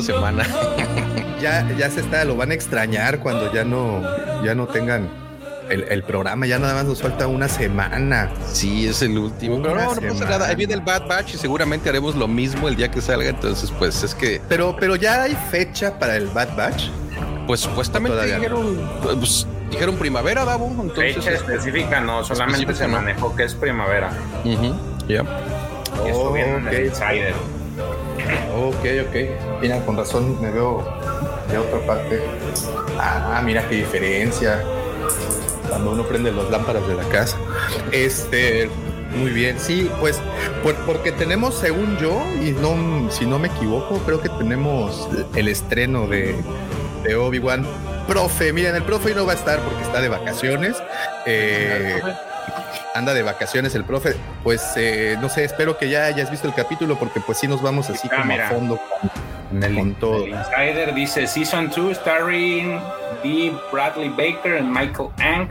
cada 0.00 0.18
semana. 0.18 0.46
ya, 1.40 1.68
ya 1.76 1.90
se 1.90 2.00
está, 2.00 2.24
lo 2.24 2.36
van 2.36 2.50
a 2.50 2.54
extrañar 2.54 3.20
cuando 3.20 3.52
ya 3.52 3.64
no, 3.64 4.02
ya 4.44 4.54
no 4.54 4.66
tengan 4.66 5.08
el, 5.70 6.02
programa. 6.02 6.46
Ya 6.46 6.58
nada 6.58 6.74
más 6.74 6.84
nos 6.84 7.00
falta 7.02 7.26
una 7.26 7.48
semana. 7.48 8.30
Sí, 8.52 8.86
es 8.86 9.02
el 9.02 9.16
último. 9.16 9.62
pero 9.62 9.74
no, 9.74 9.94
no 9.94 10.00
pasa 10.00 10.24
nada. 10.24 10.48
Ahí 10.48 10.56
viene 10.56 10.74
el 10.74 10.80
Bad 10.80 11.06
Batch 11.06 11.34
y 11.34 11.38
seguramente 11.38 11.88
haremos 11.88 12.14
lo 12.16 12.28
mismo 12.28 12.68
el 12.68 12.76
día 12.76 12.90
que 12.90 13.00
salga. 13.00 13.28
Entonces, 13.28 13.72
pues 13.78 14.02
es 14.02 14.14
que. 14.14 14.40
Pero, 14.48 14.76
pero 14.78 14.96
ya 14.96 15.22
hay 15.22 15.36
fecha 15.50 15.98
para 15.98 16.16
el 16.16 16.26
Bad 16.28 16.56
Batch. 16.56 16.88
Pues 17.46 17.60
supuestamente 17.60 18.24
dijeron, 18.26 18.88
pues, 19.02 19.46
dijeron 19.70 19.96
primavera, 19.96 20.44
Davo. 20.44 20.68
Entonces, 20.68 21.16
fecha 21.16 21.32
este, 21.32 21.54
específica 21.54 22.00
no, 22.00 22.22
solamente 22.24 22.74
se 22.74 22.86
manejó 22.86 23.34
que 23.34 23.44
es 23.44 23.54
primavera. 23.54 24.10
Ya. 25.08 25.24
Esto 26.06 26.32
viene 26.32 26.56
en 26.56 26.68
el 26.68 26.86
Insider. 26.86 27.34
Ok, 28.56 28.84
ok. 29.08 29.60
Mira, 29.60 29.84
con 29.84 29.96
razón 29.96 30.40
me 30.40 30.50
veo 30.50 30.84
de 31.50 31.58
otra 31.58 31.80
parte. 31.86 32.22
Ah, 32.98 33.40
mira 33.44 33.68
qué 33.68 33.76
diferencia. 33.76 34.62
Cuando 35.68 35.92
uno 35.92 36.04
prende 36.04 36.32
las 36.32 36.50
lámparas 36.50 36.86
de 36.86 36.94
la 36.94 37.04
casa. 37.04 37.36
Este, 37.92 38.68
muy 39.16 39.30
bien, 39.30 39.58
sí, 39.58 39.90
pues 40.00 40.20
porque 40.86 41.12
tenemos, 41.12 41.54
según 41.54 41.96
yo, 41.98 42.22
y 42.40 42.52
no, 42.52 43.10
si 43.10 43.26
no 43.26 43.38
me 43.38 43.48
equivoco, 43.48 43.98
creo 44.04 44.20
que 44.20 44.28
tenemos 44.28 45.08
el 45.34 45.48
estreno 45.48 46.06
de, 46.06 46.36
de 47.04 47.16
Obi-Wan. 47.16 47.66
Profe, 48.06 48.52
miren, 48.52 48.74
el 48.74 48.82
profe 48.82 49.14
no 49.14 49.26
va 49.26 49.32
a 49.32 49.36
estar 49.36 49.60
porque 49.60 49.82
está 49.82 50.00
de 50.00 50.08
vacaciones. 50.08 50.76
Eh, 51.26 52.00
anda 52.94 53.14
de 53.14 53.22
vacaciones 53.22 53.74
el 53.74 53.84
profe, 53.84 54.16
pues 54.42 54.72
eh, 54.76 55.16
no 55.20 55.28
sé, 55.28 55.44
espero 55.44 55.78
que 55.78 55.88
ya 55.88 56.04
hayas 56.06 56.30
visto 56.30 56.48
el 56.48 56.54
capítulo 56.54 56.98
porque 56.98 57.20
pues 57.20 57.38
sí 57.38 57.46
nos 57.46 57.62
vamos 57.62 57.88
así 57.90 58.08
ah, 58.10 58.22
como 58.22 58.34
a 58.34 58.48
fondo 58.48 58.78
con, 58.78 59.62
en 59.64 59.78
el, 59.78 59.94
todo. 59.96 60.26
Insider 60.26 60.94
dice 60.94 61.26
Season 61.26 61.70
2 61.74 61.96
starring 61.96 62.80
D. 63.22 63.52
Bradley 63.72 64.08
Baker 64.08 64.56
and 64.58 64.68
Michael 64.68 65.10
Ang, 65.18 65.48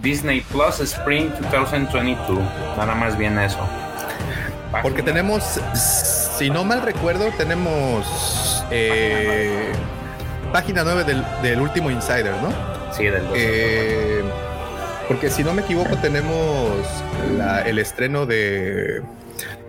Disney 0.00 0.40
Plus 0.40 0.80
Spring 0.80 1.30
2022. 1.50 2.38
Nada 2.76 2.94
más 2.94 3.16
bien 3.16 3.38
eso. 3.38 3.60
Porque 4.82 5.02
tenemos, 5.02 5.60
si 5.74 6.50
no 6.50 6.64
mal 6.64 6.82
recuerdo, 6.82 7.30
tenemos 7.38 8.64
eh, 8.70 9.72
página 10.52 10.82
9 10.82 11.04
del, 11.04 11.24
del, 11.42 11.60
último 11.60 11.90
Insider, 11.90 12.34
¿no? 12.42 12.52
Sí, 12.92 13.04
del 13.04 13.24
eh, 13.34 14.24
porque 15.08 15.30
si 15.30 15.44
no 15.44 15.52
me 15.52 15.62
equivoco, 15.62 15.96
tenemos 15.98 17.04
el 17.66 17.78
estreno 17.78 18.26
de 18.26 19.02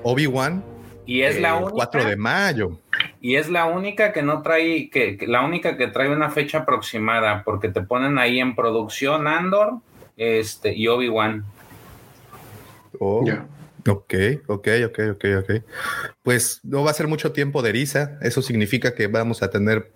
Obi-Wan. 0.04 0.64
Y 1.06 1.22
es 1.22 1.40
la 1.40 1.56
única. 1.56 1.74
4 1.74 2.06
de 2.06 2.16
mayo. 2.16 2.80
Y 3.22 3.36
es 3.36 3.50
la 3.50 3.66
única 3.66 4.14
que 4.14 4.22
no 4.22 4.42
trae, 4.42 4.90
que, 4.90 5.18
la 5.28 5.44
única 5.44 5.78
que 5.78 5.88
trae 5.88 6.10
una 6.10 6.30
fecha 6.30 6.60
aproximada, 6.60 7.44
porque 7.44 7.70
te 7.70 7.82
ponen 7.82 8.18
ahí 8.18 8.40
en 8.40 8.56
producción 8.56 9.28
Andor 9.28 9.80
este, 10.18 10.74
y 10.74 10.88
Obi-Wan. 10.88 11.44
Oh. 13.00 13.26
Ok, 13.88 14.14
ok, 14.48 14.68
ok, 14.88 15.00
ok, 15.12 15.26
ok. 15.40 15.52
Pues 16.24 16.60
no 16.64 16.84
va 16.84 16.92
a 16.92 16.96
ser 16.96 17.08
mucho 17.08 17.32
tiempo 17.34 17.62
de 17.62 17.72
risa. 17.72 18.18
Eso 18.22 18.42
significa 18.42 18.96
que 18.96 19.08
vamos 19.08 19.44
a 19.44 19.50
tener 19.52 19.92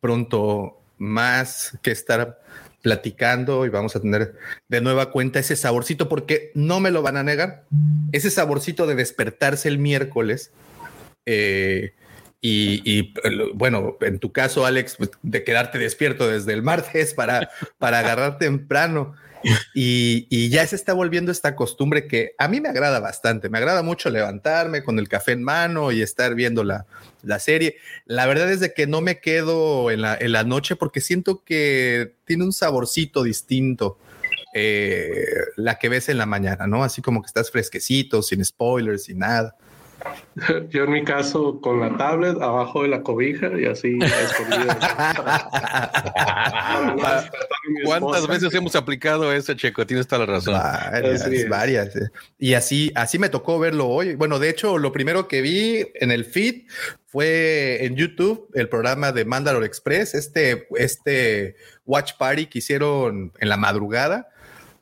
pronto 0.00 0.78
más 0.98 1.78
que 1.82 1.90
estar 1.90 2.38
platicando 2.82 3.66
y 3.66 3.68
vamos 3.68 3.94
a 3.96 4.00
tener 4.00 4.34
de 4.68 4.80
nueva 4.80 5.10
cuenta 5.10 5.38
ese 5.38 5.56
saborcito, 5.56 6.08
porque 6.08 6.50
no 6.54 6.80
me 6.80 6.90
lo 6.90 7.02
van 7.02 7.16
a 7.16 7.22
negar, 7.22 7.64
ese 8.12 8.30
saborcito 8.30 8.86
de 8.86 8.94
despertarse 8.94 9.68
el 9.68 9.78
miércoles. 9.78 10.52
Eh, 11.26 11.94
y, 12.42 13.12
bueno, 13.54 13.98
en 14.00 14.18
tu 14.18 14.32
caso, 14.32 14.64
Alex, 14.64 14.96
de 15.22 15.44
quedarte 15.44 15.78
despierto 15.78 16.26
desde 16.26 16.54
el 16.54 16.62
martes 16.62 17.12
para, 17.12 17.50
para 17.78 17.98
agarrar 17.98 18.38
temprano. 18.38 19.14
Y, 19.74 20.48
ya 20.50 20.66
se 20.66 20.76
está 20.76 20.92
volviendo 20.92 21.32
esta 21.32 21.54
costumbre 21.54 22.06
que 22.06 22.34
a 22.38 22.48
mí 22.48 22.60
me 22.60 22.68
agrada 22.68 23.00
bastante. 23.00 23.48
Me 23.48 23.58
agrada 23.58 23.82
mucho 23.82 24.10
levantarme 24.10 24.82
con 24.82 24.98
el 24.98 25.08
café 25.08 25.32
en 25.32 25.42
mano 25.42 25.92
y 25.92 26.02
estar 26.02 26.34
viendo 26.34 26.64
la, 26.64 26.86
serie. 27.38 27.76
La 28.06 28.26
verdad 28.26 28.50
es 28.50 28.60
de 28.60 28.72
que 28.72 28.86
no 28.86 29.00
me 29.00 29.20
quedo 29.20 29.90
en 29.90 30.02
la, 30.02 30.44
noche 30.44 30.76
porque 30.76 31.00
siento 31.00 31.44
que 31.44 32.14
tiene 32.24 32.44
un 32.44 32.52
saborcito 32.52 33.22
distinto. 33.22 33.98
Eh, 34.52 35.14
la 35.56 35.78
que 35.78 35.88
ves 35.88 36.08
en 36.08 36.18
la 36.18 36.26
mañana, 36.26 36.66
¿no? 36.66 36.82
Así 36.82 37.02
como 37.02 37.22
que 37.22 37.26
estás 37.26 37.52
fresquecito, 37.52 38.20
sin 38.20 38.44
spoilers, 38.44 39.04
sin 39.04 39.20
nada. 39.20 39.56
Yo 40.70 40.84
en 40.84 40.92
mi 40.92 41.04
caso 41.04 41.60
con 41.60 41.80
la 41.80 41.96
tablet 41.96 42.40
abajo 42.40 42.82
de 42.82 42.88
la 42.88 43.02
cobija 43.02 43.50
y 43.58 43.66
así 43.66 43.98
¿Cuántas 47.84 48.26
veces 48.26 48.54
hemos 48.54 48.74
aplicado 48.76 49.32
eso, 49.32 49.54
Checo? 49.54 49.86
Tienes 49.86 50.06
toda 50.06 50.26
la 50.26 50.34
razón. 50.34 50.54
Varias, 50.54 51.48
varias. 51.48 51.96
Eh. 51.96 52.08
Y 52.38 52.54
así, 52.54 52.92
así 52.94 53.18
me 53.18 53.28
tocó 53.28 53.58
verlo 53.58 53.88
hoy. 53.88 54.14
Bueno, 54.14 54.38
de 54.38 54.50
hecho, 54.50 54.78
lo 54.78 54.92
primero 54.92 55.28
que 55.28 55.42
vi 55.42 55.86
en 55.94 56.10
el 56.10 56.24
feed 56.24 56.66
fue 57.06 57.84
en 57.84 57.96
YouTube 57.96 58.48
el 58.54 58.68
programa 58.68 59.12
de 59.12 59.24
Mandalore 59.24 59.66
Express, 59.66 60.14
este, 60.14 60.66
este 60.76 61.56
watch 61.84 62.12
party 62.18 62.46
que 62.46 62.58
hicieron 62.58 63.32
en 63.38 63.48
la 63.48 63.56
madrugada 63.56 64.28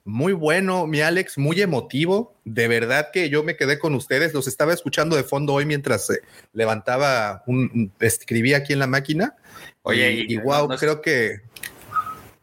muy 0.08 0.32
bueno, 0.32 0.86
mi 0.86 1.02
Alex, 1.02 1.36
muy 1.36 1.60
emotivo. 1.60 2.34
De 2.44 2.66
verdad 2.66 3.10
que 3.12 3.28
yo 3.28 3.44
me 3.44 3.56
quedé 3.56 3.78
con 3.78 3.94
ustedes. 3.94 4.32
Los 4.32 4.48
estaba 4.48 4.72
escuchando 4.72 5.16
de 5.16 5.22
fondo 5.22 5.52
hoy 5.52 5.66
mientras 5.66 6.08
eh, 6.08 6.22
levantaba 6.54 7.42
un, 7.46 7.92
escribía 8.00 8.56
aquí 8.56 8.72
en 8.72 8.78
la 8.78 8.86
máquina. 8.86 9.36
Oye, 9.82 10.24
y, 10.26 10.36
wow, 10.38 10.66
creo 10.78 11.02
que. 11.02 11.42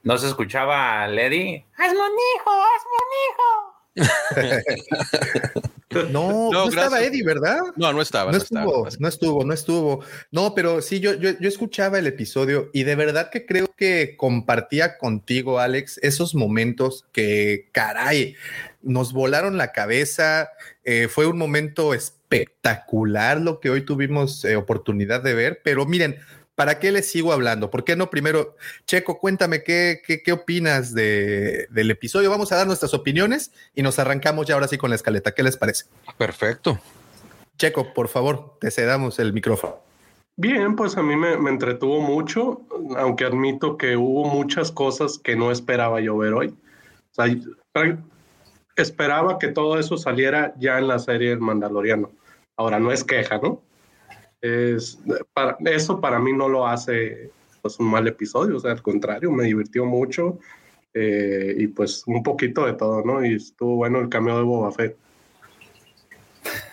¿No 0.03 0.15
se 0.19 0.27
escuchaba 0.27 1.07
Lady? 1.07 1.65
¡Hazme 1.75 1.99
un 1.99 2.15
hijo! 2.35 2.51
¡Hazme 2.51 2.91
un 3.01 3.11
hijo! 3.25 3.74
no, 6.11 6.51
no, 6.51 6.67
estaba 6.67 7.01
Eddie, 7.01 7.23
¿verdad? 7.23 7.59
No, 7.77 7.93
no 7.93 8.01
estaba. 8.01 8.31
No, 8.31 8.37
estuvo, 8.37 8.87
no 8.99 9.07
estuvo, 9.07 9.45
no 9.45 9.53
estuvo. 9.53 10.03
No, 10.31 10.53
pero 10.53 10.81
sí, 10.81 10.99
yo, 10.99 11.13
yo, 11.13 11.31
yo, 11.39 11.47
escuchaba 11.47 11.97
el 11.97 12.07
episodio 12.07 12.69
y 12.73 12.83
de 12.83 12.95
verdad 12.95 13.29
que 13.29 13.45
creo 13.45 13.67
que 13.77 14.15
compartía 14.17 14.97
contigo, 14.97 15.59
Alex, 15.59 15.99
esos 16.03 16.35
momentos 16.35 17.05
que, 17.13 17.69
caray, 17.71 18.35
nos 18.81 19.13
volaron 19.13 19.57
la 19.57 19.71
cabeza. 19.71 20.49
Eh, 20.83 21.07
fue 21.07 21.25
un 21.25 21.37
momento 21.37 21.93
espectacular 21.93 23.39
lo 23.39 23.59
que 23.59 23.69
hoy 23.69 23.85
tuvimos 23.85 24.43
eh, 24.45 24.57
oportunidad 24.57 25.23
de 25.23 25.33
ver, 25.33 25.61
pero 25.63 25.85
miren, 25.85 26.17
¿Para 26.55 26.79
qué 26.79 26.91
les 26.91 27.11
sigo 27.11 27.33
hablando? 27.33 27.69
¿Por 27.69 27.83
qué 27.83 27.97
no 27.97 28.09
primero, 28.09 28.55
Checo, 28.85 29.19
cuéntame 29.19 29.63
qué, 29.63 30.01
qué, 30.05 30.31
opinas 30.31 30.93
de, 30.93 31.67
del 31.69 31.91
episodio? 31.91 32.29
Vamos 32.29 32.51
a 32.53 32.55
dar 32.55 32.65
nuestras 32.65 32.93
opiniones 32.93 33.51
y 33.75 33.83
nos 33.83 33.99
arrancamos 33.99 34.45
ya 34.47 34.53
ahora 34.53 34.69
sí 34.69 34.77
con 34.77 34.89
la 34.89 34.95
escaleta. 34.95 35.33
¿Qué 35.33 35.43
les 35.43 35.57
parece? 35.57 35.85
Perfecto. 36.17 36.79
Checo, 37.57 37.93
por 37.93 38.07
favor, 38.07 38.57
te 38.61 38.71
cedamos 38.71 39.19
el 39.19 39.33
micrófono. 39.33 39.75
Bien, 40.37 40.75
pues 40.75 40.95
a 40.97 41.03
mí 41.03 41.15
me, 41.15 41.37
me, 41.37 41.49
entretuvo 41.49 42.01
mucho, 42.01 42.61
aunque 42.97 43.25
admito 43.25 43.77
que 43.77 43.97
hubo 43.97 44.25
muchas 44.25 44.71
cosas 44.71 45.17
que 45.17 45.35
no 45.35 45.51
esperaba 45.51 45.99
yo 45.99 46.17
ver 46.17 46.33
hoy. 46.33 46.47
O 46.47 47.13
sea, 47.13 47.25
esperaba 48.75 49.39
que 49.39 49.49
todo 49.49 49.79
eso 49.79 49.97
saliera 49.97 50.53
ya 50.57 50.77
en 50.77 50.87
la 50.87 50.99
serie 50.99 51.33
El 51.33 51.39
Mandaloriano. 51.39 52.11
Ahora, 52.57 52.79
no 52.79 52.91
es 52.91 53.03
queja, 53.03 53.39
¿no? 53.39 53.61
Es, 54.45 54.99
para, 55.33 55.57
eso 55.65 55.99
para 55.99 56.19
mí 56.19 56.31
no 56.31 56.47
lo 56.47 56.67
hace 56.67 57.31
pues, 57.63 57.79
un 57.79 57.87
mal 57.87 58.07
episodio, 58.07 58.57
o 58.57 58.59
sea, 58.59 58.73
al 58.73 58.83
contrario, 58.83 59.31
me 59.31 59.45
divirtió 59.45 59.85
mucho 59.85 60.37
eh, 60.93 61.55
y 61.57 61.65
pues 61.65 62.03
un 62.05 62.21
poquito 62.21 62.63
de 62.67 62.73
todo, 62.73 63.03
¿no? 63.03 63.25
Y 63.25 63.33
estuvo 63.33 63.77
bueno 63.77 63.99
el 63.99 64.07
cameo 64.07 64.37
de 64.37 64.43
Boba 64.43 64.71
Fett. 64.71 64.95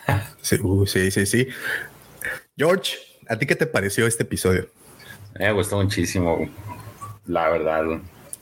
Sí, 0.43 0.57
uh, 0.61 0.87
sí, 0.87 1.11
sí, 1.11 1.25
sí. 1.25 1.49
George, 2.59 2.99
¿a 3.29 3.39
ti 3.39 3.47
qué 3.47 3.55
te 3.55 3.67
pareció 3.67 4.07
este 4.07 4.25
episodio? 4.25 4.67
Me 5.39 5.51
gustó 5.53 5.81
muchísimo, 5.81 6.51
la 7.27 7.49
verdad, 7.49 7.85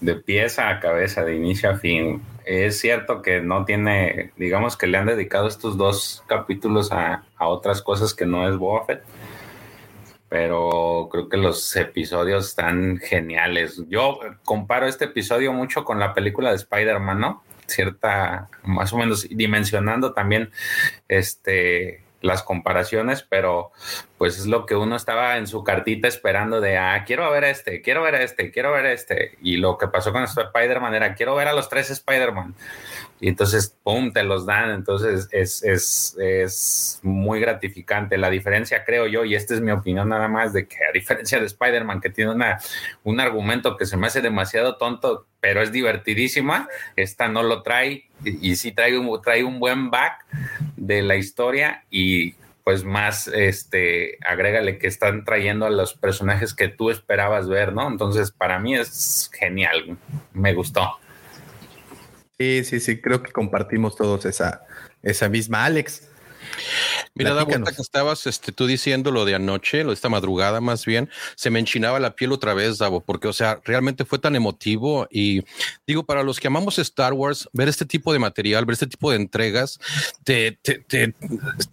de 0.01 0.17
pieza 0.17 0.71
a 0.71 0.81
cabeza, 0.81 1.25
de 1.25 1.37
inicio 1.37 1.71
a 1.71 1.77
fin. 1.77 2.23
Es 2.47 2.81
cierto 2.81 3.23
que 3.23 3.43
no 3.43 3.65
tiene, 3.65 4.33
digamos 4.37 4.77
que 4.77 4.89
le 4.89 4.99
han 4.99 5.07
dedicado 5.07 5.47
estos 5.47 5.77
dos 5.77 6.25
capítulos 6.27 6.91
a, 6.91 7.27
a 7.37 7.47
otras 7.47 7.81
cosas 7.81 8.13
que 8.13 8.27
no 8.27 8.49
es 8.49 8.57
Boba 8.57 8.87
Fett 8.87 9.05
pero 10.31 11.09
creo 11.11 11.29
que 11.29 11.37
los 11.37 11.75
episodios 11.75 12.47
están 12.51 12.99
geniales. 12.99 13.83
Yo 13.89 14.21
comparo 14.45 14.87
este 14.87 15.07
episodio 15.07 15.53
mucho 15.53 15.85
con 15.85 15.99
la 15.99 16.15
película 16.15 16.51
de 16.51 16.57
Spider-Man, 16.57 17.19
¿no? 17.19 17.43
Cierta, 17.67 18.49
más 18.63 18.93
o 18.93 18.99
menos 18.99 19.29
dimensionando 19.29 20.13
también 20.13 20.51
este 21.09 22.05
las 22.21 22.45
comparaciones, 22.45 23.27
pero 23.29 23.73
pues 24.21 24.39
es 24.39 24.45
lo 24.45 24.67
que 24.67 24.77
uno 24.77 24.97
estaba 24.97 25.39
en 25.39 25.47
su 25.47 25.65
cartita 25.65 26.07
esperando 26.07 26.61
de, 26.61 26.77
ah, 26.77 27.05
quiero 27.07 27.31
ver 27.31 27.45
este, 27.45 27.81
quiero 27.81 28.03
ver 28.03 28.17
este, 28.17 28.51
quiero 28.51 28.71
ver 28.71 28.85
este. 28.85 29.39
Y 29.41 29.57
lo 29.57 29.79
que 29.79 29.89
pasó 29.89 30.13
con 30.13 30.25
Spider-Man 30.25 30.93
era, 30.93 31.15
quiero 31.15 31.35
ver 31.37 31.49
a 31.49 31.55
los 31.55 31.71
tres 31.71 31.89
Spider-Man 31.89 32.55
y 33.19 33.29
entonces, 33.29 33.75
¡pum!, 33.83 34.13
te 34.13 34.23
los 34.23 34.45
dan. 34.45 34.73
Entonces 34.73 35.27
es, 35.31 35.63
es, 35.63 36.17
es, 36.19 37.01
muy 37.03 37.41
gratificante. 37.41 38.19
La 38.19 38.29
diferencia, 38.29 38.85
creo 38.85 39.07
yo, 39.07 39.25
y 39.25 39.35
esta 39.35 39.55
es 39.55 39.63
mi 39.63 39.71
opinión 39.71 40.11
nada 40.11 40.29
más, 40.29 40.53
de 40.53 40.67
que 40.67 40.77
a 40.85 40.93
diferencia 40.93 41.39
de 41.39 41.47
Spider-Man, 41.47 42.03
que 42.03 42.11
tiene 42.11 42.33
una, 42.33 42.59
un 43.05 43.21
argumento 43.21 43.79
que 43.79 43.87
se 43.87 43.97
me 43.97 44.07
hace 44.07 44.21
demasiado 44.21 44.77
tonto, 44.77 45.29
pero 45.41 45.63
es 45.63 45.73
divertidísima, 45.73 46.69
esta 46.95 47.29
no 47.29 47.43
lo 47.43 47.63
trae 47.63 48.05
y, 48.23 48.57
sí 48.57 48.73
trae 48.73 48.99
un, 48.99 49.23
trae 49.23 49.45
un 49.45 49.59
buen 49.59 49.91
back 49.91 50.27
de 50.77 51.01
la 51.01 51.17
historia 51.17 51.85
y 51.91 52.35
pues 52.71 52.85
más, 52.85 53.27
este, 53.27 54.17
agrégale 54.25 54.79
que 54.79 54.87
están 54.87 55.25
trayendo 55.25 55.67
a 55.67 55.71
los 55.71 55.95
personajes 55.95 56.55
que 56.55 56.69
tú 56.69 56.91
esperabas 56.91 57.49
ver, 57.49 57.73
¿no? 57.73 57.89
Entonces, 57.89 58.31
para 58.31 58.61
mí 58.61 58.77
es 58.77 59.29
genial, 59.37 59.99
me 60.33 60.55
gustó. 60.55 60.89
Sí, 62.39 62.63
sí, 62.63 62.79
sí, 62.79 63.01
creo 63.01 63.25
que 63.25 63.33
compartimos 63.33 63.97
todos 63.97 64.25
esa, 64.25 64.63
esa 65.03 65.29
misma. 65.29 65.65
Alex, 65.65 66.10
Mira, 67.15 67.35
da 67.35 67.45
vuelta 67.45 67.73
que 67.73 67.83
estabas 67.83 68.27
este, 68.27 68.53
tú 68.53 68.67
diciendo 68.67 69.11
lo 69.11 69.25
de 69.25 69.35
anoche, 69.35 69.83
lo 69.83 69.91
de 69.91 69.95
esta 69.95 70.09
madrugada 70.09 70.61
más 70.61 70.87
bien, 70.87 71.11
se 71.37 71.51
me 71.51 71.59
enchinaba 71.59 72.01
la 72.01 72.15
piel 72.15 72.33
otra 72.33 72.55
vez, 72.55 72.79
Davo, 72.79 73.01
porque, 73.01 73.29
o 73.29 73.33
sea, 73.33 73.61
realmente 73.65 74.05
fue 74.05 74.19
tan 74.19 74.37
emotivo. 74.37 75.07
Y 75.11 75.45
digo, 75.87 76.05
para 76.05 76.23
los 76.23 76.41
que 76.41 76.49
amamos 76.49 76.79
Star 76.79 77.13
Wars, 77.13 77.49
ver 77.53 77.69
este 77.69 77.85
tipo 77.85 78.13
de 78.13 78.19
material, 78.19 78.65
ver 78.65 78.75
este 78.75 78.87
tipo 78.87 79.11
de 79.11 79.17
entregas, 79.17 79.79
te, 80.25 80.53
te, 80.63 80.79
te, 80.79 81.15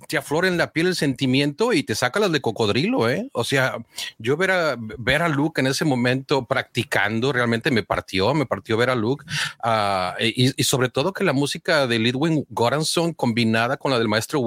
te 0.07 0.17
aflora 0.17 0.47
en 0.47 0.57
la 0.57 0.71
piel 0.71 0.87
el 0.87 0.95
sentimiento 0.95 1.73
y 1.73 1.83
te 1.83 1.95
saca 1.95 2.19
las 2.19 2.31
de 2.31 2.41
cocodrilo, 2.41 3.09
¿eh? 3.09 3.29
O 3.33 3.43
sea, 3.43 3.77
yo 4.17 4.37
ver 4.37 4.51
a, 4.51 4.75
ver 4.77 5.21
a 5.21 5.29
Luke 5.29 5.61
en 5.61 5.67
ese 5.67 5.85
momento 5.85 6.45
practicando 6.45 7.31
realmente 7.31 7.71
me 7.71 7.83
partió, 7.83 8.33
me 8.33 8.45
partió 8.45 8.77
ver 8.77 8.89
a 8.89 8.95
Luke. 8.95 9.25
Uh, 9.63 10.21
y, 10.21 10.53
y, 10.59 10.63
sobre 10.63 10.89
todo 10.89 11.13
que 11.13 11.23
la 11.23 11.33
música 11.33 11.87
de 11.87 11.99
Lidwin 11.99 12.45
Goranson 12.49 13.13
combinada 13.13 13.77
con 13.77 13.91
la 13.91 13.99
del 13.99 14.07
maestro 14.07 14.39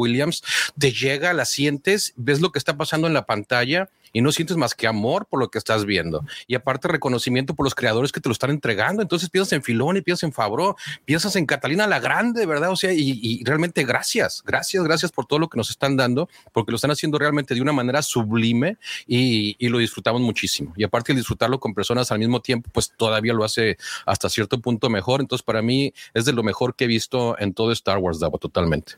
Te 0.78 0.92
llega, 0.92 1.32
la 1.32 1.44
sientes, 1.44 2.12
ves 2.16 2.40
lo 2.40 2.52
que 2.52 2.58
está 2.58 2.76
pasando 2.76 3.06
en 3.06 3.14
la 3.14 3.26
pantalla 3.26 3.88
y 4.12 4.20
no 4.20 4.32
sientes 4.32 4.56
más 4.56 4.74
que 4.74 4.86
amor 4.86 5.26
por 5.26 5.40
lo 5.40 5.50
que 5.50 5.58
estás 5.58 5.84
viendo. 5.84 6.24
Y 6.46 6.54
aparte 6.54 6.88
reconocimiento 6.88 7.54
por 7.54 7.64
los 7.64 7.74
creadores 7.74 8.12
que 8.12 8.20
te 8.20 8.28
lo 8.28 8.32
están 8.32 8.50
entregando. 8.50 9.02
Entonces 9.02 9.30
piensas 9.30 9.52
en 9.52 9.62
Filoni, 9.62 10.00
piensas 10.00 10.24
en 10.24 10.32
Fabro, 10.32 10.76
piensas 11.04 11.36
en 11.36 11.46
Catalina 11.46 11.86
la 11.86 12.00
Grande, 12.00 12.46
¿verdad? 12.46 12.70
O 12.70 12.76
sea, 12.76 12.92
y, 12.92 13.42
realmente 13.44 13.84
gracias, 13.84 14.42
gracias, 14.44 14.82
gracias 14.84 15.12
por 15.12 15.26
todo 15.26 15.38
lo 15.38 15.48
que 15.48 15.56
nos 15.56 15.70
están 15.70 15.96
dando, 15.96 16.28
porque 16.52 16.72
lo 16.72 16.76
están 16.76 16.90
haciendo 16.90 17.18
realmente 17.18 17.54
de 17.54 17.60
una 17.60 17.72
manera 17.72 18.02
sublime 18.02 18.76
y, 19.06 19.56
y 19.58 19.68
lo 19.68 19.78
disfrutamos 19.78 20.20
muchísimo. 20.20 20.72
Y 20.76 20.84
aparte 20.84 21.12
de 21.12 21.18
disfrutarlo 21.18 21.60
con 21.60 21.74
personas 21.74 22.10
al 22.10 22.18
mismo 22.18 22.40
tiempo, 22.40 22.70
pues 22.72 22.92
todavía 22.96 23.32
lo 23.32 23.44
hace 23.44 23.78
hasta 24.06 24.28
cierto 24.28 24.60
punto 24.60 24.90
mejor. 24.90 25.20
Entonces 25.20 25.44
para 25.44 25.62
mí 25.62 25.92
es 26.14 26.24
de 26.24 26.32
lo 26.32 26.42
mejor 26.42 26.74
que 26.74 26.84
he 26.84 26.88
visto 26.88 27.38
en 27.38 27.54
todo 27.54 27.72
Star 27.72 27.98
Wars, 27.98 28.20
Davo, 28.20 28.38
totalmente. 28.38 28.94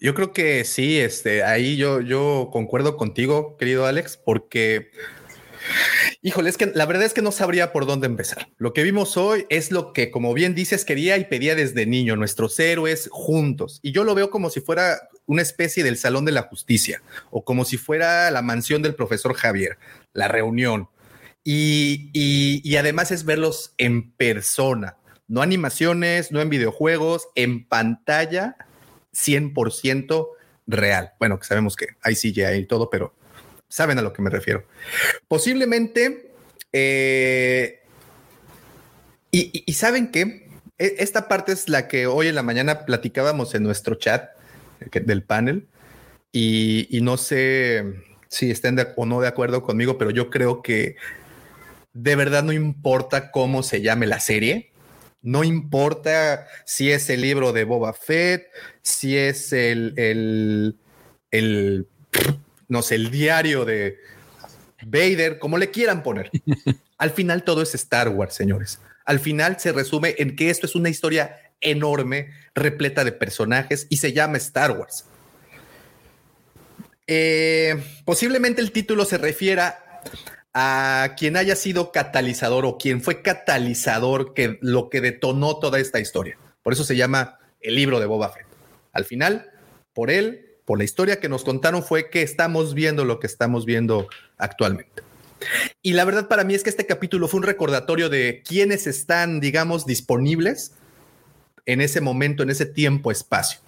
Yo 0.00 0.14
creo 0.14 0.32
que 0.32 0.64
sí, 0.64 0.98
este, 0.98 1.44
ahí 1.44 1.76
yo, 1.76 2.00
yo 2.00 2.48
concuerdo 2.50 2.96
contigo, 2.96 3.58
querido 3.58 3.84
Alex, 3.84 4.16
porque, 4.16 4.90
híjole, 6.22 6.48
es 6.48 6.56
que 6.56 6.72
la 6.74 6.86
verdad 6.86 7.04
es 7.04 7.12
que 7.12 7.20
no 7.20 7.32
sabría 7.32 7.70
por 7.70 7.84
dónde 7.84 8.06
empezar. 8.06 8.48
Lo 8.56 8.72
que 8.72 8.82
vimos 8.82 9.18
hoy 9.18 9.44
es 9.50 9.70
lo 9.70 9.92
que, 9.92 10.10
como 10.10 10.32
bien 10.32 10.54
dices, 10.54 10.86
quería 10.86 11.18
y 11.18 11.26
pedía 11.26 11.54
desde 11.54 11.84
niño, 11.84 12.16
nuestros 12.16 12.58
héroes 12.58 13.10
juntos. 13.12 13.78
Y 13.82 13.92
yo 13.92 14.04
lo 14.04 14.14
veo 14.14 14.30
como 14.30 14.48
si 14.48 14.62
fuera 14.62 15.10
una 15.26 15.42
especie 15.42 15.84
del 15.84 15.98
Salón 15.98 16.24
de 16.24 16.32
la 16.32 16.44
Justicia 16.44 17.02
o 17.30 17.44
como 17.44 17.66
si 17.66 17.76
fuera 17.76 18.30
la 18.30 18.40
mansión 18.40 18.80
del 18.80 18.94
profesor 18.94 19.34
Javier, 19.34 19.76
la 20.14 20.28
reunión. 20.28 20.88
Y, 21.44 22.08
y, 22.14 22.62
y 22.64 22.76
además 22.76 23.10
es 23.10 23.26
verlos 23.26 23.74
en 23.76 24.12
persona, 24.12 24.96
no 25.28 25.42
animaciones, 25.42 26.32
no 26.32 26.40
en 26.40 26.48
videojuegos, 26.48 27.28
en 27.34 27.68
pantalla 27.68 28.56
100% 29.14 30.28
real. 30.66 31.12
Bueno, 31.18 31.38
que 31.38 31.46
sabemos 31.46 31.76
que 31.76 31.88
hay 32.02 32.14
CGI 32.14 32.60
y 32.60 32.66
todo, 32.66 32.90
pero 32.90 33.14
saben 33.68 33.98
a 33.98 34.02
lo 34.02 34.12
que 34.12 34.22
me 34.22 34.30
refiero. 34.30 34.64
Posiblemente, 35.28 36.32
eh, 36.72 37.80
y, 39.30 39.72
saben 39.72 40.10
que 40.10 40.48
esta 40.78 41.28
parte 41.28 41.52
es 41.52 41.68
la 41.68 41.88
que 41.88 42.06
hoy 42.06 42.28
en 42.28 42.34
la 42.34 42.42
mañana 42.42 42.84
platicábamos 42.84 43.54
en 43.54 43.62
nuestro 43.62 43.94
chat 43.94 44.30
del 44.92 45.22
panel 45.22 45.68
y, 46.32 46.98
no 47.02 47.16
sé 47.16 47.84
si 48.28 48.50
estén 48.50 48.78
o 48.96 49.06
no 49.06 49.20
de 49.20 49.28
acuerdo 49.28 49.62
conmigo, 49.62 49.98
pero 49.98 50.10
yo 50.10 50.30
creo 50.30 50.62
que 50.62 50.96
de 51.92 52.16
verdad 52.16 52.42
no 52.42 52.52
importa 52.52 53.30
cómo 53.30 53.62
se 53.62 53.82
llame 53.82 54.06
la 54.06 54.20
serie, 54.20 54.69
no 55.22 55.44
importa 55.44 56.46
si 56.64 56.90
es 56.90 57.10
el 57.10 57.20
libro 57.20 57.52
de 57.52 57.64
Boba 57.64 57.92
Fett, 57.92 58.46
si 58.82 59.16
es 59.16 59.52
el, 59.52 59.94
el, 59.96 60.76
el 61.30 61.86
no 62.68 62.82
sé, 62.82 62.94
el 62.94 63.10
diario 63.10 63.64
de 63.64 63.98
Vader, 64.86 65.38
como 65.38 65.58
le 65.58 65.70
quieran 65.70 66.02
poner. 66.02 66.30
Al 66.98 67.10
final 67.10 67.44
todo 67.44 67.62
es 67.62 67.74
Star 67.74 68.08
Wars, 68.08 68.34
señores. 68.34 68.80
Al 69.04 69.20
final 69.20 69.58
se 69.58 69.72
resume 69.72 70.14
en 70.18 70.36
que 70.36 70.50
esto 70.50 70.66
es 70.66 70.74
una 70.74 70.88
historia 70.88 71.36
enorme, 71.60 72.30
repleta 72.54 73.04
de 73.04 73.12
personajes 73.12 73.86
y 73.90 73.98
se 73.98 74.12
llama 74.12 74.38
Star 74.38 74.72
Wars. 74.72 75.04
Eh, 77.06 77.82
posiblemente 78.04 78.60
el 78.60 78.70
título 78.70 79.04
se 79.04 79.18
refiera 79.18 80.02
a 80.52 81.14
quien 81.16 81.36
haya 81.36 81.54
sido 81.54 81.92
catalizador 81.92 82.66
o 82.66 82.76
quien 82.76 83.02
fue 83.02 83.22
catalizador 83.22 84.34
que 84.34 84.58
lo 84.60 84.90
que 84.90 85.00
detonó 85.00 85.58
toda 85.58 85.78
esta 85.78 86.00
historia. 86.00 86.36
Por 86.62 86.72
eso 86.72 86.84
se 86.84 86.96
llama 86.96 87.38
el 87.60 87.74
libro 87.74 88.00
de 88.00 88.06
Boba 88.06 88.30
Fett. 88.30 88.46
Al 88.92 89.04
final, 89.04 89.50
por 89.92 90.10
él, 90.10 90.58
por 90.64 90.78
la 90.78 90.84
historia 90.84 91.20
que 91.20 91.28
nos 91.28 91.44
contaron, 91.44 91.82
fue 91.82 92.10
que 92.10 92.22
estamos 92.22 92.74
viendo 92.74 93.04
lo 93.04 93.20
que 93.20 93.26
estamos 93.26 93.64
viendo 93.64 94.08
actualmente. 94.38 95.02
Y 95.82 95.94
la 95.94 96.04
verdad 96.04 96.28
para 96.28 96.44
mí 96.44 96.54
es 96.54 96.62
que 96.62 96.70
este 96.70 96.86
capítulo 96.86 97.28
fue 97.28 97.38
un 97.38 97.46
recordatorio 97.46 98.08
de 98.08 98.42
quiénes 98.46 98.86
están, 98.86 99.40
digamos, 99.40 99.86
disponibles 99.86 100.72
en 101.64 101.80
ese 101.80 102.00
momento, 102.00 102.42
en 102.42 102.50
ese 102.50 102.66
tiempo, 102.66 103.10
espacio, 103.10 103.60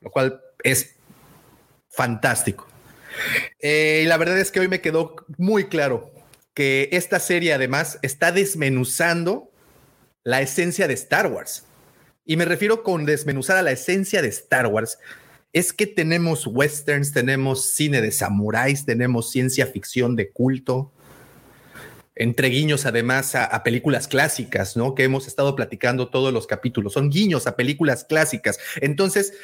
lo 0.00 0.10
cual 0.10 0.40
es 0.62 0.94
fantástico. 1.88 2.66
Eh, 3.60 4.02
y 4.04 4.06
la 4.06 4.16
verdad 4.16 4.38
es 4.38 4.50
que 4.50 4.60
hoy 4.60 4.68
me 4.68 4.80
quedó 4.80 5.16
muy 5.38 5.64
claro 5.64 6.12
que 6.54 6.88
esta 6.92 7.18
serie 7.18 7.52
además 7.52 7.98
está 8.02 8.32
desmenuzando 8.32 9.50
la 10.22 10.40
esencia 10.40 10.88
de 10.88 10.94
Star 10.94 11.26
Wars. 11.26 11.64
Y 12.24 12.36
me 12.36 12.44
refiero 12.44 12.82
con 12.82 13.04
desmenuzar 13.04 13.56
a 13.56 13.62
la 13.62 13.72
esencia 13.72 14.22
de 14.22 14.28
Star 14.28 14.66
Wars. 14.68 14.98
Es 15.52 15.72
que 15.72 15.86
tenemos 15.86 16.46
westerns, 16.46 17.12
tenemos 17.12 17.72
cine 17.72 18.00
de 18.00 18.10
samuráis, 18.10 18.86
tenemos 18.86 19.30
ciencia 19.30 19.66
ficción 19.66 20.16
de 20.16 20.30
culto, 20.30 20.92
entre 22.16 22.48
guiños 22.48 22.86
además 22.86 23.34
a, 23.34 23.44
a, 23.44 23.62
películas 23.62 24.08
clásicas, 24.08 24.76
¿no? 24.76 24.94
Que 24.94 25.04
hemos 25.04 25.26
estado 25.26 25.54
platicando 25.56 26.08
todos 26.08 26.32
los 26.32 26.46
capítulos. 26.46 26.92
Son 26.92 27.10
guiños 27.10 27.46
a 27.46 27.56
películas 27.56 28.04
clásicas. 28.04 28.58
Entonces, 28.80 29.34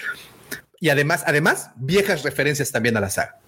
y 0.81 0.89
además, 0.89 1.25
además, 1.27 1.71
viejas 1.77 2.23
referencias 2.23 2.73
también 2.73 2.97
a 2.97 3.01
la 3.01 3.11
saga. 3.11 3.39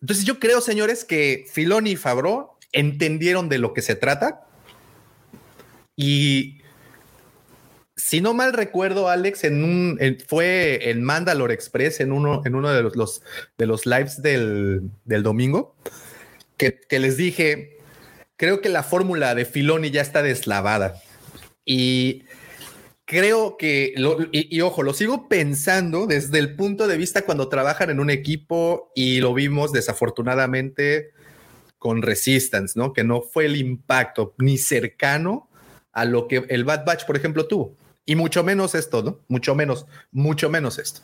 Entonces 0.00 0.24
yo 0.24 0.38
creo, 0.38 0.60
señores, 0.60 1.04
que 1.04 1.46
Filoni 1.52 1.92
y 1.92 1.96
Fabro 1.96 2.58
entendieron 2.72 3.48
de 3.48 3.58
lo 3.58 3.72
que 3.72 3.82
se 3.82 3.94
trata. 3.94 4.46
Y 5.96 6.60
si 7.96 8.20
no 8.20 8.34
mal 8.34 8.52
recuerdo, 8.52 9.08
Alex, 9.08 9.44
en 9.44 9.64
un 9.64 9.98
fue 10.28 10.90
en 10.90 11.02
Mandalore 11.02 11.54
Express, 11.54 12.00
en 12.00 12.12
uno, 12.12 12.42
en 12.44 12.54
uno 12.54 12.70
de 12.70 12.82
los, 12.82 13.22
de 13.56 13.66
los 13.66 13.86
lives 13.86 14.20
del, 14.20 14.90
del 15.06 15.22
domingo, 15.22 15.74
que, 16.58 16.78
que, 16.78 16.98
les 16.98 17.16
dije, 17.16 17.78
creo 18.36 18.60
que 18.60 18.68
la 18.68 18.82
fórmula 18.82 19.34
de 19.34 19.46
Filoni 19.46 19.90
ya 19.90 20.02
está 20.02 20.22
deslavada. 20.22 21.00
Y 21.64 22.25
creo 23.06 23.56
que, 23.56 23.94
y, 24.32 24.60
ojo, 24.60 24.82
lo 24.82 24.92
sigo 24.92 25.28
pensando 25.28 26.06
desde 26.06 26.38
el 26.38 26.56
punto 26.56 26.86
de 26.88 26.98
vista 26.98 27.22
cuando 27.22 27.48
trabajan 27.48 27.88
en 27.88 28.00
un 28.00 28.10
equipo 28.10 28.90
y 28.94 29.20
lo 29.20 29.32
vimos 29.32 29.72
desafortunadamente 29.72 31.12
con 31.78 32.02
Resistance, 32.02 32.78
¿no? 32.78 32.92
Que 32.92 33.04
no 33.04 33.22
fue 33.22 33.46
el 33.46 33.56
impacto 33.56 34.34
ni 34.38 34.58
cercano 34.58 35.48
a 35.92 36.04
lo 36.04 36.26
que 36.26 36.44
el 36.48 36.64
Bad 36.64 36.84
Batch, 36.84 37.06
por 37.06 37.16
ejemplo, 37.16 37.46
tuvo. 37.46 37.76
Y 38.04 38.16
mucho 38.16 38.42
menos 38.42 38.74
esto, 38.74 39.02
¿no? 39.02 39.20
Mucho 39.28 39.54
menos, 39.54 39.86
mucho 40.10 40.50
menos 40.50 40.78
esto. 40.78 41.00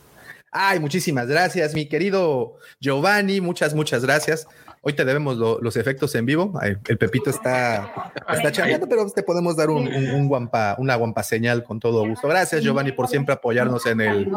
Ay, 0.51 0.81
muchísimas 0.81 1.29
gracias, 1.29 1.73
mi 1.73 1.87
querido 1.87 2.57
Giovanni. 2.81 3.41
Muchas, 3.41 3.75
muchas 3.75 4.05
gracias. 4.05 4.47
Hoy 4.85 4.95
te 4.95 5.05
debemos 5.05 5.37
los 5.37 5.77
efectos 5.77 6.13
en 6.17 6.27
vivo. 6.27 6.59
el 6.61 6.99
Pepito 6.99 7.31
está, 7.31 8.13
está 8.29 8.51
chambeando, 8.51 8.89
pero 8.89 9.09
te 9.09 9.23
podemos 9.23 9.55
dar 9.55 9.71
un, 9.71 9.87
un, 9.87 10.27
guampa, 10.27 10.75
una 10.77 10.97
guampa 10.97 11.23
señal 11.23 11.63
con 11.63 11.79
todo 11.79 12.05
gusto. 12.05 12.27
Gracias, 12.27 12.65
Giovanni, 12.65 12.91
por 12.91 13.07
siempre 13.07 13.33
apoyarnos 13.33 13.87
en 13.87 14.01
el, 14.01 14.29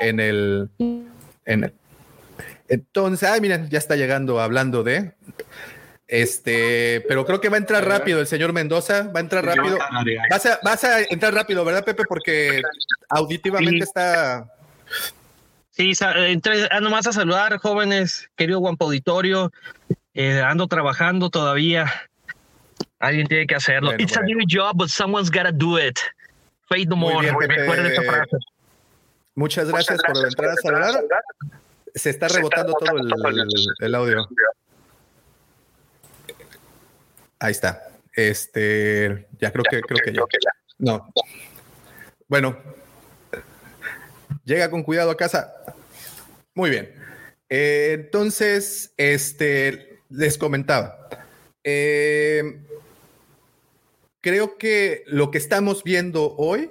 en 0.00 0.18
el, 0.18 0.68
En 1.44 1.72
Entonces, 2.66 3.28
ah, 3.28 3.38
miren, 3.40 3.70
ya 3.70 3.78
está 3.78 3.94
llegando 3.94 4.40
hablando 4.40 4.82
de. 4.82 5.12
Este, 6.08 7.04
pero 7.06 7.24
creo 7.24 7.40
que 7.40 7.48
va 7.48 7.56
a 7.56 7.60
entrar 7.60 7.86
rápido 7.86 8.18
el 8.18 8.26
señor 8.26 8.52
Mendoza, 8.52 9.12
va 9.14 9.20
a 9.20 9.22
entrar 9.22 9.44
rápido. 9.44 9.78
Vas 10.28 10.46
a, 10.46 10.58
vas 10.64 10.82
a 10.82 11.02
entrar 11.02 11.32
rápido, 11.32 11.64
¿verdad, 11.64 11.84
Pepe? 11.84 12.02
Porque 12.08 12.62
auditivamente 13.10 13.84
está. 13.84 14.50
Sí, 15.76 15.92
entré 16.00 16.68
ah, 16.70 16.80
nomás 16.80 17.04
a 17.08 17.12
saludar, 17.12 17.58
jóvenes, 17.58 18.30
querido 18.36 18.60
Guampo 18.60 18.84
Auditorio. 18.84 19.50
Eh, 20.14 20.40
ando 20.40 20.68
trabajando 20.68 21.30
todavía. 21.30 21.92
Alguien 23.00 23.26
tiene 23.26 23.44
que 23.48 23.56
hacerlo. 23.56 23.92
It's 23.98 24.16
a 24.16 24.22
new 24.22 24.38
job, 24.48 24.76
but 24.76 24.88
someone's 24.88 25.30
gotta 25.30 25.50
do 25.50 25.76
it. 25.78 25.98
Fade 26.68 26.86
no 26.86 26.94
more. 26.94 27.28
Muchas 29.34 29.68
gracias 29.68 30.00
por 30.06 30.24
entrar 30.24 30.50
a 30.50 30.54
saludar. 30.56 31.04
Se 31.92 32.10
está 32.10 32.28
rebotando 32.28 32.72
todo 32.74 32.96
el, 33.80 33.94
audio. 33.96 34.28
Ahí 37.40 37.50
está. 37.50 37.82
Este, 38.12 39.26
ya 39.40 39.50
creo 39.50 39.64
que 39.64 39.80
creo 39.80 39.98
que 40.04 40.12
ya. 40.12 40.50
No. 40.78 41.12
Bueno, 42.28 42.56
llega 44.44 44.70
con 44.70 44.84
cuidado 44.84 45.10
a 45.10 45.16
casa. 45.16 45.52
Muy 46.54 46.70
bien. 46.70 46.92
Eh, 47.48 47.92
entonces, 47.94 48.92
este, 48.96 50.00
les 50.08 50.38
comentaba. 50.38 51.08
Eh, 51.64 52.60
creo 54.20 54.56
que 54.56 55.04
lo 55.06 55.30
que 55.30 55.38
estamos 55.38 55.82
viendo 55.82 56.34
hoy, 56.36 56.70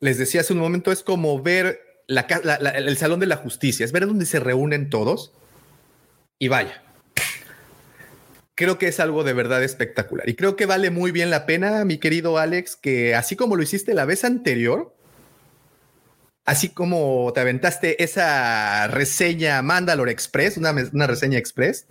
les 0.00 0.18
decía 0.18 0.42
hace 0.42 0.52
un 0.52 0.60
momento, 0.60 0.92
es 0.92 1.02
como 1.02 1.42
ver 1.42 1.80
el 2.06 2.96
Salón 2.96 3.20
de 3.20 3.26
la 3.26 3.36
Justicia, 3.36 3.84
es 3.84 3.92
ver 3.92 4.06
dónde 4.06 4.26
se 4.26 4.40
reúnen 4.40 4.90
todos 4.90 5.32
y 6.38 6.48
vaya. 6.48 6.82
Creo 8.54 8.76
que 8.76 8.88
es 8.88 8.98
algo 8.98 9.22
de 9.22 9.34
verdad 9.34 9.62
espectacular 9.62 10.28
y 10.28 10.34
creo 10.34 10.56
que 10.56 10.66
vale 10.66 10.90
muy 10.90 11.12
bien 11.12 11.30
la 11.30 11.46
pena, 11.46 11.84
mi 11.84 11.98
querido 11.98 12.38
Alex, 12.38 12.74
que 12.74 13.14
así 13.14 13.36
como 13.36 13.54
lo 13.54 13.62
hiciste 13.62 13.94
la 13.94 14.04
vez 14.04 14.24
anterior, 14.24 14.96
así 16.48 16.70
como 16.70 17.30
te 17.34 17.40
aventaste 17.40 18.02
esa 18.02 18.86
reseña 18.86 19.60
Mandalore 19.60 20.10
Express, 20.10 20.56
una, 20.56 21.06
reseña 21.06 21.36
express, 21.36 21.86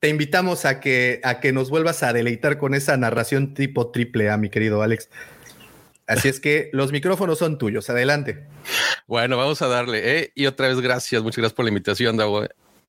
te 0.00 0.08
invitamos 0.08 0.64
a 0.64 0.80
que, 0.80 1.20
a 1.22 1.38
que 1.38 1.52
nos 1.52 1.70
vuelvas 1.70 2.02
a 2.02 2.12
deleitar 2.12 2.58
con 2.58 2.74
esa 2.74 2.96
narración 2.96 3.54
tipo 3.54 3.92
triple 3.92 4.28
A, 4.28 4.36
mi 4.38 4.50
querido 4.50 4.82
Alex. 4.82 5.08
Así 6.08 6.26
es 6.26 6.40
que 6.40 6.68
los 6.72 6.90
micrófonos 6.90 7.38
son 7.38 7.58
tuyos. 7.58 7.88
Adelante. 7.90 8.44
Bueno, 9.06 9.36
vamos 9.36 9.62
a 9.62 9.68
darle. 9.68 10.18
¿eh? 10.18 10.32
Y 10.34 10.46
otra 10.46 10.66
vez, 10.66 10.80
gracias. 10.80 11.22
Muchas 11.22 11.38
gracias 11.38 11.54
por 11.54 11.64
la 11.64 11.68
invitación, 11.68 12.16
Dago. 12.16 12.44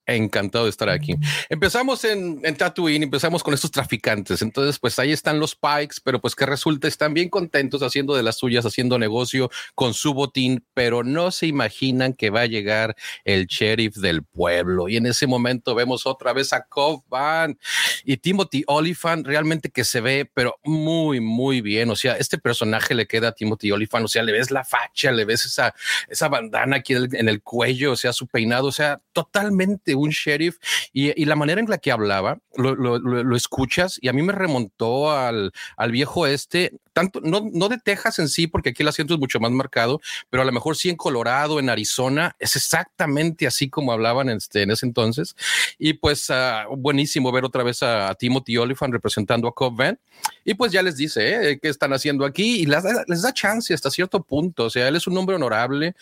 Encantado 0.08 0.64
de 0.64 0.70
estar 0.70 0.90
aquí. 0.90 1.16
Empezamos 1.50 2.06
en, 2.06 2.40
en 2.44 2.56
Tatooine, 2.56 3.04
empezamos 3.04 3.44
con 3.44 3.54
estos 3.54 3.72
traficantes. 3.72 4.42
Entonces, 4.42 4.80
pues 4.80 4.98
ahí 5.00 5.12
están 5.12 5.38
los 5.38 5.54
Pikes, 5.54 5.98
pero 6.02 6.22
pues 6.22 6.34
que 6.34 6.46
resulta, 6.46 6.88
están 6.88 7.14
bien 7.14 7.28
contentos 7.28 7.84
haciendo 7.84 8.16
de 8.16 8.24
las 8.24 8.38
suyas, 8.38 8.66
haciendo 8.66 8.98
negocio 8.98 9.50
con 9.76 9.94
su 9.94 10.14
botín, 10.14 10.66
pero 10.74 11.04
no 11.04 11.32
se 11.32 11.48
imaginan 11.48 12.14
que 12.14 12.30
va 12.30 12.42
a 12.42 12.46
llegar 12.46 12.96
el 13.26 13.48
sheriff 13.48 13.98
del 13.98 14.24
pueblo. 14.24 14.88
Y 14.88 14.96
en 14.96 15.08
ese 15.08 15.28
momento 15.28 15.76
vemos 15.76 16.06
otra 16.08 16.32
vez 16.32 16.54
a 16.54 16.64
Cobb 16.64 17.04
Van 17.10 17.60
y 18.06 18.16
Timothy 18.16 18.64
Oliphant, 18.68 19.28
realmente 19.28 19.70
que 19.70 19.84
se 19.84 20.00
ve, 20.00 20.30
pero 20.34 20.58
muy, 20.64 21.20
muy 21.20 21.60
bien. 21.60 21.90
O 21.90 21.98
sea, 21.98 22.16
este 22.16 22.38
personaje 22.38 22.96
le 22.96 23.08
queda 23.08 23.30
a 23.30 23.32
Timothy 23.34 23.72
Oliphant, 23.72 24.06
o 24.06 24.08
sea, 24.08 24.24
le 24.24 24.32
ves 24.32 24.52
la 24.52 24.64
facha, 24.64 25.12
le 25.12 25.26
ves 25.26 25.46
esa, 25.46 25.76
esa 26.08 26.30
bandana 26.30 26.78
aquí 26.78 26.94
en 26.94 27.28
el 27.28 27.42
cuello, 27.42 27.92
o 27.92 27.96
sea, 27.98 28.14
su 28.14 28.28
peinado, 28.28 28.68
o 28.68 28.72
sea, 28.72 29.02
totalmente 29.12 29.96
un 29.98 30.10
sheriff 30.10 30.58
y, 30.94 31.26
la 31.26 31.36
manera 31.36 31.60
en 31.60 31.70
la 31.70 31.78
que 31.78 31.92
hablaba, 31.92 32.40
lo, 32.56 33.36
escuchas 33.36 34.00
y 34.02 34.08
a 34.08 34.14
mí 34.14 34.22
me 34.22 34.34
remontó 34.34 35.12
al, 35.12 35.52
al 35.76 35.92
viejo 35.92 36.26
este, 36.26 36.72
tanto, 36.94 37.20
no, 37.22 37.48
no 37.54 37.70
de 37.70 37.78
Texas 37.78 38.18
en 38.18 38.28
sí, 38.28 38.48
porque 38.48 38.70
aquí 38.70 38.82
el 38.82 38.90
acento 38.90 39.14
es 39.14 39.20
mucho 39.20 39.40
más 39.40 39.52
marcado, 39.52 40.02
pero 40.32 40.42
a 40.42 40.46
lo 40.46 40.52
mejor 40.52 40.76
sí 40.76 40.90
en 40.90 40.96
Colorado, 40.96 41.60
en 41.60 41.70
Arizona, 41.70 42.36
es 42.40 42.56
exactamente 42.56 43.46
así 43.46 43.70
como 43.70 43.92
hablaban 43.92 44.30
este, 44.30 44.64
en 44.64 44.72
ese 44.72 44.88
entonces. 44.88 45.36
Y 45.78 45.94
pues 45.94 46.30
ah, 46.32 46.66
buenísimo 46.76 47.32
ver 47.32 47.46
otra 47.46 47.62
vez 47.64 47.84
a, 47.84 48.16
Timothy 48.16 48.58
Oliphant 48.58 48.94
representando 48.94 49.48
a 49.48 49.54
Cobb 49.54 49.76
Van. 49.76 50.00
Y 50.44 50.56
pues 50.56 50.72
ya 50.72 50.82
les 50.82 50.98
dice 50.98 51.52
¿eh? 51.52 51.60
qué 51.62 51.70
están 51.70 51.94
haciendo 51.94 52.26
aquí 52.26 52.62
y 52.62 52.66
les 52.66 52.82
da, 52.82 53.04
les 53.08 53.22
da 53.22 53.32
chance 53.32 53.74
hasta 53.74 53.92
cierto 53.92 54.24
punto. 54.24 54.66
O 54.66 54.70
sea, 54.72 54.88
él 54.88 54.96
es 54.96 55.06
un 55.06 55.18
hombre 55.18 55.36
honorable, 55.36 55.96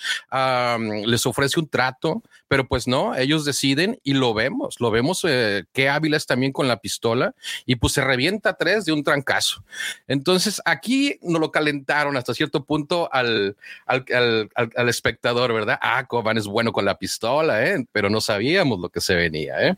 les 1.05 1.25
ofrece 1.25 1.59
un 1.59 1.67
trato, 1.67 2.23
pero 2.47 2.67
pues 2.67 2.87
no, 2.87 3.15
ellos 3.15 3.43
deciden 3.43 3.84
y 4.03 4.13
lo 4.13 4.33
vemos, 4.33 4.75
lo 4.79 4.91
vemos 4.91 5.25
eh, 5.27 5.63
hábil 5.89 6.13
es 6.13 6.25
también 6.25 6.51
con 6.51 6.67
la 6.67 6.79
pistola 6.79 7.33
y 7.65 7.75
pues 7.75 7.93
se 7.93 8.03
revienta 8.03 8.55
tres 8.55 8.85
de 8.85 8.91
un 8.91 9.03
trancazo. 9.03 9.63
Entonces 10.07 10.61
aquí 10.65 11.17
nos 11.21 11.39
lo 11.39 11.51
calentaron 11.51 12.17
hasta 12.17 12.33
cierto 12.33 12.65
punto 12.65 13.09
al, 13.11 13.55
al, 13.85 14.49
al, 14.55 14.89
espectador, 14.89 15.53
¿verdad? 15.53 15.79
Ah, 15.81 16.05
Coban 16.07 16.37
es 16.37 16.47
bueno 16.47 16.71
con 16.71 16.85
la 16.85 16.97
pistola, 16.97 17.65
¿eh? 17.65 17.85
pero 17.91 18.09
no 18.09 18.21
sabíamos 18.21 18.79
lo 18.79 18.89
que 18.89 19.01
se 19.01 19.15
venía. 19.15 19.55
¿eh? 19.61 19.75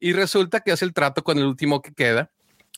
Y 0.00 0.12
resulta 0.12 0.60
que 0.60 0.72
hace 0.72 0.84
el 0.84 0.94
trato 0.94 1.22
con 1.22 1.38
el 1.38 1.44
último 1.44 1.82
que 1.82 1.92
queda 1.92 2.30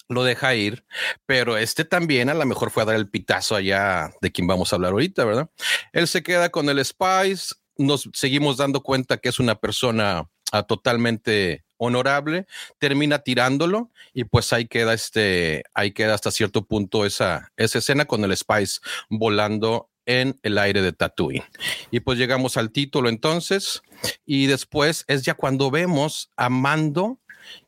lo 0.08 0.22
deja 0.22 0.54
ir, 0.54 0.84
pero 1.26 1.56
este 1.56 1.84
también 1.84 2.28
a 2.28 2.34
lo 2.34 2.44
mejor 2.44 2.70
fue 2.70 2.82
a 2.82 2.86
dar 2.86 2.96
el 2.96 3.08
pitazo 3.08 3.56
allá 3.56 4.12
de 4.20 4.32
quien 4.32 4.46
vamos 4.46 4.72
a 4.72 4.76
hablar 4.76 4.92
ahorita, 4.92 5.24
¿verdad? 5.24 5.50
Él 5.92 6.06
se 6.06 6.22
queda 6.22 6.50
con 6.50 6.68
el 6.68 6.84
Spice, 6.84 7.54
nos 7.76 8.08
seguimos 8.12 8.56
dando 8.56 8.82
cuenta 8.82 9.16
que 9.16 9.28
es 9.28 9.38
una 9.38 9.54
persona 9.54 10.28
totalmente 10.62 11.64
honorable, 11.76 12.46
termina 12.78 13.18
tirándolo 13.18 13.90
y 14.12 14.24
pues 14.24 14.52
ahí 14.52 14.66
queda 14.66 14.94
este, 14.94 15.64
ahí 15.74 15.92
queda 15.92 16.14
hasta 16.14 16.30
cierto 16.30 16.64
punto 16.64 17.04
esa, 17.04 17.52
esa 17.56 17.78
escena 17.78 18.04
con 18.04 18.24
el 18.24 18.36
Spice 18.36 18.80
volando 19.10 19.90
en 20.06 20.38
el 20.42 20.58
aire 20.58 20.82
de 20.82 20.92
Tatooine. 20.92 21.44
Y 21.90 22.00
pues 22.00 22.18
llegamos 22.18 22.56
al 22.56 22.70
título 22.70 23.08
entonces 23.08 23.82
y 24.24 24.46
después 24.46 25.04
es 25.08 25.22
ya 25.22 25.34
cuando 25.34 25.70
vemos 25.70 26.30
a 26.36 26.48
Mando 26.48 27.20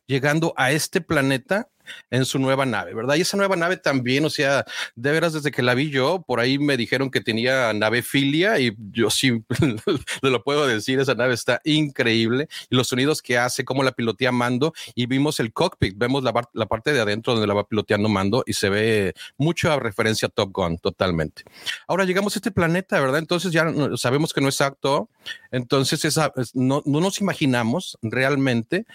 llegando 0.07 0.53
a 0.57 0.71
este 0.71 1.01
planeta 1.01 1.69
en 2.09 2.25
su 2.25 2.39
nueva 2.39 2.65
nave, 2.65 2.93
¿verdad? 2.93 3.15
Y 3.15 3.21
esa 3.21 3.37
nueva 3.37 3.55
nave 3.55 3.77
también, 3.77 4.25
o 4.25 4.29
sea, 4.29 4.65
de 4.95 5.11
veras 5.11 5.33
desde 5.33 5.51
que 5.51 5.61
la 5.61 5.73
vi 5.73 5.89
yo, 5.89 6.23
por 6.25 6.39
ahí 6.39 6.59
me 6.59 6.77
dijeron 6.77 7.09
que 7.11 7.21
tenía 7.21 7.73
nave 7.73 8.01
filia 8.01 8.59
y 8.59 8.75
yo 8.91 9.09
sí 9.09 9.43
lo 10.21 10.43
puedo 10.43 10.67
decir, 10.67 10.99
esa 10.99 11.15
nave 11.15 11.33
está 11.33 11.61
increíble 11.63 12.47
y 12.69 12.75
los 12.75 12.87
sonidos 12.87 13.21
que 13.21 13.37
hace, 13.37 13.65
cómo 13.65 13.83
la 13.83 13.91
pilotea 13.91 14.31
Mando 14.31 14.73
y 14.95 15.05
vimos 15.05 15.39
el 15.39 15.53
cockpit, 15.53 15.97
vemos 15.97 16.23
la, 16.23 16.33
la 16.53 16.65
parte 16.65 16.93
de 16.93 16.99
adentro 16.99 17.33
donde 17.33 17.47
la 17.47 17.53
va 17.53 17.67
piloteando 17.67 18.09
Mando 18.09 18.43
y 18.45 18.53
se 18.53 18.69
ve 18.69 19.13
mucha 19.37 19.77
referencia 19.79 20.27
a 20.27 20.29
Top 20.29 20.51
Gun, 20.51 20.77
totalmente. 20.77 21.43
Ahora 21.87 22.05
llegamos 22.05 22.35
a 22.35 22.39
este 22.39 22.51
planeta, 22.51 22.99
¿verdad? 22.99 23.19
Entonces 23.19 23.51
ya 23.51 23.65
sabemos 23.95 24.33
que 24.33 24.41
no 24.41 24.49
es 24.49 24.61
acto, 24.61 25.09
entonces 25.51 26.05
esa, 26.05 26.31
no, 26.53 26.81
no 26.85 26.99
nos 26.99 27.19
imaginamos 27.21 27.97
realmente 28.01 28.85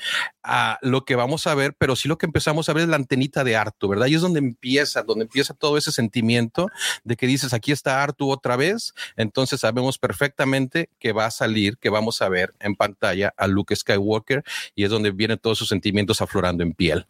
a 0.43 0.79
lo 0.83 1.05
que 1.05 1.17
vamos 1.17 1.47
a 1.47 1.55
ver, 1.55 1.75
pero 1.79 1.97
sí 1.97 2.09
lo 2.09 2.19
que 2.19 2.27
empezamos 2.27 2.69
a 2.69 2.73
ver 2.73 2.82
la 2.89 2.97
antenita 2.97 3.45
de 3.45 3.57
Artu, 3.57 3.89
¿verdad? 3.89 4.07
Y 4.07 4.15
es 4.15 4.21
donde 4.21 4.39
empieza, 4.39 5.03
donde 5.03 5.25
empieza 5.25 5.55
todo 5.55 5.77
ese 5.77 5.93
sentimiento 5.93 6.69
de 7.05 7.17
que 7.17 7.27
dices, 7.27 7.53
aquí 7.53 7.73
está 7.73 8.03
Artu 8.03 8.31
otra 8.31 8.57
vez, 8.57 8.95
entonces 9.17 9.61
sabemos 9.61 9.99
perfectamente 9.99 10.89
que 10.99 11.13
va 11.13 11.27
a 11.27 11.31
salir, 11.31 11.79
que 11.79 11.91
vamos 11.91 12.23
a 12.23 12.29
ver 12.29 12.55
en 12.61 12.77
pantalla 12.77 13.33
a 13.37 13.47
Luke 13.47 13.75
Skywalker 13.75 14.43
y 14.75 14.85
es 14.85 14.91
donde 14.91 15.11
vienen 15.11 15.39
todos 15.39 15.59
sus 15.59 15.69
sentimientos 15.69 16.21
aflorando 16.21 16.63
en 16.63 16.73
piel. 16.73 17.07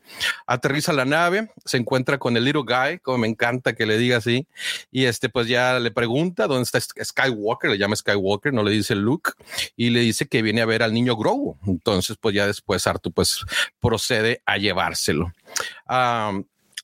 Aterriza 0.46 0.92
la 0.92 1.04
nave, 1.04 1.50
se 1.64 1.76
encuentra 1.76 2.18
con 2.18 2.36
el 2.36 2.44
little 2.44 2.62
guy, 2.62 2.98
como 2.98 3.18
me 3.18 3.28
encanta 3.28 3.74
que 3.74 3.86
le 3.86 3.98
diga 3.98 4.18
así, 4.18 4.46
y 4.90 5.04
este 5.04 5.28
pues 5.28 5.48
ya 5.48 5.78
le 5.78 5.90
pregunta 5.90 6.46
dónde 6.46 6.64
está 6.64 6.80
Skywalker, 6.80 7.70
le 7.70 7.78
llama 7.78 7.96
Skywalker, 7.96 8.52
no 8.52 8.62
le 8.62 8.70
dice 8.70 8.94
Luke, 8.94 9.32
y 9.76 9.90
le 9.90 10.00
dice 10.00 10.26
que 10.26 10.42
viene 10.42 10.62
a 10.62 10.66
ver 10.66 10.82
al 10.82 10.92
niño 10.92 11.16
Grogu. 11.16 11.56
Entonces 11.66 12.16
pues 12.20 12.34
ya 12.34 12.46
después 12.46 12.86
Artu 12.86 13.12
pues 13.12 13.44
procede 13.80 14.42
a 14.46 14.58
llevárselo 14.58 15.32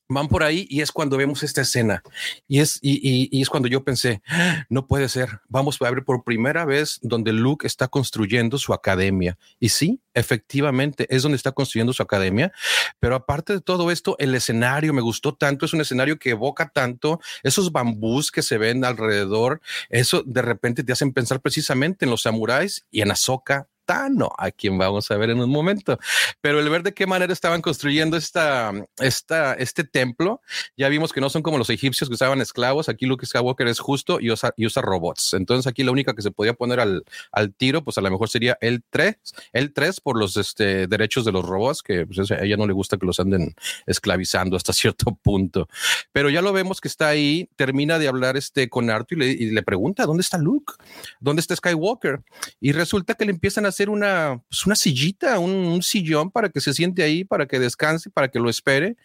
van 0.09 0.27
por 0.27 0.41
ahí 0.41 0.65
y 0.69 0.81
es 0.81 0.91
cuando 0.91 1.17
vemos 1.17 1.43
esta 1.43 1.61
escena. 1.61 2.03
Y 2.47 2.59
es 2.59 2.79
y, 2.81 3.41
es 3.41 3.49
cuando 3.49 3.69
yo 3.69 3.83
pensé 3.83 4.21
ah, 4.27 4.65
no 4.69 4.87
puede 4.87 5.07
ser. 5.07 5.39
Vamos 5.47 5.79
a 5.81 5.89
ver 5.89 6.03
por 6.03 6.23
primera 6.23 6.65
vez 6.65 6.99
donde 7.03 7.31
Luke 7.31 7.65
está 7.65 7.87
construyendo 7.87 8.57
su 8.57 8.73
academia 8.73 9.37
y 9.59 9.69
sí 9.69 10.01
efectivamente 10.15 11.05
es 11.15 11.21
donde 11.21 11.35
está 11.35 11.51
construyendo 11.51 11.93
su 11.93 12.01
academia. 12.01 12.51
Pero 12.99 13.15
aparte 13.15 13.53
de 13.53 13.61
todo 13.61 13.91
esto 13.91 14.15
el 14.19 14.33
escenario 14.33 14.93
me 14.93 15.01
gustó 15.01 15.35
tanto. 15.35 15.65
Es 15.65 15.73
un 15.73 15.81
escenario 15.81 16.17
que 16.17 16.31
evoca 16.31 16.69
tanto 16.69 17.21
esos 17.43 17.71
bambús 17.71 18.31
que 18.31 18.41
se 18.41 18.57
ven 18.57 18.83
alrededor. 18.83 19.61
Eso 19.89 20.23
de 20.25 20.41
repente 20.41 20.83
te 20.83 20.91
hacen 20.91 21.13
pensar 21.13 21.39
precisamente 21.39 22.05
en 22.05 22.11
los 22.11 22.23
samuráis 22.23 22.85
y 22.89 23.01
en 23.01 23.11
Ahsoka 23.11 23.67
Tano, 23.89 24.29
a 24.37 24.51
quien 24.51 24.77
vamos 24.77 25.09
a 25.09 25.17
ver 25.17 25.31
en 25.31 25.39
un 25.39 25.49
momento. 25.49 25.97
Pero 26.41 26.59
el 26.59 26.69
ver 26.69 26.83
de 26.83 26.93
qué 26.93 27.07
manera 27.07 27.33
estaban 27.33 27.59
construyendo 27.59 28.17
esta, 28.17 28.71
esta, 28.99 29.55
este 29.55 29.83
templo, 29.83 30.41
ya 30.77 30.89
vimos 30.89 31.11
que 31.11 31.19
no 31.19 31.31
son 31.31 31.41
como 31.41 31.57
los 31.57 31.71
egipcios 31.71 32.07
que 32.07 32.13
usaban 32.13 32.39
esclavos. 32.39 32.87
Aquí 32.87 33.07
Luke 33.07 33.25
Skywalker 33.25 33.67
es 33.67 33.79
justo 33.79 34.19
y 34.21 34.29
usa, 34.29 34.53
y 34.55 34.67
usa 34.67 34.83
robots. 34.83 35.33
Entonces 35.33 35.65
aquí 35.65 35.81
la 35.83 35.91
única 35.91 36.13
que 36.13 36.21
se 36.21 36.29
podía 36.29 36.53
poner 36.53 36.79
al, 36.79 37.03
al 37.31 37.51
tiro, 37.55 37.83
pues 37.83 37.97
a 37.97 38.01
lo 38.01 38.11
mejor 38.11 38.29
sería 38.29 38.59
el 38.61 38.83
3, 38.87 39.15
el 39.53 39.73
3 39.73 40.01
por 40.01 40.19
los 40.19 40.37
este, 40.37 40.85
derechos 40.85 41.25
de 41.25 41.31
los 41.31 41.43
robots, 41.43 41.81
que 41.81 42.05
pues, 42.05 42.29
a 42.29 42.43
ella 42.43 42.57
no 42.57 42.67
le 42.67 42.73
gusta 42.73 42.97
que 42.97 43.07
los 43.07 43.19
anden 43.19 43.55
esclavizando 43.87 44.55
hasta 44.55 44.71
cierto 44.73 45.17
punto. 45.23 45.67
Pero 46.11 46.29
ya 46.29 46.43
lo 46.43 46.53
vemos 46.53 46.79
que 46.79 46.89
está 46.89 47.07
ahí, 47.07 47.49
termina 47.55 47.97
de 47.97 48.07
hablar 48.07 48.37
este 48.37 48.69
con 48.69 48.91
Arthur 48.91 49.23
y 49.23 49.49
le, 49.49 49.63
pregunta, 49.63 50.05
¿dónde 50.05 50.21
está 50.21 50.37
Luke? 50.37 50.73
¿Dónde 51.19 51.39
está 51.39 51.55
Skywalker? 51.55 52.21
Y 52.59 52.71
resulta 52.71 53.15
que 53.15 53.25
le 53.25 53.31
empiezan 53.31 53.65
a 53.65 53.71
una, 53.87 54.41
pues, 54.49 54.65
una 54.65 54.75
sillita, 54.75 55.37
un, 55.37 55.51
un 55.51 55.83
sillón 55.83 56.31
para 56.31 56.49
que 56.49 56.59
se 56.59 56.73
siente 56.73 57.03
ahí, 57.03 57.23
para 57.23 57.45
que 57.45 57.59
descanse, 57.59 58.09
para 58.09 58.29
que 58.29 58.39
lo 58.39 58.49
espere. 58.49 58.97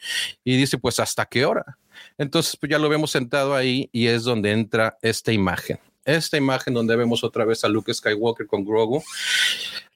Y 0.43 0.57
dice, 0.57 0.79
pues, 0.79 0.99
¿hasta 0.99 1.27
qué 1.27 1.45
hora? 1.45 1.77
Entonces, 2.17 2.57
pues 2.57 2.71
ya 2.71 2.79
lo 2.79 2.89
vemos 2.89 3.11
sentado 3.11 3.55
ahí 3.55 3.91
y 3.93 4.07
es 4.07 4.25
donde 4.25 4.53
entra 4.53 4.97
esta 5.03 5.33
imagen 5.33 5.79
esta 6.05 6.37
imagen 6.37 6.75
donde 6.75 6.97
vemos 6.97 7.25
otra 7.25 7.45
vez 7.45 7.65
a 7.65 7.69
Luke 7.69 7.93
Skywalker 7.93 8.47
con 8.47 8.65
Grogu. 8.65 9.03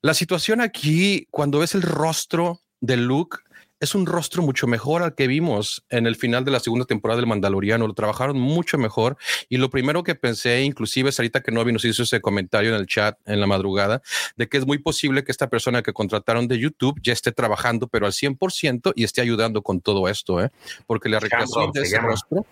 La 0.01 0.15
situación 0.15 0.61
aquí, 0.61 1.27
cuando 1.31 1.59
ves 1.59 1.75
el 1.75 1.83
rostro 1.83 2.61
de 2.81 2.97
Luke, 2.97 3.39
es 3.81 3.95
un 3.95 4.07
rostro 4.07 4.43
mucho 4.43 4.67
mejor 4.67 5.03
al 5.03 5.15
que 5.15 5.27
vimos 5.27 5.85
en 5.89 6.07
el 6.07 6.17
final 6.17 6.45
de 6.45 6.51
la 6.51 6.61
segunda 6.61 6.85
temporada 6.85 7.21
del 7.21 7.29
Mandaloriano. 7.29 7.87
Lo 7.87 7.95
trabajaron 7.95 8.39
mucho 8.39 8.79
mejor. 8.79 9.17
Y 9.49 9.59
lo 9.59 9.71
primero 9.71 10.03
que 10.03 10.15
pensé, 10.15 10.63
inclusive 10.63 11.11
ahorita 11.17 11.43
que 11.43 11.53
Novi 11.53 11.73
nos 11.73 11.85
hizo 11.85 12.03
ese 12.03 12.21
comentario 12.21 12.71
en 12.71 12.77
el 12.77 12.87
chat 12.87 13.19
en 13.27 13.41
la 13.41 13.47
madrugada, 13.47 14.03
de 14.37 14.49
que 14.49 14.59
es 14.59 14.67
muy 14.67 14.79
posible 14.79 15.25
que 15.25 15.33
esta 15.33 15.49
persona 15.49 15.83
que 15.83 15.93
contrataron 15.93 16.49
de 16.49 16.59
YouTube 16.59 17.01
ya 17.03 17.13
esté 17.13 17.33
trabajando, 17.33 17.89
pero 17.89 18.07
al 18.07 18.13
100% 18.13 18.93
y 18.97 19.05
esté 19.05 19.21
ayudando 19.21 19.63
con 19.63 19.81
todo 19.81 20.09
esto, 20.09 20.43
¿eh? 20.43 20.51
porque 20.87 21.09
la 21.09 21.21
recreación 21.21 21.71
de 21.73 21.83
ese 21.83 21.99
rostro 21.99 22.47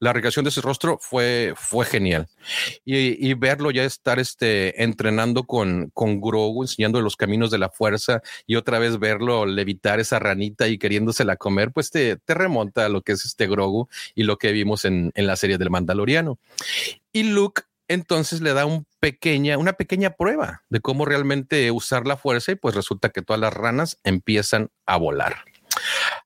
la 0.00 0.12
recreación 0.12 0.44
de 0.44 0.50
ese 0.50 0.60
rostro 0.60 0.98
fue, 1.00 1.54
fue 1.56 1.86
genial. 1.86 2.28
Y, 2.84 3.32
verlo 3.34 3.70
ya 3.70 3.84
estar 3.84 4.18
este, 4.18 4.82
entrenando 4.82 5.44
con, 5.44 5.90
con 5.94 6.20
Grogu, 6.20 6.62
enseñando 6.62 7.00
los 7.00 7.16
caminos 7.16 7.50
de 7.50 7.58
la 7.58 7.70
fuerza 7.70 8.22
y 8.46 8.56
otra 8.56 8.78
vez 8.78 8.98
verlo 8.98 9.46
levitar 9.46 10.00
esa 10.00 10.18
ranita 10.18 10.68
y 10.68 10.78
queriéndosela 10.78 11.36
comer, 11.36 11.72
pues 11.72 11.90
te, 11.90 12.16
te 12.16 12.34
remonta 12.34 12.86
a 12.86 12.88
lo 12.88 13.02
que 13.02 13.12
es 13.12 13.24
este 13.24 13.46
Grogu 13.46 13.88
y 14.14 14.24
lo 14.24 14.38
que 14.38 14.52
vimos 14.52 14.84
en, 14.84 15.10
en 15.14 15.26
la 15.26 15.36
serie 15.36 15.58
del 15.58 15.70
Mandaloriano. 15.70 16.38
Y 17.12 17.24
Luke 17.24 17.62
entonces 17.88 18.40
le 18.40 18.54
da 18.54 18.64
una 18.66 18.84
pequeña 19.74 20.10
prueba 20.10 20.62
de 20.70 20.80
cómo 20.80 21.04
realmente 21.04 21.70
usar 21.70 22.06
la 22.06 22.16
fuerza 22.16 22.52
y 22.52 22.54
pues 22.54 22.74
resulta 22.74 23.10
que 23.10 23.22
todas 23.22 23.40
las 23.40 23.52
ranas 23.52 23.98
empiezan 24.04 24.70
a 24.86 24.96
volar. 24.96 25.44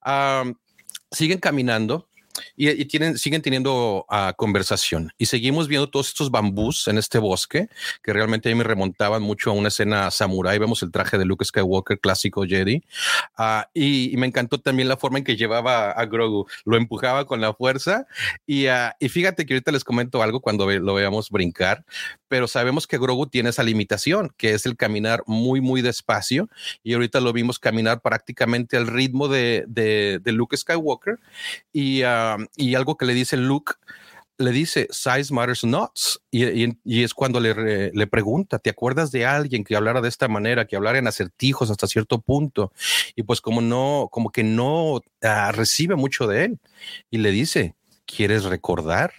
Ah, 0.03 0.45
siguen 1.11 1.39
caminando 1.39 2.09
y, 2.57 2.85
tienen, 2.87 3.18
siguen 3.18 3.42
teniendo 3.42 4.07
uh, 4.09 4.33
conversación 4.37 5.12
y 5.18 5.26
seguimos 5.26 5.68
viendo 5.68 5.88
todos 5.88 6.09
estos 6.09 6.30
bambús 6.30 6.88
en 6.88 6.99
este 6.99 7.18
bosque 7.18 7.68
que 8.02 8.12
realmente 8.12 8.49
a 8.49 8.52
mí 8.52 8.59
me 8.59 8.64
remontaban 8.64 9.23
mucho 9.23 9.50
a 9.50 9.54
una 9.54 9.68
escena 9.68 10.11
samurai. 10.11 10.59
Vemos 10.59 10.83
el 10.83 10.90
traje 10.90 11.18
de 11.18 11.25
Luke 11.25 11.45
Skywalker 11.45 12.00
clásico 12.00 12.45
Jedi 12.45 12.83
uh, 13.38 13.62
y, 13.75 14.12
y, 14.12 14.16
me 14.16 14.26
encantó 14.26 14.59
también 14.59 14.88
la 14.88 14.97
forma 14.97 15.18
en 15.18 15.25
que 15.25 15.37
llevaba 15.37 15.90
a 15.90 16.07
Grogu, 16.07 16.47
lo 16.64 16.76
empujaba 16.76 17.26
con 17.26 17.40
la 17.40 17.52
fuerza 17.54 18.07
y, 18.47 18.66
uh, 18.68 18.90
y 18.99 19.09
fíjate 19.09 19.47
que 19.47 19.54
ahorita 19.54 19.73
les 19.73 19.85
comento 19.85 20.23
algo 20.23 20.40
cuando 20.40 20.66
ve, 20.66 20.78
lo 20.78 20.95
veamos 20.95 21.30
brincar, 21.30 21.85
pero 22.28 22.47
sabemos 22.47 22.87
que 22.87 22.99
Grogu 22.99 23.26
tiene 23.26 23.50
esa 23.50 23.62
limitación, 23.62 24.33
que 24.37 24.52
es 24.52 24.66
el 24.66 24.76
caminar 24.76 25.23
muy, 25.26 25.61
muy 25.61 25.83
despacio. 25.83 26.49
Y 26.83 26.95
ahorita 26.95 27.21
lo 27.21 27.33
vimos 27.33 27.59
caminar 27.59 28.00
prácticamente 28.00 28.76
al 28.76 28.87
ritmo 28.87 29.28
de, 29.28 29.64
de, 29.66 30.21
de 30.23 30.33
Luke 30.33 30.57
Skywalker. 30.57 31.18
Y, 31.73 32.04
uh, 32.04 32.28
y, 32.57 32.75
algo 32.75 32.97
que 32.97 33.07
le 33.07 33.15
dice 33.15 33.37
Luke, 33.37 33.75
le 34.39 34.53
dice, 34.53 34.87
size 34.91 35.33
matters 35.35 35.65
not. 35.65 35.93
Y, 36.31 36.45
y, 36.45 36.79
y 36.85 37.03
es 37.03 37.15
cuando 37.15 37.41
le, 37.41 37.91
le, 37.93 38.07
pregunta, 38.07 38.59
¿te 38.59 38.71
acuerdas 38.71 39.11
de 39.11 39.27
alguien 39.27 39.64
que 39.64 39.77
hablara 39.77 40.01
de 40.01 40.09
esta 40.09 40.29
manera, 40.29 40.67
que 40.67 40.77
hablara 40.77 40.99
en 40.99 41.07
acertijos 41.09 41.71
hasta 41.71 41.87
cierto 41.87 42.21
punto? 42.21 42.73
Y 43.17 43.25
pues 43.25 43.41
como 43.41 43.61
no, 43.61 44.09
como 44.12 44.31
que 44.31 44.45
no 44.45 44.95
uh, 44.95 45.03
recibe 45.53 45.97
mucho 45.97 46.27
de 46.27 46.45
él. 46.45 46.59
Y 47.11 47.19
le 47.19 47.31
dice, 47.31 47.75
¿quieres 48.07 48.45
recordar? 48.45 49.12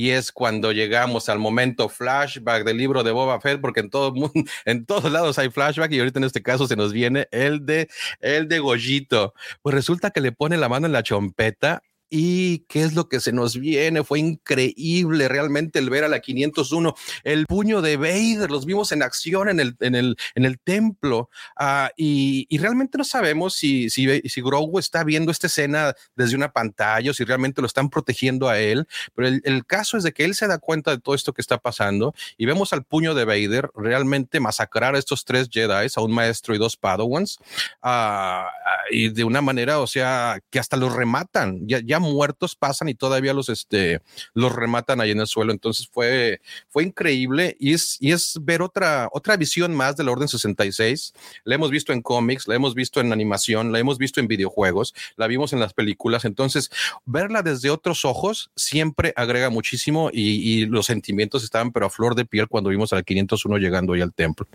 y 0.00 0.12
es 0.12 0.32
cuando 0.32 0.72
llegamos 0.72 1.28
al 1.28 1.38
momento 1.38 1.90
flashback 1.90 2.64
del 2.64 2.78
libro 2.78 3.02
de 3.02 3.10
Boba 3.10 3.38
Fett, 3.38 3.60
porque 3.60 3.80
en 3.80 3.90
todo 3.90 4.12
mundo, 4.12 4.32
en 4.64 4.86
todos 4.86 5.12
lados 5.12 5.38
hay 5.38 5.50
flashback 5.50 5.92
y 5.92 5.98
ahorita 5.98 6.18
en 6.18 6.24
este 6.24 6.42
caso 6.42 6.66
se 6.66 6.74
nos 6.74 6.92
viene 6.92 7.28
el 7.32 7.66
de 7.66 7.88
el 8.20 8.48
de 8.48 8.60
Goyito. 8.60 9.34
Pues 9.60 9.74
resulta 9.74 10.10
que 10.10 10.22
le 10.22 10.32
pone 10.32 10.56
la 10.56 10.70
mano 10.70 10.86
en 10.86 10.92
la 10.92 11.02
chompeta 11.02 11.82
y 12.10 12.60
qué 12.68 12.82
es 12.82 12.94
lo 12.94 13.08
que 13.08 13.20
se 13.20 13.32
nos 13.32 13.56
viene. 13.56 14.02
Fue 14.04 14.18
increíble 14.18 15.28
realmente 15.28 15.78
el 15.78 15.88
ver 15.88 16.04
a 16.04 16.08
la 16.08 16.20
501, 16.20 16.94
el 17.22 17.46
puño 17.46 17.80
de 17.80 17.96
Vader, 17.96 18.50
los 18.50 18.66
vimos 18.66 18.90
en 18.92 19.02
acción 19.02 19.48
en 19.48 19.60
el, 19.60 19.76
en 19.80 19.94
el, 19.94 20.16
en 20.34 20.44
el 20.44 20.58
templo 20.58 21.30
uh, 21.58 21.88
y, 21.96 22.46
y, 22.48 22.58
realmente 22.58 22.98
no 22.98 23.04
sabemos 23.04 23.54
si, 23.54 23.88
si, 23.90 24.20
si 24.22 24.42
Grogu 24.42 24.78
está 24.78 25.04
viendo 25.04 25.30
esta 25.30 25.46
escena 25.46 25.94
desde 26.16 26.36
una 26.36 26.52
pantalla 26.52 27.12
o 27.12 27.14
si 27.14 27.24
realmente 27.24 27.60
lo 27.60 27.66
están 27.66 27.88
protegiendo 27.88 28.48
a 28.48 28.58
él, 28.58 28.86
pero 29.14 29.28
el, 29.28 29.40
el, 29.44 29.64
caso 29.64 29.96
es 29.96 30.02
de 30.02 30.12
que 30.12 30.24
él 30.24 30.34
se 30.34 30.48
da 30.48 30.58
cuenta 30.58 30.90
de 30.90 30.98
todo 30.98 31.14
esto 31.14 31.32
que 31.32 31.40
está 31.40 31.58
pasando 31.58 32.14
y 32.36 32.46
vemos 32.46 32.72
al 32.72 32.84
puño 32.84 33.14
de 33.14 33.24
Vader 33.24 33.70
realmente 33.74 34.40
masacrar 34.40 34.96
a 34.96 34.98
estos 34.98 35.24
tres 35.24 35.48
Jedi, 35.50 35.86
a 35.94 36.00
un 36.00 36.12
maestro 36.12 36.54
y 36.54 36.58
dos 36.58 36.76
Padawans, 36.76 37.38
uh, 37.84 38.42
y 38.90 39.10
de 39.10 39.22
una 39.24 39.40
manera, 39.40 39.78
o 39.78 39.86
sea, 39.86 40.40
que 40.50 40.58
hasta 40.58 40.76
los 40.76 40.92
rematan, 40.92 41.66
ya, 41.68 41.80
ya 41.80 41.99
muertos 42.00 42.56
pasan 42.56 42.88
y 42.88 42.94
todavía 42.94 43.32
los, 43.32 43.48
este, 43.48 44.00
los 44.34 44.52
rematan 44.52 45.00
ahí 45.00 45.10
en 45.10 45.20
el 45.20 45.26
suelo. 45.26 45.52
Entonces 45.52 45.88
fue, 45.90 46.40
fue 46.68 46.84
increíble 46.84 47.56
y 47.60 47.74
es, 47.74 47.96
y 48.00 48.12
es 48.12 48.38
ver 48.42 48.62
otra, 48.62 49.08
otra 49.12 49.36
visión 49.36 49.74
más 49.74 49.96
de 49.96 50.04
la 50.04 50.12
Orden 50.12 50.28
66. 50.28 51.14
La 51.44 51.54
hemos 51.54 51.70
visto 51.70 51.92
en 51.92 52.02
cómics, 52.02 52.48
la 52.48 52.54
hemos 52.54 52.74
visto 52.74 53.00
en 53.00 53.12
animación, 53.12 53.72
la 53.72 53.78
hemos 53.78 53.98
visto 53.98 54.20
en 54.20 54.28
videojuegos, 54.28 54.94
la 55.16 55.26
vimos 55.26 55.52
en 55.52 55.60
las 55.60 55.72
películas. 55.72 56.24
Entonces, 56.24 56.70
verla 57.04 57.42
desde 57.42 57.70
otros 57.70 58.04
ojos 58.04 58.50
siempre 58.56 59.12
agrega 59.16 59.50
muchísimo 59.50 60.10
y, 60.12 60.60
los 60.70 60.86
sentimientos 60.86 61.42
estaban 61.42 61.72
pero 61.72 61.86
a 61.86 61.90
flor 61.90 62.14
de 62.14 62.24
piel 62.24 62.48
cuando 62.48 62.70
vimos 62.70 62.92
al 62.92 63.04
501 63.04 63.58
llegando 63.58 63.92
ahí 63.92 64.00
al 64.02 64.12
templo. 64.12 64.46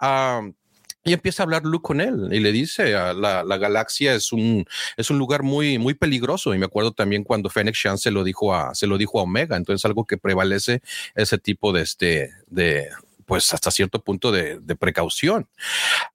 Um, 0.00 0.52
y 1.02 1.12
empieza 1.12 1.42
a 1.42 1.44
hablar 1.44 1.64
Luke 1.64 1.82
con 1.82 2.00
él 2.00 2.28
y 2.30 2.40
le 2.40 2.52
dice, 2.52 2.94
a 2.94 3.14
la, 3.14 3.42
la, 3.42 3.56
galaxia 3.56 4.14
es 4.14 4.32
un, 4.32 4.66
es 4.96 5.10
un 5.10 5.18
lugar 5.18 5.42
muy, 5.42 5.78
muy 5.78 5.94
peligroso. 5.94 6.54
Y 6.54 6.58
me 6.58 6.66
acuerdo 6.66 6.92
también 6.92 7.24
cuando 7.24 7.48
Fennec 7.48 7.74
Shan 7.74 7.96
se 7.96 8.10
lo 8.10 8.22
dijo 8.22 8.54
a, 8.54 8.74
se 8.74 8.86
lo 8.86 8.98
dijo 8.98 9.18
a 9.18 9.22
Omega. 9.22 9.56
Entonces 9.56 9.84
algo 9.86 10.06
que 10.06 10.18
prevalece 10.18 10.82
ese 11.14 11.38
tipo 11.38 11.72
de, 11.72 11.82
este, 11.82 12.30
de, 12.48 12.88
pues 13.24 13.52
hasta 13.54 13.70
cierto 13.70 14.02
punto 14.02 14.30
de, 14.30 14.58
de 14.60 14.76
precaución. 14.76 15.48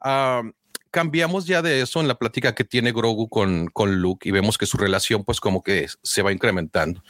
Uh, 0.03 0.51
cambiamos 0.91 1.45
ya 1.45 1.61
de 1.61 1.81
eso 1.81 1.99
en 1.99 2.07
la 2.07 2.19
plática 2.19 2.55
que 2.55 2.63
tiene 2.63 2.93
Grogu 2.93 3.27
con, 3.27 3.67
con 3.67 4.01
Luke 4.01 4.29
y 4.29 4.31
vemos 4.31 4.57
que 4.57 4.65
su 4.65 4.77
relación 4.77 5.25
pues 5.25 5.41
como 5.41 5.63
que 5.63 5.87
se 6.03 6.21
va 6.21 6.31
incrementando. 6.31 7.03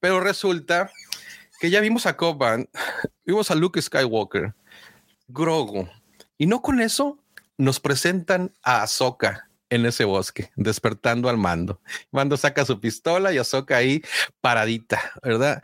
Pero 0.00 0.20
resulta 0.20 0.90
que 1.60 1.70
ya 1.70 1.80
vimos 1.80 2.06
a 2.06 2.16
Coban, 2.16 2.68
vimos 3.24 3.50
a 3.50 3.54
Luke 3.54 3.80
Skywalker, 3.80 4.54
Grogu, 5.28 5.88
y 6.40 6.46
no 6.46 6.62
con 6.62 6.80
eso 6.80 7.18
nos 7.58 7.80
presentan 7.80 8.54
a 8.62 8.82
Ahsoka 8.82 9.50
en 9.68 9.84
ese 9.84 10.06
bosque, 10.06 10.50
despertando 10.56 11.28
al 11.28 11.36
mando. 11.36 11.82
Mando 12.10 12.38
saca 12.38 12.64
su 12.64 12.80
pistola 12.80 13.30
y 13.30 13.36
Ahsoka 13.36 13.76
ahí 13.76 14.02
paradita, 14.40 15.12
¿verdad? 15.22 15.62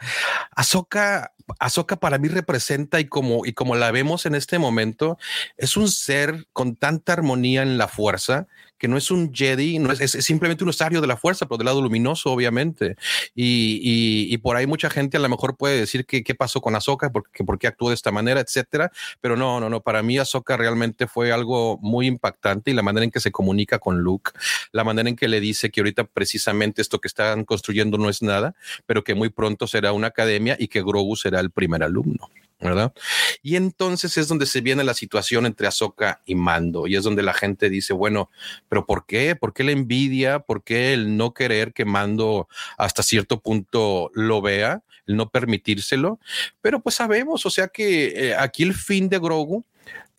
Ahsoka, 0.50 1.32
Ahsoka 1.58 1.96
para 1.96 2.18
mí 2.18 2.28
representa 2.28 3.00
y 3.00 3.06
como, 3.06 3.46
y 3.46 3.52
como 3.52 3.76
la 3.76 3.90
vemos 3.90 4.26
en 4.26 4.34
este 4.34 4.58
momento, 4.58 5.18
es 5.56 5.76
un 5.76 5.88
ser 5.88 6.46
con 6.52 6.76
tanta 6.76 7.12
armonía 7.12 7.62
en 7.62 7.78
la 7.78 7.88
fuerza 7.88 8.46
que 8.78 8.88
no 8.88 8.96
es 8.96 9.10
un 9.10 9.32
Jedi, 9.32 9.78
no 9.78 9.90
es, 9.90 10.10
simplemente 10.10 10.64
un 10.64 10.70
usuario 10.70 11.00
de 11.00 11.06
la 11.06 11.16
fuerza, 11.16 11.46
pero 11.46 11.58
del 11.58 11.66
lado 11.66 11.80
luminoso, 11.80 12.30
obviamente. 12.30 12.96
Y, 13.34 13.80
y, 14.32 14.36
por 14.38 14.56
ahí 14.56 14.66
mucha 14.66 14.90
gente 14.90 15.16
a 15.16 15.20
lo 15.20 15.28
mejor 15.28 15.56
puede 15.56 15.78
decir 15.78 16.04
que 16.04 16.22
qué 16.22 16.34
pasó 16.34 16.60
con 16.60 16.74
Ahsoka, 16.74 17.10
porque 17.10 17.44
por 17.44 17.58
qué 17.58 17.66
actuó 17.66 17.88
de 17.88 17.94
esta 17.94 18.12
manera, 18.12 18.40
etcétera. 18.40 18.92
Pero 19.20 19.36
no, 19.36 19.60
no, 19.60 19.70
no. 19.70 19.80
Para 19.80 20.02
mí 20.02 20.18
Ahsoka 20.18 20.56
realmente 20.56 21.06
fue 21.06 21.32
algo 21.32 21.78
muy 21.80 22.06
impactante 22.06 22.70
y 22.70 22.74
la 22.74 22.82
manera 22.82 23.04
en 23.04 23.10
que 23.10 23.20
se 23.20 23.32
comunica 23.32 23.78
con 23.78 24.00
Luke, 24.00 24.32
la 24.72 24.84
manera 24.84 25.08
en 25.08 25.16
que 25.16 25.28
le 25.28 25.40
dice 25.40 25.70
que 25.70 25.80
ahorita 25.80 26.04
precisamente 26.04 26.82
esto 26.82 27.00
que 27.00 27.08
están 27.08 27.44
construyendo 27.44 27.98
no 27.98 28.10
es 28.10 28.22
nada, 28.22 28.54
pero 28.84 29.04
que 29.04 29.14
muy 29.14 29.30
pronto 29.30 29.66
será 29.66 29.92
una 29.92 30.08
academia 30.08 30.56
y 30.58 30.68
que 30.68 30.82
Grogu 30.82 31.16
será 31.16 31.35
el 31.40 31.50
primer 31.50 31.82
alumno. 31.82 32.30
¿verdad? 32.58 32.94
Y 33.42 33.56
entonces 33.56 34.16
es 34.16 34.28
donde 34.28 34.46
se 34.46 34.62
viene 34.62 34.82
la 34.82 34.94
situación 34.94 35.44
entre 35.44 35.66
Ahsoka 35.66 36.22
y 36.24 36.34
Mando 36.34 36.86
y 36.86 36.96
es 36.96 37.04
donde 37.04 37.22
la 37.22 37.34
gente 37.34 37.68
dice, 37.68 37.92
bueno, 37.92 38.30
pero 38.68 38.86
¿por 38.86 39.04
qué? 39.04 39.36
¿Por 39.36 39.52
qué 39.52 39.62
la 39.62 39.72
envidia? 39.72 40.38
¿Por 40.38 40.64
qué 40.64 40.94
el 40.94 41.18
no 41.18 41.34
querer 41.34 41.74
que 41.74 41.84
Mando 41.84 42.48
hasta 42.78 43.02
cierto 43.02 43.40
punto 43.40 44.10
lo 44.14 44.40
vea? 44.40 44.82
El 45.06 45.16
no 45.16 45.28
permitírselo. 45.28 46.18
Pero 46.62 46.80
pues 46.80 46.94
sabemos, 46.94 47.44
o 47.44 47.50
sea 47.50 47.68
que 47.68 48.30
eh, 48.30 48.34
aquí 48.34 48.62
el 48.62 48.74
fin 48.74 49.10
de 49.10 49.18
Grogu 49.18 49.64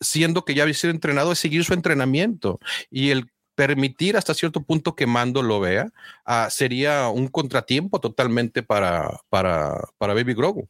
siendo 0.00 0.44
que 0.44 0.54
ya 0.54 0.62
había 0.62 0.74
sido 0.74 0.92
entrenado, 0.92 1.32
es 1.32 1.38
seguir 1.38 1.64
su 1.64 1.74
entrenamiento. 1.74 2.60
Y 2.90 3.10
el 3.10 3.28
permitir 3.58 4.16
hasta 4.16 4.34
cierto 4.34 4.62
punto 4.62 4.94
que 4.94 5.08
Mando 5.08 5.42
lo 5.42 5.58
vea 5.58 5.90
ah, 6.24 6.46
sería 6.48 7.08
un 7.08 7.26
contratiempo 7.26 7.98
totalmente 7.98 8.62
para, 8.62 9.20
para, 9.30 9.80
para 9.98 10.14
Baby 10.14 10.34
Grogu. 10.34 10.68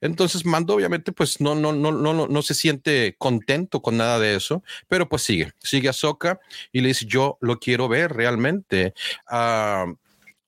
Entonces 0.00 0.46
Mando 0.46 0.74
obviamente 0.74 1.10
pues 1.10 1.40
no, 1.40 1.56
no, 1.56 1.72
no, 1.72 1.90
no, 1.90 2.28
no 2.28 2.42
se 2.42 2.54
siente 2.54 3.16
contento 3.18 3.82
con 3.82 3.96
nada 3.96 4.20
de 4.20 4.36
eso, 4.36 4.62
pero 4.86 5.08
pues 5.08 5.22
sigue, 5.22 5.50
sigue 5.58 5.88
a 5.88 5.92
Soka 5.92 6.38
y 6.70 6.80
le 6.80 6.88
dice 6.90 7.06
yo 7.06 7.38
lo 7.40 7.58
quiero 7.58 7.88
ver 7.88 8.12
realmente. 8.12 8.94
Ah, 9.26 9.86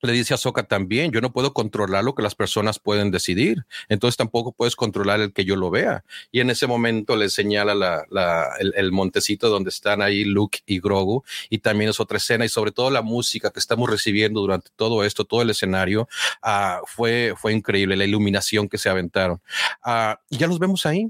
le 0.03 0.13
dice 0.13 0.35
a 0.35 0.37
Soka 0.37 0.63
también, 0.63 1.13
yo 1.13 1.21
no 1.21 1.33
puedo 1.33 1.53
controlar 1.53 2.05
lo 2.05 2.15
que 2.15 2.23
las 2.23 2.35
personas 2.35 2.79
pueden 2.79 3.11
decidir, 3.11 3.65
entonces 3.89 4.17
tampoco 4.17 4.53
puedes 4.53 4.77
controlar 4.77 5.21
el 5.21 5.33
que 5.33 5.45
yo 5.45 5.57
lo 5.57 5.71
vea. 5.71 6.05
Y 6.33 6.41
en 6.41 6.51
ese 6.51 6.67
momento 6.67 7.17
le 7.17 7.29
señala 7.29 7.75
la, 7.75 8.51
el, 8.59 8.93
montecito 8.93 9.49
donde 9.49 9.71
están 9.71 10.03
ahí 10.03 10.25
Luke 10.25 10.61
y 10.67 10.81
Grogu, 10.81 11.25
y 11.49 11.59
también 11.59 11.91
es 11.91 12.01
otra 12.01 12.19
escena, 12.19 12.45
y 12.45 12.49
sobre 12.49 12.73
todo 12.73 12.91
la 12.91 13.03
música 13.03 13.51
que 13.51 13.61
estamos 13.61 13.91
recibiendo 13.91 14.41
durante 14.41 14.71
todo 14.77 15.05
esto, 15.05 15.25
todo 15.25 15.43
el 15.43 15.51
escenario, 15.51 16.09
uh, 16.45 16.85
fue, 16.87 17.35
fue 17.37 17.53
increíble, 17.53 17.97
la 17.97 18.05
iluminación 18.05 18.69
que 18.69 18.79
se 18.79 18.89
aventaron. 18.89 19.41
Uh, 19.85 20.15
ya 20.31 20.47
los 20.47 20.59
vemos 20.59 20.87
ahí. 20.87 21.09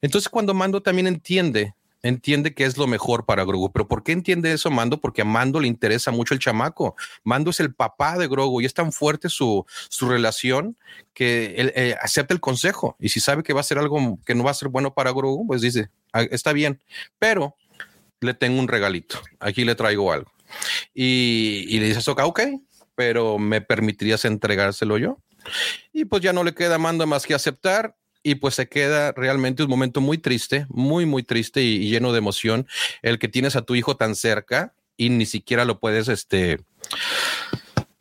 Entonces 0.00 0.28
cuando 0.28 0.54
Mando 0.54 0.80
también 0.80 1.06
entiende 1.06 1.74
entiende 2.08 2.54
que 2.54 2.64
es 2.64 2.76
lo 2.76 2.86
mejor 2.86 3.24
para 3.24 3.44
Grogu. 3.44 3.72
Pero 3.72 3.88
¿por 3.88 4.02
qué 4.02 4.12
entiende 4.12 4.52
eso 4.52 4.70
Mando? 4.70 5.00
Porque 5.00 5.22
a 5.22 5.24
Mando 5.24 5.60
le 5.60 5.68
interesa 5.68 6.10
mucho 6.10 6.34
el 6.34 6.40
chamaco. 6.40 6.96
Mando 7.24 7.50
es 7.50 7.60
el 7.60 7.74
papá 7.74 8.18
de 8.18 8.28
Grogu 8.28 8.60
y 8.60 8.64
es 8.64 8.74
tan 8.74 8.92
fuerte 8.92 9.28
su, 9.28 9.64
su 9.88 10.08
relación 10.08 10.76
que 11.14 11.54
él 11.56 11.72
eh, 11.74 11.96
acepta 12.00 12.34
el 12.34 12.40
consejo. 12.40 12.96
Y 12.98 13.08
si 13.08 13.20
sabe 13.20 13.42
que 13.42 13.52
va 13.52 13.60
a 13.60 13.64
ser 13.64 13.78
algo 13.78 14.18
que 14.24 14.34
no 14.34 14.44
va 14.44 14.50
a 14.50 14.54
ser 14.54 14.68
bueno 14.68 14.94
para 14.94 15.10
Grogu, 15.12 15.46
pues 15.46 15.60
dice, 15.60 15.90
ah, 16.12 16.22
está 16.22 16.52
bien, 16.52 16.80
pero 17.18 17.56
le 18.20 18.34
tengo 18.34 18.60
un 18.60 18.68
regalito. 18.68 19.20
Aquí 19.40 19.64
le 19.64 19.74
traigo 19.74 20.12
algo. 20.12 20.30
Y, 20.94 21.78
le 21.78 21.86
dice 21.86 22.10
a 22.10 22.26
ok, 22.26 22.40
pero 22.94 23.38
¿me 23.38 23.60
permitirías 23.60 24.24
entregárselo 24.24 24.98
yo? 24.98 25.18
Y 25.92 26.06
pues 26.06 26.22
ya 26.22 26.32
no 26.32 26.44
le 26.44 26.54
queda 26.54 26.78
Mando 26.78 27.06
más 27.06 27.26
que 27.26 27.34
aceptar 27.34 27.96
y 28.26 28.34
pues 28.34 28.56
se 28.56 28.68
queda 28.68 29.12
realmente 29.12 29.62
un 29.62 29.70
momento 29.70 30.00
muy 30.00 30.18
triste, 30.18 30.66
muy, 30.68 31.06
muy 31.06 31.22
triste 31.22 31.62
y, 31.62 31.88
lleno 31.88 32.10
de 32.10 32.18
emoción, 32.18 32.66
el 33.02 33.20
que 33.20 33.28
tienes 33.28 33.54
a 33.54 33.62
tu 33.62 33.76
hijo 33.76 33.96
tan 33.96 34.16
cerca 34.16 34.74
y 34.96 35.10
ni 35.10 35.26
siquiera 35.26 35.64
lo 35.64 35.78
puedes 35.78 36.08
este, 36.08 36.58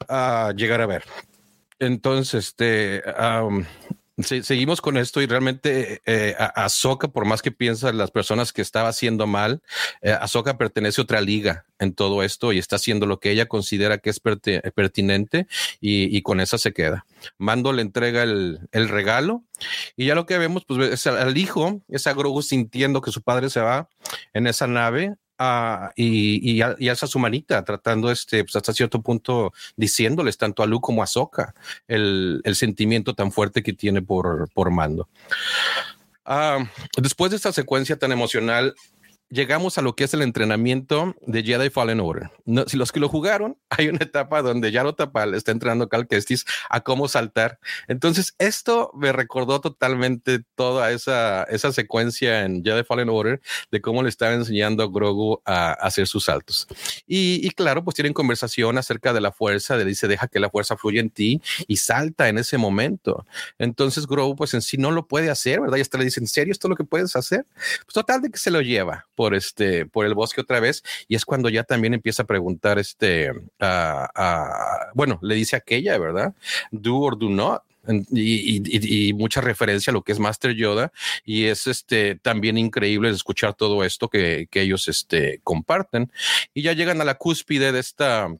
uh, 0.09 0.51
llegar 0.55 0.81
a 0.81 0.87
ver. 0.87 1.03
Entonces, 1.77 2.33
este, 2.33 3.03
seguimos 4.23 4.81
con 4.81 4.97
esto 4.97 5.21
y 5.21 5.25
realmente 5.25 6.01
eh, 6.05 6.35
Azoka, 6.37 7.09
por 7.09 7.25
más 7.25 7.41
que 7.41 7.51
piensan 7.51 7.97
las 7.97 8.11
personas 8.11 8.53
que 8.53 8.61
estaba 8.61 8.89
haciendo 8.89 9.27
mal, 9.27 9.61
eh, 10.01 10.11
Azoka 10.11 10.57
pertenece 10.57 11.01
a 11.01 11.03
otra 11.03 11.21
liga 11.21 11.65
en 11.79 11.93
todo 11.93 12.23
esto 12.23 12.53
y 12.53 12.57
está 12.57 12.77
haciendo 12.77 13.05
lo 13.05 13.19
que 13.19 13.31
ella 13.31 13.47
considera 13.47 13.97
que 13.97 14.09
es 14.09 14.19
pertinente 14.19 15.47
y, 15.81 16.21
con 16.21 16.39
esa 16.39 16.57
se 16.57 16.73
queda. 16.73 17.05
Mando 17.37 17.73
le 17.73 17.81
entrega 17.81 18.23
el, 18.23 18.59
regalo 18.71 19.43
y 19.97 20.05
ya 20.05 20.15
lo 20.15 20.25
que 20.25 20.37
vemos 20.37 20.63
pues 20.65 20.91
es 20.91 21.07
al, 21.07 21.37
hijo, 21.37 21.81
es 21.89 22.07
a 22.07 22.13
Grogu 22.13 22.41
sintiendo 22.41 23.01
que 23.01 23.11
su 23.11 23.21
padre 23.21 23.49
se 23.49 23.59
va 23.59 23.89
en 24.33 24.47
esa 24.47 24.67
nave 24.67 25.15
Uh, 25.37 25.91
y, 25.97 26.61
y, 26.61 26.63
y, 26.79 26.87
alza 26.87 27.07
su 27.07 27.19
manita 27.19 27.61
tratando 27.65 28.09
este, 28.09 28.45
pues 28.45 28.55
hasta 28.55 28.71
cierto 28.71 29.01
punto 29.01 29.51
diciéndoles 29.75 30.37
tanto 30.37 30.63
a 30.63 30.65
Luke 30.65 30.85
como 30.85 31.03
a 31.03 31.07
Soka 31.07 31.53
el, 31.89 32.39
el, 32.45 32.55
sentimiento 32.55 33.13
tan 33.15 33.33
fuerte 33.33 33.61
que 33.61 33.73
tiene 33.73 34.01
por, 34.01 34.47
por 34.53 34.71
Mando. 34.71 35.09
Uh, 36.25 36.65
después 36.97 37.31
de 37.31 37.37
esta 37.37 37.51
secuencia 37.51 37.97
tan 37.97 38.13
emocional, 38.13 38.75
llegamos 39.29 39.77
a 39.77 39.81
lo 39.81 39.95
que 39.95 40.03
es 40.03 40.13
el 40.13 40.21
entrenamiento 40.21 41.15
de 41.21 41.43
Jedi 41.43 41.69
Fallen 41.69 41.99
Order. 41.99 42.31
si 42.67 42.77
los 42.77 42.91
que 42.91 42.99
lo 42.99 43.09
jugaron, 43.09 43.57
hay 43.69 43.87
una 43.87 43.99
etapa 43.99 44.41
donde 44.41 44.71
ya 44.71 44.83
lo 44.83 44.95
Tapal 44.95 45.33
está 45.33 45.51
entrenando 45.51 45.89
Cal 45.89 46.07
Kestis 46.07 46.45
a 46.69 46.81
cómo 46.81 47.07
saltar. 47.07 47.59
Entonces, 47.87 48.35
esto 48.37 48.91
me 48.93 49.11
recordó 49.11 49.61
totalmente 49.61 50.41
toda 50.55 50.91
esa, 50.91 51.43
esa 51.43 51.71
secuencia 51.71 52.43
en 52.43 52.63
Jedi 52.63 52.83
Fallen 52.83 53.09
Order 53.09 53.41
de 53.71 53.81
cómo 53.81 54.03
le 54.03 54.09
estaba 54.09 54.33
enseñando 54.33 54.83
a 54.83 54.87
Grogu 54.87 55.41
a, 55.45 55.71
hacer 55.73 56.07
sus 56.07 56.25
saltos. 56.25 56.67
Y, 57.07 57.49
claro, 57.51 57.83
pues 57.83 57.95
tienen 57.95 58.13
conversación 58.13 58.77
acerca 58.77 59.13
de 59.13 59.21
la 59.21 59.31
fuerza, 59.31 59.77
de 59.77 59.85
dice, 59.85 60.07
deja 60.07 60.27
que 60.27 60.39
la 60.39 60.49
fuerza 60.49 60.77
fluya 60.77 61.01
en 61.01 61.09
ti 61.09 61.41
y 61.67 61.77
salta 61.77 62.29
en 62.29 62.37
ese 62.37 62.57
momento. 62.57 63.25
Entonces, 63.57 64.07
Grogu, 64.07 64.35
pues 64.35 64.53
en 64.53 64.61
sí 64.61 64.77
no 64.77 64.91
lo 64.91 65.07
puede 65.07 65.29
hacer, 65.29 65.61
¿verdad? 65.61 65.77
Y 65.77 65.81
hasta 65.81 65.97
le 65.97 66.05
dice, 66.05 66.19
¿en 66.19 66.27
serio 66.27 66.51
esto 66.51 66.67
es 66.67 66.69
lo 66.69 66.75
que 66.75 66.83
puedes 66.83 67.15
hacer? 67.15 67.45
Pues 67.53 67.93
total 67.93 68.21
de 68.21 68.29
que 68.29 68.37
se 68.37 68.51
lo 68.51 68.61
lleva 68.61 69.05
por 69.15 69.33
este, 69.33 69.85
por 69.85 70.05
el 70.05 70.13
bosque 70.13 70.41
otra 70.41 70.59
vez 70.59 70.83
y 71.07 71.15
es 71.15 71.25
cuando 71.25 71.49
ya 71.49 71.63
también 71.63 71.93
empieza 71.93 72.23
a 72.23 72.27
preguntar 72.27 72.79
este, 72.79 73.31
bueno, 74.93 75.19
le 75.21 75.35
dice 75.35 75.55
aquella, 75.55 75.97
¿verdad? 75.97 76.33
Do 76.71 76.97
or 76.97 77.17
do 77.17 77.29
not. 77.29 77.63
Y, 78.11 79.13
mucha 79.13 79.41
referencia 79.41 79.91
a 79.91 79.93
lo 79.93 80.01
que 80.01 80.11
es 80.11 80.17
Master 80.17 80.55
Yoda 80.55 80.91
y 81.23 81.45
es 81.45 81.67
este 81.67 82.15
también 82.15 82.57
increíble 82.57 83.11
escuchar 83.11 83.53
todo 83.53 83.83
esto 83.83 84.09
que, 84.09 84.47
que 84.49 84.61
ellos 84.61 84.87
este, 84.87 85.39
comparten 85.43 86.11
y 86.55 86.63
ya 86.63 86.73
llegan 86.73 86.99
a 87.01 87.05
la 87.05 87.13
cúspide 87.13 87.71
de 87.71 87.79
esta 87.79 88.35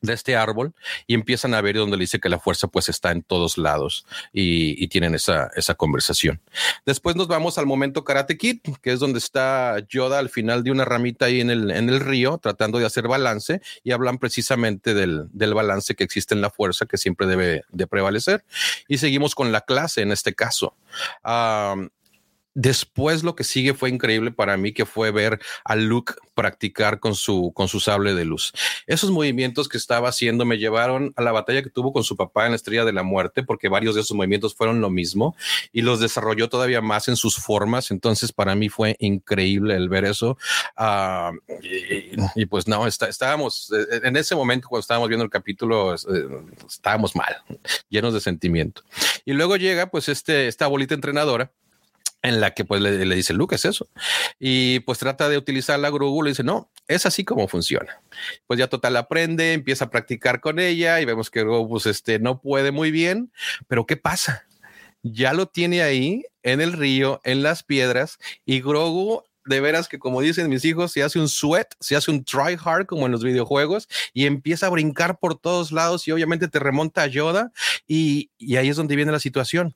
de 0.00 0.12
este 0.12 0.36
árbol 0.36 0.74
y 1.06 1.14
empiezan 1.14 1.54
a 1.54 1.60
ver 1.60 1.76
donde 1.76 1.96
dice 1.96 2.20
que 2.20 2.28
la 2.28 2.38
fuerza 2.38 2.68
pues 2.68 2.88
está 2.88 3.10
en 3.10 3.22
todos 3.22 3.58
lados 3.58 4.06
y, 4.32 4.88
tienen 4.88 5.14
esa, 5.14 5.50
esa 5.54 5.74
conversación. 5.74 6.40
Después 6.86 7.14
nos 7.14 7.28
vamos 7.28 7.58
al 7.58 7.66
momento 7.66 8.04
Karate 8.04 8.38
Kid, 8.38 8.60
que 8.80 8.92
es 8.92 9.00
donde 9.00 9.18
está 9.18 9.78
Yoda 9.86 10.18
al 10.18 10.30
final 10.30 10.64
de 10.64 10.70
una 10.70 10.86
ramita 10.86 11.26
ahí 11.26 11.42
en 11.42 11.50
el, 11.50 11.70
en 11.70 11.90
el 11.90 12.00
río 12.00 12.38
tratando 12.38 12.78
de 12.78 12.86
hacer 12.86 13.06
balance 13.06 13.60
y 13.84 13.90
hablan 13.90 14.16
precisamente 14.16 14.94
del, 14.94 15.28
del 15.32 15.52
balance 15.52 15.94
que 15.94 16.04
existe 16.04 16.34
en 16.34 16.40
la 16.40 16.48
fuerza 16.48 16.86
que 16.86 16.96
siempre 16.96 17.26
debe 17.26 17.64
de 17.70 17.86
prevalecer. 17.86 18.44
Y 18.88 18.98
seguimos 18.98 19.34
con 19.34 19.52
la 19.52 19.60
clase 19.60 20.00
en 20.00 20.12
este 20.12 20.34
caso. 20.34 20.74
Después 22.60 23.22
lo 23.22 23.36
que 23.36 23.44
sigue 23.44 23.72
fue 23.72 23.88
increíble 23.88 24.32
para 24.32 24.56
mí, 24.56 24.72
que 24.72 24.84
fue 24.84 25.12
ver 25.12 25.38
a 25.62 25.76
Luke 25.76 26.14
practicar 26.34 26.98
con 26.98 27.14
su, 27.14 27.52
con 27.54 27.68
su 27.68 27.78
sable 27.78 28.14
de 28.14 28.24
luz. 28.24 28.52
Esos 28.88 29.12
movimientos 29.12 29.68
que 29.68 29.76
estaba 29.76 30.08
haciendo 30.08 30.44
me 30.44 30.58
llevaron 30.58 31.12
a 31.14 31.22
la 31.22 31.30
batalla 31.30 31.62
que 31.62 31.70
tuvo 31.70 31.92
con 31.92 32.02
su 32.02 32.16
papá 32.16 32.46
en 32.46 32.50
la 32.50 32.56
Estrella 32.56 32.84
de 32.84 32.92
la 32.92 33.04
Muerte, 33.04 33.44
porque 33.44 33.68
varios 33.68 33.94
de 33.94 34.00
esos 34.00 34.16
movimientos 34.16 34.56
fueron 34.56 34.80
lo 34.80 34.90
mismo 34.90 35.36
y 35.72 35.82
los 35.82 36.00
desarrolló 36.00 36.48
todavía 36.48 36.80
más 36.80 37.06
en 37.06 37.14
sus 37.14 37.36
formas. 37.36 37.92
Entonces 37.92 38.32
para 38.32 38.56
mí 38.56 38.68
fue 38.68 38.96
increíble 38.98 39.76
el 39.76 39.88
ver 39.88 40.04
eso. 40.04 40.36
Y, 41.62 42.42
y, 42.42 42.46
pues 42.46 42.66
no, 42.66 42.88
está, 42.88 43.08
estábamos 43.08 43.72
eh, 43.72 44.00
en 44.02 44.16
ese 44.16 44.34
momento 44.34 44.66
cuando 44.66 44.80
estábamos 44.80 45.08
viendo 45.08 45.24
el 45.24 45.30
capítulo, 45.30 45.94
eh, 45.94 45.98
estábamos 46.68 47.14
mal, 47.14 47.36
llenos 47.88 48.14
de 48.14 48.20
sentimiento. 48.20 48.82
Y 49.24 49.34
luego 49.34 49.54
llega 49.54 49.92
pues 49.92 50.08
este, 50.08 50.48
esta 50.48 50.66
bolita 50.66 50.94
entrenadora 50.94 51.52
en 52.22 52.40
la 52.40 52.52
que 52.52 52.64
pues 52.64 52.80
le, 52.80 53.14
dice 53.14 53.32
Luke 53.32 53.54
es 53.54 53.64
eso 53.64 53.88
y 54.38 54.80
pues 54.80 54.98
trata 54.98 55.28
de 55.28 55.38
utilizar 55.38 55.78
la 55.78 55.90
Grogu 55.90 56.22
le 56.22 56.30
dice 56.30 56.42
no 56.42 56.70
es 56.88 57.06
así 57.06 57.24
como 57.24 57.48
funciona 57.48 58.00
pues 58.46 58.58
ya 58.58 58.66
total 58.68 58.96
aprende 58.96 59.52
empieza 59.52 59.86
a 59.86 59.90
practicar 59.90 60.40
con 60.40 60.58
ella 60.58 61.00
y 61.00 61.04
vemos 61.04 61.30
que 61.30 61.42
Grogu 61.42 61.68
pues 61.68 61.86
este 61.86 62.18
no 62.18 62.40
puede 62.40 62.72
muy 62.72 62.90
bien 62.90 63.32
pero 63.68 63.86
qué 63.86 63.96
pasa 63.96 64.46
ya 65.02 65.32
lo 65.32 65.46
tiene 65.46 65.82
ahí 65.82 66.24
en 66.42 66.60
el 66.60 66.72
río 66.72 67.20
en 67.24 67.42
las 67.42 67.62
piedras 67.62 68.18
y 68.44 68.60
Grogu 68.60 69.22
de 69.44 69.60
veras 69.60 69.88
que 69.88 69.98
como 69.98 70.20
dicen 70.20 70.50
mis 70.50 70.62
hijos, 70.66 70.92
se 70.92 71.02
hace 71.02 71.18
un 71.18 71.26
sweat, 71.26 71.68
se 71.80 71.96
hace 71.96 72.10
un 72.10 72.22
try 72.22 72.58
hard 72.62 72.84
como 72.84 73.06
en 73.06 73.12
los 73.12 73.24
videojuegos 73.24 73.88
y 74.12 74.26
empieza 74.26 74.66
a 74.66 74.70
brincar 74.70 75.18
por 75.18 75.38
todos 75.38 75.72
lados 75.72 76.06
y 76.06 76.12
obviamente 76.12 76.48
te 76.48 76.58
remonta 76.58 77.02
a 77.02 77.06
Yoda 77.06 77.50
y 77.86 78.28
ahí 78.56 78.68
es 78.68 78.76
donde 78.76 78.94
viene 78.94 79.10
la 79.10 79.20
situación 79.20 79.74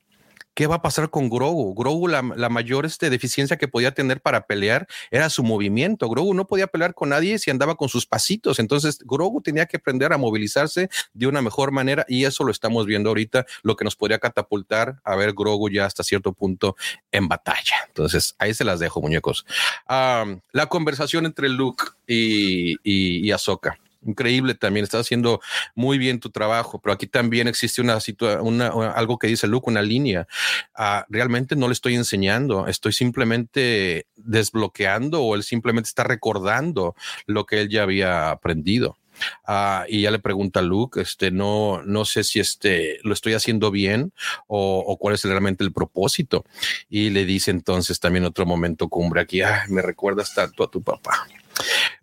¿Qué 0.54 0.66
va 0.66 0.76
a 0.76 0.82
pasar 0.82 1.08
con 1.08 1.30
Grogu? 1.30 1.74
Grogu, 1.74 2.08
la, 2.08 2.22
mayor 2.22 2.84
este, 2.84 3.08
deficiencia 3.08 3.56
que 3.56 3.68
podía 3.68 3.92
tener 3.92 4.20
para 4.20 4.46
pelear 4.46 4.86
era 5.10 5.30
su 5.30 5.42
movimiento. 5.42 6.08
Grogu 6.08 6.34
no 6.34 6.46
podía 6.46 6.66
pelear 6.66 6.94
con 6.94 7.08
nadie 7.08 7.38
si 7.38 7.50
andaba 7.50 7.74
con 7.74 7.88
sus 7.88 8.04
pasitos. 8.04 8.58
Entonces, 8.58 8.98
Grogu 8.98 9.40
tenía 9.40 9.64
que 9.64 9.78
aprender 9.78 10.12
a 10.12 10.18
movilizarse 10.18 10.90
de 11.14 11.26
una 11.26 11.40
mejor 11.40 11.72
manera 11.72 12.04
y 12.06 12.24
eso 12.24 12.44
lo 12.44 12.50
estamos 12.50 12.84
viendo 12.84 13.08
ahorita, 13.08 13.46
lo 13.62 13.76
que 13.76 13.84
nos 13.84 13.96
podría 13.96 14.18
catapultar 14.18 15.00
a 15.04 15.16
ver 15.16 15.32
Grogu 15.32 15.70
ya 15.70 15.86
hasta 15.86 16.02
cierto 16.02 16.32
punto 16.32 16.76
en 17.10 17.28
batalla. 17.28 17.76
Entonces, 17.88 18.34
ahí 18.38 18.52
se 18.52 18.64
las 18.64 18.78
dejo, 18.78 19.00
muñecos. 19.00 19.46
la 19.88 20.66
conversación 20.68 21.24
entre 21.24 21.48
Luke 21.48 21.84
y, 22.06 22.72
y, 22.82 23.26
y 23.26 23.30
Ahsoka 23.32 23.78
increíble 24.04 24.54
también, 24.54 24.84
estás 24.84 25.02
haciendo 25.02 25.40
muy 25.74 25.98
bien 25.98 26.20
tu 26.20 26.30
trabajo, 26.30 26.80
pero 26.80 26.92
aquí 26.92 27.06
también 27.06 27.48
existe 27.48 27.80
una 27.80 28.00
situación, 28.00 28.60
algo 28.60 29.18
que 29.18 29.26
dice 29.26 29.46
Luke, 29.46 29.70
una 29.70 29.82
línea. 29.82 30.26
Ah, 30.74 31.06
realmente 31.08 31.56
no 31.56 31.68
le 31.68 31.72
estoy 31.72 31.94
enseñando, 31.94 32.66
estoy 32.66 32.92
simplemente 32.92 34.06
desbloqueando 34.16 35.22
o 35.22 35.34
él 35.34 35.42
simplemente 35.42 35.88
está 35.88 36.04
recordando 36.04 36.94
lo 37.26 37.46
que 37.46 37.60
él 37.60 37.68
ya 37.68 37.82
había 37.82 38.30
aprendido. 38.30 38.98
ah, 39.46 39.84
y 39.88 40.02
ya 40.02 40.10
le 40.10 40.18
pregunta 40.18 40.60
a 40.60 40.62
Luke, 40.62 41.00
este, 41.00 41.30
no, 41.30 41.82
no 41.84 42.04
sé 42.04 42.24
si 42.24 42.40
este, 42.40 42.98
lo 43.04 43.12
estoy 43.12 43.34
haciendo 43.34 43.70
bien 43.70 44.12
o, 44.48 44.96
cuál 44.98 45.14
es 45.14 45.24
realmente 45.24 45.62
el 45.64 45.72
propósito. 45.72 46.44
Y 46.88 47.10
le 47.10 47.24
dice 47.24 47.50
entonces 47.50 48.00
también 48.00 48.24
otro 48.24 48.46
momento 48.46 48.88
cumbre 48.88 49.20
aquí, 49.20 49.40
me 49.68 49.82
recuerdas 49.82 50.34
tanto 50.34 50.64
a 50.64 50.70
tu 50.70 50.82
papá. 50.82 51.28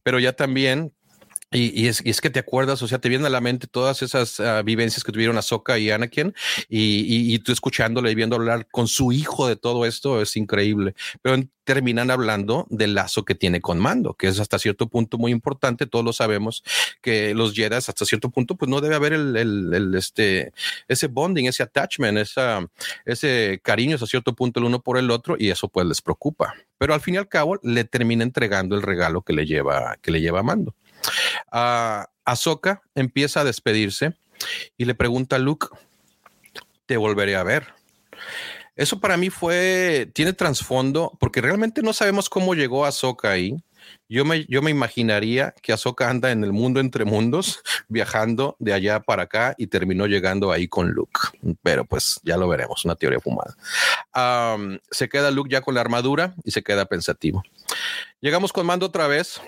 Pero 0.04 0.20
ya 0.20 0.34
también 0.34 0.94
y, 1.52 1.88
es, 1.88 2.02
es, 2.06 2.22
que 2.22 2.30
te 2.30 2.40
acuerdas, 2.40 2.82
o 2.84 2.88
sea, 2.88 3.00
te 3.00 3.10
vienen 3.10 3.26
a 3.26 3.30
la 3.30 3.42
mente 3.42 3.66
todas 3.66 4.04
esas 4.04 4.40
ah, 4.40 4.62
vivencias 4.62 5.04
que 5.04 5.12
tuvieron 5.12 5.38
Ahsoka 5.38 5.80
y 5.80 5.90
Anakin, 5.90 6.34
y, 6.68 7.34
y, 7.34 7.40
tú 7.40 7.52
escuchándole 7.52 8.12
y 8.12 8.16
viendo 8.16 8.36
hablar 8.36 8.68
con 8.70 8.88
su 8.88 9.12
hijo 9.12 9.48
de 9.48 9.56
todo 9.56 9.86
esto 9.86 10.22
es 10.22 10.36
increíble. 10.38 10.94
Pero 11.22 11.38
terminan 11.70 12.10
hablando 12.10 12.66
del 12.72 12.96
lazo 12.96 13.26
que 13.26 13.36
tiene 13.36 13.62
con 13.62 13.78
Mando, 13.78 14.16
que 14.16 14.28
es 14.28 14.40
hasta 14.40 14.58
cierto 14.58 14.88
punto 14.88 15.20
muy 15.20 15.32
importante. 15.32 15.86
Todos 15.86 16.04
lo 16.04 16.14
sabemos 16.14 16.64
que 17.00 17.36
los 17.36 17.54
Jedi 17.54 17.76
hasta 17.76 18.06
cierto 18.06 18.32
punto, 18.32 18.56
pues 18.56 18.70
no 18.70 18.82
debe 18.82 18.96
haber 18.96 19.14
el, 19.14 19.94
este, 19.96 20.52
ese 20.88 21.08
bonding, 21.08 21.46
ese 21.46 21.62
attachment, 21.62 22.28
ese 23.06 23.60
cariño 23.62 23.96
hasta 23.96 24.08
cierto 24.08 24.34
punto 24.34 24.60
el 24.60 24.66
uno 24.66 24.82
por 24.82 24.98
el 24.98 25.12
otro, 25.12 25.36
y 25.38 25.50
eso 25.50 25.68
pues 25.68 25.86
les 25.86 26.02
preocupa. 26.02 26.56
Pero 26.80 26.96
al 26.96 27.02
fin 27.02 27.16
y 27.16 27.18
al 27.18 27.28
cabo 27.28 27.60
le 27.62 27.84
termina 27.84 28.24
entregando 28.24 28.76
el 28.76 28.82
regalo 28.82 29.22
que 29.22 29.34
le 29.34 29.46
lleva, 29.46 29.96
que 30.02 30.10
le 30.10 30.22
lleva 30.22 30.42
Mando. 30.42 30.74
Uh, 31.52 32.04
Ahsoka 32.26 32.82
empieza 32.96 33.42
a 33.42 33.44
despedirse 33.44 34.14
y 34.78 34.86
le 34.86 34.96
pregunta 34.96 35.36
a 35.36 35.40
Luke, 35.40 35.68
te 36.86 36.98
volveré 36.98 37.36
a 37.36 37.44
ver. 37.44 37.68
Eso 38.76 39.00
para 39.00 39.18
mí 39.18 39.30
fue, 39.30 40.10
tiene 40.14 40.32
trasfondo, 40.32 41.18
porque 41.20 41.42
realmente 41.42 41.82
no 41.82 41.92
sabemos 41.92 42.30
cómo 42.30 42.54
llegó 42.56 42.86
Ahsoka 42.86 43.30
ahí. 43.30 43.58
Yo 44.08 44.26
me, 44.26 44.46
yo 44.46 44.62
me 44.62 44.72
imaginaría 44.72 45.54
que 45.62 45.74
Ahsoka 45.74 46.10
anda 46.10 46.32
en 46.32 46.44
el 46.44 46.54
mundo 46.54 46.80
entre 46.80 47.04
mundos, 47.04 47.62
viajando 47.90 48.56
de 48.60 48.74
allá 48.74 49.02
para 49.02 49.24
acá 49.24 49.54
y 49.58 49.68
terminó 49.68 50.08
llegando 50.08 50.52
ahí 50.52 50.68
con 50.68 50.92
Luke. 50.92 51.20
Pero 51.62 51.86
pues 51.86 52.20
ya 52.24 52.38
lo 52.38 52.48
veremos, 52.48 52.86
una 52.86 52.96
teoría 52.96 53.20
fumada. 53.20 53.56
se 54.90 55.10
queda 55.10 55.30
Luke 55.32 55.50
ya 55.52 55.62
con 55.62 55.76
la 55.76 55.82
armadura 55.82 56.34
y 56.44 56.52
se 56.52 56.64
queda 56.64 56.86
pensativo. 56.86 57.44
Llegamos 58.22 58.54
con 58.54 58.66
Mando 58.66 58.86
otra 58.86 59.08
vez. 59.08 59.42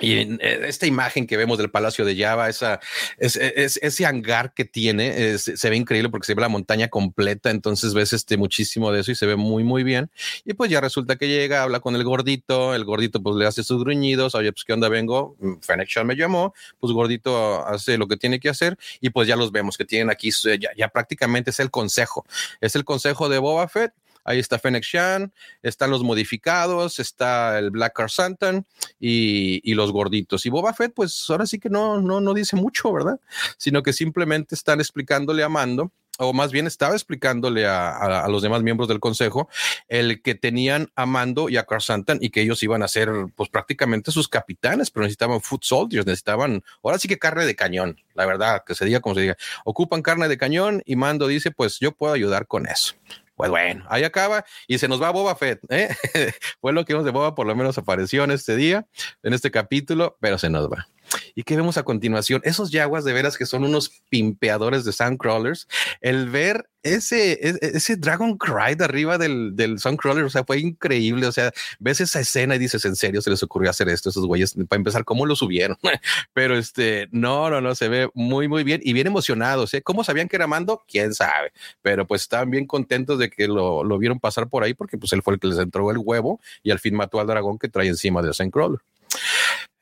Y 0.00 0.14
eh, 0.14 0.38
esta 0.66 0.86
imagen 0.86 1.26
que 1.26 1.36
vemos 1.36 1.56
del 1.58 1.70
Palacio 1.70 2.04
de 2.04 2.16
Java, 2.16 2.48
esa, 2.48 2.80
es, 3.18 3.36
ese 3.36 4.06
hangar 4.06 4.52
que 4.52 4.64
tiene, 4.64 5.38
se 5.38 5.70
ve 5.70 5.76
increíble 5.76 6.08
porque 6.08 6.26
se 6.26 6.34
ve 6.34 6.40
la 6.40 6.48
montaña 6.48 6.88
completa, 6.88 7.50
entonces 7.50 7.94
ves 7.94 8.12
este 8.12 8.36
muchísimo 8.36 8.90
de 8.90 9.00
eso 9.00 9.12
y 9.12 9.14
se 9.14 9.26
ve 9.26 9.36
muy, 9.36 9.62
muy 9.62 9.84
bien. 9.84 10.10
Y 10.44 10.54
pues 10.54 10.70
ya 10.70 10.80
resulta 10.80 11.16
que 11.16 11.28
llega, 11.28 11.62
habla 11.62 11.78
con 11.78 11.94
el 11.94 12.02
gordito, 12.02 12.74
el 12.74 12.84
gordito 12.84 13.22
pues 13.22 13.36
le 13.36 13.46
hace 13.46 13.62
sus 13.62 13.84
gruñidos, 13.84 14.34
oye, 14.34 14.52
pues 14.52 14.64
qué 14.64 14.72
onda 14.72 14.88
vengo, 14.88 15.36
mm, 15.38 15.60
Fennec 15.60 16.04
me 16.04 16.16
llamó, 16.16 16.54
pues 16.80 16.92
gordito 16.92 17.64
hace 17.66 17.96
lo 17.96 18.08
que 18.08 18.16
tiene 18.16 18.40
que 18.40 18.48
hacer 18.48 18.76
y 19.00 19.10
pues 19.10 19.28
ya 19.28 19.36
los 19.36 19.52
vemos 19.52 19.76
que 19.76 19.84
tienen 19.84 20.10
aquí, 20.10 20.30
ya, 20.58 20.70
ya 20.76 20.88
prácticamente 20.88 21.50
es 21.50 21.60
el 21.60 21.70
consejo, 21.70 22.26
es 22.60 22.74
el 22.74 22.84
consejo 22.84 23.28
de 23.28 23.38
Boba 23.38 23.68
Fett 23.68 23.92
Ahí 24.24 24.38
está 24.38 24.58
Fennec 24.58 24.84
Shan, 24.84 25.32
están 25.62 25.90
los 25.90 26.02
modificados, 26.02 26.98
está 26.98 27.58
el 27.58 27.70
Black 27.70 28.08
Santan 28.08 28.66
y, 28.98 29.74
los 29.74 29.92
gorditos. 29.92 30.46
Y 30.46 30.50
Boba 30.50 30.72
Fett, 30.72 30.94
pues 30.94 31.26
ahora 31.28 31.46
sí 31.46 31.58
que 31.58 31.68
no, 31.68 32.00
no, 32.00 32.20
no 32.20 32.32
dice 32.34 32.56
mucho, 32.56 32.92
¿verdad? 32.92 33.20
Sino 33.56 33.82
que 33.82 33.92
simplemente 33.92 34.54
están 34.54 34.80
explicándole 34.80 35.42
a 35.42 35.48
Mando 35.48 35.92
o 36.18 36.32
más 36.32 36.52
bien 36.52 36.66
estaba 36.66 36.94
explicándole 36.94 37.66
a, 37.66 38.26
los 38.28 38.42
demás 38.42 38.62
miembros 38.62 38.88
del 38.88 39.00
consejo 39.00 39.48
el 39.88 40.22
que 40.22 40.34
tenían 40.34 40.90
a 40.94 41.06
Mando 41.06 41.48
y 41.48 41.56
a 41.56 41.66
Santan 41.80 42.18
y 42.20 42.30
que 42.30 42.42
ellos 42.42 42.62
iban 42.62 42.82
a 42.82 42.88
ser 42.88 43.10
pues 43.34 43.48
prácticamente 43.48 44.12
sus 44.12 44.28
capitanes, 44.28 44.90
pero 44.90 45.02
necesitaban 45.02 45.40
foot 45.40 45.64
soldiers, 45.64 46.06
necesitaban, 46.06 46.62
ahora 46.82 46.98
sí 46.98 47.08
que 47.08 47.18
carne 47.18 47.46
de 47.46 47.56
cañón, 47.56 48.00
la 48.14 48.26
verdad, 48.26 48.62
que 48.64 48.74
se 48.74 48.84
diga 48.84 49.00
como 49.00 49.16
se 49.16 49.22
diga, 49.22 49.36
ocupan 49.64 50.02
carne 50.02 50.28
de 50.28 50.38
cañón 50.38 50.82
y 50.86 50.96
Mando 50.96 51.26
dice, 51.26 51.50
pues 51.50 51.78
yo 51.80 51.92
puedo 51.92 52.12
ayudar 52.12 52.46
con 52.46 52.66
eso. 52.66 52.94
Pues 53.34 53.50
bueno, 53.50 53.84
ahí 53.88 54.04
acaba 54.04 54.44
y 54.68 54.78
se 54.78 54.88
nos 54.88 55.02
va 55.02 55.10
Boba 55.10 55.34
Fett. 55.34 55.60
¿eh? 55.68 55.88
Fue 56.60 56.72
lo 56.72 56.84
que 56.84 56.92
vimos 56.92 57.04
de 57.04 57.10
Boba, 57.10 57.34
por 57.34 57.46
lo 57.46 57.56
menos 57.56 57.76
apareció 57.78 58.24
en 58.24 58.30
este 58.30 58.56
día, 58.56 58.86
en 59.22 59.34
este 59.34 59.50
capítulo, 59.50 60.16
pero 60.20 60.38
se 60.38 60.50
nos 60.50 60.70
va. 60.70 60.86
¿Y 61.34 61.42
qué 61.42 61.56
vemos 61.56 61.78
a 61.78 61.82
continuación? 61.82 62.40
Esos 62.44 62.70
yaguas 62.70 63.04
de 63.04 63.12
veras 63.12 63.36
que 63.36 63.46
son 63.46 63.64
unos 63.64 63.90
pimpeadores 64.08 64.84
de 64.84 64.92
Soundcrawlers. 64.92 65.68
El 66.00 66.28
ver 66.30 66.68
ese, 66.84 67.32
e, 67.32 67.58
ese 67.60 67.96
Dragon 67.96 68.36
Cry 68.36 68.74
de 68.76 68.84
arriba 68.84 69.18
del, 69.18 69.56
del 69.56 69.78
Soundcrawler, 69.78 70.24
o 70.24 70.30
sea, 70.30 70.44
fue 70.44 70.60
increíble. 70.60 71.26
O 71.26 71.32
sea, 71.32 71.50
ves 71.78 72.00
esa 72.00 72.20
escena 72.20 72.54
y 72.54 72.58
dices, 72.58 72.84
¿en 72.84 72.94
serio 72.94 73.22
se 73.22 73.30
les 73.30 73.42
ocurrió 73.42 73.70
hacer 73.70 73.88
esto? 73.88 74.10
Esos 74.10 74.26
güeyes, 74.26 74.54
para 74.68 74.78
empezar, 74.78 75.04
¿cómo 75.04 75.26
lo 75.26 75.34
subieron? 75.34 75.76
Pero 76.34 76.56
este, 76.56 77.08
no, 77.10 77.50
no, 77.50 77.60
no, 77.60 77.74
se 77.74 77.88
ve 77.88 78.08
muy, 78.14 78.48
muy 78.48 78.62
bien 78.64 78.80
y 78.84 78.92
bien 78.92 79.06
emocionados. 79.06 79.72
¿eh? 79.74 79.82
¿Cómo 79.82 80.04
sabían 80.04 80.28
que 80.28 80.36
era 80.36 80.46
Mando? 80.46 80.84
Quién 80.86 81.14
sabe. 81.14 81.52
Pero 81.82 82.06
pues 82.06 82.22
estaban 82.22 82.50
bien 82.50 82.66
contentos 82.66 83.18
de 83.18 83.30
que 83.30 83.48
lo, 83.48 83.82
lo 83.82 83.98
vieron 83.98 84.20
pasar 84.20 84.48
por 84.48 84.62
ahí 84.62 84.74
porque 84.74 84.98
pues 84.98 85.12
él 85.12 85.22
fue 85.22 85.34
el 85.34 85.40
que 85.40 85.48
les 85.48 85.58
entró 85.58 85.90
el 85.90 85.98
huevo 85.98 86.40
y 86.62 86.70
al 86.70 86.78
fin 86.78 86.94
mató 86.94 87.18
al 87.20 87.26
dragón 87.26 87.58
que 87.58 87.68
trae 87.68 87.88
encima 87.88 88.22
del 88.22 88.34
Soundcrawler. 88.34 88.80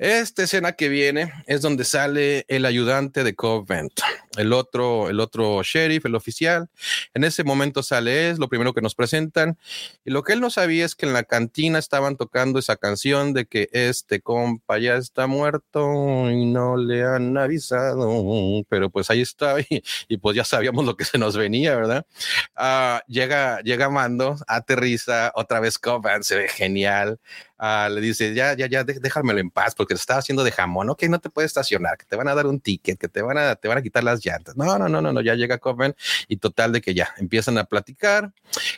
Esta 0.02 0.42
escena 0.42 0.72
que 0.72 0.88
viene 0.88 1.32
es 1.46 1.62
donde 1.62 1.84
sale 1.84 2.44
el 2.48 2.64
ayudante 2.64 3.22
de 3.22 3.36
Covent, 3.36 3.92
el 4.36 4.52
otro, 4.52 5.08
el 5.08 5.20
otro 5.20 5.62
sheriff, 5.62 6.04
el 6.04 6.16
oficial. 6.16 6.68
En 7.14 7.22
ese 7.22 7.44
momento 7.44 7.84
sale 7.84 8.30
es 8.30 8.40
lo 8.40 8.48
primero 8.48 8.74
que 8.74 8.80
nos 8.80 8.96
presentan. 8.96 9.56
Y 10.04 10.10
lo 10.10 10.24
que 10.24 10.32
él 10.32 10.40
no 10.40 10.50
sabía 10.50 10.84
es 10.84 10.96
que 10.96 11.06
en 11.06 11.12
la 11.12 11.22
cantina 11.22 11.78
estaban 11.78 12.16
tocando 12.16 12.58
esa 12.58 12.74
canción 12.74 13.32
de 13.32 13.46
que 13.46 13.68
este 13.70 14.20
compa 14.20 14.80
ya 14.80 14.96
está 14.96 15.28
muerto 15.28 16.28
y 16.28 16.46
no 16.46 16.76
le 16.76 17.04
han 17.04 17.38
avisado. 17.38 18.64
Pero 18.68 18.90
pues 18.90 19.08
ahí 19.08 19.20
está 19.20 19.54
y, 20.08 20.16
pues 20.16 20.34
ya 20.34 20.42
sabíamos 20.42 20.84
lo 20.84 20.96
que 20.96 21.04
se 21.04 21.16
nos 21.16 21.36
venía, 21.36 21.76
¿verdad? 21.76 22.06
Ah, 22.56 23.04
llega, 23.06 23.60
llega 23.60 23.88
Mando, 23.88 24.36
aterriza, 24.48 25.30
otra 25.36 25.60
vez 25.60 25.78
Covent, 25.78 26.24
se 26.24 26.34
ve 26.34 26.48
genial. 26.48 27.20
Ah, 27.64 27.88
le 27.88 28.00
dice, 28.00 28.34
ya, 28.34 28.54
ya, 28.54 28.66
ya, 28.66 28.82
déjamelo 28.82 29.38
en 29.38 29.48
paz 29.48 29.76
porque 29.76 29.91
está 30.00 30.16
haciendo 30.18 30.44
de 30.44 30.52
jamón, 30.52 30.90
ok, 30.90 31.04
no 31.04 31.20
te 31.20 31.30
puedes 31.30 31.50
estacionar, 31.50 31.96
que 31.96 32.04
te 32.04 32.16
van 32.16 32.28
a 32.28 32.34
dar 32.34 32.46
un 32.46 32.60
ticket, 32.60 32.98
que 32.98 33.08
te 33.08 33.22
van 33.22 33.38
a, 33.38 33.56
te 33.56 33.68
van 33.68 33.78
a 33.78 33.82
quitar 33.82 34.04
las 34.04 34.24
llantas. 34.24 34.56
No, 34.56 34.78
no, 34.78 34.88
no, 34.88 35.00
no, 35.00 35.12
no, 35.12 35.20
ya 35.20 35.34
llega 35.34 35.58
Coven 35.58 35.94
y 36.28 36.36
total 36.36 36.72
de 36.72 36.80
que 36.80 36.94
ya 36.94 37.14
empiezan 37.18 37.58
a 37.58 37.64
platicar, 37.64 38.32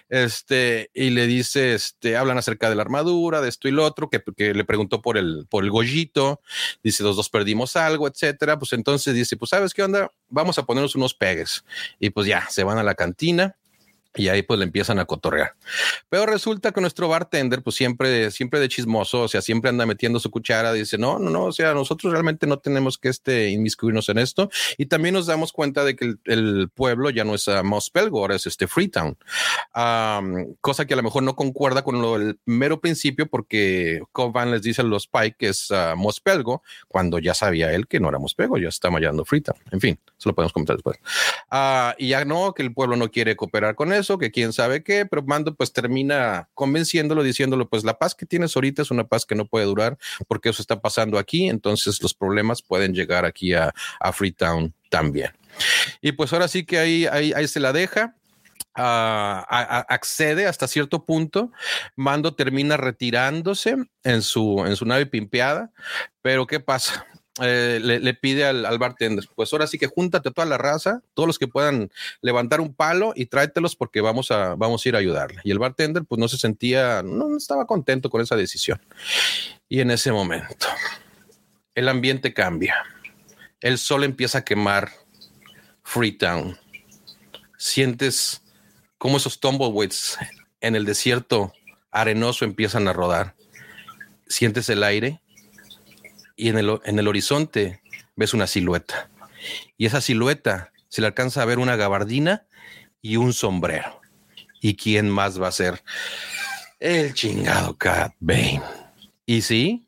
este, 0.08 0.90
y 0.94 1.10
le 1.10 1.26
dice, 1.26 1.74
este, 1.74 2.16
hablan 2.16 2.38
acerca 2.38 2.68
de 2.68 2.76
la 2.76 2.82
armadura, 2.82 3.40
de 3.40 3.48
esto 3.48 3.68
y 3.68 3.72
lo 3.72 3.84
otro, 3.84 4.08
que, 4.10 4.22
que 4.36 4.54
le 4.54 4.64
preguntó 4.64 5.02
por 5.02 5.18
el, 5.18 5.46
por 5.48 5.64
el 5.64 5.70
gollito, 5.70 6.40
dice, 6.82 7.02
los 7.02 7.16
dos 7.16 7.28
perdimos 7.28 7.76
algo, 7.76 8.08
etcétera, 8.08 8.58
pues 8.58 8.72
entonces 8.72 9.14
dice, 9.14 9.36
pues, 9.36 9.50
¿sabes 9.50 9.74
qué 9.74 9.82
onda? 9.82 10.10
Vamos 10.28 10.58
a 10.58 10.64
ponernos 10.64 10.94
unos 10.94 11.14
pegues. 11.14 11.64
Y 11.98 12.10
pues 12.10 12.26
ya, 12.26 12.46
se 12.48 12.64
van 12.64 12.78
a 12.78 12.82
la 12.82 12.94
cantina 12.94 13.56
y 14.14 14.28
ahí 14.28 14.42
pues 14.42 14.58
le 14.58 14.64
empiezan 14.64 14.98
a 14.98 15.04
cotorrear. 15.04 15.54
Pero 16.08 16.26
resulta 16.26 16.72
que 16.72 16.80
nuestro 16.80 17.08
bartender, 17.08 17.62
pues 17.62 17.76
siempre, 17.76 18.30
siempre 18.30 18.60
de 18.60 18.68
chismoso, 18.68 19.22
o 19.22 19.28
sea, 19.28 19.42
siempre 19.42 19.70
anda 19.70 19.86
metiendo 19.86 20.20
su 20.20 20.30
cuchara, 20.30 20.72
dice, 20.72 20.98
no, 20.98 21.18
no, 21.18 21.30
no, 21.30 21.44
o 21.46 21.52
sea, 21.52 21.74
nosotros 21.74 22.12
realmente 22.12 22.46
no 22.46 22.58
tenemos 22.58 22.98
que 22.98 23.08
este, 23.08 23.50
inmiscuirnos 23.50 24.08
en 24.08 24.18
esto. 24.18 24.50
Y 24.78 24.86
también 24.86 25.14
nos 25.14 25.26
damos 25.26 25.52
cuenta 25.52 25.84
de 25.84 25.96
que 25.96 26.14
el, 26.24 26.70
pueblo 26.74 27.10
ya 27.10 27.24
no 27.24 27.34
es 27.34 27.46
uh, 27.48 27.62
Mospelgo, 27.62 28.20
ahora 28.20 28.36
es 28.36 28.46
este 28.46 28.66
Freetown. 28.66 29.16
cosa 30.60 30.86
que 30.86 30.94
a 30.94 30.96
lo 30.96 31.02
mejor 31.02 31.22
no 31.22 31.36
concuerda 31.36 31.82
con 31.82 32.00
lo 32.00 32.18
del 32.18 32.38
mero 32.46 32.80
principio, 32.80 33.26
porque 33.26 34.02
Covan 34.12 34.50
les 34.50 34.62
dice 34.62 34.82
a 34.82 34.84
los 34.84 35.06
Pike 35.06 35.36
que 35.38 35.48
es 35.48 35.70
uh, 35.70 35.96
Mospelgo, 35.96 36.62
cuando 36.88 37.18
ya 37.18 37.34
sabía 37.34 37.72
él 37.72 37.86
que 37.86 38.00
no 38.00 38.08
era 38.08 38.18
Mospelgo, 38.18 38.58
ya 38.58 38.68
está 38.68 38.88
llamando 38.90 39.24
Freetown. 39.24 39.58
En 39.70 39.80
fin, 39.80 39.98
eso 40.18 40.28
lo 40.28 40.34
podemos 40.34 40.52
comentar 40.52 40.76
después. 40.76 40.98
Uh, 41.50 41.94
y 41.98 42.08
ya 42.08 42.24
no, 42.24 42.54
que 42.54 42.62
el 42.62 42.72
pueblo 42.72 42.96
no 42.96 43.10
quiere 43.10 43.36
cooperar 43.36 43.74
con 43.74 43.92
que 44.18 44.30
quién 44.30 44.52
sabe 44.52 44.82
qué, 44.82 45.06
pero 45.06 45.22
Mando 45.22 45.54
pues 45.54 45.72
termina 45.72 46.48
convenciéndolo, 46.54 47.22
diciéndolo, 47.22 47.68
pues 47.68 47.84
la 47.84 47.98
paz 47.98 48.14
que 48.14 48.26
tienes 48.26 48.54
ahorita 48.56 48.82
es 48.82 48.90
una 48.90 49.04
paz 49.04 49.24
que 49.24 49.34
no 49.34 49.46
puede 49.46 49.66
durar 49.66 49.98
porque 50.28 50.50
eso 50.50 50.62
está 50.62 50.80
pasando 50.80 51.18
aquí, 51.18 51.48
entonces 51.48 52.02
los 52.02 52.14
problemas 52.14 52.62
pueden 52.62 52.94
llegar 52.94 53.24
aquí 53.24 53.54
a, 53.54 53.72
Freetown 54.12 54.72
también. 54.90 55.30
Y 56.00 56.12
pues 56.12 56.32
ahora 56.32 56.46
sí 56.46 56.64
que 56.64 56.78
ahí, 56.78 57.06
ahí, 57.06 57.32
ahí 57.32 57.48
se 57.48 57.58
la 57.58 57.72
deja. 57.72 58.14
accede 58.74 60.46
hasta 60.46 60.68
cierto 60.68 61.04
punto. 61.04 61.50
Mando 61.96 62.34
termina 62.34 62.76
retirándose 62.76 63.76
en 64.04 64.22
su, 64.22 64.64
en 64.64 64.76
su 64.76 64.84
nave 64.84 65.06
pimpeada. 65.06 65.72
Pero 66.22 66.46
¿qué 66.46 66.60
pasa? 66.60 67.06
Eh, 67.40 67.80
le, 67.82 68.14
pide 68.14 68.44
al, 68.44 68.78
bartender, 68.78 69.24
pues 69.34 69.52
ahora 69.52 69.66
sí 69.66 69.76
que 69.76 69.88
júntate 69.88 70.30
toda 70.30 70.46
la 70.46 70.56
raza, 70.56 71.02
todos 71.14 71.26
los 71.26 71.38
que 71.38 71.48
puedan 71.48 71.90
levantar 72.20 72.60
un 72.60 72.72
palo 72.72 73.12
y 73.16 73.26
tráetelos 73.26 73.74
porque 73.74 74.00
vamos 74.00 74.30
a, 74.30 74.54
vamos 74.54 74.84
a 74.84 74.88
ir 74.88 74.94
a 74.94 75.00
ayudarle. 75.00 75.40
Y 75.42 75.50
el 75.50 75.58
bartender 75.58 76.04
pues 76.04 76.20
no 76.20 76.28
se 76.28 76.38
sentía, 76.38 77.02
no 77.02 77.36
estaba 77.36 77.66
contento 77.66 78.08
con 78.08 78.20
esa 78.20 78.36
decisión. 78.36 78.80
Y 79.68 79.80
en 79.80 79.90
ese 79.90 80.12
momento, 80.12 80.68
el 81.74 81.88
ambiente 81.88 82.32
cambia. 82.32 82.76
El 83.60 83.78
sol 83.78 84.04
empieza 84.04 84.38
a 84.38 84.44
quemar 84.44 84.92
Freetown. 85.82 86.56
Sientes 87.58 88.42
cómo 88.96 89.16
esos 89.16 89.40
tumbleweeds 89.40 90.18
en 90.60 90.76
el 90.76 90.84
desierto 90.84 91.52
arenoso 91.90 92.44
empiezan 92.44 92.86
a 92.86 92.92
rodar. 92.92 93.34
Sientes 94.28 94.68
el 94.68 94.84
aire 94.84 95.20
y 96.36 96.48
en 96.48 96.58
el, 96.58 96.80
en 96.84 96.98
el 96.98 97.08
horizonte 97.08 97.80
ves 98.16 98.34
una 98.34 98.46
silueta. 98.46 99.10
Y 99.76 99.86
esa 99.86 100.00
silueta 100.00 100.72
se 100.88 101.00
le 101.00 101.08
alcanza 101.08 101.42
a 101.42 101.46
ver 101.46 101.58
una 101.58 101.76
gabardina 101.76 102.46
y 103.02 103.16
un 103.16 103.32
sombrero. 103.32 104.00
¿Y 104.60 104.76
quién 104.76 105.10
más 105.10 105.40
va 105.40 105.48
a 105.48 105.52
ser? 105.52 105.82
El 106.80 107.14
chingado 107.14 107.76
Cat 107.76 108.14
Bane. 108.20 108.62
Y 109.26 109.42
sí, 109.42 109.86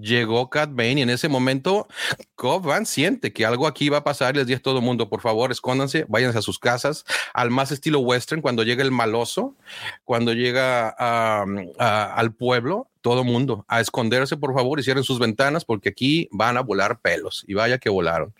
llegó 0.00 0.50
Cat 0.50 0.70
Bane 0.72 0.94
y 0.94 1.02
en 1.02 1.10
ese 1.10 1.28
momento 1.28 1.86
Cobb 2.34 2.64
Van 2.64 2.86
siente 2.86 3.32
que 3.32 3.46
algo 3.46 3.66
aquí 3.66 3.88
va 3.88 3.98
a 3.98 4.04
pasar 4.04 4.36
les 4.36 4.46
dice 4.46 4.58
a 4.58 4.62
todo 4.62 4.78
el 4.78 4.84
mundo, 4.84 5.08
por 5.08 5.20
favor, 5.20 5.52
escóndanse, 5.52 6.06
váyanse 6.08 6.38
a 6.38 6.42
sus 6.42 6.58
casas, 6.58 7.04
al 7.34 7.50
más 7.50 7.70
estilo 7.70 8.00
western, 8.00 8.42
cuando 8.42 8.62
llega 8.62 8.82
el 8.82 8.90
maloso, 8.90 9.56
cuando 10.04 10.32
llega 10.32 10.88
al 10.88 12.34
pueblo, 12.34 12.89
todo 13.00 13.24
mundo 13.24 13.64
a 13.68 13.80
esconderse, 13.80 14.36
por 14.36 14.54
favor, 14.54 14.78
y 14.78 14.82
cierren 14.82 15.04
sus 15.04 15.18
ventanas 15.18 15.64
porque 15.64 15.90
aquí 15.90 16.28
van 16.30 16.56
a 16.56 16.60
volar 16.60 17.00
pelos 17.00 17.44
y 17.46 17.54
vaya 17.54 17.78
que 17.78 17.90
volaron. 17.90 18.34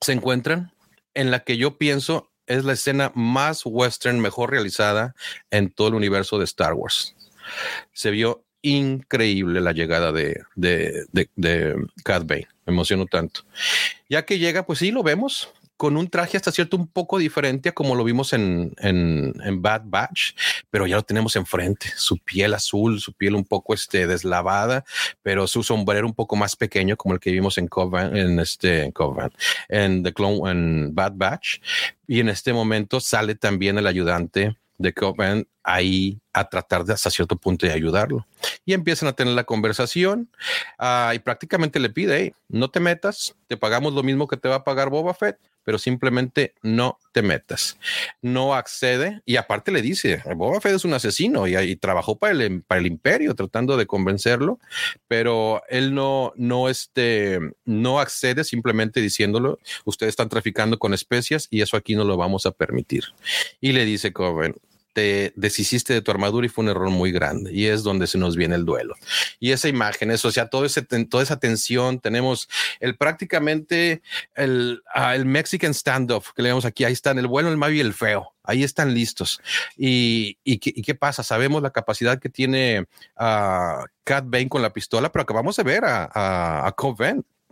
se 0.00 0.12
encuentran 0.12 0.72
en 1.14 1.30
la 1.30 1.40
que 1.40 1.56
yo 1.56 1.78
pienso 1.78 2.30
es 2.46 2.64
la 2.64 2.72
escena 2.72 3.12
más 3.14 3.62
western, 3.64 4.20
mejor 4.20 4.50
realizada 4.50 5.14
en 5.50 5.70
todo 5.70 5.88
el 5.88 5.94
universo 5.94 6.38
de 6.38 6.44
Star 6.44 6.74
Wars. 6.74 7.14
Se 7.92 8.10
vio 8.10 8.44
increíble 8.62 9.60
la 9.60 9.72
llegada 9.72 10.12
de, 10.12 10.42
de, 10.54 11.06
de, 11.12 11.76
Cat 12.04 12.26
Bane. 12.26 12.48
Me 12.66 13.06
tanto. 13.06 13.42
Ya 14.08 14.24
que 14.24 14.38
llega, 14.38 14.64
pues 14.64 14.78
sí, 14.78 14.90
lo 14.90 15.02
vemos 15.02 15.52
con 15.82 15.96
un 15.96 16.08
traje 16.08 16.36
hasta 16.36 16.52
cierto 16.52 16.76
un 16.76 16.86
poco 16.86 17.18
diferente 17.18 17.70
a 17.70 17.72
como 17.72 17.96
lo 17.96 18.04
vimos 18.04 18.32
en, 18.34 18.72
en, 18.78 19.62
Bad 19.62 19.82
Batch, 19.86 20.30
pero 20.70 20.86
ya 20.86 20.94
lo 20.94 21.02
tenemos 21.02 21.34
enfrente. 21.34 21.88
Su 21.96 22.18
piel 22.18 22.54
azul, 22.54 23.00
su 23.00 23.12
piel 23.12 23.34
un 23.34 23.44
poco 23.44 23.74
este, 23.74 24.06
deslavada, 24.06 24.84
pero 25.22 25.48
su 25.48 25.64
sombrero 25.64 26.06
un 26.06 26.14
poco 26.14 26.36
más 26.36 26.54
pequeño, 26.54 26.96
como 26.96 27.14
el 27.14 27.20
que 27.20 27.32
vimos 27.32 27.58
en 27.58 27.66
Covenant, 27.66 28.14
en 28.14 28.38
este 28.38 28.84
en 28.84 28.92
Covenant, 28.92 29.34
en 29.68 30.04
The 30.04 30.12
Clone, 30.14 30.52
en 30.52 30.94
Bad 30.94 31.14
Batch. 31.16 31.60
Y 32.06 32.20
en 32.20 32.28
este 32.28 32.52
momento 32.52 33.00
sale 33.00 33.34
también 33.34 33.76
el 33.76 33.88
ayudante 33.88 34.56
de 34.78 34.94
Covenant 34.94 35.48
ahí 35.64 36.20
a 36.32 36.48
tratar 36.48 36.84
de 36.84 36.92
hasta 36.92 37.10
cierto 37.10 37.34
punto 37.34 37.66
de 37.66 37.72
ayudarlo. 37.72 38.24
Y 38.64 38.72
empiezan 38.72 39.08
a 39.08 39.14
tener 39.14 39.34
la 39.34 39.42
conversación 39.42 40.30
uh, 40.78 41.12
y 41.12 41.18
prácticamente 41.18 41.80
le 41.80 41.90
pide, 41.90 42.36
no 42.48 42.70
te 42.70 42.78
metas, 42.78 43.34
te 43.48 43.56
pagamos 43.56 43.94
lo 43.94 44.04
mismo 44.04 44.28
que 44.28 44.36
te 44.36 44.48
va 44.48 44.56
a 44.56 44.64
pagar 44.64 44.88
Boba 44.88 45.12
Fett, 45.12 45.38
pero 45.64 45.78
simplemente 45.78 46.54
no 46.62 46.98
te 47.12 47.22
metas. 47.22 47.78
No 48.20 48.54
accede 48.54 49.22
y 49.24 49.36
aparte 49.36 49.72
le 49.72 49.82
dice, 49.82 50.22
Boba 50.36 50.60
Fett 50.60 50.74
es 50.74 50.84
un 50.84 50.94
asesino 50.94 51.46
y, 51.46 51.76
trabajó 51.76 52.18
para 52.18 52.32
el, 52.32 52.62
para 52.62 52.80
el, 52.80 52.86
imperio 52.86 53.34
tratando 53.34 53.76
de 53.76 53.86
convencerlo, 53.86 54.58
pero 55.08 55.62
él 55.68 55.94
no, 55.94 56.32
no, 56.36 56.68
este, 56.68 57.38
no 57.64 58.00
accede 58.00 58.44
simplemente 58.44 59.00
diciéndolo, 59.00 59.58
ustedes 59.84 60.10
están 60.10 60.28
traficando 60.28 60.78
con 60.78 60.94
especias 60.94 61.48
y 61.50 61.62
eso 61.62 61.76
aquí 61.76 61.94
no 61.94 62.04
lo 62.04 62.16
vamos 62.16 62.46
a 62.46 62.52
permitir. 62.52 63.04
Y 63.60 63.72
le 63.72 63.84
dice 63.84 64.12
Coven, 64.12 64.56
te 64.92 65.32
deshiciste 65.36 65.92
de 65.92 66.02
tu 66.02 66.10
armadura 66.10 66.46
y 66.46 66.48
fue 66.48 66.64
un 66.64 66.70
error 66.70 66.90
muy 66.90 67.12
grande. 67.12 67.52
Y 67.52 67.66
es 67.66 67.82
donde 67.82 68.06
se 68.06 68.18
nos 68.18 68.36
viene 68.36 68.54
el 68.54 68.64
duelo. 68.64 68.94
Y 69.40 69.52
esa 69.52 69.68
imagen, 69.68 70.10
eso, 70.10 70.28
o 70.28 70.32
sea, 70.32 70.48
todo 70.48 70.64
ese, 70.64 70.82
toda 70.82 71.22
esa 71.22 71.38
tensión, 71.38 72.00
tenemos 72.00 72.48
el 72.80 72.96
prácticamente 72.96 74.02
el, 74.34 74.82
uh, 74.94 75.10
el 75.12 75.24
Mexican 75.24 75.74
standoff 75.74 76.32
que 76.32 76.42
le 76.42 76.50
vemos 76.50 76.64
aquí. 76.64 76.84
Ahí 76.84 76.92
están 76.92 77.18
el 77.18 77.26
bueno, 77.26 77.48
el 77.48 77.56
malo 77.56 77.74
y 77.74 77.80
el 77.80 77.94
feo. 77.94 78.34
Ahí 78.44 78.64
están 78.64 78.92
listos. 78.92 79.40
¿Y, 79.76 80.38
y, 80.42 80.58
qué, 80.58 80.94
pasa? 80.94 81.22
Sabemos 81.22 81.62
la 81.62 81.70
capacidad 81.70 82.18
que 82.18 82.28
tiene 82.28 82.80
uh, 83.18 83.84
Cat 84.04 84.24
Bane 84.26 84.48
con 84.48 84.62
la 84.62 84.72
pistola, 84.72 85.12
pero 85.12 85.22
acabamos 85.22 85.56
de 85.56 85.62
ver 85.62 85.84
a, 85.84 86.10
a, 86.12 86.66
a 86.66 86.74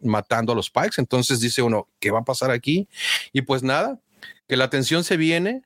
matando 0.02 0.52
a 0.52 0.56
los 0.56 0.70
Pikes. 0.70 0.98
Entonces 0.98 1.40
dice 1.40 1.62
uno, 1.62 1.88
¿qué 1.98 2.10
va 2.10 2.20
a 2.20 2.24
pasar 2.24 2.50
aquí? 2.50 2.88
Y 3.32 3.42
pues 3.42 3.62
nada, 3.62 4.00
que 4.48 4.56
la 4.56 4.70
tensión 4.70 5.04
se 5.04 5.16
viene, 5.16 5.62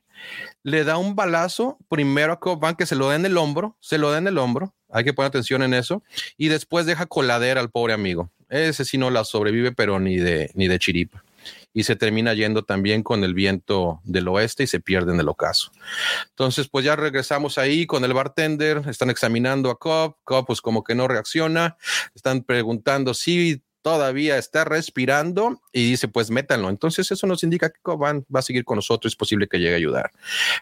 le 0.63 0.83
da 0.83 0.97
un 0.97 1.15
balazo 1.15 1.77
primero 1.89 2.33
a 2.33 2.39
Cobb 2.39 2.75
que 2.75 2.85
se 2.85 2.95
lo 2.95 3.09
da 3.09 3.15
en 3.15 3.25
el 3.25 3.37
hombro, 3.37 3.77
se 3.79 3.97
lo 3.97 4.11
da 4.11 4.17
en 4.17 4.27
el 4.27 4.37
hombro, 4.37 4.73
hay 4.91 5.03
que 5.03 5.13
poner 5.13 5.27
atención 5.27 5.63
en 5.63 5.73
eso, 5.73 6.03
y 6.37 6.47
después 6.47 6.85
deja 6.85 7.05
coladera 7.05 7.61
al 7.61 7.69
pobre 7.69 7.93
amigo. 7.93 8.31
Ese 8.49 8.85
sí 8.85 8.97
no 8.97 9.09
la 9.09 9.23
sobrevive, 9.23 9.71
pero 9.71 9.99
ni 9.99 10.17
de, 10.17 10.51
ni 10.53 10.67
de 10.67 10.79
chiripa. 10.79 11.23
Y 11.73 11.83
se 11.83 11.95
termina 11.95 12.33
yendo 12.33 12.63
también 12.63 13.03
con 13.03 13.23
el 13.23 13.33
viento 13.33 13.99
del 14.03 14.27
oeste 14.27 14.63
y 14.63 14.67
se 14.67 14.79
pierde 14.79 15.13
en 15.13 15.19
el 15.19 15.27
ocaso. 15.27 15.71
Entonces, 16.29 16.69
pues 16.69 16.85
ya 16.85 16.95
regresamos 16.95 17.57
ahí 17.57 17.85
con 17.85 18.03
el 18.05 18.13
bartender, 18.13 18.83
están 18.87 19.09
examinando 19.09 19.69
a 19.69 19.77
Cobb, 19.77 20.15
Cobb 20.23 20.47
pues 20.47 20.61
como 20.61 20.83
que 20.83 20.95
no 20.95 21.07
reacciona, 21.07 21.77
están 22.15 22.43
preguntando 22.43 23.13
si 23.13 23.61
todavía 23.81 24.37
está 24.37 24.63
respirando 24.63 25.61
y 25.75 25.89
dice, 25.89 26.07
pues 26.07 26.31
métanlo. 26.31 26.69
Entonces 26.69 27.11
eso 27.11 27.27
nos 27.27 27.43
indica 27.43 27.69
que 27.69 27.81
Coban 27.81 28.25
va 28.33 28.39
a 28.39 28.43
seguir 28.43 28.63
con 28.63 28.77
nosotros, 28.77 29.11
es 29.11 29.17
posible 29.17 29.49
que 29.49 29.59
llegue 29.59 29.73
a 29.73 29.75
ayudar. 29.75 30.11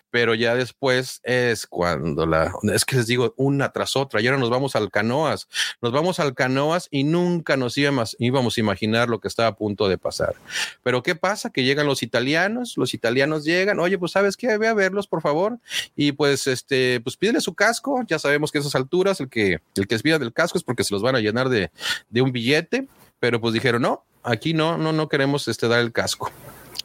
Pero 0.09 0.33
ya 0.33 0.55
después 0.55 1.21
es 1.23 1.67
cuando 1.67 2.25
la, 2.25 2.51
es 2.73 2.83
que 2.83 2.95
les 2.95 3.05
digo 3.05 3.35
una 3.37 3.71
tras 3.71 3.95
otra, 3.95 4.21
y 4.21 4.25
ahora 4.25 4.39
nos 4.39 4.49
vamos 4.49 4.75
al 4.75 4.89
canoas, 4.89 5.47
nos 5.83 5.91
vamos 5.91 6.19
al 6.19 6.33
canoas 6.33 6.87
y 6.89 7.03
nunca 7.03 7.57
nos 7.57 7.77
íbamos, 7.77 8.15
íbamos 8.17 8.57
a 8.57 8.59
imaginar 8.59 9.07
lo 9.07 9.19
que 9.19 9.27
estaba 9.27 9.49
a 9.49 9.55
punto 9.55 9.87
de 9.87 9.99
pasar. 9.99 10.33
Pero 10.81 11.03
¿qué 11.03 11.13
pasa? 11.13 11.51
Que 11.51 11.63
llegan 11.63 11.85
los 11.85 12.01
italianos, 12.01 12.73
los 12.75 12.95
italianos 12.95 13.45
llegan, 13.45 13.79
oye, 13.79 13.99
pues 13.99 14.13
sabes 14.13 14.35
qué, 14.35 14.57
ve 14.57 14.67
a 14.67 14.73
verlos, 14.73 15.05
por 15.05 15.21
favor, 15.21 15.59
y 15.95 16.13
pues 16.13 16.47
este, 16.47 17.01
pues 17.01 17.17
pídele 17.17 17.39
su 17.39 17.53
casco, 17.53 18.01
ya 18.07 18.17
sabemos 18.17 18.51
que 18.51 18.57
a 18.57 18.61
esas 18.61 18.73
alturas 18.73 19.19
el 19.19 19.29
que, 19.29 19.59
el 19.75 19.87
que 19.87 19.93
es 19.93 20.01
del 20.01 20.33
casco 20.33 20.57
es 20.57 20.63
porque 20.63 20.83
se 20.83 20.91
los 20.91 21.03
van 21.03 21.15
a 21.15 21.19
llenar 21.19 21.49
de, 21.49 21.69
de 22.09 22.21
un 22.23 22.31
billete 22.31 22.87
pero 23.23 23.39
pues 23.39 23.53
dijeron, 23.53 23.83
no, 23.83 24.03
aquí 24.23 24.53
no, 24.53 24.77
no, 24.77 24.93
no 24.93 25.09
queremos 25.09 25.47
este, 25.47 25.67
dar 25.67 25.79
el 25.79 25.91
casco. 25.91 26.31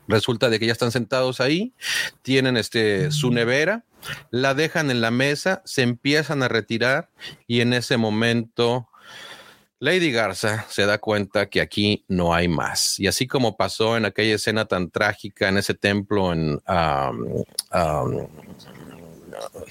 Resulta 0.07 0.49
de 0.49 0.59
que 0.59 0.67
ya 0.67 0.73
están 0.73 0.91
sentados 0.91 1.41
ahí, 1.41 1.75
tienen 2.23 2.57
este, 2.57 3.11
su 3.11 3.31
nevera, 3.31 3.85
la 4.31 4.55
dejan 4.55 4.91
en 4.91 5.01
la 5.01 5.11
mesa, 5.11 5.61
se 5.65 5.83
empiezan 5.83 6.43
a 6.43 6.49
retirar 6.49 7.11
y 7.47 7.61
en 7.61 7.75
ese 7.75 7.99
momento 7.99 8.89
Lady 9.81 10.11
Garza 10.11 10.67
se 10.69 10.87
da 10.87 10.99
cuenta 10.99 11.49
que 11.49 11.61
aquí 11.61 12.05
no 12.09 12.35
hay 12.35 12.49
más. 12.49 12.99
Y 12.99 13.07
así 13.07 13.27
como 13.27 13.57
pasó 13.57 13.97
en 13.97 14.07
aquella 14.07 14.35
escena 14.35 14.65
tan 14.65 14.91
trágica 14.91 15.49
en 15.49 15.59
ese 15.59 15.75
templo 15.75 16.33
en 16.33 16.61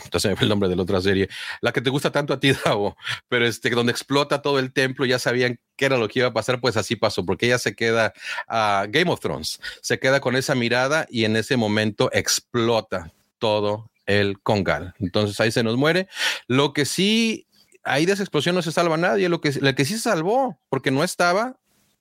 entonces 0.04 0.36
fue 0.36 0.44
el 0.44 0.50
nombre 0.50 0.70
de 0.70 0.76
la 0.76 0.84
otra 0.84 1.02
serie, 1.02 1.30
la 1.62 1.72
que 1.72 1.82
te 1.82 1.90
gusta 1.90 2.12
tanto 2.12 2.34
a 2.34 2.40
ti, 2.40 2.52
Davo, 2.66 2.98
pero 3.28 3.46
este, 3.46 3.70
donde 3.70 3.92
explota 3.92 4.42
todo 4.42 4.60
el 4.60 4.72
templo, 4.72 5.06
ya 5.06 5.20
sabían 5.20 5.60
qué 5.76 5.86
era 5.86 5.98
lo 5.98 6.08
que 6.08 6.20
iba 6.20 6.30
a 6.30 6.34
pasar, 6.34 6.60
pues 6.60 6.78
así 6.78 6.96
pasó, 6.96 7.26
porque 7.26 7.48
ella 7.48 7.58
se 7.58 7.76
queda 7.76 8.14
a 8.48 8.86
Game 8.90 9.12
of 9.12 9.20
Thrones, 9.20 9.60
se 9.82 10.00
queda 10.00 10.20
con 10.20 10.36
esa 10.36 10.56
mirada 10.56 11.08
y 11.10 11.26
en 11.26 11.36
ese 11.36 11.58
momento 11.58 12.10
explota 12.14 13.12
todo 13.40 13.90
el 14.06 14.40
congal. 14.40 14.96
Entonces 15.00 15.40
ahí 15.40 15.52
se 15.52 15.64
nos 15.64 15.78
muere. 15.78 16.08
Lo 16.48 16.74
que 16.74 16.86
sí, 16.86 17.48
ahí 17.84 18.06
de 18.06 18.14
esa 18.14 18.24
explosión 18.24 18.56
no 18.56 18.62
se 18.62 18.72
salva 18.72 18.98
nadie, 18.98 19.30
lo 19.30 19.42
que, 19.42 19.52
lo 19.54 19.76
que 19.76 19.86
sí 19.86 19.94
se 19.94 20.00
salvó, 20.00 20.58
porque 20.70 20.92
no 20.92 21.04
estaba 21.04 21.58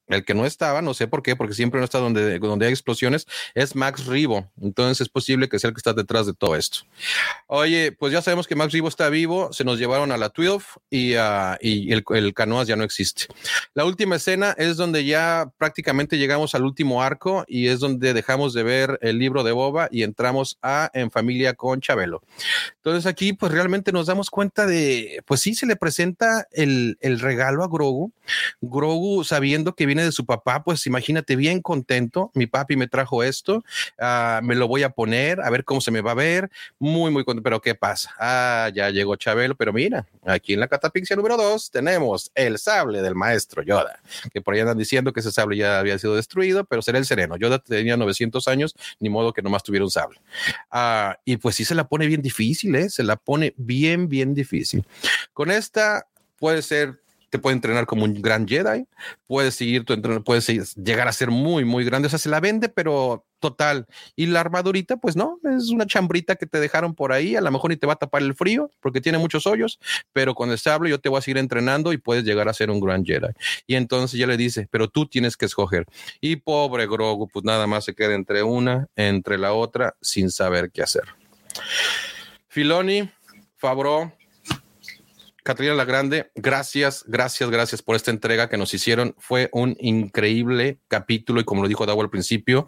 el 0.08 0.24
que 0.24 0.34
no 0.34 0.46
estaba, 0.46 0.82
no 0.82 0.94
sé 0.94 1.08
por 1.08 1.22
qué, 1.22 1.36
porque 1.36 1.54
siempre 1.54 1.80
no 1.80 1.84
está 1.84 1.98
donde, 1.98 2.38
donde 2.38 2.66
hay 2.66 2.72
explosiones, 2.72 3.26
es 3.54 3.74
Max 3.74 4.06
Rivo. 4.06 4.50
Entonces 4.60 5.00
es 5.00 5.08
posible 5.08 5.48
que 5.48 5.58
sea 5.58 5.68
el 5.68 5.74
que 5.74 5.80
está 5.80 5.92
detrás 5.92 6.26
de 6.26 6.34
todo 6.34 6.56
esto. 6.56 6.80
Oye, 7.46 7.92
pues 7.92 8.12
ya 8.12 8.22
sabemos 8.22 8.46
que 8.46 8.54
Max 8.54 8.72
Rivo 8.72 8.88
está 8.88 9.08
vivo, 9.08 9.52
se 9.52 9.64
nos 9.64 9.78
llevaron 9.78 10.12
a 10.12 10.16
la 10.16 10.28
12 10.28 10.64
y, 10.90 11.16
uh, 11.16 11.56
y 11.60 11.92
el, 11.92 12.04
el, 12.10 12.34
canoas 12.34 12.68
ya 12.68 12.76
no 12.76 12.84
existe. 12.84 13.26
La 13.74 13.84
última 13.84 14.16
escena 14.16 14.54
es 14.58 14.76
donde 14.76 15.04
ya 15.04 15.50
prácticamente 15.58 16.18
llegamos 16.18 16.54
al 16.54 16.64
último 16.64 17.02
arco 17.02 17.44
y 17.48 17.68
es 17.68 17.80
donde 17.80 18.14
dejamos 18.14 18.54
de 18.54 18.62
ver 18.62 18.98
el 19.02 19.18
libro 19.18 19.42
de 19.42 19.52
Boba 19.52 19.88
y 19.90 20.02
entramos 20.02 20.58
a 20.62 20.90
En 20.94 21.10
Familia 21.10 21.54
con 21.54 21.80
Chabelo. 21.80 22.22
Entonces 22.76 23.06
aquí 23.06 23.32
pues 23.32 23.52
realmente 23.52 23.92
nos 23.92 24.06
damos 24.06 24.30
cuenta 24.30 24.66
de, 24.66 25.22
pues 25.26 25.40
sí, 25.40 25.54
se 25.54 25.66
le 25.66 25.76
presenta 25.76 26.46
el, 26.52 26.98
el 27.00 27.20
regalo 27.20 27.64
a 27.64 27.68
Grogu. 27.68 28.12
Grogu 28.60 29.24
sabiendo 29.24 29.74
que 29.74 29.86
viene 29.86 29.95
de 30.04 30.12
su 30.12 30.26
papá, 30.26 30.62
pues 30.62 30.86
imagínate 30.86 31.36
bien 31.36 31.60
contento, 31.62 32.30
mi 32.34 32.46
papi 32.46 32.76
me 32.76 32.88
trajo 32.88 33.22
esto, 33.22 33.64
uh, 33.98 34.42
me 34.42 34.54
lo 34.54 34.68
voy 34.68 34.82
a 34.82 34.90
poner, 34.90 35.40
a 35.40 35.50
ver 35.50 35.64
cómo 35.64 35.80
se 35.80 35.90
me 35.90 36.00
va 36.00 36.12
a 36.12 36.14
ver, 36.14 36.50
muy, 36.78 37.10
muy 37.10 37.24
contento, 37.24 37.44
pero 37.44 37.60
¿qué 37.60 37.74
pasa? 37.74 38.10
Ah, 38.18 38.70
ya 38.74 38.90
llegó 38.90 39.16
Chabelo, 39.16 39.56
pero 39.56 39.72
mira, 39.72 40.06
aquí 40.24 40.54
en 40.54 40.60
la 40.60 40.68
catapixia 40.68 41.16
número 41.16 41.36
dos 41.36 41.70
tenemos 41.70 42.30
el 42.34 42.58
sable 42.58 43.02
del 43.02 43.14
maestro 43.14 43.62
Yoda, 43.62 44.00
que 44.32 44.40
por 44.40 44.54
ahí 44.54 44.60
andan 44.60 44.78
diciendo 44.78 45.12
que 45.12 45.20
ese 45.20 45.32
sable 45.32 45.56
ya 45.56 45.78
había 45.78 45.98
sido 45.98 46.14
destruido, 46.14 46.64
pero 46.64 46.82
será 46.82 46.98
el 46.98 47.06
sereno. 47.06 47.36
Yoda 47.36 47.58
tenía 47.58 47.96
900 47.96 48.48
años, 48.48 48.74
ni 49.00 49.08
modo 49.08 49.32
que 49.32 49.42
nomás 49.42 49.62
tuviera 49.62 49.84
un 49.84 49.90
sable. 49.90 50.20
Uh, 50.72 51.14
y 51.24 51.36
pues 51.36 51.56
sí 51.56 51.64
se 51.64 51.74
la 51.74 51.88
pone 51.88 52.06
bien 52.06 52.22
difícil, 52.22 52.74
¿eh? 52.74 52.88
Se 52.90 53.02
la 53.02 53.16
pone 53.16 53.54
bien, 53.56 54.08
bien 54.08 54.34
difícil. 54.34 54.84
Con 55.32 55.50
esta 55.50 56.06
puede 56.38 56.62
ser 56.62 57.00
te 57.30 57.38
puede 57.38 57.54
entrenar 57.54 57.86
como 57.86 58.04
un 58.04 58.14
gran 58.14 58.46
Jedi, 58.46 58.86
puedes 59.26 59.54
seguir 59.54 59.84
tu 59.84 59.92
entrenamiento, 59.92 60.24
puedes 60.24 60.74
llegar 60.76 61.08
a 61.08 61.12
ser 61.12 61.30
muy, 61.30 61.64
muy 61.64 61.84
grande. 61.84 62.06
O 62.06 62.10
sea, 62.10 62.18
se 62.18 62.28
la 62.28 62.40
vende, 62.40 62.68
pero 62.68 63.26
total. 63.40 63.86
Y 64.14 64.26
la 64.26 64.40
armadurita, 64.40 64.96
pues 64.96 65.16
no, 65.16 65.38
es 65.44 65.70
una 65.70 65.86
chambrita 65.86 66.36
que 66.36 66.46
te 66.46 66.60
dejaron 66.60 66.94
por 66.94 67.12
ahí, 67.12 67.36
a 67.36 67.40
lo 67.40 67.50
mejor 67.50 67.70
ni 67.70 67.76
te 67.76 67.86
va 67.86 67.94
a 67.94 67.96
tapar 67.96 68.22
el 68.22 68.34
frío 68.34 68.70
porque 68.80 69.00
tiene 69.00 69.18
muchos 69.18 69.46
hoyos, 69.46 69.78
pero 70.12 70.34
con 70.34 70.50
el 70.50 70.58
sable 70.58 70.90
yo 70.90 71.00
te 71.00 71.08
voy 71.08 71.18
a 71.18 71.22
seguir 71.22 71.38
entrenando 71.38 71.92
y 71.92 71.98
puedes 71.98 72.24
llegar 72.24 72.48
a 72.48 72.54
ser 72.54 72.70
un 72.70 72.80
gran 72.80 73.04
Jedi. 73.04 73.28
Y 73.66 73.74
entonces 73.74 74.18
ya 74.18 74.26
le 74.26 74.36
dice, 74.36 74.68
pero 74.70 74.88
tú 74.88 75.06
tienes 75.06 75.36
que 75.36 75.46
escoger. 75.46 75.86
Y 76.20 76.36
pobre 76.36 76.86
Grogu, 76.86 77.28
pues 77.28 77.44
nada 77.44 77.66
más 77.66 77.84
se 77.84 77.94
queda 77.94 78.14
entre 78.14 78.42
una, 78.42 78.86
entre 78.96 79.38
la 79.38 79.52
otra, 79.52 79.94
sin 80.00 80.30
saber 80.30 80.70
qué 80.72 80.82
hacer. 80.82 81.04
Filoni, 82.48 83.10
Fabro, 83.56 84.12
Catrina 85.46 85.74
la 85.74 85.84
Grande, 85.84 86.32
gracias, 86.34 87.04
gracias, 87.06 87.48
gracias 87.50 87.80
por 87.80 87.94
esta 87.94 88.10
entrega 88.10 88.48
que 88.48 88.56
nos 88.56 88.74
hicieron. 88.74 89.14
Fue 89.16 89.48
un 89.52 89.76
increíble 89.78 90.80
capítulo 90.88 91.40
y 91.40 91.44
como 91.44 91.62
lo 91.62 91.68
dijo 91.68 91.86
Dago 91.86 92.02
al 92.02 92.10
principio, 92.10 92.66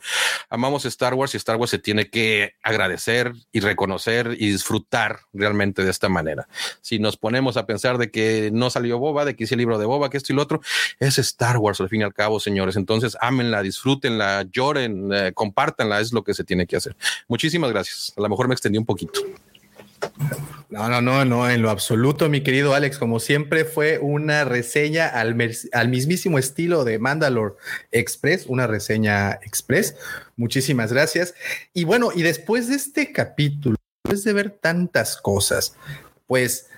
amamos 0.49 0.85
Star 0.85 1.15
Wars 1.15 1.35
y 1.35 1.39
Star 1.39 1.57
Wars 1.57 1.73
se 1.73 1.81
tiene 1.81 2.09
que 2.09 2.55
agradecer 2.63 3.33
y 3.51 3.59
reconocer 3.59 4.37
y 4.39 4.53
disfrutar 4.53 5.23
realmente 5.33 5.83
de 5.83 5.91
esta 5.91 6.09
manera. 6.09 6.47
Si 6.81 7.01
nos 7.01 7.17
ponemos 7.17 7.57
a 7.57 7.67
pensar 7.67 7.99
de 7.99 8.13
que 8.13 8.51
no 8.53 8.71
salió 8.71 9.01
Boba, 9.01 9.25
de 9.25 9.35
que 9.35 9.43
hice 9.43 9.57
el 9.57 9.59
libro 9.59 9.77
de 9.77 9.87
Boba, 9.87 10.09
que 10.09 10.17
esto 10.17 10.33
y 10.33 10.37
lo 10.37 10.43
otro, 10.43 10.61
es 11.01 11.19
Star 11.19 11.57
Wars 11.57 11.81
al 11.81 11.89
fin 11.89 12.03
y 12.03 12.05
al 12.05 12.15
cabo, 12.15 12.39
señores. 12.39 12.77
Entonces, 12.77 13.17
ámenla, 13.21 13.61
disfrútenla, 13.61 14.47
lloren, 14.53 15.13
eh, 15.13 15.33
compártanla, 15.35 15.99
es 15.99 16.13
lo 16.13 16.23
que 16.23 16.33
se 16.33 16.45
tiene 16.45 16.69
que 16.69 16.77
hacer. 16.77 16.97
Muchísimas 17.27 17.73
gracias. 17.73 18.13
A 18.17 18.21
lo 18.21 18.29
mejor 18.29 18.47
me 18.47 18.55
extendí 18.55 18.79
un 18.79 18.87
poquito. 18.87 19.21
No, 20.71 20.89
no, 20.89 21.01
no, 21.01 21.25
no, 21.25 21.49
en 21.49 21.63
lo 21.63 21.71
absoluto, 21.71 22.29
mi 22.29 22.43
querido 22.43 22.75
Alex. 22.75 22.99
Como 22.99 23.21
siempre, 23.21 23.65
fue 23.65 23.99
una 23.99 24.45
reseña 24.45 25.09
al, 25.09 25.37
al, 25.73 25.89
mismísimo 25.89 26.39
estilo 26.39 26.85
de 26.85 26.99
Mandalore 26.99 27.55
Express, 27.91 28.47
una 28.47 28.67
reseña 28.67 29.33
express. 29.43 29.97
Muchísimas 30.37 30.93
gracias. 30.93 31.35
Y 31.73 31.85
bueno, 31.85 32.11
y 32.15 32.23
después 32.23 32.69
de 32.69 32.77
este 32.77 33.13
capítulo, 33.13 33.77
después 34.05 34.25
de 34.25 34.33
ver 34.35 34.51
tantas 34.51 35.17
cosas, 35.17 35.75
pues 36.27 36.69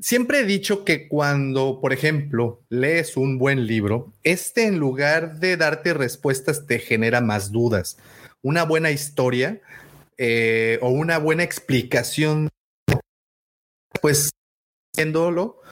siempre 0.00 0.40
he 0.40 0.44
dicho 0.44 0.84
que 0.84 1.06
cuando, 1.06 1.78
por 1.80 1.92
ejemplo, 1.92 2.60
lees 2.68 3.16
un 3.16 3.38
buen 3.38 3.66
libro, 3.66 4.12
este 4.24 4.66
en 4.66 4.78
lugar 4.78 5.38
de 5.38 5.56
darte 5.56 5.94
respuestas 5.94 6.66
te 6.66 6.80
genera 6.80 7.20
más 7.20 7.52
dudas. 7.52 7.96
Una 8.42 8.64
buena 8.64 8.90
historia 8.90 9.60
eh, 10.22 10.78
o 10.82 10.90
una 10.90 11.16
buena 11.16 11.44
explicación, 11.44 12.50
pues 14.02 14.28
haciéndolo 14.92 15.62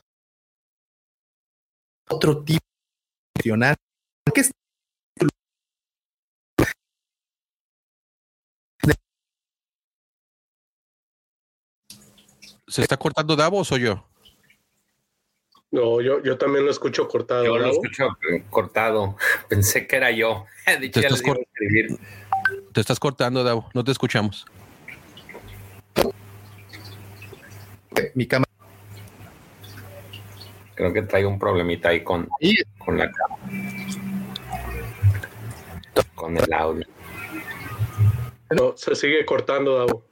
otro 2.09 2.43
tipo 2.45 2.65
de 3.45 3.75
¿Se 12.69 12.81
está 12.81 12.97
cortando 12.97 13.37
Davos 13.37 13.71
o 13.73 13.77
yo? 13.77 14.09
No, 15.71 16.01
yo, 16.01 16.23
yo 16.23 16.39
también 16.39 16.65
lo 16.65 16.71
escucho 16.71 17.07
cortado. 17.07 17.45
Yo 17.45 17.59
lo 17.59 17.71
escucho 17.71 18.17
eh, 18.31 18.45
cortado. 18.49 19.17
Pensé 19.49 19.87
que 19.87 19.97
era 19.97 20.11
yo. 20.11 20.47
Dicho, 20.81 21.01
ya 21.01 21.09
escribir. 21.09 21.99
Te 22.79 22.83
estás 22.83 23.01
cortando, 23.01 23.43
Davo. 23.43 23.69
No 23.75 23.83
te 23.83 23.91
escuchamos. 23.91 24.47
Mi 28.15 28.25
cámara. 28.25 28.49
Creo 30.77 30.93
que 30.93 31.03
trae 31.03 31.27
un 31.27 31.41
problemita 31.41 31.89
ahí 31.89 32.05
con, 32.05 32.29
con 32.79 32.97
la 32.97 33.11
cámara. 33.11 33.43
Con 36.15 36.37
el 36.37 36.53
audio. 36.53 36.87
No, 38.51 38.77
se 38.77 38.95
sigue 38.95 39.27
cortando, 39.27 39.77
Davo. 39.79 40.05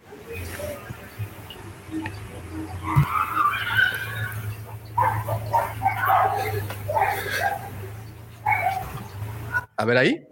A 9.77 9.85
ver 9.85 9.99
ahí. 9.99 10.26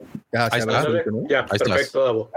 Ya, 1.28 1.46
perfecto, 1.46 2.30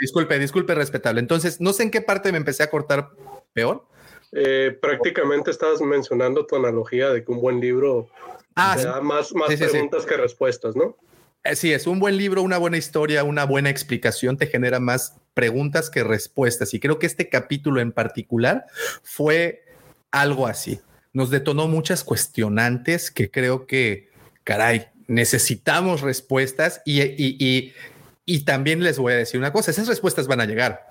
Disculpe, 0.00 0.38
disculpe, 0.38 0.74
respetable. 0.74 1.20
Entonces, 1.20 1.60
no 1.60 1.72
sé 1.72 1.84
en 1.84 1.90
qué 1.90 2.00
parte 2.00 2.30
me 2.30 2.38
empecé 2.38 2.62
a 2.62 2.70
cortar 2.70 3.10
peor. 3.52 3.84
Eh, 4.32 4.76
prácticamente 4.80 5.50
estabas 5.50 5.80
mencionando 5.80 6.46
tu 6.46 6.56
analogía 6.56 7.10
de 7.10 7.24
que 7.24 7.32
un 7.32 7.40
buen 7.40 7.60
libro 7.60 8.08
ah, 8.54 8.76
da 8.76 9.00
más, 9.00 9.34
más 9.34 9.48
preguntas 9.54 10.04
que 10.04 10.16
respuestas, 10.16 10.76
¿no? 10.76 10.96
Eh, 11.44 11.56
sí, 11.56 11.72
es 11.72 11.86
un 11.86 11.98
buen 11.98 12.16
libro, 12.16 12.42
una 12.42 12.58
buena 12.58 12.76
historia, 12.76 13.24
una 13.24 13.44
buena 13.44 13.70
explicación 13.70 14.36
te 14.36 14.46
genera 14.46 14.80
más 14.80 15.16
preguntas 15.34 15.88
que 15.88 16.04
respuestas. 16.04 16.74
Y 16.74 16.80
creo 16.80 16.98
que 16.98 17.06
este 17.06 17.28
capítulo 17.28 17.80
en 17.80 17.92
particular 17.92 18.66
fue 19.02 19.64
algo 20.10 20.46
así. 20.46 20.80
Nos 21.12 21.30
detonó 21.30 21.68
muchas 21.68 22.04
cuestionantes 22.04 23.10
que 23.10 23.30
creo 23.30 23.66
que, 23.66 24.10
caray, 24.44 24.88
necesitamos 25.08 26.02
respuestas 26.02 26.82
y, 26.84 27.02
y, 27.02 27.74
y, 28.24 28.44
también 28.44 28.82
les 28.82 28.98
voy 28.98 29.14
a 29.14 29.16
decir 29.16 29.40
una 29.40 29.52
cosa, 29.52 29.70
esas 29.70 29.88
respuestas 29.88 30.26
van 30.26 30.40
a 30.40 30.44
llegar, 30.44 30.86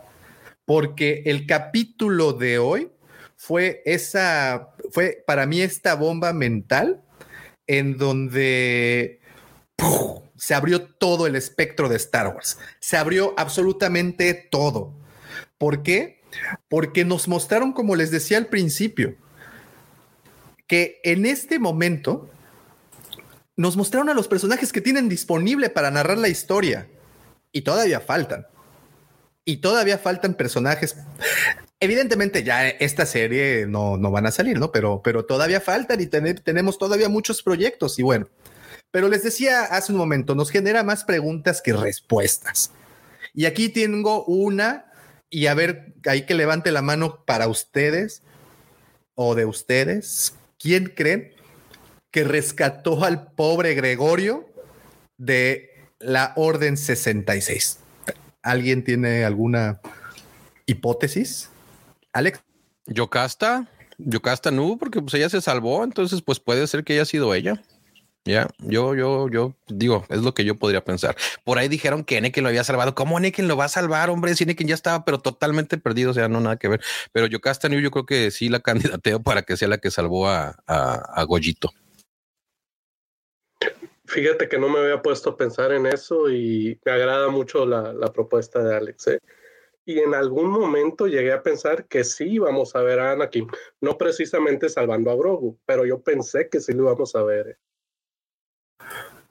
porque 0.65 1.21
el 1.27 1.45
capítulo 1.45 2.33
de 2.33 2.57
hoy 2.57 2.89
fue 3.35 3.81
esa, 3.85 4.73
fue 4.91 5.23
para 5.25 5.45
mí 5.45 5.61
esta 5.61 5.93
bomba 5.93 6.33
mental 6.33 7.03
en 7.67 7.97
donde 7.97 9.21
se 10.35 10.55
abrió 10.55 10.81
todo 10.81 11.27
el 11.27 11.35
espectro 11.35 11.87
de 11.87 11.97
Star 11.97 12.27
Wars, 12.33 12.57
se 12.79 12.97
abrió 12.97 13.35
absolutamente 13.37 14.33
todo. 14.33 14.93
¿Por 15.59 15.83
qué? 15.83 16.21
Porque 16.69 17.05
nos 17.05 17.27
mostraron, 17.27 17.71
como 17.73 17.95
les 17.95 18.11
decía 18.11 18.37
al 18.37 18.47
principio, 18.47 19.15
que 20.65 20.99
en 21.03 21.25
este 21.25 21.59
momento 21.59 22.29
nos 23.57 23.75
mostraron 23.75 24.09
a 24.09 24.13
los 24.13 24.27
personajes 24.27 24.71
que 24.71 24.81
tienen 24.81 25.09
disponible 25.09 25.69
para 25.69 25.91
narrar 25.91 26.19
la 26.19 26.29
historia. 26.29 26.87
Y 27.51 27.61
todavía 27.61 27.99
faltan. 27.99 28.45
Y 29.43 29.57
todavía 29.57 29.97
faltan 29.97 30.35
personajes. 30.35 30.95
Evidentemente 31.79 32.43
ya 32.43 32.67
esta 32.67 33.05
serie 33.05 33.65
no, 33.67 33.97
no 33.97 34.11
van 34.11 34.27
a 34.27 34.31
salir, 34.31 34.59
¿no? 34.59 34.71
Pero, 34.71 35.01
pero 35.03 35.25
todavía 35.25 35.59
faltan 35.59 35.99
y 35.99 36.05
tenemos 36.05 36.77
todavía 36.77 37.09
muchos 37.09 37.41
proyectos. 37.41 37.97
Y 37.97 38.03
bueno, 38.03 38.29
pero 38.91 39.09
les 39.09 39.23
decía 39.23 39.63
hace 39.63 39.91
un 39.91 39.97
momento, 39.97 40.35
nos 40.35 40.51
genera 40.51 40.83
más 40.83 41.03
preguntas 41.03 41.61
que 41.61 41.73
respuestas. 41.73 42.71
Y 43.33 43.45
aquí 43.45 43.69
tengo 43.69 44.23
una, 44.25 44.91
y 45.29 45.47
a 45.47 45.53
ver, 45.53 45.95
ahí 46.05 46.25
que 46.25 46.35
levante 46.35 46.71
la 46.71 46.81
mano 46.81 47.23
para 47.25 47.47
ustedes 47.47 48.21
o 49.15 49.33
de 49.33 49.45
ustedes. 49.45 50.35
¿Quién 50.59 50.93
creen 50.95 51.36
que 52.11 52.23
rescató 52.23 53.03
al 53.03 53.31
pobre 53.33 53.73
Gregorio 53.73 54.47
de 55.17 55.69
la 55.99 56.33
Orden 56.35 56.77
66. 56.77 57.79
¿Alguien 58.41 58.83
tiene 58.83 59.25
alguna 59.25 59.81
hipótesis? 60.65 61.49
Alex. 62.13 62.41
Yocasta, 62.85 63.69
Yocasta 63.97 64.51
no, 64.51 64.77
porque 64.77 65.01
pues 65.01 65.13
ella 65.15 65.29
se 65.29 65.41
salvó, 65.41 65.83
entonces 65.83 66.21
pues 66.21 66.39
puede 66.39 66.65
ser 66.67 66.83
que 66.83 66.93
haya 66.93 67.05
sido 67.05 67.33
ella. 67.33 67.61
Ya, 68.23 68.49
yo, 68.59 68.93
yo, 68.93 69.29
yo 69.29 69.55
digo, 69.67 70.05
es 70.09 70.21
lo 70.21 70.33
que 70.33 70.43
yo 70.43 70.55
podría 70.55 70.83
pensar. 70.83 71.15
Por 71.45 71.57
ahí 71.57 71.69
dijeron 71.69 72.03
que 72.03 72.17
Anakin 72.17 72.43
lo 72.43 72.49
había 72.49 72.65
salvado. 72.65 72.93
¿Cómo 72.93 73.17
Anakin 73.17 73.47
lo 73.47 73.55
va 73.55 73.65
a 73.65 73.69
salvar, 73.69 74.09
hombre? 74.09 74.35
Si 74.35 74.43
Anakin 74.43 74.67
ya 74.67 74.75
estaba, 74.75 75.05
pero 75.05 75.19
totalmente 75.19 75.77
perdido, 75.77 76.11
o 76.11 76.13
sea, 76.13 76.27
no 76.27 76.41
nada 76.41 76.57
que 76.57 76.67
ver. 76.67 76.81
Pero 77.13 77.27
Yocasta 77.27 77.69
New, 77.69 77.79
yo 77.79 77.89
creo 77.89 78.05
que 78.05 78.29
sí 78.31 78.49
la 78.49 78.59
candidateo 78.99 79.21
para 79.21 79.43
que 79.43 79.55
sea 79.55 79.69
la 79.69 79.77
que 79.77 79.91
salvó 79.91 80.27
a, 80.27 80.57
a, 80.67 80.93
a 80.93 81.23
Goyito. 81.23 81.71
Fíjate 84.07 84.47
que 84.47 84.57
no 84.57 84.69
me 84.69 84.79
había 84.79 85.01
puesto 85.01 85.31
a 85.31 85.37
pensar 85.37 85.73
en 85.73 85.85
eso 85.85 86.29
y 86.29 86.79
me 86.85 86.91
agrada 86.93 87.27
mucho 87.27 87.65
la, 87.65 87.93
propuesta 88.13 88.63
de 88.63 88.75
Alex. 88.75 89.07
¿eh? 89.07 89.19
Y 89.85 89.99
en 89.99 90.15
algún 90.15 90.49
momento 90.49 91.07
llegué 91.07 91.33
a 91.33 91.43
pensar 91.43 91.87
que 91.87 92.05
sí 92.05 92.25
íbamos 92.25 92.73
a 92.75 92.81
ver 92.81 92.99
a 92.99 93.11
Anakin, 93.11 93.47
no 93.81 93.97
precisamente 93.97 94.69
salvando 94.69 95.11
a 95.11 95.15
Grogu, 95.15 95.59
pero 95.65 95.85
yo 95.85 96.01
pensé 96.01 96.47
que 96.49 96.61
sí 96.61 96.71
lo 96.71 96.83
íbamos 96.83 97.15
a 97.15 97.23
ver. 97.23 97.47
¿eh? 97.49 97.57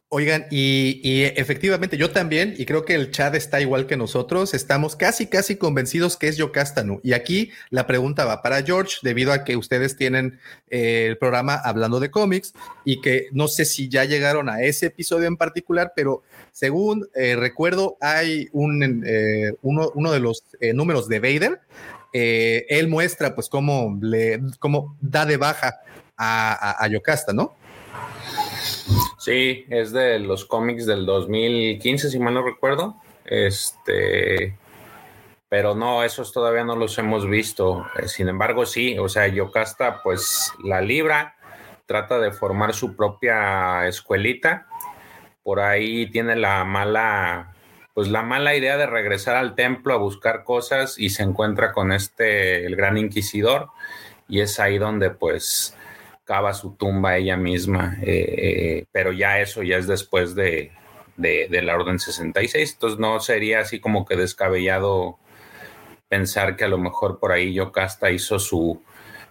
Oigan, 0.09 0.46
y, 0.52 1.24
efectivamente 1.34 1.96
yo 1.96 2.12
también, 2.12 2.54
y 2.57 2.64
creo 2.64 2.84
que 2.84 2.94
el 2.94 3.11
chat 3.11 3.34
está 3.34 3.61
igual 3.61 3.88
que 3.88 3.96
nosotros, 3.96 4.54
estamos 4.54 4.94
casi, 4.94 5.26
casi 5.26 5.57
convencidos 5.57 6.16
que 6.16 6.28
es 6.28 6.36
Yocastanu. 6.36 7.00
Y 7.02 7.12
aquí 7.12 7.50
la 7.70 7.88
pregunta 7.88 8.24
va 8.24 8.40
para 8.40 8.62
George, 8.62 8.98
debido 9.02 9.32
a 9.32 9.42
que 9.42 9.57
ustedes 9.57 9.96
tienen 9.96 10.38
eh, 10.70 11.07
el 11.09 11.18
programa 11.18 11.57
hablando 11.57 11.98
de 11.98 12.12
cómics 12.12 12.54
y 12.84 13.00
que 13.00 13.26
no 13.32 13.48
sé 13.48 13.64
si 13.64 13.88
ya 13.88 14.04
llegaron 14.04 14.48
a 14.48 14.62
ese 14.62 14.86
episodio 14.86 15.26
en 15.26 15.36
particular, 15.36 15.92
pero 15.96 16.22
según 16.52 17.09
eh, 17.16 17.34
recuerdo, 17.34 17.96
hay 18.00 18.48
un, 18.52 19.02
eh, 19.04 19.54
uno, 19.62 20.12
de 20.12 20.20
los 20.20 20.44
números 20.72 21.09
de 21.09 21.18
Vader. 21.18 21.61
él 22.12 22.86
muestra 22.86 23.34
pues 23.34 23.48
cómo, 23.48 23.98
le, 24.00 24.40
cómo 24.61 24.96
da 25.00 25.26
de 25.26 25.36
baja 25.36 25.80
a, 26.16 26.84
a 26.84 26.86
Yocasta, 26.86 27.32
¿no? 27.32 27.57
Sí, 29.27 29.66
es 29.70 29.91
de 29.91 30.20
los 30.20 30.45
cómics 30.45 30.87
del 30.87 31.05
2015, 31.05 32.11
si 32.11 32.18
mal 32.20 32.35
no 32.35 32.45
recuerdo. 32.45 32.95
Este, 33.24 34.57
pero 35.49 35.74
no, 35.74 36.05
esos 36.05 36.33
todavía 36.33 36.62
no 36.62 36.77
los 36.77 36.97
hemos 36.99 37.29
visto. 37.29 37.85
Eh, 37.99 38.07
sin 38.07 38.29
embargo, 38.29 38.66
sí, 38.66 38.97
o 39.01 39.09
sea, 39.09 39.27
Yocasta 39.27 40.01
pues 40.05 40.53
la 40.62 40.81
libra, 40.81 41.35
trata 41.87 42.20
de 42.20 42.31
formar 42.31 42.72
su 42.72 42.95
propia 42.95 43.89
escuelita. 43.89 44.68
Por 45.43 45.59
ahí 45.59 46.09
tiene 46.09 46.37
la 46.37 46.62
mala, 46.62 47.53
pues 47.95 48.07
la 48.07 48.22
mala 48.22 48.55
idea 48.55 48.77
de 48.77 48.87
regresar 48.87 49.35
al 49.35 49.57
templo 49.57 49.93
a 49.93 49.99
buscar 49.99 50.45
cosas 50.45 51.01
y 51.01 51.11
se 51.11 51.24
encuentra 51.24 51.72
con 51.72 51.91
este, 51.91 52.64
el 52.64 52.77
gran 52.77 52.97
inquisidor, 52.97 53.70
y 54.29 54.39
es 54.39 54.61
ahí 54.61 54.79
donde 54.79 55.11
pues 55.11 55.77
cava 56.27 56.53
su 56.53 56.74
tumba 56.77 57.16
ella 57.16 57.39
misma, 57.39 57.97
eh, 58.03 58.35
eh, 58.37 58.87
pero 58.93 59.12
ya 59.12 59.41
eso 59.41 59.62
ya 59.62 59.79
es 59.79 59.87
después 59.87 60.35
de, 60.35 60.72
de, 61.16 61.62
la 61.62 61.77
Orden 61.77 61.99
66, 61.99 62.72
entonces 62.74 62.99
no 62.99 63.20
sería 63.20 63.61
así 63.61 63.81
como 63.81 64.05
que 64.05 64.16
descabellado 64.16 65.18
pensar 66.09 66.57
que 66.57 66.64
a 66.64 66.68
lo 66.68 66.79
mejor 66.79 67.18
por 67.18 67.33
ahí 67.33 67.55
Yocasta 67.55 68.11
hizo 68.11 68.39
su, 68.39 68.83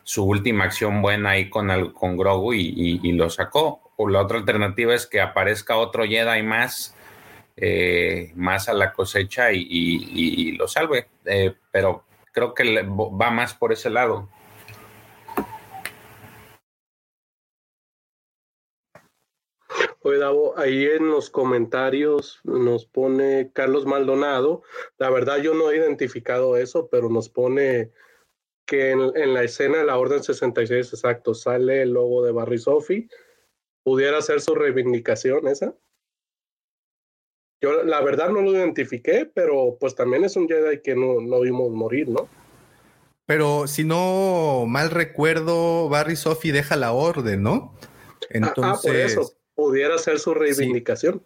su 0.03 0.23
última 0.23 0.65
acción 0.65 1.01
buena 1.01 1.31
ahí 1.31 1.49
con, 1.49 1.71
el, 1.71 1.91
con 1.91 2.15
Grogu 2.15 2.53
y, 2.53 3.11
lo 3.13 3.29
sacó. 3.29 3.81
O 3.97 4.09
la 4.09 4.21
otra 4.21 4.37
alternativa 4.37 4.93
es 4.93 5.07
que 5.07 5.21
aparezca 5.21 5.77
otro 5.77 6.05
Jedi 6.05 6.43
más, 6.43 6.95
eh, 7.57 8.31
más 8.35 8.67
a 8.67 8.73
la 8.73 8.93
cosecha 8.93 9.51
y, 9.51 10.51
lo 10.53 10.67
salve. 10.67 11.07
Eh, 11.25 11.55
pero 11.71 12.03
creo 12.31 12.53
que 12.53 12.83
va 12.83 13.31
más 13.31 13.53
por 13.53 13.73
ese 13.73 13.89
lado. 13.89 14.29
Oye, 20.07 20.21
ahí 20.57 20.85
en 20.85 21.07
los 21.09 21.31
comentarios 21.31 22.39
nos 22.43 22.85
pone 22.85 23.49
Carlos 23.53 23.87
Maldonado. 23.87 24.61
La 24.99 25.09
verdad 25.09 25.37
yo 25.37 25.55
no 25.55 25.71
he 25.71 25.77
identificado 25.77 26.57
eso, 26.57 26.89
pero 26.91 27.09
nos 27.09 27.27
pone 27.27 27.91
que 28.67 28.91
en, 28.91 29.33
la 29.33 29.41
escena 29.41 29.79
de 29.79 29.85
la 29.85 29.97
Orden 29.97 30.21
66, 30.21 30.93
exacto, 30.93 31.33
sale 31.33 31.81
el 31.81 31.93
logo 31.93 32.23
de 32.23 32.31
Barry 32.31 32.59
Sophie. 32.59 33.09
¿Pudiera 33.83 34.21
ser 34.21 34.41
su 34.41 34.53
reivindicación 34.53 35.47
esa? 35.47 35.73
Yo 37.59 37.83
la 37.83 37.99
verdad 38.01 38.29
no 38.29 38.41
lo 38.41 38.51
identifiqué, 38.51 39.25
pero 39.33 39.75
pues 39.79 39.95
también 39.95 40.23
es 40.23 40.35
un 40.35 40.47
Jedi 40.47 40.83
que 40.83 40.95
no, 40.95 41.19
no 41.19 41.39
vimos 41.39 41.71
morir, 41.71 42.09
¿no? 42.09 42.29
Pero 43.25 43.65
si 43.65 43.83
no 43.83 44.65
mal 44.67 44.91
recuerdo, 44.91 45.89
Barry 45.89 46.15
Sophie 46.15 46.51
deja 46.51 46.75
la 46.75 46.93
orden, 46.93 47.41
¿no? 47.41 47.73
Entonces, 48.29 48.63
ah, 48.63 48.77
ah, 48.77 48.81
por 48.83 48.95
eso 48.95 49.44
pudiera 49.55 49.97
ser 49.97 50.19
su 50.19 50.33
reivindicación. 50.33 51.23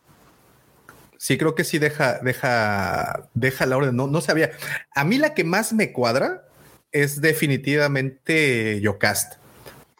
Sí. 1.17 1.37
creo 1.37 1.55
que 1.55 1.63
sí 1.63 1.79
deja, 1.79 2.19
deja, 2.19 3.29
deja 3.33 3.65
la 3.65 3.77
orden. 3.77 3.95
No, 3.95 4.07
no 4.07 4.21
sabía. 4.21 4.51
A 4.95 5.03
mí 5.03 5.17
la 5.17 5.33
que 5.33 5.43
más 5.43 5.73
me 5.73 5.91
cuadra 5.91 6.47
es 6.91 7.21
definitivamente 7.21 8.79
Yocast. 8.81 9.33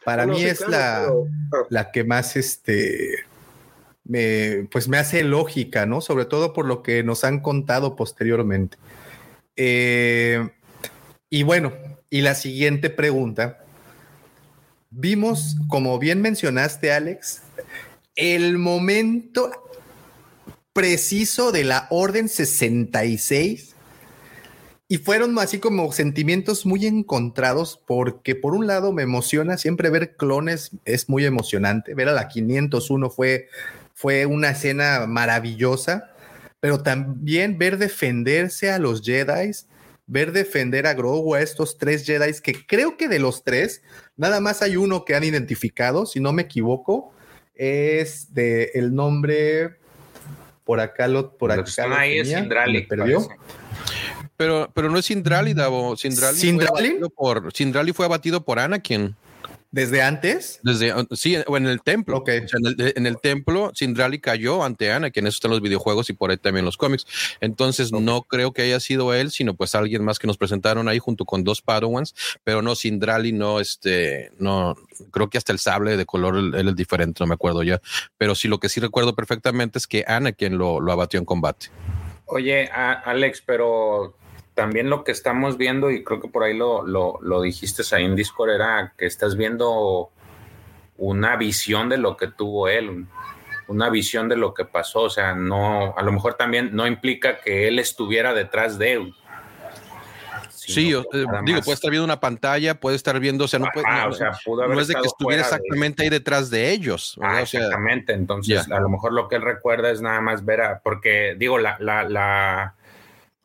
Para 0.06 0.26
mí 0.26 0.44
es 0.44 0.66
la, 0.68 1.08
ah. 1.08 1.12
la 1.70 1.92
que 1.92 2.04
más 2.04 2.36
este 2.36 3.26
me, 4.06 4.68
pues 4.72 4.88
me 4.88 4.98
hace 4.98 5.24
lógica, 5.24 5.86
¿no? 5.86 6.02
Sobre 6.02 6.26
todo 6.26 6.54
por 6.54 6.66
lo 6.66 6.82
que 6.82 7.04
nos 7.04 7.24
han 7.24 7.42
contado 7.42 7.96
posteriormente. 7.96 8.78
Eh, 9.56 10.50
y 11.30 11.44
bueno, 11.44 11.74
y 12.10 12.22
la 12.22 12.34
siguiente 12.34 12.90
pregunta. 12.90 13.60
Vimos, 14.90 15.58
como 15.68 16.00
bien 16.00 16.22
mencionaste, 16.22 16.92
Alex, 16.92 17.44
el 18.20 18.58
momento 18.58 19.50
preciso 20.74 21.54
de 21.54 21.64
la 21.64 21.88
Orden 21.90 22.28
66 22.28 23.76
y 24.90 24.98
fueron 24.98 25.40
así 25.40 25.60
como 25.60 25.90
sentimientos 25.94 26.66
muy 26.66 26.86
encontrados 26.86 27.82
porque 27.88 28.36
por 28.36 28.56
un 28.56 28.68
lado 28.68 28.92
me 28.92 29.04
emociona 29.04 29.58
siempre 29.58 29.90
ver 29.90 30.18
clones, 30.18 30.72
es 30.84 31.08
muy 31.08 31.24
emocionante, 31.24 31.94
ver 31.94 32.10
a 32.10 32.14
la 32.14 32.28
501 32.28 33.10
fue, 33.10 33.48
fue 33.94 34.26
una 34.26 34.50
escena 34.50 35.06
maravillosa, 35.08 36.12
pero 36.60 36.84
también 36.84 37.58
ver 37.58 37.78
defenderse 37.78 38.70
a 38.70 38.80
los 38.80 39.02
Jedi, 39.02 39.52
ver 40.08 40.34
defender 40.34 40.88
a 40.88 40.94
Grogu, 40.94 41.36
a 41.36 41.42
estos 41.42 41.78
tres 41.78 42.06
Jedi 42.06 42.34
que 42.44 42.66
creo 42.68 42.98
que 42.98 43.08
de 43.08 43.20
los 43.20 43.46
tres, 43.46 43.82
nada 44.18 44.42
más 44.42 44.62
hay 44.62 44.76
uno 44.76 45.06
que 45.06 45.16
han 45.16 45.24
identificado, 45.24 46.06
si 46.06 46.20
no 46.20 46.34
me 46.34 46.42
equivoco, 46.42 47.14
es 47.60 48.34
de 48.34 48.72
el 48.74 48.96
nombre 48.96 49.76
por 50.64 50.80
acá 50.80 51.10
lo 51.10 51.38
por 51.38 51.52
acá 51.52 51.88
lo 51.88 51.96
ahí 51.96 52.20
es 52.20 52.30
Sindrali, 52.30 52.88
perdió. 52.88 53.28
Pero, 54.38 54.72
pero 54.74 54.90
no 54.90 54.98
es 54.98 55.06
Sindrali, 55.06 55.54
Davo. 55.54 55.98
Sindrali, 55.98 56.98
Fue 57.00 57.10
por, 57.10 57.54
Sindrali 57.54 57.92
fue 57.92 58.06
abatido 58.06 58.46
por 58.46 58.60
Anakin. 58.60 59.14
¿Desde 59.72 60.02
antes? 60.02 60.60
Desde, 60.64 60.92
sí, 61.12 61.38
o 61.46 61.56
en 61.56 61.68
el 61.68 61.82
templo. 61.84 62.18
Ok. 62.18 62.30
en, 62.30 63.06
el, 63.06 63.20
templo, 63.20 63.72
Sindrali 63.76 64.20
cayó 64.20 64.64
ante. 64.64 64.90
Eso 64.90 65.28
está 65.28 65.48
en 65.48 65.52
los 65.52 65.62
videojuegos 65.62 66.10
y 66.10 66.14
por 66.14 66.32
ahí 66.32 66.38
también 66.38 66.66
los 66.66 66.76
cómics. 66.76 67.06
Entonces, 67.40 67.92
no 67.92 68.24
creo 68.24 68.52
que 68.52 68.64
haya 68.64 68.80
sido 68.80 69.14
él, 69.14 69.30
sino 69.30 69.54
pues 69.54 69.76
alguien 69.76 70.04
más 70.04 70.18
que 70.18 70.26
nos 70.26 70.38
presentaron 70.38 70.88
ahí 70.88 70.98
junto 70.98 71.24
con 71.24 71.44
dos 71.44 71.62
Padawans. 71.62 72.16
Pero 72.44 72.64
no, 72.64 72.74
Sindrali 72.74 73.32
no, 73.32 73.60
este, 73.60 74.32
no, 74.40 74.76
creo 75.12 75.30
que 75.30 75.38
hasta 75.38 75.54
el 75.54 75.60
sable 75.60 75.98
de 75.98 76.06
color 76.06 76.38
él, 76.38 76.68
es 76.68 76.76
diferente, 76.76 77.18
no 77.20 77.28
me 77.28 77.36
acuerdo 77.36 77.62
ya. 77.62 77.80
Pero 78.18 78.34
sí, 78.34 78.48
lo 78.48 78.60
que 78.60 78.70
sí 78.70 78.80
recuerdo 78.80 79.14
perfectamente 79.14 79.78
es 79.78 79.86
que 79.86 80.04
Anakin 80.08 80.58
lo, 80.58 80.80
lo 80.80 80.92
abatió 80.92 81.20
en 81.20 81.26
combate. 81.26 81.68
Oye, 82.26 82.70
Alex, 82.72 83.44
pero 83.46 84.16
también 84.60 84.90
lo 84.90 85.06
que 85.06 85.14
estamos 85.14 85.56
viendo, 85.56 85.90
y 85.90 86.04
creo 86.04 86.20
que 86.20 86.28
por 86.28 86.44
ahí 86.44 86.54
lo, 86.54 86.86
lo, 86.86 87.42
dijiste 87.42 87.82
ahí 87.96 88.04
en 88.04 88.14
Discord, 88.14 88.50
era 88.50 88.94
que 88.98 89.06
estás 89.06 89.38
viendo 89.38 90.10
una 90.98 91.38
visión 91.38 91.88
de 91.88 91.98
lo 91.98 92.18
que 92.18 92.28
tuvo 92.28 92.68
él, 92.68 93.06
una 93.70 93.90
visión 93.90 94.28
de 94.28 94.36
lo 94.36 94.54
que 94.54 94.66
pasó. 94.66 95.04
O 95.04 95.10
sea, 95.10 95.34
no, 95.34 95.96
a 95.96 96.04
lo 96.04 96.12
mejor 96.12 96.34
también 96.34 96.72
no 96.74 96.86
implica 96.88 97.40
que 97.40 97.70
él 97.70 97.80
estuviera 97.80 98.34
detrás 98.34 98.78
de 98.78 98.92
él. 98.92 99.16
Sí, 100.50 100.92
eh, 100.92 101.26
digo, 101.46 101.62
puede 101.62 101.76
estar 101.76 101.90
viendo 101.90 102.04
una 102.04 102.20
pantalla, 102.20 102.78
puede 102.78 102.98
estar 102.98 103.18
viendo, 103.18 103.46
o 103.46 103.48
sea, 103.48 103.60
no, 103.60 103.70
puede, 103.74 103.86
no, 103.88 104.82
es 104.82 104.90
de 104.90 104.96
que 104.96 105.08
estuviera 105.08 105.44
exactamente 105.44 106.04
ahí 106.04 106.10
detrás 106.10 106.50
de 106.50 106.70
ellos. 106.70 107.18
Ah, 107.22 107.42
exactamente, 107.42 108.12
entonces 108.12 108.70
a 108.70 108.80
lo 108.82 108.90
mejor 108.90 109.14
lo 109.14 109.30
que 109.30 109.38
él 109.38 109.42
recuerda 109.42 109.90
es 109.90 110.02
nada 110.02 110.20
más 110.20 110.44
ver 110.44 110.62
a, 110.62 110.80
porque 110.82 111.36
digo, 111.40 111.58
la, 111.58 111.78
la, 111.80 112.04
la 112.04 112.76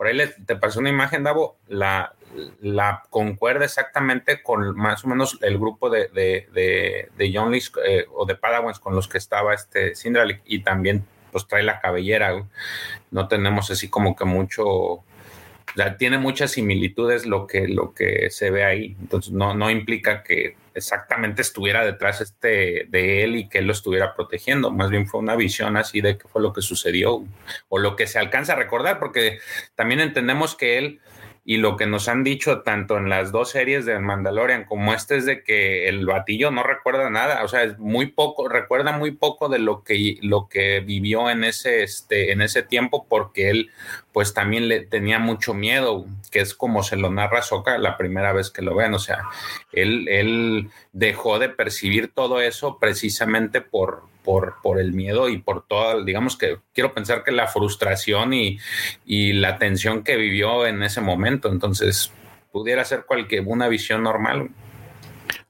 por 0.04 0.10
ahí 0.10 0.18
te 0.44 0.56
pasó 0.56 0.80
una 0.80 0.90
imagen, 0.90 1.22
Davo, 1.22 1.56
la, 1.66 2.12
la 2.60 3.04
concuerda 3.08 3.64
exactamente 3.64 4.42
con 4.42 4.76
más 4.76 5.02
o 5.02 5.08
menos 5.08 5.38
el 5.40 5.56
grupo 5.56 5.88
de, 5.88 6.08
de, 6.08 7.08
de, 7.16 7.32
John 7.34 7.50
Lee 7.50 7.62
eh, 7.86 8.04
o 8.12 8.26
de 8.26 8.34
Padawans 8.34 8.78
con 8.80 8.94
los 8.94 9.08
que 9.08 9.16
estaba 9.16 9.54
este 9.54 9.94
Sindralik 9.94 10.42
y 10.44 10.58
también 10.58 11.06
pues 11.32 11.46
trae 11.46 11.62
la 11.62 11.80
cabellera. 11.80 12.34
No 13.10 13.28
tenemos 13.28 13.70
así 13.70 13.88
como 13.88 14.14
que 14.14 14.26
mucho 14.26 15.02
tiene 15.98 16.18
muchas 16.18 16.52
similitudes 16.52 17.26
lo 17.26 17.46
que, 17.46 17.68
lo 17.68 17.94
que 17.94 18.30
se 18.30 18.50
ve 18.50 18.64
ahí. 18.64 18.96
Entonces, 19.00 19.32
no, 19.32 19.54
no 19.54 19.70
implica 19.70 20.22
que 20.22 20.56
exactamente 20.74 21.42
estuviera 21.42 21.84
detrás 21.84 22.20
este 22.20 22.86
de 22.88 23.24
él 23.24 23.36
y 23.36 23.48
que 23.48 23.58
él 23.58 23.66
lo 23.66 23.72
estuviera 23.72 24.14
protegiendo. 24.14 24.70
Más 24.70 24.90
bien 24.90 25.06
fue 25.06 25.20
una 25.20 25.36
visión 25.36 25.76
así 25.76 26.00
de 26.00 26.18
qué 26.18 26.28
fue 26.28 26.42
lo 26.42 26.52
que 26.52 26.62
sucedió 26.62 27.24
o 27.68 27.78
lo 27.78 27.96
que 27.96 28.06
se 28.06 28.18
alcanza 28.18 28.52
a 28.52 28.56
recordar, 28.56 28.98
porque 28.98 29.38
también 29.74 30.00
entendemos 30.00 30.54
que 30.54 30.78
él 30.78 31.00
y 31.46 31.58
lo 31.58 31.76
que 31.76 31.86
nos 31.86 32.08
han 32.08 32.24
dicho 32.24 32.62
tanto 32.62 32.96
en 32.96 33.10
las 33.10 33.30
dos 33.30 33.50
series 33.50 33.84
de 33.84 33.98
Mandalorian 33.98 34.64
como 34.64 34.94
este 34.94 35.16
es 35.16 35.26
de 35.26 35.42
que 35.42 35.88
el 35.88 36.06
batillo 36.06 36.50
no 36.50 36.62
recuerda 36.62 37.10
nada, 37.10 37.44
o 37.44 37.48
sea, 37.48 37.64
es 37.64 37.78
muy 37.78 38.06
poco, 38.06 38.48
recuerda 38.48 38.92
muy 38.96 39.10
poco 39.10 39.50
de 39.50 39.58
lo 39.58 39.84
que, 39.84 40.16
lo 40.22 40.48
que 40.48 40.80
vivió 40.80 41.28
en 41.28 41.44
ese, 41.44 41.82
este, 41.82 42.32
en 42.32 42.40
ese 42.40 42.62
tiempo 42.62 43.06
porque 43.08 43.50
él 43.50 43.70
pues 44.12 44.32
también 44.32 44.68
le 44.68 44.80
tenía 44.80 45.18
mucho 45.18 45.52
miedo, 45.52 46.06
que 46.30 46.40
es 46.40 46.54
como 46.54 46.82
se 46.82 46.96
lo 46.96 47.10
narra 47.10 47.42
Soka 47.42 47.76
la 47.76 47.98
primera 47.98 48.32
vez 48.32 48.50
que 48.50 48.62
lo 48.62 48.74
ven, 48.74 48.94
o 48.94 48.98
sea, 48.98 49.24
él, 49.72 50.08
él 50.08 50.70
dejó 50.92 51.38
de 51.38 51.50
percibir 51.50 52.10
todo 52.12 52.40
eso 52.40 52.78
precisamente 52.78 53.60
por, 53.60 54.04
por, 54.24 54.56
por 54.62 54.80
el 54.80 54.92
miedo 54.92 55.28
y 55.28 55.38
por 55.38 55.66
toda, 55.66 56.02
digamos 56.02 56.36
que 56.36 56.58
quiero 56.72 56.94
pensar 56.94 57.22
que 57.22 57.30
la 57.30 57.46
frustración 57.46 58.34
y, 58.34 58.58
y 59.04 59.34
la 59.34 59.58
tensión 59.58 60.02
que 60.02 60.16
vivió 60.16 60.66
en 60.66 60.82
ese 60.82 61.00
momento. 61.00 61.50
Entonces, 61.50 62.12
pudiera 62.50 62.84
ser 62.84 63.04
cualquier 63.04 63.42
una 63.46 63.68
visión 63.68 64.02
normal. 64.02 64.50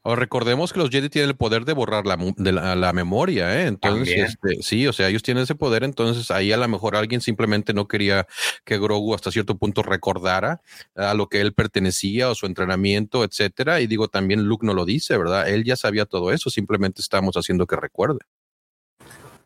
O 0.06 0.16
recordemos 0.16 0.72
que 0.72 0.78
los 0.78 0.90
Jedi 0.90 1.08
tienen 1.08 1.30
el 1.30 1.36
poder 1.36 1.64
de 1.64 1.72
borrar 1.72 2.04
la, 2.06 2.18
de 2.36 2.52
la, 2.52 2.92
memoria, 2.92 3.58
¿eh? 3.58 3.66
Entonces, 3.66 4.34
este, 4.34 4.62
sí, 4.62 4.86
o 4.86 4.92
sea, 4.92 5.08
ellos 5.08 5.22
tienen 5.22 5.44
ese 5.44 5.54
poder, 5.54 5.82
entonces 5.82 6.30
ahí 6.30 6.52
a 6.52 6.58
lo 6.58 6.68
mejor 6.68 6.94
alguien 6.94 7.22
simplemente 7.22 7.72
no 7.72 7.88
quería 7.88 8.26
que 8.66 8.78
Grogu 8.78 9.14
hasta 9.14 9.30
cierto 9.30 9.56
punto 9.56 9.82
recordara 9.82 10.60
a 10.94 11.14
lo 11.14 11.30
que 11.30 11.40
él 11.40 11.54
pertenecía 11.54 12.28
o 12.28 12.34
su 12.34 12.44
entrenamiento, 12.44 13.24
etcétera. 13.24 13.80
Y 13.80 13.86
digo, 13.86 14.08
también 14.08 14.44
Luke 14.44 14.66
no 14.66 14.74
lo 14.74 14.84
dice, 14.84 15.16
¿verdad? 15.16 15.48
Él 15.48 15.64
ya 15.64 15.76
sabía 15.76 16.04
todo 16.04 16.32
eso, 16.32 16.50
simplemente 16.50 17.00
estamos 17.00 17.36
haciendo 17.36 17.66
que 17.66 17.76
recuerde. 17.76 18.20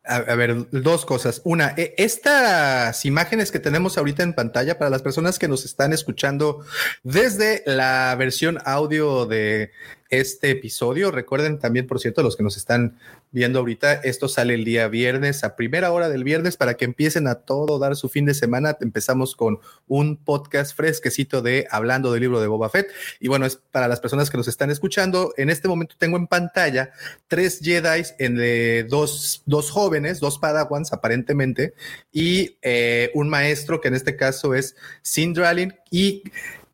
A, 0.09 0.35
ver, 0.35 0.71
dos 0.71 1.05
cosas. 1.05 1.43
Una, 1.45 1.75
e, 1.77 1.95
estas 1.99 3.05
imágenes 3.05 3.53
que 3.53 3.59
tenemos 3.59 3.99
ahorita 3.99 4.23
en 4.23 4.33
pantalla 4.33 4.79
para 4.79 4.91
las 4.91 5.03
personas 5.03 5.39
que 5.39 5.49
nos 5.49 5.65
están 5.65 5.93
escuchando 5.93 6.65
desde 7.03 7.63
la 7.67 8.15
versión 8.19 8.59
audio 8.65 9.27
de 9.27 9.71
este 10.09 10.51
episodio. 10.51 11.11
Recuerden 11.11 11.59
también, 11.59 11.87
por 11.87 12.01
cierto, 12.01 12.23
los 12.23 12.37
que 12.37 12.43
nos 12.43 12.57
están 12.57 12.99
viendo 13.31 13.59
ahorita, 13.59 13.93
esto 13.95 14.29
sale 14.29 14.55
el 14.55 14.65
día 14.65 14.89
viernes, 14.89 15.45
a 15.45 15.55
primera 15.55 15.93
hora 15.93 16.09
del 16.09 16.25
viernes, 16.25 16.57
para 16.57 16.75
que 16.75 16.87
empiecen 16.87 17.27
a 17.27 17.37
todo 17.37 17.79
dar 17.79 17.97
su 17.97 18.09
fin 18.09 18.25
de 18.25 18.35
semana. 18.35 18.77
Empezamos 18.81 19.37
con 19.37 19.59
un 19.87 20.17
podcast 20.17 20.75
fresquecito 20.75 21.43
de 21.43 21.67
Hablando 21.71 22.11
del 22.13 22.23
libro 22.23 22.41
de 22.41 22.47
Boba 22.47 22.71
Fett. 22.71 22.89
Y 23.21 23.29
bueno, 23.29 23.45
es 23.47 23.57
para 23.57 23.89
las 23.89 24.01
personas 24.01 24.31
que 24.31 24.39
nos 24.39 24.49
están 24.49 24.71
escuchando. 24.71 25.35
En 25.37 25.51
este 25.51 25.69
momento 25.69 25.95
tengo 25.99 26.17
en 26.17 26.27
pantalla 26.27 26.91
tres 27.27 27.61
Jedi, 27.63 28.05
en, 28.19 28.89
dos, 28.89 29.43
dos 29.47 29.71
jóvenes, 29.71 30.21
dos 30.21 30.39
Padawans 30.39 30.93
aparentemente, 30.93 31.75
y 32.13 32.57
eh, 32.63 33.11
un 33.15 33.29
maestro 33.29 33.81
que 33.81 33.89
en 33.89 33.95
este 33.95 34.17
caso 34.17 34.55
es 34.55 34.77
Sindralin. 35.03 35.75
Y 35.91 36.23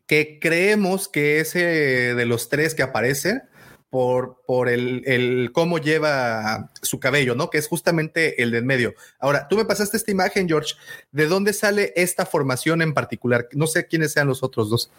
que 0.06 0.38
creemos 0.40 1.08
que 1.08 1.40
ese 1.40 2.14
de 2.14 2.26
los 2.26 2.48
tres 2.48 2.74
que 2.74 2.82
aparece 2.82 3.42
por, 3.90 4.42
por 4.46 4.68
el, 4.68 5.02
el, 5.06 5.52
cómo 5.52 5.78
lleva 5.78 6.70
su 6.82 6.98
cabello, 6.98 7.36
¿no? 7.36 7.48
Que 7.48 7.58
es 7.58 7.68
justamente 7.68 8.42
el 8.42 8.50
del 8.50 8.64
medio. 8.64 8.94
Ahora, 9.20 9.46
tú 9.48 9.56
me 9.56 9.64
pasaste 9.64 9.96
esta 9.96 10.10
imagen, 10.10 10.48
George. 10.48 10.74
¿De 11.12 11.26
dónde 11.26 11.52
sale 11.52 11.92
esta 11.94 12.26
formación 12.26 12.82
en 12.82 12.92
particular? 12.92 13.46
No 13.52 13.68
sé 13.68 13.86
quiénes 13.86 14.12
sean 14.12 14.26
los 14.26 14.42
otros 14.42 14.68
dos. 14.68 14.90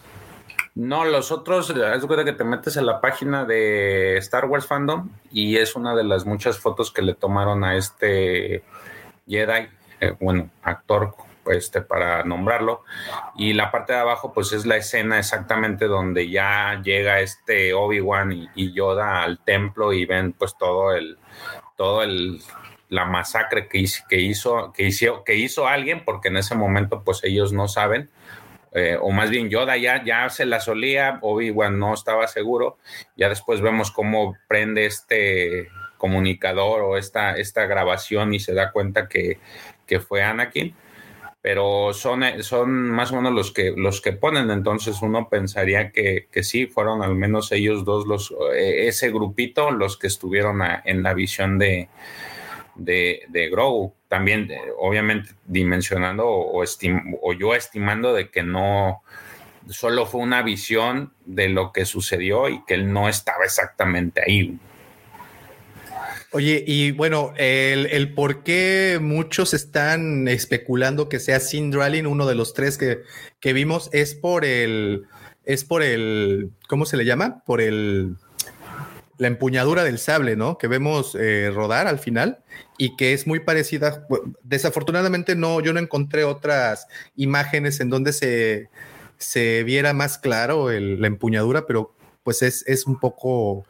No, 0.76 1.06
los 1.06 1.32
otros, 1.32 1.70
es 1.70 2.06
que 2.06 2.34
te 2.34 2.44
metes 2.44 2.78
en 2.78 2.86
la 2.86 3.00
página 3.00 3.46
de 3.46 4.18
Star 4.18 4.46
Wars 4.46 4.66
Fandom 4.66 5.10
y 5.32 5.58
es 5.58 5.76
una 5.76 5.96
de 5.96 6.04
las 6.04 6.26
muchas 6.26 6.60
fotos 6.60 6.92
que 6.92 7.02
le 7.02 7.16
tomaron 7.16 7.64
a 7.64 7.78
este 7.78 8.64
Jedi, 9.28 9.68
eh, 10.02 10.14
bueno, 10.20 10.50
actor 10.64 11.16
este, 11.48 11.82
para 11.82 12.24
nombrarlo. 12.24 12.84
Y 13.36 13.54
la 13.54 13.72
parte 13.72 13.94
de 13.94 14.00
abajo, 14.00 14.34
pues 14.34 14.54
es 14.54 14.66
la 14.66 14.78
escena 14.78 15.20
exactamente 15.20 15.86
donde 15.86 16.30
ya 16.30 16.82
llega 16.84 17.22
este 17.22 17.74
Obi-Wan 17.74 18.50
y, 18.56 18.74
Yoda 18.74 19.24
al 19.24 19.40
templo 19.40 19.94
y 19.94 20.06
ven 20.06 20.34
pues 20.34 20.58
todo 20.58 20.94
el, 20.94 21.18
todo 21.78 22.04
el, 22.04 22.42
la 22.90 23.06
masacre 23.06 23.68
que 23.68 23.78
hizo, 23.78 24.04
que 24.08 24.20
hizo, 24.84 25.24
que 25.24 25.36
hizo, 25.36 25.68
alguien, 25.68 26.04
porque 26.04 26.30
en 26.30 26.38
ese 26.38 26.56
momento 26.56 27.04
pues 27.04 27.24
ellos 27.24 27.54
no 27.54 27.68
saben. 27.68 28.10
Eh, 28.74 28.98
o 29.00 29.12
más 29.12 29.30
bien 29.30 29.50
Yoda 29.50 29.78
ya, 29.78 30.04
ya 30.04 30.30
se 30.30 30.46
la 30.46 30.60
solía, 30.60 31.20
Obi-Wan 31.22 31.80
no 31.80 31.94
estaba 31.94 32.28
seguro, 32.28 32.78
ya 33.16 33.30
después 33.30 33.62
vemos 33.62 33.90
cómo 33.90 34.36
prende 34.50 34.86
este 34.86 35.70
comunicador 35.98 36.82
o 36.82 36.98
esta, 36.98 37.38
esta 37.38 37.66
grabación 37.68 38.34
y 38.34 38.40
se 38.40 38.54
da 38.54 38.72
cuenta 38.72 39.08
que, 39.08 39.40
que 39.88 40.02
fue 40.02 40.24
Anakin 40.24 40.76
pero 41.46 41.94
son, 41.94 42.24
eh, 42.24 42.42
son 42.42 42.72
más 42.90 43.12
o 43.12 43.18
menos 43.18 43.32
los 43.32 43.52
que, 43.52 43.76
los 43.78 44.02
que 44.02 44.14
ponen, 44.14 44.50
entonces 44.50 45.04
uno 45.04 45.30
pensaría 45.30 45.92
que, 45.92 46.28
que 46.32 46.42
sí, 46.42 46.66
fueron 46.66 47.04
al 47.04 47.14
menos 47.14 47.52
ellos 47.52 47.86
dos, 47.86 48.08
los, 48.08 48.34
eh, 48.56 48.88
ese 48.88 49.12
grupito, 49.12 49.70
los 49.70 49.96
que 49.96 50.08
estuvieron 50.08 50.62
en 50.86 51.04
la 51.04 51.14
visión 51.14 51.60
de, 51.60 51.88
de, 52.74 53.26
de 53.28 53.50
Grogu. 53.52 53.94
También, 54.08 54.50
eh, 54.50 54.60
obviamente, 54.80 55.36
dimensionando 55.46 56.28
o, 56.28 56.64
o 56.64 57.34
yo 57.34 57.54
estimando 57.54 58.16
de 58.16 58.32
que 58.32 58.42
no, 58.42 59.04
solo 59.70 60.08
fue 60.08 60.22
una 60.22 60.42
visión 60.42 61.14
de 61.26 61.50
lo 61.50 61.72
que 61.72 61.86
sucedió 61.86 62.50
y 62.50 62.64
que 62.66 62.74
él 62.74 62.92
no 62.92 63.08
estaba 63.08 63.46
exactamente 63.46 64.24
ahí. 64.26 64.58
Oye, 66.36 66.66
y 66.68 66.92
bueno, 66.92 67.34
el, 67.38 68.14
por 68.14 68.44
qué 68.44 69.00
muchos 69.02 69.54
están 69.54 70.28
especulando 70.28 71.08
que 71.08 71.22
sea 71.22 71.40
Sindralin, 71.40 72.06
uno 72.06 72.28
de 72.28 72.36
los 72.36 72.54
tres 72.54 72.78
que, 72.78 73.04
que 73.40 73.54
vimos, 73.54 73.90
es 73.94 74.16
por 74.16 74.44
el, 74.44 75.06
es 75.46 75.64
por 75.64 75.82
el, 75.82 76.52
¿cómo 76.68 76.86
se 76.86 76.98
le 76.98 77.06
llama? 77.06 77.42
Por 77.46 77.62
el, 77.62 78.18
la 79.18 79.28
empuñadura 79.28 79.86
del 79.86 79.98
sable, 79.98 80.36
¿no? 80.36 80.58
Que 80.58 80.68
vemos 80.68 81.16
eh, 81.18 81.52
rodar 81.56 81.88
al 81.88 82.00
final 82.00 82.40
y 82.78 82.98
que 82.98 83.14
es 83.14 83.28
muy 83.28 83.40
parecida. 83.40 84.06
Desafortunadamente 84.44 85.38
no, 85.38 85.62
yo 85.62 85.72
no 85.72 85.80
encontré 85.80 86.26
otras 86.26 86.88
imágenes 87.16 87.80
en 87.80 87.90
donde 87.90 88.12
se, 88.12 88.68
se 89.18 89.64
viera 89.64 89.94
más 89.94 90.18
claro 90.18 90.70
la 90.70 91.08
empuñadura, 91.08 91.66
pero 91.66 91.96
pues 92.24 92.42
es, 92.42 92.68
es 92.68 92.88
un 92.88 93.00
poco 93.00 93.66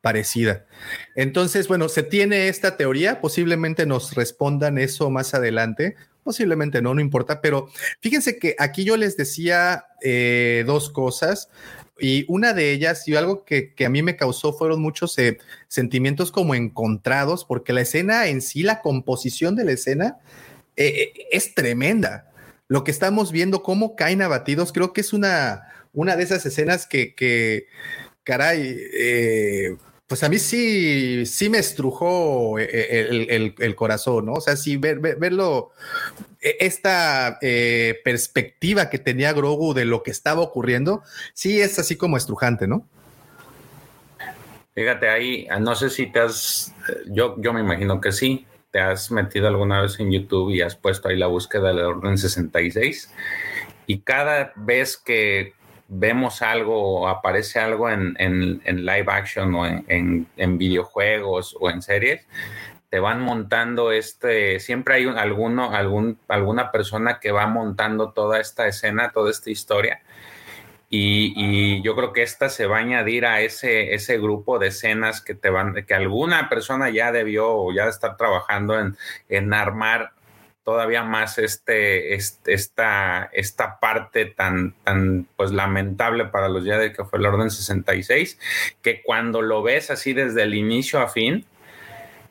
parecida. 0.00 0.66
Entonces, 1.14 1.68
bueno, 1.68 1.88
se 1.88 2.02
tiene 2.02 2.48
esta 2.48 2.76
teoría, 2.76 3.20
posiblemente 3.20 3.86
nos 3.86 4.14
respondan 4.14 4.78
eso 4.78 5.10
más 5.10 5.34
adelante, 5.34 5.96
posiblemente 6.22 6.82
no, 6.82 6.94
no 6.94 7.00
importa, 7.00 7.40
pero 7.40 7.68
fíjense 8.00 8.38
que 8.38 8.54
aquí 8.58 8.84
yo 8.84 8.96
les 8.96 9.16
decía 9.16 9.84
eh, 10.02 10.64
dos 10.66 10.90
cosas. 10.90 11.48
Y 12.02 12.24
una 12.28 12.54
de 12.54 12.72
ellas, 12.72 13.06
y 13.08 13.14
algo 13.14 13.44
que, 13.44 13.74
a 13.84 13.90
mí 13.90 14.02
me 14.02 14.16
causó, 14.16 14.54
fueron 14.54 14.80
muchos 14.80 15.18
eh, 15.18 15.36
sentimientos 15.68 16.32
como 16.32 16.54
encontrados, 16.54 17.44
porque 17.44 17.74
la 17.74 17.82
escena 17.82 18.28
en 18.28 18.40
sí, 18.40 18.62
la 18.62 18.80
composición 18.80 19.54
de 19.54 19.66
la 19.66 19.72
escena 19.72 20.16
eh, 20.76 21.12
es 21.30 21.54
tremenda. 21.54 22.32
Lo 22.68 22.84
que 22.84 22.90
estamos 22.90 23.32
viendo, 23.32 23.62
cómo 23.62 23.96
caen 23.96 24.22
abatidos, 24.22 24.72
creo 24.72 24.94
que 24.94 25.02
es 25.02 25.12
una, 25.12 25.64
una 25.92 26.16
de 26.16 26.22
esas 26.22 26.46
escenas 26.46 26.86
que, 26.86 27.14
que 27.14 27.66
caray, 28.24 28.78
pues 30.10 30.24
a 30.24 30.28
mí 30.28 30.40
sí, 30.40 31.24
sí 31.24 31.48
me 31.48 31.58
estrujó 31.58 32.58
eh, 32.58 32.66
eh, 32.68 33.54
el, 33.56 33.76
corazón, 33.76 34.26
¿no? 34.26 34.32
O 34.32 34.40
sea, 34.40 34.56
sí, 34.56 34.76
ver, 34.76 34.98
verlo, 34.98 35.70
e, 36.40 36.56
esta 36.58 37.38
eh, 37.40 38.00
perspectiva 38.02 38.90
que 38.90 38.98
tenía 38.98 39.32
Grogu 39.32 39.72
de 39.72 39.84
lo 39.84 40.02
que 40.02 40.10
estaba 40.10 40.40
ocurriendo, 40.40 41.04
sí 41.32 41.60
es 41.60 41.78
así 41.78 41.94
como 41.94 42.16
estrujante, 42.16 42.66
¿no? 42.66 42.84
Fíjate 44.74 45.08
ahí, 45.08 45.46
ah, 45.48 45.60
no 45.60 45.76
sé 45.76 45.88
si 45.90 46.06
te 46.06 46.18
has, 46.18 46.74
yo, 47.06 47.36
yo 47.38 47.52
me 47.52 47.60
imagino 47.60 48.00
que 48.00 48.10
sí, 48.10 48.46
te 48.72 48.80
has 48.80 49.12
metido 49.12 49.46
alguna 49.46 49.80
vez 49.80 50.00
en 50.00 50.10
YouTube 50.10 50.50
y 50.50 50.60
has 50.60 50.74
puesto 50.74 51.06
ahí 51.06 51.16
la 51.16 51.28
búsqueda 51.28 51.68
del 51.68 51.84
orden 51.84 52.18
66 52.18 53.12
y 53.86 54.00
cada 54.00 54.52
vez 54.56 54.96
que 54.96 55.52
vemos 55.90 56.40
algo 56.40 57.00
o 57.00 57.08
aparece 57.08 57.58
algo 57.58 57.90
en, 57.90 58.14
live 58.64 59.06
action 59.08 59.54
o 59.54 59.66
en, 59.66 60.58
videojuegos 60.58 61.56
o 61.60 61.68
en 61.68 61.82
series, 61.82 62.26
te 62.88 63.00
van 63.00 63.20
montando 63.20 63.92
este, 63.92 64.60
siempre 64.60 64.94
hay 64.94 65.08
alguno, 65.08 65.72
algún, 65.72 66.18
alguna 66.28 66.70
persona 66.72 67.18
que 67.20 67.32
va 67.32 67.46
montando 67.46 68.12
toda 68.12 68.40
esta 68.40 68.66
escena, 68.66 69.10
toda 69.12 69.30
esta 69.30 69.50
historia. 69.50 70.00
Y, 70.92 71.82
yo 71.82 71.94
creo 71.94 72.12
que 72.12 72.22
esta 72.22 72.48
se 72.48 72.66
va 72.66 72.78
a 72.78 72.80
añadir 72.80 73.24
a 73.24 73.40
ese, 73.40 73.94
ese 73.94 74.18
grupo 74.18 74.58
de 74.58 74.68
escenas 74.68 75.20
que 75.20 75.34
te 75.34 75.50
van, 75.50 75.74
que 75.86 75.94
alguna 75.94 76.48
persona 76.48 76.90
ya 76.90 77.12
debió 77.12 77.48
o 77.48 77.72
ya 77.72 77.86
está 77.86 78.16
trabajando 78.16 78.78
en, 78.78 78.96
en 79.28 79.54
armar 79.54 80.12
todavía 80.64 81.02
más 81.02 81.38
este, 81.38 82.14
esta, 82.14 83.30
esta 83.32 83.80
parte 83.80 84.26
tan, 84.26 84.72
tan 84.84 85.26
pues 85.36 85.52
lamentable 85.52 86.26
para 86.26 86.48
los 86.48 86.64
de 86.64 86.92
que 86.92 87.04
fue 87.04 87.18
el 87.18 87.26
orden 87.26 87.50
66, 87.50 88.38
que 88.82 89.02
cuando 89.02 89.42
lo 89.42 89.62
ves 89.62 89.90
así 89.90 90.12
desde 90.12 90.42
el 90.42 90.54
inicio 90.54 91.00
a 91.00 91.08
fin, 91.08 91.46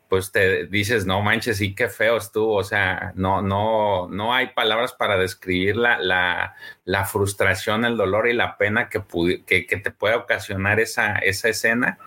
pues 0.09 0.31
te 0.31 0.65
dices, 0.65 1.05
no 1.05 1.21
manches, 1.21 1.57
sí, 1.57 1.75
qué 1.75 1.87
feo 1.87 2.17
estuvo. 2.17 2.55
O 2.55 2.63
sea, 2.63 3.11
no, 3.15 3.43
no, 3.43 4.07
no 4.09 4.33
hay 4.33 4.47
palabras 4.47 4.91
para 4.91 5.17
describir 5.17 5.77
la, 5.77 5.99
la, 6.83 7.05
frustración, 7.05 7.85
el 7.85 7.95
dolor 7.95 8.27
y 8.27 8.33
la 8.33 8.57
pena 8.57 8.89
que, 8.89 9.03
que, 9.45 9.67
que, 9.67 9.77
te 9.77 9.91
puede 9.91 10.15
ocasionar 10.15 10.79
esa, 10.79 11.15
esa 11.17 11.49
escena 11.49 11.99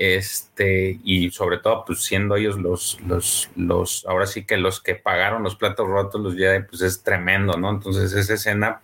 este, 0.00 0.98
y 1.04 1.30
sobre 1.30 1.58
todo, 1.58 1.84
pues 1.84 2.02
siendo 2.02 2.36
ellos 2.36 2.58
los, 2.58 2.98
los, 3.06 3.50
los, 3.54 4.06
ahora 4.06 4.26
sí 4.26 4.46
que 4.46 4.56
los 4.56 4.80
que 4.80 4.94
pagaron 4.94 5.42
los 5.42 5.56
platos 5.56 5.86
rotos, 5.86 6.22
los 6.22 6.36
Jedi, 6.36 6.64
pues 6.64 6.80
es 6.80 7.02
tremendo, 7.02 7.58
¿no? 7.58 7.68
Entonces, 7.68 8.14
esa 8.14 8.32
escena, 8.32 8.80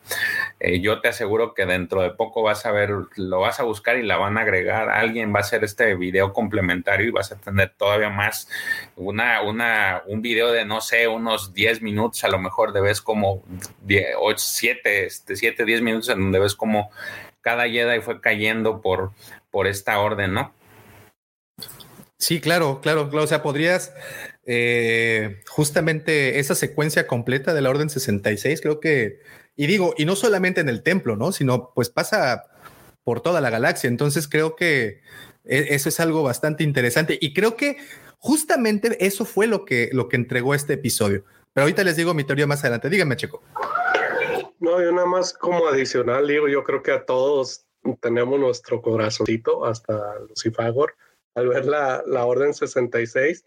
eh, 0.61 0.79
yo 0.83 1.01
te 1.01 1.09
aseguro 1.09 1.55
que 1.55 1.65
dentro 1.65 2.03
de 2.03 2.11
poco 2.11 2.43
vas 2.43 2.67
a 2.67 2.71
ver, 2.71 2.91
lo 3.17 3.41
vas 3.41 3.61
a 3.61 3.63
buscar 3.63 3.97
y 3.97 4.03
la 4.03 4.19
van 4.19 4.37
a 4.37 4.43
agregar, 4.43 4.91
alguien 4.91 5.33
va 5.35 5.39
a 5.39 5.41
hacer 5.41 5.65
este 5.65 5.95
video 5.95 6.35
complementario 6.35 7.07
y 7.09 7.13
vas 7.13 7.33
a 7.33 7.41
tener 7.41 7.73
todavía 7.79 8.11
más, 8.11 8.51
una, 8.95 9.41
una, 9.41 10.03
un 10.05 10.21
video 10.21 10.53
de, 10.53 10.67
no 10.67 10.83
sé, 10.83 11.09
unos 11.09 11.55
10 11.55 11.81
minutos, 11.81 12.25
a 12.25 12.29
lo 12.29 12.39
mejor 12.39 12.75
de 12.75 12.83
vez 12.83 13.01
como 13.01 13.43
7, 13.87 15.07
este, 15.07 15.35
7, 15.35 15.65
10 15.65 15.81
minutos 15.81 16.11
en 16.11 16.21
donde 16.21 16.41
ves 16.41 16.55
como 16.55 16.91
cada 17.41 17.67
Jedi 17.67 18.03
fue 18.03 18.21
cayendo 18.21 18.83
por, 18.83 19.13
por 19.51 19.67
esta 19.67 19.99
orden, 19.99 20.35
¿no? 20.35 20.53
Sí, 22.19 22.41
claro, 22.41 22.81
claro, 22.81 23.09
claro. 23.11 23.25
O 23.25 23.27
sea, 23.27 23.43
podrías 23.43 23.93
eh, 24.47 25.41
justamente 25.49 26.39
esa 26.39 26.55
secuencia 26.55 27.07
completa 27.07 27.53
de 27.53 27.61
la 27.61 27.71
Orden 27.71 27.91
66, 27.91 28.61
creo 28.61 28.81
que, 28.81 29.21
y 29.57 29.67
digo, 29.67 29.95
y 29.99 30.05
no 30.05 30.17
solamente 30.17 30.61
en 30.61 30.69
el 30.69 30.83
templo, 30.83 31.17
¿no? 31.17 31.33
Sino 31.33 31.73
pues 31.75 31.91
pasa 31.91 32.45
por 33.05 33.21
toda 33.21 33.41
la 33.41 33.51
galaxia. 33.51 33.89
Entonces 33.89 34.29
creo 34.29 34.57
que 34.57 35.01
e, 35.45 35.67
eso 35.71 35.89
es 35.89 36.01
algo 36.01 36.23
bastante 36.23 36.65
interesante. 36.65 37.19
Y 37.21 37.35
creo 37.35 37.57
que 37.57 37.77
justamente 38.19 39.05
eso 39.05 39.25
fue 39.25 39.47
lo 39.47 39.65
que, 39.65 39.91
lo 39.93 40.09
que 40.09 40.17
entregó 40.17 40.55
este 40.55 40.75
episodio. 40.75 41.25
Pero 41.53 41.65
ahorita 41.65 41.85
les 41.85 41.97
digo 41.97 42.15
mi 42.15 42.25
teoría 42.25 42.47
más 42.47 42.61
adelante. 42.61 42.91
Díganme, 42.91 43.17
Checo. 43.17 43.43
No, 44.59 44.83
yo 44.83 44.91
nada 44.93 45.07
más 45.07 45.33
como 45.35 45.67
adicional 45.69 46.27
digo, 46.27 46.49
yo 46.49 46.65
creo 46.65 46.83
que 46.83 46.93
a 46.93 47.05
todos 47.05 47.67
tenemos 48.01 48.41
nuestro 48.41 48.83
corazoncito, 48.83 49.65
hasta 49.65 50.19
Lucifagor, 50.29 50.95
al 51.37 51.49
ver 51.49 51.67
la, 51.67 52.03
la 52.07 52.27
Orden 52.27 52.53
66. 52.53 53.45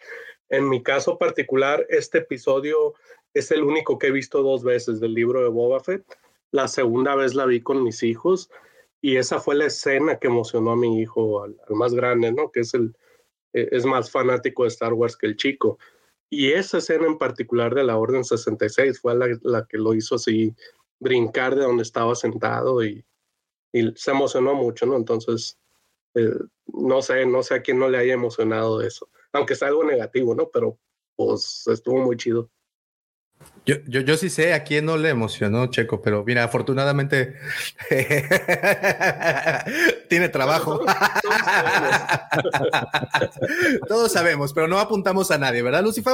En 0.49 0.69
mi 0.69 0.81
caso 0.81 1.17
particular, 1.17 1.85
este 1.89 2.19
episodio 2.19 2.93
es 3.33 3.51
el 3.51 3.63
único 3.63 3.99
que 3.99 4.07
he 4.07 4.11
visto 4.11 4.41
dos 4.41 4.63
veces 4.63 4.99
del 4.99 5.13
libro 5.13 5.41
de 5.41 5.49
Boba 5.49 5.79
Fett. 5.79 6.05
La 6.51 6.67
segunda 6.67 7.15
vez 7.15 7.35
la 7.35 7.45
vi 7.45 7.61
con 7.61 7.83
mis 7.83 8.01
hijos 8.03 8.49
y 9.01 9.17
esa 9.17 9.39
fue 9.39 9.55
la 9.55 9.65
escena 9.65 10.17
que 10.17 10.27
emocionó 10.27 10.71
a 10.71 10.75
mi 10.75 11.01
hijo, 11.01 11.43
al, 11.43 11.55
más 11.69 11.93
grande, 11.93 12.31
¿no? 12.31 12.51
Que 12.51 12.61
es 12.61 12.73
el 12.73 12.95
e, 13.53 13.67
es 13.71 13.85
más 13.85 14.11
fanático 14.11 14.63
de 14.63 14.69
Star 14.69 14.93
Wars 14.93 15.17
que 15.17 15.27
el 15.27 15.35
chico. 15.35 15.77
Y 16.29 16.51
esa 16.51 16.77
escena 16.77 17.07
en 17.07 17.17
particular 17.17 17.73
de 17.73 17.83
la 17.83 17.97
Orden 17.97 18.23
66 18.23 18.99
fue 18.99 19.15
la, 19.15 19.27
la 19.41 19.65
que 19.65 19.77
lo 19.77 19.93
hizo 19.93 20.15
así 20.15 20.53
brincar 20.99 21.55
de 21.55 21.63
donde 21.63 21.83
estaba 21.83 22.13
sentado 22.13 22.83
y, 22.83 23.03
y 23.71 23.91
se 23.95 24.11
emocionó 24.11 24.53
mucho, 24.53 24.85
¿no? 24.85 24.95
Entonces, 24.95 25.57
eh, 26.15 26.33
no 26.67 27.01
sé, 27.01 27.25
no 27.25 27.43
sé 27.43 27.55
a 27.55 27.61
quién 27.61 27.79
no 27.79 27.89
le 27.89 27.97
haya 27.97 28.13
emocionado 28.13 28.81
eso, 28.81 29.09
aunque 29.33 29.53
es 29.53 29.63
algo 29.63 29.83
negativo, 29.83 30.35
¿no? 30.35 30.49
Pero 30.49 30.79
pues 31.15 31.65
estuvo 31.67 31.99
muy 31.99 32.17
chido. 32.17 32.49
Yo, 33.65 33.75
yo, 33.87 34.01
yo, 34.01 34.17
sí 34.17 34.29
sé 34.29 34.53
a 34.53 34.63
quién 34.63 34.85
no 34.85 34.97
le 34.97 35.09
emocionó 35.09 35.67
Checo, 35.67 36.01
pero 36.01 36.23
mira, 36.25 36.43
afortunadamente 36.43 37.35
tiene 40.09 40.29
trabajo. 40.29 40.81
Todos 43.87 44.11
sabemos, 44.11 44.53
pero 44.53 44.67
no 44.67 44.79
apuntamos 44.79 45.29
a 45.31 45.37
nadie, 45.37 45.61
¿verdad, 45.61 45.83
Lucifer? 45.83 46.13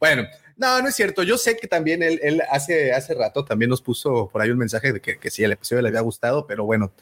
Bueno, 0.00 0.24
no, 0.56 0.82
no 0.82 0.88
es 0.88 0.94
cierto. 0.94 1.22
Yo 1.22 1.36
sé 1.36 1.56
que 1.56 1.68
también 1.68 2.02
él, 2.02 2.18
él 2.22 2.42
hace, 2.50 2.92
hace 2.92 3.14
rato 3.14 3.44
también 3.44 3.68
nos 3.68 3.82
puso 3.82 4.28
por 4.32 4.40
ahí 4.40 4.50
un 4.50 4.58
mensaje 4.58 4.92
de 4.92 5.00
que, 5.00 5.18
que 5.18 5.30
sí, 5.30 5.44
el 5.44 5.52
episodio 5.52 5.82
le 5.82 5.88
había 5.88 6.00
gustado, 6.00 6.46
pero 6.46 6.64
bueno, 6.64 6.92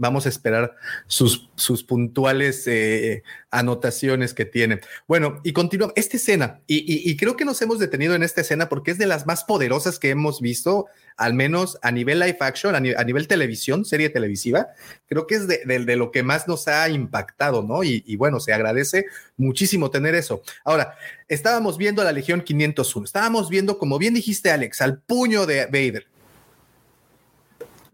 vamos 0.00 0.24
a 0.24 0.30
esperar 0.30 0.74
sus, 1.06 1.50
sus 1.56 1.84
puntuales 1.84 2.66
eh, 2.66 3.22
anotaciones 3.50 4.32
que 4.32 4.46
tiene. 4.46 4.80
Bueno, 5.06 5.40
y 5.44 5.52
continúa 5.52 5.92
esta 5.94 6.16
escena, 6.16 6.60
y, 6.66 7.16
creo 7.18 7.36
que 7.36 7.44
nos 7.44 7.60
hemos 7.60 7.78
detenido 7.78 8.14
en 8.14 8.22
esta 8.22 8.40
escena 8.40 8.68
porque 8.70 8.92
es 8.92 8.98
de 8.98 9.06
las 9.06 9.26
más 9.26 9.44
poderosas 9.44 9.98
que 9.98 10.08
hemos 10.08 10.40
visto, 10.40 10.86
al 11.16 11.34
menos 11.34 11.78
a 11.82 11.90
nivel 11.90 12.18
live 12.18 12.38
action, 12.40 12.74
a, 12.74 12.80
nivel 12.80 13.28
televisión, 13.28 13.84
serie 13.84 14.08
televisiva. 14.08 14.68
Creo 15.06 15.26
que 15.26 15.34
es 15.34 15.46
de, 15.46 15.58
de, 15.66 15.96
lo 15.96 16.10
que 16.12 16.22
más 16.22 16.48
nos 16.48 16.66
ha 16.66 16.88
impactado, 16.88 17.62
¿no? 17.62 17.84
Y, 17.84 18.02
y 18.06 18.16
bueno, 18.16 18.40
se 18.40 18.54
agradece 18.54 19.04
muchísimo 19.36 19.90
tener 19.90 20.14
eso. 20.14 20.42
Ahora, 20.64 20.96
estábamos 21.28 21.76
viendo 21.76 22.00
a 22.00 22.06
la 22.06 22.12
Legión 22.12 22.40
501, 22.40 23.04
estábamos 23.04 23.50
viendo, 23.50 23.78
como 23.78 23.98
bien 23.98 24.14
dijiste, 24.14 24.50
Alex, 24.50 24.80
al 24.80 24.98
puño 24.98 25.44
de 25.44 25.66
Vader 25.66 26.09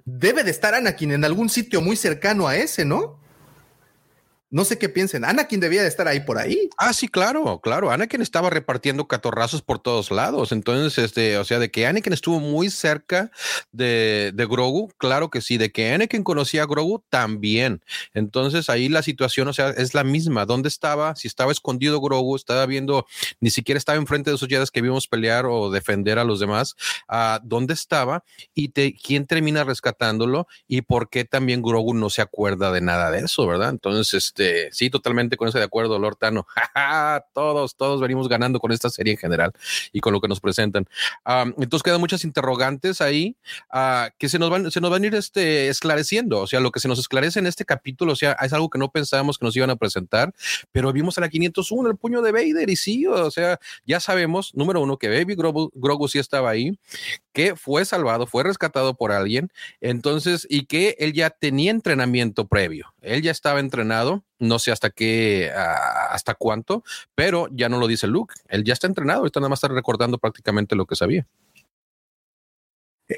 debe 0.06 0.44
de 0.44 0.50
estar 0.52 0.74
Anakin 0.74 1.12
en 1.12 1.24
algún 1.24 1.50
sitio 1.50 1.82
muy 1.82 1.96
cercano 1.96 2.48
a 2.48 2.56
ese, 2.56 2.84
¿no? 2.86 3.20
No 4.56 4.64
sé 4.64 4.78
qué 4.78 4.88
piensen. 4.88 5.26
Anakin 5.26 5.60
debía 5.60 5.82
de 5.82 5.88
estar 5.88 6.08
ahí 6.08 6.20
por 6.20 6.38
ahí. 6.38 6.70
Ah, 6.78 6.94
sí, 6.94 7.08
claro, 7.08 7.60
claro. 7.60 7.90
Anakin 7.90 8.22
estaba 8.22 8.48
repartiendo 8.48 9.06
catorrazos 9.06 9.60
por 9.60 9.80
todos 9.80 10.10
lados. 10.10 10.50
Entonces, 10.50 10.96
este, 10.96 11.36
o 11.36 11.44
sea, 11.44 11.58
de 11.58 11.70
que 11.70 11.86
Anakin 11.86 12.14
estuvo 12.14 12.40
muy 12.40 12.70
cerca 12.70 13.30
de, 13.70 14.32
de 14.34 14.46
Grogu, 14.46 14.88
claro 14.96 15.28
que 15.28 15.42
sí. 15.42 15.58
De 15.58 15.72
que 15.72 15.92
Anakin 15.92 16.24
conocía 16.24 16.62
a 16.62 16.66
Grogu, 16.66 17.04
también. 17.10 17.82
Entonces, 18.14 18.70
ahí 18.70 18.88
la 18.88 19.02
situación, 19.02 19.46
o 19.48 19.52
sea, 19.52 19.68
es 19.68 19.92
la 19.92 20.04
misma. 20.04 20.46
¿Dónde 20.46 20.70
estaba? 20.70 21.14
Si 21.16 21.28
estaba 21.28 21.52
escondido 21.52 22.00
Grogu, 22.00 22.34
estaba 22.34 22.64
viendo, 22.64 23.04
ni 23.40 23.50
siquiera 23.50 23.76
estaba 23.76 23.98
enfrente 23.98 24.30
de 24.30 24.36
esos 24.36 24.48
Jedi 24.48 24.64
que 24.72 24.80
vimos 24.80 25.06
pelear 25.06 25.44
o 25.44 25.70
defender 25.70 26.18
a 26.18 26.24
los 26.24 26.40
demás. 26.40 26.76
Uh, 27.10 27.40
¿Dónde 27.44 27.74
estaba? 27.74 28.24
Y 28.54 28.68
te, 28.68 28.94
quién 28.94 29.26
termina 29.26 29.64
rescatándolo 29.64 30.46
y 30.66 30.80
por 30.80 31.10
qué 31.10 31.26
también 31.26 31.60
Grogu 31.60 31.92
no 31.92 32.08
se 32.08 32.22
acuerda 32.22 32.72
de 32.72 32.80
nada 32.80 33.10
de 33.10 33.18
eso, 33.18 33.46
¿verdad? 33.46 33.68
Entonces, 33.68 34.14
este, 34.14 34.45
sí, 34.72 34.90
totalmente 34.90 35.36
con 35.36 35.48
eso 35.48 35.58
de 35.58 35.64
acuerdo, 35.64 35.98
Lortano. 35.98 36.46
todos, 37.34 37.76
todos 37.76 38.00
venimos 38.00 38.28
ganando 38.28 38.60
con 38.60 38.72
esta 38.72 38.90
serie 38.90 39.12
en 39.12 39.18
general 39.18 39.52
y 39.92 40.00
con 40.00 40.12
lo 40.12 40.20
que 40.20 40.28
nos 40.28 40.40
presentan. 40.40 40.86
entonces 41.26 41.82
quedan 41.82 42.00
muchas 42.00 42.24
interrogantes 42.24 43.00
ahí 43.00 43.36
uh, 43.72 44.10
que 44.18 44.28
se 44.28 44.38
nos 44.38 44.50
van, 44.50 44.70
se 44.70 44.80
nos 44.80 44.90
van 44.90 45.02
a 45.02 45.06
ir 45.06 45.14
este, 45.14 45.68
esclareciendo. 45.68 46.40
O 46.40 46.46
sea, 46.46 46.60
lo 46.60 46.70
que 46.70 46.80
se 46.80 46.88
nos 46.88 46.98
esclarece 46.98 47.38
en 47.38 47.46
este 47.46 47.64
capítulo, 47.64 48.12
o 48.12 48.16
sea, 48.16 48.32
es 48.42 48.52
algo 48.52 48.70
que 48.70 48.78
no 48.78 48.90
pensábamos 48.90 49.38
que 49.38 49.44
nos 49.44 49.56
iban 49.56 49.70
a 49.70 49.76
presentar, 49.76 50.32
pero 50.72 50.92
vimos 50.92 51.18
a 51.18 51.20
la 51.20 51.28
501, 51.28 51.90
el 51.90 51.96
puño 51.96 52.22
de 52.22 52.32
Vader, 52.32 52.68
y 52.70 52.76
sí, 52.76 53.06
o 53.06 53.30
sea, 53.30 53.58
ya 53.84 54.00
sabemos, 54.00 54.54
número 54.54 54.80
uno, 54.80 54.98
que 54.98 55.08
Baby 55.08 55.34
Grogu, 55.34 55.70
Grogu 55.74 56.08
sí 56.08 56.18
estaba 56.18 56.50
ahí, 56.50 56.78
que 57.32 57.56
fue 57.56 57.84
salvado, 57.84 58.26
fue 58.26 58.42
rescatado 58.42 58.94
por 58.94 59.12
alguien, 59.12 59.50
entonces, 59.80 60.46
y 60.48 60.66
que 60.66 60.96
él 60.98 61.12
ya 61.12 61.30
tenía 61.30 61.70
entrenamiento 61.70 62.46
previo, 62.46 62.94
él 63.02 63.22
ya 63.22 63.30
estaba 63.30 63.60
entrenado 63.60 64.24
no 64.38 64.58
sé 64.58 64.72
hasta 64.72 64.90
qué, 64.90 65.50
ah, 65.54 66.08
hasta 66.10 66.34
cuánto, 66.34 66.84
pero 67.14 67.48
ya 67.52 67.68
no 67.68 67.78
lo 67.78 67.86
dice 67.86 68.06
Luke. 68.06 68.34
Él 68.48 68.64
ya 68.64 68.72
está 68.72 68.86
entrenado, 68.86 69.20
ahorita 69.20 69.40
nada 69.40 69.48
más 69.48 69.58
está 69.58 69.68
recordando 69.68 70.18
prácticamente 70.18 70.76
lo 70.76 70.86
que 70.86 70.96
sabía. 70.96 71.26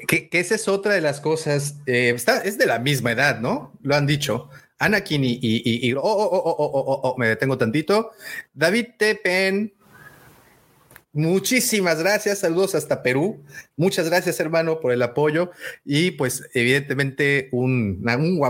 Que, 0.07 0.29
esa 0.31 0.55
es 0.55 0.67
otra 0.67 0.93
de 0.93 1.01
las 1.01 1.19
cosas. 1.19 1.77
Eh, 1.87 2.11
está, 2.15 2.41
es 2.41 2.57
de 2.57 2.67
la 2.67 2.79
misma 2.79 3.11
edad, 3.11 3.39
¿no? 3.39 3.73
Lo 3.81 3.95
han 3.95 4.05
dicho. 4.05 4.49
Anakin 4.77 5.23
y, 5.23 5.39
y, 5.41 5.93
oh, 5.93 6.01
oh, 6.01 6.03
oh, 6.03 6.55
oh, 6.57 6.71
oh, 6.73 7.01
oh, 7.03 7.17
me 7.17 7.27
detengo 7.27 7.57
tantito. 7.57 8.11
David 8.53 8.87
Tepen 8.97 9.73
Muchísimas 11.11 11.97
gracias, 11.97 12.39
saludos 12.39 12.75
hasta 12.75 13.01
Perú. 13.01 13.43
Muchas 13.75 14.07
gracias, 14.07 14.39
hermano, 14.39 14.79
por 14.79 14.91
el 14.91 15.01
apoyo 15.01 15.49
y 15.83 16.11
pues 16.11 16.47
evidentemente 16.53 17.49
un, 17.51 18.05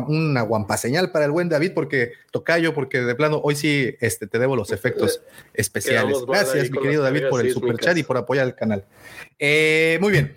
una 0.07 0.41
guampa 0.41 0.75
señal 0.75 1.11
para 1.11 1.23
el 1.23 1.31
buen 1.31 1.47
David, 1.47 1.71
porque 1.73 2.11
tocayo, 2.31 2.73
porque 2.73 2.99
de 2.99 3.15
plano 3.15 3.39
hoy 3.41 3.55
sí 3.55 3.95
este, 4.01 4.27
te 4.27 4.39
debo 4.39 4.57
los 4.57 4.71
efectos 4.71 5.21
especiales. 5.53 6.17
Gracias, 6.27 6.69
mi 6.69 6.81
querido 6.81 7.01
David, 7.01 7.29
por 7.29 7.45
el 7.45 7.53
super 7.53 7.77
chat 7.77 7.97
y 7.97 8.03
por 8.03 8.17
apoyar 8.17 8.45
el 8.45 8.55
canal. 8.55 8.83
Eh, 9.37 9.97
muy 10.01 10.11
bien. 10.11 10.35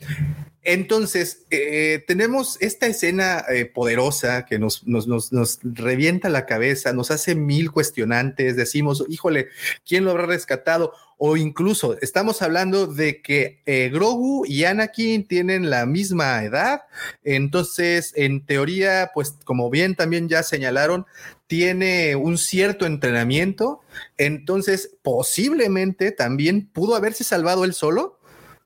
Entonces, 0.64 1.45
eh, 1.51 2.05
tenemos 2.07 2.57
esta 2.61 2.87
escena 2.87 3.45
eh, 3.53 3.64
poderosa 3.64 4.45
que 4.45 4.61
nos, 4.61 4.87
nos, 4.87 5.09
nos, 5.09 5.33
nos, 5.33 5.59
revienta 5.64 6.29
la 6.29 6.47
cabeza, 6.47 6.93
nos 6.93 7.11
hace 7.11 7.35
mil 7.35 7.73
cuestionantes, 7.73 8.55
decimos, 8.55 9.05
híjole, 9.09 9.49
¿quién 9.85 10.05
lo 10.05 10.12
habrá 10.12 10.27
rescatado? 10.27 10.93
O 11.25 11.37
incluso 11.37 11.97
estamos 12.01 12.43
hablando 12.43 12.89
de 12.89 13.23
que 13.23 13.62
eh, 13.64 13.91
Grogu 13.93 14.45
y 14.45 14.64
Anakin 14.64 15.25
tienen 15.25 15.70
la 15.70 15.87
misma 15.87 16.43
edad, 16.43 16.83
entonces, 17.23 18.12
en 18.16 18.45
teoría, 18.45 19.12
pues 19.14 19.37
como 19.45 19.70
bien 19.70 19.95
también 19.95 20.29
ya 20.29 20.43
señalaron, 20.43 21.07
tiene 21.47 22.16
un 22.16 22.39
cierto 22.39 22.87
entrenamiento, 22.87 23.83
entonces 24.18 24.97
posiblemente 25.03 26.11
también 26.11 26.66
pudo 26.66 26.97
haberse 26.97 27.23
salvado 27.23 27.64
él 27.64 27.73
solo 27.73 28.18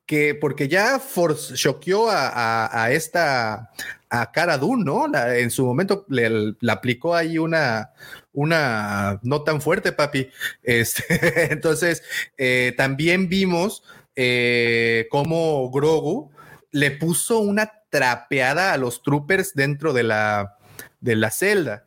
que 0.07 0.33
porque 0.33 0.67
ya 0.67 0.99
choqueó 1.53 2.09
a, 2.09 2.85
a, 2.85 2.91
esta 2.91 3.69
a 4.09 4.31
Cara 4.31 4.57
Dune, 4.57 4.83
¿no? 4.83 5.07
en 5.13 5.51
su 5.51 5.65
momento 5.65 6.05
le, 6.09 6.55
aplicó 6.69 7.15
ahí 7.15 7.37
una, 7.37 7.91
una 8.33 9.19
no 9.23 9.43
tan 9.43 9.61
fuerte, 9.61 9.91
papi. 9.91 10.29
Este, 10.63 11.51
entonces, 11.51 12.03
eh, 12.37 12.73
también 12.77 13.29
vimos 13.29 13.83
eh, 14.15 15.07
cómo 15.09 15.69
Grogu 15.71 16.31
le 16.71 16.91
puso 16.91 17.39
una 17.39 17.71
trapeada 17.89 18.73
a 18.73 18.77
los 18.77 19.01
troopers 19.01 19.53
dentro 19.53 19.93
de 19.93 20.03
la, 20.03 20.57
de 20.99 21.15
la 21.15 21.31
celda. 21.31 21.85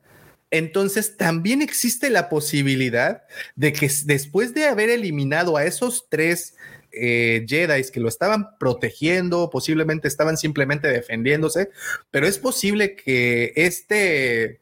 Entonces, 0.50 1.16
también 1.16 1.62
existe 1.62 2.10
la 2.10 2.28
posibilidad 2.28 3.22
de 3.54 3.72
que 3.72 3.90
después 4.04 4.52
de 4.52 4.66
haber 4.66 4.90
eliminado 4.90 5.56
a 5.56 5.64
esos 5.64 6.08
tres 6.08 6.56
eh, 6.92 7.44
Jedi 7.48 7.82
que 7.90 8.00
lo 8.00 8.08
estaban 8.08 8.58
protegiendo, 8.58 9.50
posiblemente 9.50 10.08
estaban 10.08 10.36
simplemente 10.36 10.88
defendiéndose, 10.88 11.70
pero 12.10 12.26
es 12.26 12.38
posible 12.38 12.96
que 12.96 13.52
este, 13.56 14.60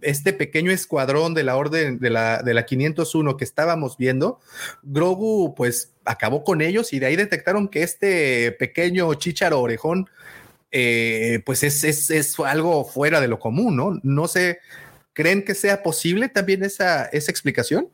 este 0.00 0.32
pequeño 0.32 0.70
escuadrón 0.70 1.34
de 1.34 1.44
la 1.44 1.56
orden 1.56 1.98
de 1.98 2.10
la, 2.10 2.42
de 2.42 2.54
la 2.54 2.66
501 2.66 3.36
que 3.36 3.44
estábamos 3.44 3.96
viendo, 3.96 4.40
Grogu 4.82 5.54
pues 5.54 5.92
acabó 6.04 6.44
con 6.44 6.60
ellos 6.60 6.92
y 6.92 6.98
de 6.98 7.06
ahí 7.06 7.16
detectaron 7.16 7.68
que 7.68 7.82
este 7.82 8.52
pequeño 8.52 9.12
chicharo 9.14 9.60
orejón 9.60 10.08
eh, 10.72 11.42
pues 11.44 11.62
es, 11.64 11.82
es, 11.84 12.10
es, 12.10 12.38
algo 12.38 12.84
fuera 12.84 13.20
de 13.20 13.28
lo 13.28 13.40
común, 13.40 13.76
¿no? 13.76 13.98
No 14.04 14.28
sé, 14.28 14.60
¿creen 15.12 15.44
que 15.44 15.54
sea 15.54 15.82
posible 15.82 16.28
también 16.28 16.62
esa, 16.62 17.06
esa 17.06 17.30
explicación? 17.30 17.88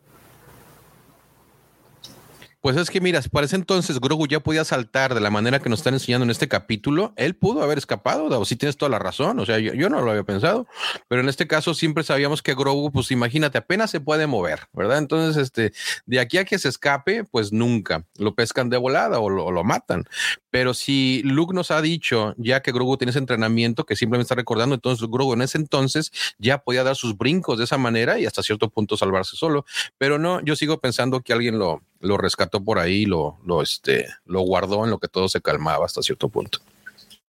Pues 2.67 2.77
es 2.77 2.91
que 2.91 3.01
mira, 3.01 3.21
para 3.31 3.47
ese 3.47 3.55
entonces 3.55 4.01
Grogu 4.01 4.27
ya 4.27 4.41
podía 4.41 4.65
saltar 4.65 5.15
de 5.15 5.21
la 5.21 5.31
manera 5.31 5.61
que 5.61 5.69
nos 5.69 5.79
están 5.79 5.95
enseñando 5.95 6.25
en 6.25 6.31
este 6.31 6.49
capítulo. 6.49 7.13
Él 7.15 7.37
pudo 7.37 7.63
haber 7.63 7.79
escapado, 7.79 8.25
o 8.27 8.45
si 8.45 8.57
tienes 8.57 8.77
toda 8.77 8.91
la 8.91 8.99
razón. 8.99 9.39
O 9.39 9.47
sea, 9.47 9.61
yo, 9.61 9.89
no 9.89 10.01
lo 10.01 10.11
había 10.11 10.25
pensado, 10.25 10.67
pero 11.07 11.21
en 11.21 11.29
este 11.29 11.47
caso 11.47 11.75
siempre 11.75 12.03
sabíamos 12.03 12.43
que 12.43 12.57
Grogu, 12.57 12.91
pues 12.91 13.13
imagínate, 13.13 13.59
apenas 13.59 13.93
se 13.93 14.01
puede 14.01 14.27
mover, 14.27 14.63
¿verdad? 14.73 14.99
Entonces, 14.99 15.41
este, 15.41 15.73
de 16.07 16.19
aquí 16.19 16.39
a 16.39 16.45
que 16.45 16.59
se 16.59 16.69
escape, 16.69 17.23
pues 17.23 17.53
nunca 17.53 18.05
lo 18.19 18.35
pescan 18.35 18.69
de 18.69 18.79
volada 18.79 19.21
o 19.21 19.31
lo, 19.31 19.53
lo 19.53 19.63
matan. 19.63 20.03
Pero 20.51 20.75
si 20.75 21.23
Luke 21.23 21.55
nos 21.55 21.71
ha 21.71 21.81
dicho 21.81 22.35
ya 22.37 22.63
que 22.63 22.73
Grogu 22.73 22.97
tiene 22.97 23.11
ese 23.11 23.21
entrenamiento 23.21 23.87
que 23.87 23.95
simplemente 23.95 24.25
está 24.25 24.35
recordando, 24.35 24.75
entonces 24.75 25.07
Grogu 25.09 25.35
en 25.35 25.43
ese 25.43 25.59
entonces 25.59 26.11
ya 26.39 26.59
podía 26.59 26.83
dar 26.83 26.97
sus 26.97 27.17
brincos 27.17 27.59
de 27.59 27.65
esa 27.65 27.79
manera 27.79 28.19
y 28.19 28.27
hasta 28.27 28.43
cierto 28.43 28.71
punto 28.71 28.97
salvarse 28.97 29.37
solo. 29.37 29.65
Pero 29.99 30.19
no, 30.19 30.41
yo 30.41 30.57
sigo 30.57 30.81
pensando 30.81 31.21
que 31.21 31.33
alguien 31.33 31.61
lo, 31.61 31.83
lo 32.01 32.19
rescató 32.19 32.63
por 32.63 32.79
ahí, 32.79 33.07
lo, 33.07 33.39
lo, 33.45 33.63
este, 33.63 34.07
lo 34.25 34.41
guardó 34.41 34.85
en 34.85 34.91
lo 34.91 34.99
que 34.99 35.09
todo 35.09 35.29
se 35.29 35.41
calmaba 35.41 35.87
hasta 35.87 36.03
cierto 36.03 36.29
punto. 36.29 36.59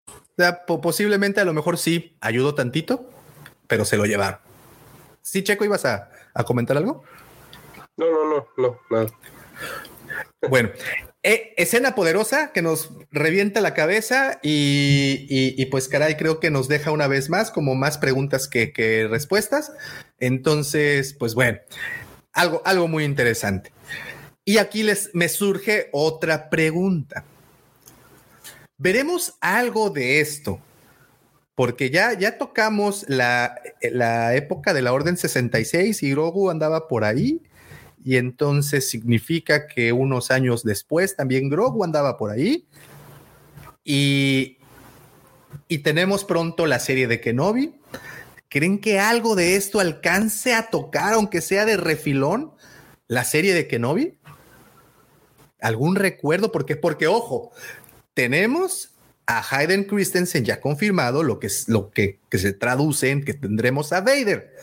O 0.07 0.35
sea, 0.37 0.65
posiblemente 0.65 1.41
a 1.41 1.45
lo 1.45 1.53
mejor 1.53 1.77
sí 1.77 2.17
ayudó 2.21 2.55
tantito, 2.55 3.11
pero 3.67 3.85
se 3.85 3.97
lo 3.97 4.07
llevaron. 4.07 4.41
Sí, 5.21 5.43
Checo, 5.43 5.65
¿ibas 5.65 5.85
a, 5.85 6.11
comentar 6.47 6.77
algo? 6.77 7.05
No, 7.97 8.11
no, 8.11 8.25
no, 8.25 8.49
no, 8.57 8.81
nada. 8.91 9.07
Bueno, 10.49 10.71
eh, 11.23 11.55
escena 11.57 11.95
poderosa 11.95 12.51
que 12.53 12.63
nos 12.63 12.91
revienta 13.11 13.61
la 13.61 13.75
cabeza 13.75 14.41
y, 14.43 15.65
pues 15.67 15.89
caray, 15.89 16.17
creo 16.17 16.41
que 16.41 16.51
nos 16.51 16.67
deja 16.67 16.91
una 16.91 17.07
vez 17.07 17.31
más 17.31 17.51
como 17.51 17.75
más 17.75 17.99
preguntas 17.99 18.49
que, 18.49 18.73
que 18.73 19.07
respuestas. 19.09 19.73
Entonces, 20.19 21.15
pues 21.15 21.35
bueno, 21.35 21.59
algo, 22.33 22.63
algo 22.65 22.89
muy 22.89 23.05
interesante. 23.05 23.73
Y 24.45 24.59
aquí 24.59 24.82
les 24.82 25.11
me 25.14 25.28
surge 25.28 25.88
otra 25.93 26.51
pregunta. 26.51 27.24
Veremos 28.76 29.34
algo 29.40 29.90
de 29.90 30.20
esto, 30.20 30.59
porque 31.55 31.90
ya, 31.90 32.18
ya 32.18 32.38
tocamos 32.38 33.05
la, 33.09 33.55
la 33.80 34.34
época 34.34 34.74
de 34.74 34.82
la 34.82 34.93
Orden 34.93 35.16
66 35.16 36.03
y 36.03 36.11
Grogu 36.11 36.51
andaba 36.51 36.88
por 36.88 37.05
ahí, 37.05 37.40
y 38.05 38.16
entonces 38.16 38.90
significa 38.90 39.68
que 39.68 39.93
unos 39.93 40.32
años 40.32 40.64
después 40.64 41.14
también 41.14 41.49
Grogu 41.49 41.84
andaba 41.84 42.16
por 42.16 42.32
ahí, 42.32 42.66
y, 43.84 44.59
y 45.68 45.78
tenemos 45.78 46.24
pronto 46.24 46.66
la 46.66 46.80
serie 46.80 47.07
de 47.07 47.20
Kenobi. 47.20 47.74
¿Creen 48.49 48.80
que 48.80 48.99
algo 48.99 49.36
de 49.36 49.55
esto 49.55 49.78
alcance 49.78 50.55
a 50.55 50.70
tocar, 50.70 51.14
aunque 51.14 51.40
sea 51.40 51.64
de 51.64 51.76
refilón, 51.76 52.53
la 53.07 53.24
serie 53.24 53.55
de 53.55 53.68
Kenobi? 53.68 54.18
¿Algún 55.63 55.97
recuerdo? 55.97 56.53
Porque, 56.53 56.77
porque, 56.77 57.07
ojo, 57.07 57.53
tenemos 58.15 58.91
a 59.27 59.43
Hayden 59.49 59.85
Christensen 59.85 60.45
ya 60.45 60.61
confirmado, 60.61 61.23
lo 61.23 61.39
que, 61.39 61.47
es, 61.47 61.69
lo 61.69 61.91
que, 61.91 62.19
se 62.33 62.53
traduce 62.53 63.11
en 63.11 63.25
que 63.25 63.35
tendremos 63.35 63.93
a 63.93 64.01
Vader. 64.01 64.55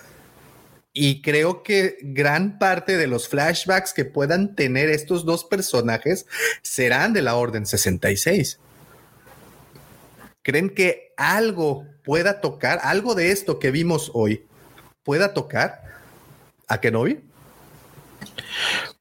Y 0.91 1.21
creo 1.21 1.63
que 1.63 1.97
gran 2.01 2.59
parte 2.59 2.97
de 2.97 3.07
los 3.07 3.29
flashbacks 3.29 3.93
que 3.93 4.05
puedan 4.05 4.55
tener 4.55 4.89
estos 4.89 5.23
dos 5.23 5.45
personajes 5.45 6.25
serán 6.61 7.13
de 7.13 7.21
la 7.21 7.35
Orden 7.35 7.65
66. 7.65 8.59
¿Creen 10.41 10.69
que 10.69 11.13
algo 11.15 11.85
pueda 12.03 12.41
tocar, 12.41 12.79
algo 12.83 13.15
de 13.15 13.31
esto 13.31 13.59
que 13.59 13.71
vimos 13.71 14.11
hoy, 14.13 14.45
pueda 15.03 15.33
tocar 15.33 15.83
a 16.67 16.81
Kenobi? 16.81 17.28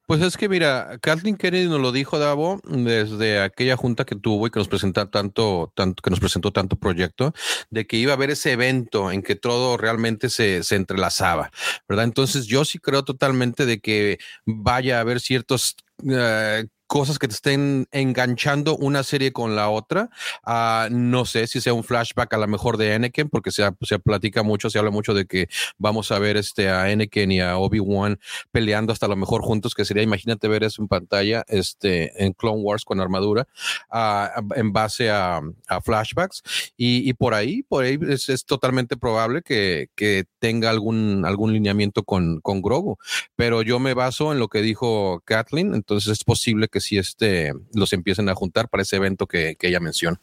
Pues 0.05 0.21
es 0.21 0.37
que 0.37 0.49
mira, 0.49 0.97
Kathleen 1.01 1.37
Kennedy 1.37 1.67
nos 1.67 1.79
lo 1.79 1.91
dijo, 1.91 2.17
Davo, 2.17 2.59
desde 2.63 3.41
aquella 3.41 3.77
junta 3.77 4.05
que 4.05 4.15
tuvo 4.15 4.47
y 4.47 4.49
que 4.49 4.59
nos 4.59 4.67
presentó 4.67 5.07
tanto, 5.07 5.71
tanto, 5.75 6.01
que 6.01 6.09
nos 6.09 6.19
presentó 6.19 6.51
tanto 6.51 6.77
proyecto, 6.77 7.33
de 7.69 7.85
que 7.85 7.97
iba 7.97 8.13
a 8.13 8.15
haber 8.15 8.31
ese 8.31 8.51
evento 8.51 9.11
en 9.11 9.21
que 9.21 9.35
todo 9.35 9.77
realmente 9.77 10.29
se, 10.29 10.63
se 10.63 10.75
entrelazaba, 10.75 11.51
¿verdad? 11.87 12.05
Entonces 12.05 12.47
yo 12.47 12.65
sí 12.65 12.79
creo 12.79 13.03
totalmente 13.03 13.67
de 13.67 13.79
que 13.81 14.17
vaya 14.45 14.97
a 14.97 15.01
haber 15.01 15.19
ciertos 15.19 15.75
uh, 16.03 16.67
cosas 16.89 17.19
que 17.19 17.27
te 17.27 17.35
estén 17.35 17.87
enganchando 17.91 18.75
una 18.75 19.03
serie 19.03 19.31
con 19.31 19.55
la 19.55 19.69
otra. 19.69 20.09
Uh, 20.45 20.91
no 20.91 21.23
sé 21.23 21.45
si 21.45 21.61
sea 21.61 21.71
un 21.71 21.83
flashback 21.83 22.33
a 22.33 22.37
lo 22.37 22.47
mejor 22.47 22.77
de 22.77 22.95
Anakin, 22.95 23.29
porque 23.29 23.51
se, 23.51 23.63
se 23.81 23.99
platica 23.99 24.41
mucho, 24.41 24.71
se 24.71 24.79
habla 24.79 24.89
mucho 24.89 25.13
de 25.13 25.27
que 25.27 25.49
vamos 25.77 26.11
a 26.11 26.17
ver 26.17 26.35
este, 26.35 26.67
a 26.67 26.85
Anakin 26.85 27.31
y 27.31 27.41
a 27.41 27.59
Obi-Wan 27.59 28.19
peleando 28.51 28.91
hasta 28.91 29.07
lo 29.07 29.15
mejor 29.15 29.43
juntos, 29.43 29.75
que 29.75 29.85
sería, 29.85 30.01
imagínate 30.01 30.47
ver 30.47 30.63
eso 30.63 30.81
en 30.81 30.87
pantalla 30.87 31.45
este, 31.47 32.25
en 32.25 32.33
Clone 32.33 32.61
Wars 32.61 32.83
con 32.83 32.99
armadura, 32.99 33.47
uh, 33.91 34.41
en 34.55 34.73
base 34.73 35.11
a, 35.11 35.41
flashbacks. 35.85 36.41
Y, 36.75 37.07
y, 37.07 37.13
por 37.13 37.35
ahí, 37.35 37.61
por 37.61 37.83
ahí 37.83 37.99
es, 38.09 38.29
es 38.29 38.45
totalmente 38.45 38.97
probable 38.97 39.43
que, 39.43 39.89
que, 39.95 40.25
tenga 40.39 40.69
algún, 40.69 41.25
algún 41.25 41.51
lineamiento 41.51 42.03
con, 42.03 42.39
con 42.39 42.61
Grogu. 42.61 42.97
Pero 43.35 43.61
yo 43.61 43.77
me 43.77 43.93
baso 43.93 44.31
en 44.31 44.39
lo 44.39 44.47
que 44.47 44.61
dijo 44.61 45.21
Kathleen, 45.25 45.75
entonces 45.75 46.13
es 46.13 46.23
posible 46.23 46.69
que 46.69 46.78
si 46.79 46.97
este, 46.97 47.53
los 47.73 47.93
empiecen 47.93 48.29
a 48.29 48.35
juntar 48.35 48.69
para 48.69 48.83
ese 48.83 48.97
evento 48.97 49.27
que, 49.27 49.57
ella 49.61 49.79
menciona. 49.79 50.19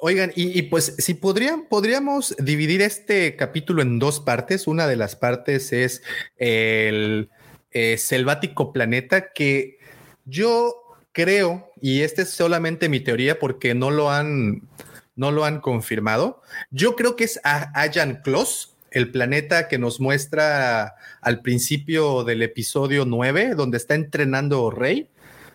Oigan, 0.00 0.32
y, 0.34 0.62
pues 0.62 0.94
si 0.98 1.14
podrían, 1.14 1.66
podríamos 1.68 2.34
dividir 2.38 2.82
este 2.82 3.36
capítulo 3.36 3.82
en 3.82 3.98
dos 3.98 4.20
partes. 4.20 4.66
Una 4.66 4.86
de 4.86 4.96
las 4.96 5.16
partes 5.16 5.72
es 5.72 6.02
el 6.36 7.30
eh, 7.70 7.96
selvático 7.96 8.72
planeta 8.72 9.32
que 9.32 9.78
yo 10.24 10.74
creo, 11.12 11.70
y 11.80 12.02
esta 12.02 12.22
es 12.22 12.30
solamente 12.30 12.88
mi 12.88 13.00
teoría 13.00 13.38
porque 13.38 13.74
no 13.74 13.90
lo 13.90 14.10
han, 14.10 14.68
no 15.16 15.30
lo 15.30 15.44
han 15.44 15.60
confirmado. 15.60 16.42
Yo 16.70 16.96
creo 16.96 17.16
que 17.16 17.24
es 17.24 17.40
Ayan 17.44 18.20
Kloss, 18.22 18.73
el 18.94 19.10
planeta 19.10 19.66
que 19.66 19.76
nos 19.76 20.00
muestra 20.00 20.94
al 21.20 21.42
principio 21.42 22.22
del 22.22 22.42
episodio 22.42 23.04
9, 23.04 23.56
donde 23.56 23.76
está 23.76 23.96
entrenando 23.96 24.70
Rey, 24.70 25.10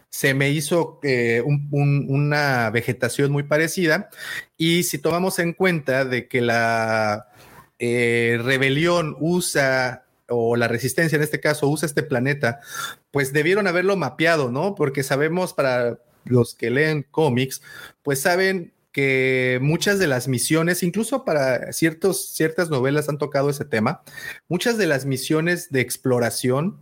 se 0.09 0.33
me 0.33 0.49
hizo 0.49 0.99
eh, 1.03 1.41
una 1.71 2.69
vegetación 2.71 3.31
muy 3.31 3.43
parecida. 3.43 4.09
Y 4.57 4.83
si 4.83 4.97
tomamos 4.97 5.39
en 5.39 5.53
cuenta 5.53 6.03
de 6.03 6.27
que 6.27 6.41
la 6.41 7.27
eh, 7.79 8.37
rebelión 8.43 9.15
usa 9.21 10.03
o 10.27 10.57
la 10.57 10.67
resistencia 10.67 11.15
en 11.15 11.23
este 11.23 11.39
caso 11.39 11.69
usa 11.69 11.85
este 11.85 12.03
planeta, 12.03 12.59
pues 13.09 13.31
debieron 13.31 13.67
haberlo 13.67 13.95
mapeado, 13.95 14.51
¿no? 14.51 14.75
Porque 14.75 15.01
sabemos 15.01 15.53
para 15.53 15.99
los 16.25 16.55
que 16.55 16.71
leen 16.71 17.05
cómics, 17.09 17.61
pues 18.03 18.19
saben 18.21 18.73
muchas 19.61 19.99
de 19.99 20.07
las 20.07 20.27
misiones, 20.27 20.83
incluso 20.83 21.25
para 21.25 21.71
ciertas 21.73 22.69
novelas 22.69 23.09
han 23.09 23.17
tocado 23.17 23.49
ese 23.49 23.65
tema, 23.65 24.01
muchas 24.47 24.77
de 24.77 24.87
las 24.87 25.05
misiones 25.05 25.69
de 25.71 25.81
exploración 25.81 26.81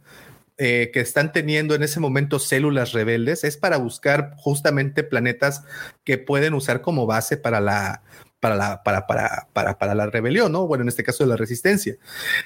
eh, 0.59 0.89
que 0.91 1.01
están 1.01 1.31
teniendo 1.33 1.75
en 1.75 1.83
ese 1.83 1.99
momento 1.99 2.39
células 2.39 2.91
rebeldes 2.91 3.43
es 3.43 3.57
para 3.57 3.77
buscar 3.77 4.33
justamente 4.37 5.03
planetas 5.03 5.63
que 6.03 6.17
pueden 6.17 6.55
usar 6.55 6.81
como 6.81 7.05
base 7.05 7.37
para 7.37 7.59
la, 7.59 8.01
para 8.39 8.55
la, 8.55 8.83
para, 8.83 9.07
para, 9.07 9.47
para, 9.53 9.77
para, 9.77 9.95
la 9.95 10.07
rebelión, 10.07 10.51
¿no? 10.51 10.67
Bueno, 10.67 10.83
en 10.83 10.89
este 10.89 11.03
caso 11.03 11.23
de 11.23 11.29
la 11.29 11.35
resistencia. 11.37 11.95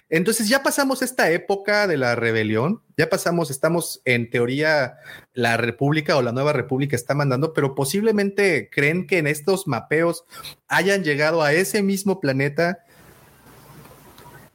Entonces 0.10 0.48
ya 0.48 0.64
pasamos 0.64 1.02
esta 1.02 1.30
época 1.32 1.88
de 1.88 1.98
la 1.98 2.16
rebelión, 2.16 2.82
ya 2.98 3.10
pasamos, 3.10 3.52
estamos 3.52 4.02
en 4.06 4.30
teoría, 4.30 4.96
la 5.34 5.58
república 5.58 6.16
o 6.16 6.22
la 6.22 6.32
nueva 6.32 6.54
república 6.54 6.96
está 6.96 7.14
mandando, 7.14 7.54
pero 7.54 7.76
posiblemente 7.76 8.70
creen 8.72 9.08
que 9.08 9.18
en 9.18 9.28
estos 9.28 9.68
mapeos 9.68 10.26
hayan 10.68 11.04
llegado 11.04 11.42
a 11.42 11.54
ese 11.54 11.84
mismo 11.84 12.20
planeta. 12.20 12.86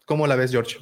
¿Cómo 0.07 0.27
la 0.27 0.37
ves, 0.37 0.53
George? 0.53 0.79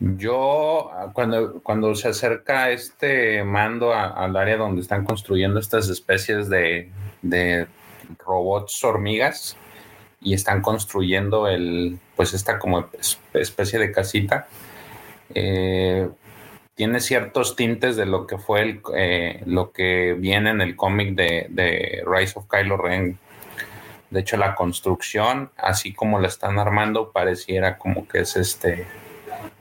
Yo, 0.00 0.90
ah, 0.92 1.10
cuando, 1.12 1.60
cuando 1.62 1.94
se 1.94 2.08
acerca 2.08 2.70
este 2.70 3.44
mando 3.44 3.94
al 3.94 4.36
área 4.36 4.56
donde 4.56 4.80
están 4.80 5.04
construyendo 5.04 5.60
estas 5.60 5.88
especies 5.88 6.48
de, 6.48 6.90
robots 8.24 8.82
hormigas 8.84 9.56
y 10.20 10.34
están 10.34 10.62
construyendo 10.62 11.48
el, 11.48 11.98
pues 12.16 12.34
esta 12.34 12.58
como 12.58 12.88
especie 13.34 13.78
de 13.78 13.92
casita, 13.92 14.48
eh, 15.34 16.08
tiene 16.74 17.00
ciertos 17.00 17.56
tintes 17.56 17.96
de 17.96 18.06
lo 18.06 18.26
que 18.26 18.38
fue 18.38 18.62
el, 18.62 18.80
eh, 18.94 19.42
lo 19.46 19.72
que 19.72 20.14
viene 20.18 20.50
en 20.50 20.60
el 20.60 20.76
cómic 20.76 21.14
de, 21.14 21.46
de 21.50 22.04
Rise 22.06 22.38
of 22.38 22.46
Kylo 22.48 22.76
Ren. 22.76 23.18
De 24.10 24.20
hecho, 24.20 24.36
la 24.36 24.54
construcción, 24.54 25.50
así 25.56 25.92
como 25.92 26.18
la 26.18 26.28
están 26.28 26.58
armando, 26.58 27.10
pareciera 27.12 27.78
como 27.78 28.08
que 28.08 28.20
es 28.20 28.36
este 28.36 28.86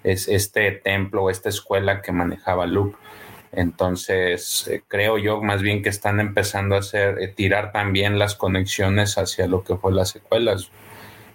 es 0.03 0.27
este 0.27 0.71
templo, 0.71 1.29
esta 1.29 1.49
escuela 1.49 2.01
que 2.01 2.11
manejaba 2.11 2.65
Luke. 2.65 2.97
Entonces, 3.51 4.67
eh, 4.67 4.83
creo 4.87 5.17
yo 5.17 5.41
más 5.41 5.61
bien 5.61 5.81
que 5.81 5.89
están 5.89 6.19
empezando 6.19 6.75
a 6.75 6.79
hacer, 6.79 7.19
eh, 7.19 7.27
tirar 7.27 7.71
también 7.71 8.19
las 8.19 8.35
conexiones 8.35 9.17
hacia 9.17 9.47
lo 9.47 9.63
que 9.63 9.75
fue 9.75 9.93
las 9.93 10.09
secuelas. 10.09 10.71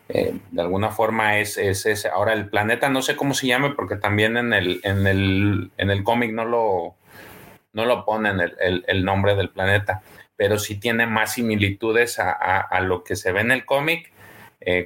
Eh, 0.08 0.34
de 0.50 0.62
alguna 0.62 0.90
forma 0.90 1.38
es, 1.38 1.56
es 1.56 1.86
ese. 1.86 2.08
Ahora, 2.08 2.34
el 2.34 2.48
planeta 2.48 2.88
no 2.90 3.02
sé 3.02 3.16
cómo 3.16 3.34
se 3.34 3.46
llame, 3.46 3.70
porque 3.70 3.96
también 3.96 4.36
en 4.36 4.52
el, 4.52 4.80
en 4.84 5.06
el, 5.06 5.70
en 5.78 5.90
el 5.90 6.04
cómic 6.04 6.32
no 6.32 6.44
lo, 6.44 6.94
no 7.72 7.86
lo 7.86 8.04
ponen 8.04 8.40
el, 8.40 8.84
el, 8.86 9.04
nombre 9.04 9.34
del 9.34 9.48
planeta, 9.48 10.02
pero 10.36 10.58
sí 10.58 10.78
tiene 10.78 11.06
más 11.06 11.32
similitudes 11.34 12.18
a, 12.18 12.32
a, 12.32 12.80
lo 12.80 13.04
que 13.04 13.16
se 13.16 13.32
ve 13.32 13.40
en 13.40 13.52
el 13.52 13.64
cómic 13.64 14.12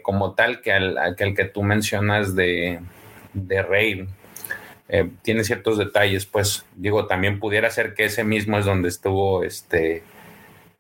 como 0.03 0.35
tal 0.35 0.63
que 0.63 0.73
al, 0.73 1.17
que 1.17 1.45
tú 1.45 1.63
mencionas 1.63 2.35
de, 2.35 2.81
de 3.35 3.63
Rey. 3.63 4.07
Eh, 4.89 5.11
tiene 5.23 5.43
ciertos 5.43 5.79
detalles, 5.79 6.27
pues 6.27 6.65
digo, 6.77 7.07
también 7.07 7.41
pudiera 7.41 7.71
ser 7.71 7.95
que 7.95 8.05
ese 8.05 8.23
mismo 8.23 8.59
es 8.59 8.65
donde 8.65 8.89
estuvo 8.89 9.43
este, 9.43 10.05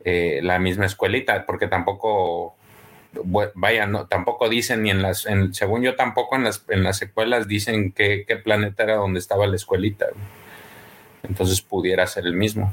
eh, 0.05 0.41
la 0.43 0.61
misma 0.61 0.87
escuelita, 0.87 1.45
porque 1.45 1.67
tampoco, 1.67 2.55
vaya, 3.55 3.89
tampoco 4.09 4.49
dicen 4.49 4.83
ni 4.83 4.91
en 4.91 5.03
las, 5.03 5.27
según 5.51 5.83
yo 5.83 5.97
tampoco 5.97 6.37
en 6.37 6.45
las, 6.45 6.65
en 6.69 6.85
las 6.85 6.99
secuelas 6.99 7.49
dicen 7.49 7.93
qué, 7.93 8.25
qué 8.27 8.37
planeta 8.37 8.85
era 8.85 8.97
donde 8.97 9.19
estaba 9.19 9.47
la 9.49 9.57
escuelita. 9.57 10.07
Entonces 11.25 11.61
pudiera 11.61 12.07
ser 12.07 12.27
el 12.27 12.35
mismo. 12.35 12.73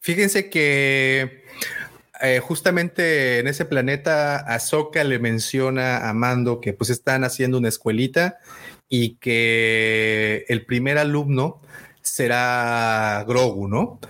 Fíjense 0.00 0.50
que 0.50 1.44
eh, 2.22 2.40
justamente 2.40 3.40
en 3.40 3.46
ese 3.46 3.64
planeta, 3.64 4.36
Ahsoka 4.36 5.04
le 5.04 5.18
menciona 5.18 6.08
a 6.08 6.14
Mando 6.14 6.60
que 6.60 6.72
pues 6.72 6.90
están 6.90 7.24
haciendo 7.24 7.58
una 7.58 7.68
escuelita 7.68 8.38
y 8.88 9.16
que 9.16 10.44
el 10.48 10.64
primer 10.64 10.98
alumno 10.98 11.60
será 12.02 13.24
Grogu, 13.26 13.68
¿no? 13.68 14.00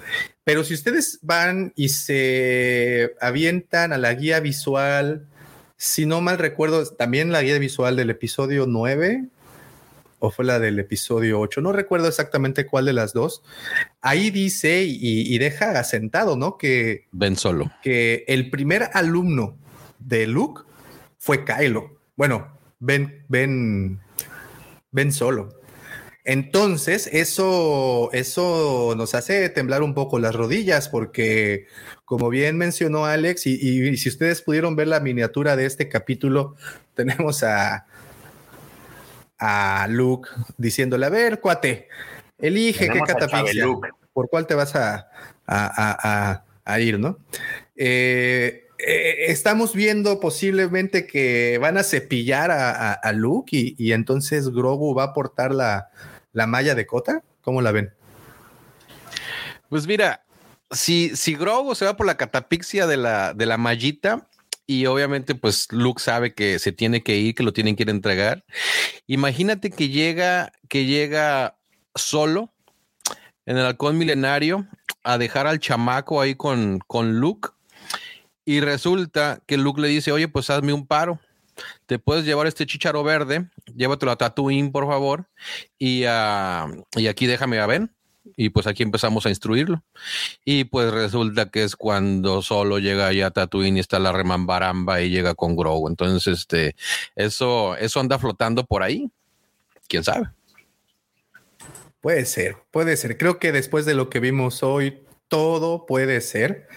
Pero 0.45 0.63
si 0.63 0.75
ustedes 0.75 1.19
van 1.23 1.73
y 1.75 1.89
se 1.89 3.15
avientan 3.21 3.93
a 3.93 3.99
la 3.99 4.15
guía 4.15 4.39
visual, 4.41 5.27
si 5.77 6.07
no 6.07 6.21
mal 6.21 6.39
recuerdo, 6.39 6.87
también 6.87 7.33
la 7.33 7.43
guía 7.43 7.59
visual 7.59 7.97
del 7.97 8.11
episodio 8.11 8.67
9, 8.67 9.29
o 10.19 10.31
fue 10.31 10.45
la 10.45 10.59
del 10.59 10.79
episodio 10.79 11.41
8, 11.41 11.61
no 11.61 11.73
recuerdo 11.73 12.09
exactamente 12.09 12.67
cuál 12.67 12.85
de 12.87 12.93
las 12.93 13.13
dos. 13.13 13.43
Ahí 14.01 14.31
dice 14.31 14.85
y, 14.85 15.37
deja 15.39 15.79
asentado, 15.79 16.37
¿no? 16.37 16.57
Que 16.59 17.07
Ben 17.13 17.37
Solo. 17.37 17.71
Que 17.83 18.25
el 18.29 18.51
primer 18.51 18.89
alumno 18.95 19.57
de 19.99 20.27
Luke 20.27 20.63
fue 21.19 21.45
Kylo. 21.45 21.99
Bueno, 22.17 22.49
Ben, 22.79 23.25
Ben, 23.29 24.01
Ben 24.97 25.13
Solo. 25.13 25.51
Entonces, 26.25 27.09
eso, 27.13 28.11
eso 28.13 28.95
nos 28.97 29.15
hace 29.15 29.49
temblar 29.51 29.83
un 29.83 29.95
poco 29.95 30.19
las 30.19 30.35
rodillas 30.35 30.89
porque, 30.89 31.67
como 32.05 32.31
bien 32.31 32.57
mencionó 32.57 33.05
Alex, 33.05 33.47
y 33.47 33.97
si 33.97 34.09
ustedes 34.09 34.43
pudieron 34.43 34.75
ver 34.75 34.89
la 34.89 34.99
miniatura 34.99 35.55
de 35.55 35.67
este 35.67 35.89
capítulo, 35.89 36.57
tenemos 36.95 37.45
a, 37.45 37.87
a 39.39 39.87
Luke 39.89 40.31
diciéndole, 40.57 41.07
a 41.07 41.11
ver, 41.11 41.41
cuate, 41.41 41.89
elige 42.39 42.89
qué 42.89 43.01
catafixia, 43.01 43.67
por 44.13 44.29
cuál 44.31 44.47
te 44.47 44.55
vas 44.55 44.75
a, 44.75 45.09
a, 45.47 46.81
ir, 46.81 46.99
¿no? 46.99 47.19
Eh, 47.77 48.66
eh, 48.79 49.27
estamos 49.29 49.75
viendo 49.75 50.21
posiblemente 50.21 51.07
que 51.07 51.59
van 51.61 51.79
a 51.79 51.83
cepillar 51.83 52.51
a, 52.51 53.13
Luke 53.13 53.75
y, 53.79 53.93
entonces 53.93 54.51
Grogu 54.51 54.95
va 54.95 55.05
a 55.05 55.13
portar 55.13 55.55
la, 55.55 55.89
la 56.33 56.47
malla 56.47 56.75
de 56.75 56.87
cota. 56.87 57.23
¿Cómo 57.41 57.63
la 57.63 57.73
ven? 57.73 57.93
Pues 59.69 59.87
mira, 59.87 60.25
si, 60.71 61.15
si 61.17 61.35
Grogu 61.35 61.75
se 61.75 61.85
va 61.85 61.97
por 61.97 62.07
la 62.07 62.17
catapixia 62.17 62.87
de 62.87 62.97
la, 62.97 63.35
de 63.35 63.47
la 63.47 63.57
mallita, 63.57 64.29
y 64.67 64.87
obviamente 64.87 65.35
pues 65.35 65.69
Luke 65.71 66.03
sabe 66.03 66.35
que 66.35 66.59
se 66.59 66.73
tiene 66.73 67.03
que 67.03 67.17
ir, 67.17 67.35
que 67.35 67.45
lo 67.45 67.53
tienen 67.53 67.77
que 67.77 67.85
ir 67.85 67.89
a 67.89 67.93
entregar. 67.93 68.45
Imagínate 69.07 69.71
que 69.71 69.89
llega, 69.89 70.53
que 70.69 70.87
llega 70.87 71.57
solo 71.95 72.53
en 73.47 73.59
el 73.59 73.65
halcón 73.65 73.97
milenario 73.97 74.67
a 75.05 75.19
dejar 75.19 75.47
al 75.47 75.61
chamaco 75.61 76.21
ahí 76.21 76.35
con, 76.35 76.81
con 76.81 77.21
Luke 77.21 77.51
y 78.47 78.61
resulta 78.61 79.43
que 79.45 79.59
Luke 79.59 79.81
le 79.81 79.89
dice, 79.89 80.13
oye, 80.13 80.29
pues 80.29 80.49
hazme 80.49 80.73
un 80.73 80.87
paro. 80.87 81.21
Te 81.87 81.99
puedes 81.99 82.25
llevar 82.25 82.47
este 82.47 82.65
chicharo 82.67 83.03
verde, 83.03 83.49
llévatelo 83.75 84.13
a 84.13 84.17
Tatooine, 84.17 84.71
por 84.71 84.87
favor, 84.87 85.27
y, 85.79 86.05
uh, 86.05 86.85
y 86.95 87.07
aquí 87.09 87.27
déjame 87.27 87.59
a 87.59 87.67
Ben 87.67 87.91
y 88.37 88.51
pues 88.51 88.67
aquí 88.67 88.83
empezamos 88.83 89.27
a 89.27 89.31
instruirlo. 89.31 89.83
Y 90.45 90.65
pues 90.65 90.93
resulta 90.93 91.51
que 91.51 91.65
es 91.65 91.75
cuando 91.77 92.43
solo 92.43 92.79
llega 92.79 93.13
ya 93.13 93.31
Tatooine 93.31 93.79
y 93.79 93.81
está 93.81 93.99
la 93.99 94.13
remambaramba 94.13 95.01
y 95.01 95.11
llega 95.11 95.35
con 95.35 95.57
Grogu. 95.57 95.89
Entonces, 95.89 96.39
este, 96.39 96.77
eso, 97.15 97.77
eso 97.77 98.01
anda 98.01 98.19
flotando 98.19 98.65
por 98.65 98.83
ahí. 98.83 99.11
¿Quién 99.89 100.05
sabe? 100.05 100.29
Puede 102.01 102.27
ser, 102.27 102.57
puede 102.71 102.97
ser. 102.97 103.17
Creo 103.17 103.39
que 103.39 103.53
después 103.53 103.87
de 103.87 103.95
lo 103.95 104.11
que 104.11 104.21
vimos 104.21 104.63
hoy, 104.63 105.03
todo 105.29 105.87
puede 105.87 106.21
ser. 106.21 106.69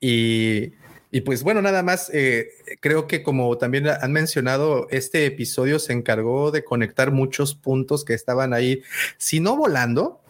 Y, 0.00 0.72
y 1.10 1.22
pues 1.22 1.42
bueno, 1.42 1.60
nada 1.62 1.82
más, 1.82 2.10
eh, 2.12 2.50
creo 2.80 3.06
que 3.06 3.22
como 3.22 3.56
también 3.58 3.88
han 3.88 4.12
mencionado, 4.12 4.86
este 4.90 5.26
episodio 5.26 5.78
se 5.78 5.92
encargó 5.92 6.50
de 6.50 6.62
conectar 6.62 7.10
muchos 7.10 7.54
puntos 7.54 8.04
que 8.04 8.14
estaban 8.14 8.54
ahí, 8.54 8.82
si 9.18 9.40
no 9.40 9.56
volando, 9.56 10.20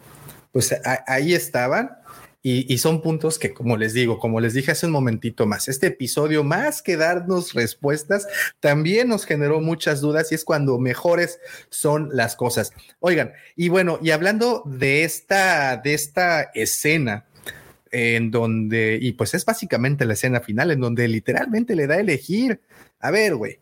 pues 0.51 0.75
ahí 1.07 1.33
estaban. 1.33 1.97
Y, 2.43 2.79
son 2.79 3.03
puntos 3.03 3.37
que, 3.37 3.53
como 3.53 3.77
les 3.77 3.93
digo, 3.93 4.17
como 4.17 4.39
les 4.39 4.55
dije 4.55 4.71
hace 4.71 4.87
un 4.87 4.91
momentito 4.93 5.45
más, 5.45 5.67
este 5.67 5.85
episodio, 5.87 6.43
más 6.43 6.81
que 6.81 6.97
darnos 6.97 7.53
respuestas, 7.53 8.25
también 8.59 9.09
nos 9.09 9.25
generó 9.25 9.61
muchas 9.61 10.01
dudas 10.01 10.31
y 10.31 10.35
es 10.35 10.43
cuando 10.43 10.79
mejores 10.79 11.39
son 11.69 12.09
las 12.13 12.35
cosas. 12.35 12.73
Oigan, 12.99 13.33
y 13.55 13.69
bueno, 13.69 13.99
y 14.01 14.09
hablando 14.09 14.63
de 14.65 15.03
esta, 15.03 15.77
de 15.77 15.93
esta 15.93 16.49
escena, 16.55 17.25
en 17.91 18.31
donde, 18.31 18.97
y 19.01 19.11
pues 19.13 19.33
es 19.33 19.45
básicamente 19.45 20.05
la 20.05 20.13
escena 20.13 20.39
final, 20.39 20.71
en 20.71 20.79
donde 20.79 21.07
literalmente 21.07 21.75
le 21.75 21.87
da 21.87 21.95
a 21.95 21.99
elegir, 21.99 22.61
a 22.99 23.11
ver, 23.11 23.35
güey, 23.35 23.59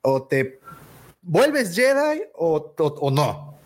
o 0.00 0.22
te 0.22 0.60
vuelves 1.22 1.74
Jedi 1.74 2.22
o, 2.34 2.74
o 2.78 3.10
no. 3.10 3.57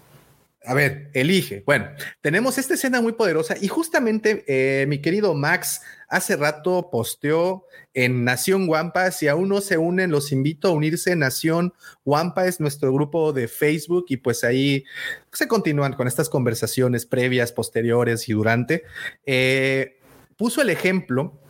A 0.64 0.74
ver, 0.74 1.10
elige. 1.12 1.64
Bueno, 1.66 1.88
tenemos 2.20 2.56
esta 2.56 2.74
escena 2.74 3.00
muy 3.00 3.14
poderosa 3.14 3.56
y 3.60 3.66
justamente 3.66 4.44
eh, 4.46 4.86
mi 4.86 5.00
querido 5.00 5.34
Max 5.34 5.80
hace 6.08 6.36
rato 6.36 6.88
posteó 6.90 7.66
en 7.94 8.22
Nación 8.24 8.68
Wampa. 8.68 9.10
Si 9.10 9.26
aún 9.26 9.48
no 9.48 9.60
se 9.60 9.76
unen, 9.76 10.12
los 10.12 10.30
invito 10.30 10.68
a 10.68 10.72
unirse. 10.72 11.16
Nación 11.16 11.74
Wampa 12.04 12.46
es 12.46 12.60
nuestro 12.60 12.92
grupo 12.92 13.32
de 13.32 13.48
Facebook 13.48 14.06
y 14.08 14.18
pues 14.18 14.44
ahí 14.44 14.84
se 15.32 15.48
continúan 15.48 15.94
con 15.94 16.06
estas 16.06 16.28
conversaciones 16.28 17.06
previas, 17.06 17.50
posteriores 17.50 18.28
y 18.28 18.32
durante. 18.32 18.84
Eh, 19.26 19.98
puso 20.36 20.62
el 20.62 20.70
ejemplo 20.70 21.40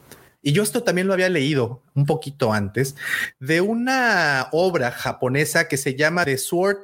y 0.40 0.52
yo 0.52 0.62
esto 0.62 0.82
también 0.82 1.06
lo 1.06 1.12
había 1.12 1.28
leído 1.28 1.82
un 1.94 2.06
poquito 2.06 2.52
antes, 2.52 2.96
de 3.38 3.60
una 3.60 4.48
obra 4.52 4.90
japonesa 4.90 5.68
que 5.68 5.76
se 5.76 5.94
llama 5.94 6.24
The 6.24 6.38
Sword 6.38 6.78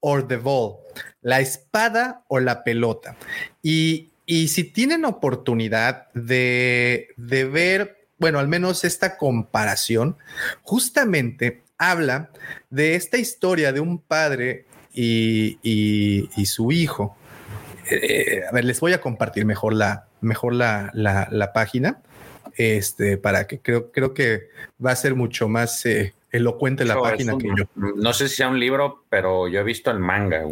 or 0.00 0.26
the 0.26 0.36
Ball 0.36 0.81
la 1.20 1.40
espada 1.40 2.24
o 2.28 2.40
la 2.40 2.64
pelota. 2.64 3.16
Y, 3.62 4.08
si 4.26 4.64
tienen 4.64 5.04
oportunidad 5.04 6.10
de, 6.14 7.08
ver, 7.18 8.06
bueno, 8.18 8.38
al 8.38 8.48
menos 8.48 8.84
esta 8.84 9.18
comparación, 9.18 10.16
justamente 10.62 11.62
habla 11.76 12.30
de 12.70 12.94
esta 12.94 13.18
historia 13.18 13.72
de 13.72 13.80
un 13.80 13.98
padre 13.98 14.64
y, 14.94 16.28
su 16.46 16.72
hijo. 16.72 17.16
Eh, 17.90 18.42
a 18.48 18.52
ver, 18.52 18.64
les 18.64 18.80
voy 18.80 18.94
a 18.94 19.00
compartir 19.00 19.44
mejor 19.44 19.74
la, 19.74 20.06
mejor 20.22 20.54
la, 20.54 20.90
la, 20.94 21.52
página, 21.52 22.00
este, 22.56 23.18
para 23.18 23.46
que 23.46 23.58
creo, 23.58 23.90
creo 23.90 24.14
que 24.14 24.48
va 24.84 24.92
a 24.92 24.96
ser 24.96 25.14
mucho 25.14 25.48
más 25.48 25.84
eh, 25.84 26.14
elocuente 26.32 26.84
la 26.84 26.98
página 26.98 27.36
que 27.38 27.48
yo. 27.48 27.64
No 27.74 28.12
sé 28.12 28.28
si 28.28 28.36
sea 28.36 28.48
un 28.48 28.58
libro, 28.58 29.04
pero 29.10 29.48
yo 29.48 29.60
he 29.60 29.64
visto 29.64 29.90
el 29.90 29.98
manga. 29.98 30.44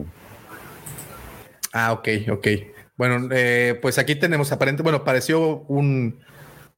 Ah, 1.72 1.92
ok, 1.92 2.08
ok. 2.30 2.48
Bueno, 2.96 3.28
eh, 3.32 3.78
pues 3.80 3.98
aquí 3.98 4.14
tenemos 4.14 4.52
aparente, 4.52 4.82
bueno, 4.82 5.04
pareció 5.04 5.62
un, 5.68 6.20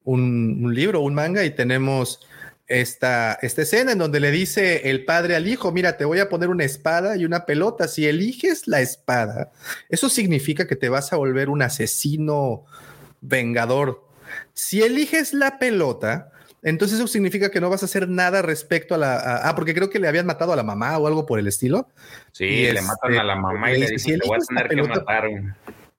un, 0.05 0.75
libro, 0.75 1.01
un 1.01 1.15
manga, 1.15 1.45
y 1.45 1.51
tenemos 1.51 2.21
esta, 2.69 3.39
esta 3.43 3.63
escena 3.63 3.93
en 3.93 3.99
donde 3.99 4.21
le 4.21 4.31
dice 4.31 4.91
el 4.91 5.05
padre 5.05 5.35
al 5.35 5.49
hijo, 5.49 5.73
mira, 5.73 5.97
te 5.97 6.05
voy 6.05 6.21
a 6.21 6.29
poner 6.29 6.49
una 6.49 6.65
espada 6.65 7.17
y 7.17 7.25
una 7.25 7.45
pelota. 7.45 7.89
Si 7.89 8.07
eliges 8.07 8.69
la 8.69 8.81
espada, 8.81 9.51
eso 9.89 10.09
significa 10.09 10.67
que 10.67 10.77
te 10.77 10.89
vas 10.89 11.13
a 11.13 11.17
volver 11.17 11.49
un 11.49 11.63
asesino 11.63 12.65
vengador. 13.21 14.07
Si 14.55 14.83
eliges 14.83 15.35
la 15.35 15.59
pelota, 15.59 16.33
entonces 16.63 16.99
eso 16.99 17.09
significa 17.09 17.51
que 17.51 17.61
no 17.61 17.71
vas 17.71 17.83
a 17.83 17.87
hacer 17.87 18.09
nada 18.09 18.41
respecto 18.41 18.95
a 18.95 18.99
la... 18.99 19.41
ah, 19.49 19.55
porque 19.55 19.75
creo 19.75 19.91
que 19.91 19.99
le 19.99 20.09
habían 20.09 20.27
matado 20.27 20.53
a 20.53 20.57
la 20.57 20.63
mamá 20.63 20.97
o 20.99 21.07
algo 21.07 21.27
por 21.27 21.39
el 21.39 21.49
estilo. 21.49 21.89
Sí, 22.31 22.71
le 22.71 22.83
matan 22.83 23.15
a 23.15 23.25
la 23.25 23.37
mamá 23.37 23.73
y 23.73 23.81
le 23.81 23.91
dicen, 23.91 24.21
te 24.21 24.29
voy 24.29 24.39
a 24.41 24.47
tener 24.47 24.69
que 24.69 24.83
matar. 24.83 25.25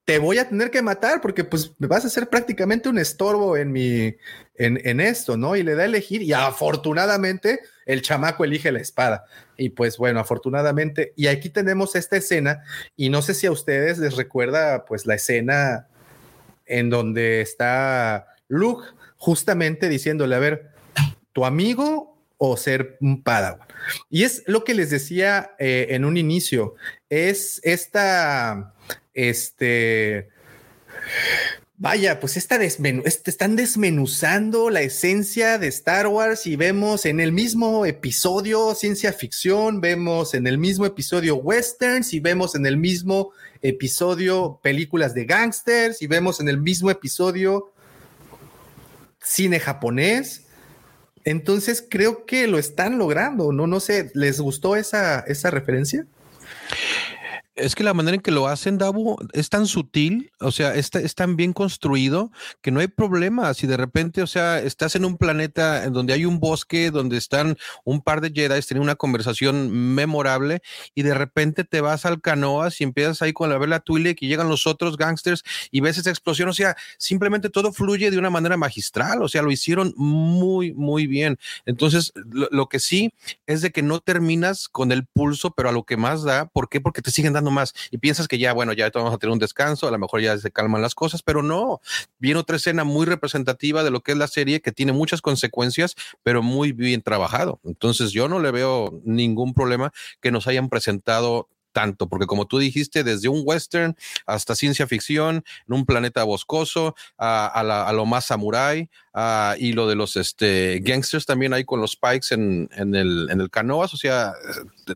te 0.06 0.18
voy 0.18 0.38
a 0.38 0.48
tener 0.48 0.70
que 0.70 0.80
matar 0.80 1.20
porque 1.20 1.44
pues 1.44 1.72
me 1.78 1.86
vas 1.86 2.04
a 2.04 2.06
hacer 2.06 2.28
prácticamente 2.28 2.88
un 2.88 2.98
estorbo 2.98 3.58
en 3.58 3.72
mi, 3.72 4.16
en, 4.56 4.80
en 4.84 5.00
esto, 5.00 5.36
¿no? 5.36 5.54
Y 5.54 5.62
le 5.62 5.74
da 5.74 5.82
a 5.82 5.86
elegir 5.86 6.22
y 6.22 6.32
afortunadamente 6.32 7.60
el 7.84 8.00
chamaco 8.00 8.44
elige 8.44 8.72
la 8.72 8.80
espada. 8.80 9.26
Y 9.58 9.70
pues 9.70 9.98
bueno, 9.98 10.20
afortunadamente, 10.20 11.12
y 11.14 11.26
aquí 11.26 11.50
tenemos 11.50 11.94
esta 11.94 12.16
escena 12.16 12.62
y 12.96 13.10
no 13.10 13.20
sé 13.20 13.34
si 13.34 13.46
a 13.46 13.52
ustedes 13.52 13.98
les 13.98 14.16
recuerda 14.16 14.86
pues 14.86 15.04
la 15.04 15.14
escena 15.14 15.88
en 16.66 16.88
donde 16.88 17.42
está 17.42 18.28
Luke 18.48 18.86
justamente 19.24 19.88
diciéndole, 19.88 20.34
a 20.36 20.38
ver, 20.38 20.68
tu 21.32 21.46
amigo 21.46 22.18
o 22.36 22.58
ser 22.58 22.98
un 23.00 23.22
padawan. 23.22 23.66
Y 24.10 24.24
es 24.24 24.42
lo 24.46 24.64
que 24.64 24.74
les 24.74 24.90
decía 24.90 25.52
eh, 25.58 25.86
en 25.90 26.04
un 26.04 26.18
inicio, 26.18 26.74
es 27.08 27.58
esta, 27.64 28.74
este, 29.14 30.28
Vaya, 31.76 32.20
pues 32.20 32.36
esta 32.36 32.62
este, 32.62 33.02
están 33.30 33.56
desmenuzando 33.56 34.70
la 34.70 34.82
esencia 34.82 35.58
de 35.58 35.66
Star 35.68 36.06
Wars 36.06 36.46
y 36.46 36.54
vemos 36.54 37.04
en 37.04 37.18
el 37.18 37.32
mismo 37.32 37.84
episodio 37.84 38.74
ciencia 38.76 39.12
ficción, 39.12 39.80
vemos 39.80 40.34
en 40.34 40.46
el 40.46 40.56
mismo 40.56 40.86
episodio 40.86 41.34
westerns 41.34 42.14
y 42.14 42.20
vemos 42.20 42.54
en 42.54 42.64
el 42.66 42.76
mismo 42.76 43.32
episodio 43.60 44.60
películas 44.62 45.14
de 45.14 45.24
gangsters 45.24 46.00
y 46.00 46.06
vemos 46.06 46.38
en 46.38 46.48
el 46.48 46.58
mismo 46.58 46.92
episodio 46.92 47.73
cine 49.24 49.60
japonés. 49.60 50.42
Entonces 51.24 51.84
creo 51.88 52.26
que 52.26 52.46
lo 52.46 52.58
están 52.58 52.98
logrando, 52.98 53.52
¿no? 53.52 53.66
No 53.66 53.80
sé, 53.80 54.10
¿les 54.14 54.40
gustó 54.40 54.76
esa, 54.76 55.20
esa 55.20 55.50
referencia? 55.50 56.06
Es 57.56 57.76
que 57.76 57.84
la 57.84 57.94
manera 57.94 58.16
en 58.16 58.20
que 58.20 58.32
lo 58.32 58.48
hacen, 58.48 58.78
Dabu, 58.78 59.16
es 59.32 59.48
tan 59.48 59.66
sutil, 59.66 60.32
o 60.40 60.50
sea, 60.50 60.74
es, 60.74 60.90
es, 60.94 61.14
tan 61.14 61.36
bien 61.36 61.52
construido 61.52 62.32
que 62.60 62.72
no 62.72 62.80
hay 62.80 62.88
problema. 62.88 63.54
Si 63.54 63.68
de 63.68 63.76
repente, 63.76 64.22
o 64.22 64.26
sea, 64.26 64.58
estás 64.58 64.96
en 64.96 65.04
un 65.04 65.16
planeta 65.16 65.84
en 65.84 65.92
donde 65.92 66.14
hay 66.14 66.24
un 66.24 66.40
bosque, 66.40 66.90
donde 66.90 67.16
están 67.16 67.56
un 67.84 68.00
par 68.02 68.20
de 68.20 68.30
Jedi 68.30 68.60
teniendo 68.60 68.82
una 68.82 68.96
conversación 68.96 69.70
memorable, 69.94 70.62
y 70.96 71.02
de 71.02 71.14
repente 71.14 71.62
te 71.62 71.80
vas 71.80 72.04
al 72.06 72.20
canoas 72.20 72.80
y 72.80 72.84
empiezas 72.84 73.22
ahí 73.22 73.32
con 73.32 73.50
la 73.50 73.58
vela 73.58 73.78
Twi'lek 73.78 74.20
y 74.22 74.26
llegan 74.26 74.48
los 74.48 74.66
otros 74.66 74.96
gangsters 74.96 75.44
y 75.70 75.80
ves 75.80 75.96
esa 75.98 76.10
explosión. 76.10 76.48
O 76.48 76.54
sea, 76.54 76.76
simplemente 76.98 77.50
todo 77.50 77.72
fluye 77.72 78.10
de 78.10 78.18
una 78.18 78.30
manera 78.30 78.56
magistral. 78.56 79.22
O 79.22 79.28
sea, 79.28 79.42
lo 79.42 79.52
hicieron 79.52 79.94
muy, 79.96 80.72
muy 80.74 81.06
bien. 81.06 81.38
Entonces, 81.66 82.12
lo, 82.16 82.48
lo 82.50 82.68
que 82.68 82.80
sí 82.80 83.12
es 83.46 83.62
de 83.62 83.70
que 83.70 83.82
no 83.82 84.00
terminas 84.00 84.68
con 84.68 84.90
el 84.90 85.06
pulso, 85.06 85.52
pero 85.52 85.68
a 85.68 85.72
lo 85.72 85.84
que 85.84 85.96
más 85.96 86.24
da. 86.24 86.46
¿Por 86.46 86.68
qué? 86.68 86.80
Porque 86.80 87.00
te 87.00 87.12
siguen 87.12 87.32
dando 87.32 87.43
más 87.50 87.74
y 87.90 87.98
piensas 87.98 88.28
que 88.28 88.38
ya, 88.38 88.52
bueno, 88.52 88.72
ya 88.72 88.90
vamos 88.94 89.14
a 89.14 89.18
tener 89.18 89.32
un 89.32 89.38
descanso, 89.38 89.88
a 89.88 89.90
lo 89.90 89.98
mejor 89.98 90.20
ya 90.20 90.36
se 90.38 90.50
calman 90.50 90.82
las 90.82 90.94
cosas, 90.94 91.22
pero 91.22 91.42
no. 91.42 91.80
Viene 92.18 92.40
otra 92.40 92.56
escena 92.56 92.84
muy 92.84 93.06
representativa 93.06 93.82
de 93.82 93.90
lo 93.90 94.00
que 94.00 94.12
es 94.12 94.18
la 94.18 94.28
serie 94.28 94.60
que 94.60 94.72
tiene 94.72 94.92
muchas 94.92 95.20
consecuencias, 95.20 95.94
pero 96.22 96.42
muy 96.42 96.72
bien 96.72 97.02
trabajado. 97.02 97.60
Entonces 97.64 98.12
yo 98.12 98.28
no 98.28 98.40
le 98.40 98.50
veo 98.50 99.00
ningún 99.04 99.54
problema 99.54 99.92
que 100.20 100.30
nos 100.30 100.46
hayan 100.46 100.68
presentado 100.68 101.48
tanto, 101.74 102.08
porque 102.08 102.26
como 102.26 102.46
tú 102.46 102.58
dijiste, 102.58 103.04
desde 103.04 103.28
un 103.28 103.42
western 103.44 103.96
hasta 104.24 104.54
ciencia 104.54 104.86
ficción, 104.86 105.44
en 105.68 105.74
un 105.74 105.84
planeta 105.84 106.24
boscoso, 106.24 106.94
a, 107.18 107.90
lo 107.92 108.06
más 108.06 108.26
samurai, 108.26 108.88
y 109.58 109.72
lo 109.72 109.86
de 109.86 109.96
los 109.96 110.16
este, 110.16 110.80
gangsters 110.82 111.26
también 111.26 111.52
ahí 111.52 111.64
con 111.64 111.80
los 111.80 111.92
spikes 111.92 112.34
en, 112.34 112.68
el, 112.72 113.28
en 113.30 113.40
el 113.40 113.50
canoas, 113.50 113.92
o 113.92 113.96
sea, 113.96 114.32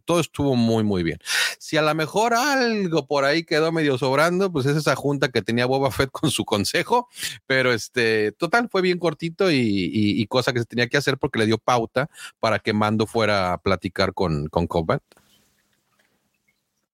todo 0.04 0.20
estuvo 0.20 0.56
muy, 0.56 0.84
muy 0.84 1.02
bien. 1.02 1.18
Si 1.58 1.76
a 1.76 1.82
lo 1.82 1.94
mejor 1.94 2.34
algo 2.34 3.06
por 3.06 3.24
ahí 3.24 3.44
quedó 3.44 3.72
medio 3.72 3.98
sobrando, 3.98 4.50
pues 4.50 4.66
es 4.66 4.76
esa 4.76 4.96
junta 4.96 5.28
que 5.28 5.42
tenía 5.42 5.66
Boba 5.66 5.90
Fett 5.90 6.10
con 6.10 6.30
su 6.30 6.44
consejo, 6.44 7.08
pero 7.46 7.72
este, 7.72 8.32
total, 8.32 8.68
fue 8.70 8.82
bien 8.82 8.98
cortito 8.98 9.50
y, 9.50 10.26
cosa 10.28 10.52
que 10.52 10.60
se 10.60 10.66
tenía 10.66 10.88
que 10.88 10.98
hacer 10.98 11.16
porque 11.16 11.38
le 11.38 11.46
dio 11.46 11.58
pauta 11.58 12.10
para 12.38 12.58
que 12.58 12.72
Mando 12.72 13.06
fuera 13.06 13.52
a 13.52 13.58
platicar 13.58 14.12
con, 14.14 14.48
con 14.48 14.66
Combat. 14.66 15.02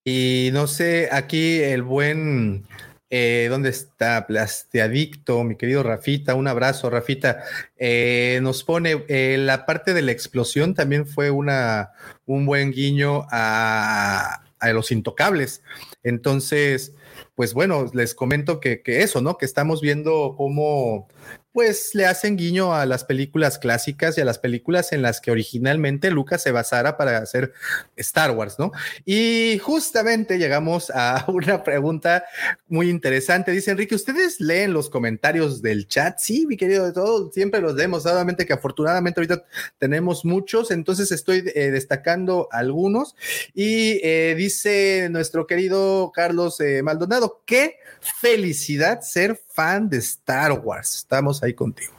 Y 0.06 0.50
no 0.52 0.66
sé, 0.66 1.08
aquí 1.10 1.62
el 1.62 1.82
buen, 1.82 2.66
eh, 3.08 3.46
¿dónde 3.48 3.70
está? 3.70 4.26
Plastiadicto, 4.26 5.42
mi 5.44 5.56
querido 5.56 5.82
Rafita, 5.82 6.34
un 6.34 6.46
abrazo, 6.46 6.90
Rafita. 6.90 7.42
Eh, 7.78 8.38
nos 8.42 8.64
pone, 8.64 9.02
eh, 9.08 9.38
la 9.38 9.64
parte 9.64 9.94
de 9.94 10.02
la 10.02 10.12
explosión 10.12 10.74
también 10.74 11.06
fue 11.06 11.30
una, 11.30 11.92
un 12.26 12.44
buen 12.44 12.70
guiño 12.70 13.26
a, 13.30 14.42
a 14.58 14.72
los 14.74 14.92
intocables. 14.92 15.62
Entonces, 16.02 16.92
pues 17.34 17.54
bueno, 17.54 17.90
les 17.94 18.14
comento 18.14 18.60
que, 18.60 18.82
que, 18.82 19.02
eso, 19.02 19.22
¿no? 19.22 19.38
Que 19.38 19.46
estamos 19.46 19.80
viendo 19.80 20.34
cómo 20.36 21.08
pues 21.54 21.94
le 21.94 22.04
hacen 22.04 22.36
guiño 22.36 22.74
a 22.74 22.84
las 22.84 23.04
películas 23.04 23.60
clásicas 23.60 24.18
y 24.18 24.20
a 24.20 24.24
las 24.24 24.40
películas 24.40 24.92
en 24.92 25.02
las 25.02 25.20
que 25.20 25.30
originalmente 25.30 26.10
Lucas 26.10 26.42
se 26.42 26.50
basara 26.50 26.96
para 26.96 27.18
hacer 27.18 27.52
Star 27.94 28.32
Wars, 28.32 28.58
¿no? 28.58 28.72
Y 29.04 29.60
justamente 29.62 30.36
llegamos 30.36 30.90
a 30.92 31.24
una 31.28 31.62
pregunta 31.62 32.24
muy 32.66 32.90
interesante. 32.90 33.52
Dice 33.52 33.70
Enrique, 33.70 33.94
¿ustedes 33.94 34.40
leen 34.40 34.72
los 34.72 34.90
comentarios 34.90 35.62
del 35.62 35.86
chat? 35.86 36.18
Sí, 36.18 36.44
mi 36.44 36.56
querido 36.56 36.86
de 36.86 36.92
todo, 36.92 37.30
siempre 37.30 37.60
los 37.60 37.76
leemos, 37.76 38.02
solamente 38.02 38.46
que 38.46 38.52
afortunadamente 38.52 39.20
ahorita 39.20 39.44
tenemos 39.78 40.24
muchos, 40.24 40.72
entonces 40.72 41.12
estoy 41.12 41.44
eh, 41.54 41.70
destacando 41.70 42.48
algunos. 42.50 43.14
Y 43.54 44.00
eh, 44.02 44.34
dice 44.36 45.06
nuestro 45.08 45.46
querido 45.46 46.10
Carlos 46.12 46.58
eh, 46.60 46.82
Maldonado, 46.82 47.44
qué 47.46 47.76
felicidad 48.00 49.02
ser 49.02 49.40
fan 49.54 49.88
de 49.88 49.98
Star 49.98 50.52
Wars. 50.52 50.96
Estamos 50.96 51.42
ahí 51.42 51.54
contigo. 51.54 51.94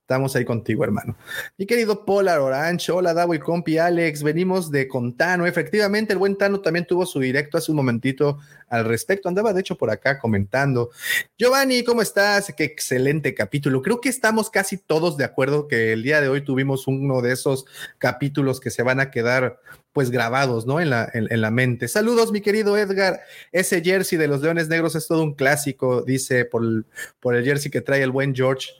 Estamos 0.00 0.36
ahí 0.36 0.44
contigo, 0.44 0.84
hermano. 0.84 1.16
Mi 1.56 1.64
querido 1.64 2.04
Polar 2.04 2.38
Orange, 2.38 2.92
hola 2.92 3.14
Davo 3.14 3.34
y 3.34 3.38
compi 3.38 3.78
Alex, 3.78 4.22
venimos 4.22 4.70
de 4.70 4.86
Contano. 4.86 5.46
Efectivamente, 5.46 6.12
el 6.12 6.18
buen 6.18 6.36
Tano 6.36 6.60
también 6.60 6.86
tuvo 6.86 7.06
su 7.06 7.20
directo 7.20 7.56
hace 7.56 7.72
un 7.72 7.76
momentito 7.76 8.38
al 8.68 8.84
respecto. 8.84 9.30
Andaba 9.30 9.54
de 9.54 9.60
hecho 9.60 9.76
por 9.76 9.90
acá 9.90 10.18
comentando. 10.18 10.90
Giovanni, 11.38 11.84
¿cómo 11.84 12.02
estás? 12.02 12.52
Qué 12.54 12.64
excelente 12.64 13.34
capítulo. 13.34 13.80
Creo 13.80 14.02
que 14.02 14.10
estamos 14.10 14.50
casi 14.50 14.76
todos 14.76 15.16
de 15.16 15.24
acuerdo 15.24 15.68
que 15.68 15.94
el 15.94 16.02
día 16.02 16.20
de 16.20 16.28
hoy 16.28 16.44
tuvimos 16.44 16.86
uno 16.86 17.22
de 17.22 17.32
esos 17.32 17.64
capítulos 17.96 18.60
que 18.60 18.70
se 18.70 18.82
van 18.82 19.00
a 19.00 19.10
quedar 19.10 19.58
pues 19.94 20.10
grabados, 20.10 20.66
¿no? 20.66 20.80
En 20.80 20.90
la, 20.90 21.08
en, 21.14 21.40
la 21.40 21.50
mente. 21.52 21.86
Saludos, 21.86 22.32
mi 22.32 22.40
querido 22.40 22.76
Edgar. 22.76 23.20
Ese 23.52 23.80
jersey 23.80 24.18
de 24.18 24.26
los 24.26 24.42
Leones 24.42 24.68
Negros 24.68 24.96
es 24.96 25.06
todo 25.06 25.22
un 25.22 25.34
clásico, 25.34 26.02
dice 26.02 26.44
por 26.44 26.64
el, 26.64 26.84
por 27.20 27.36
el 27.36 27.44
jersey 27.44 27.70
que 27.70 27.80
trae 27.80 28.02
el 28.02 28.10
buen 28.10 28.34
George 28.34 28.70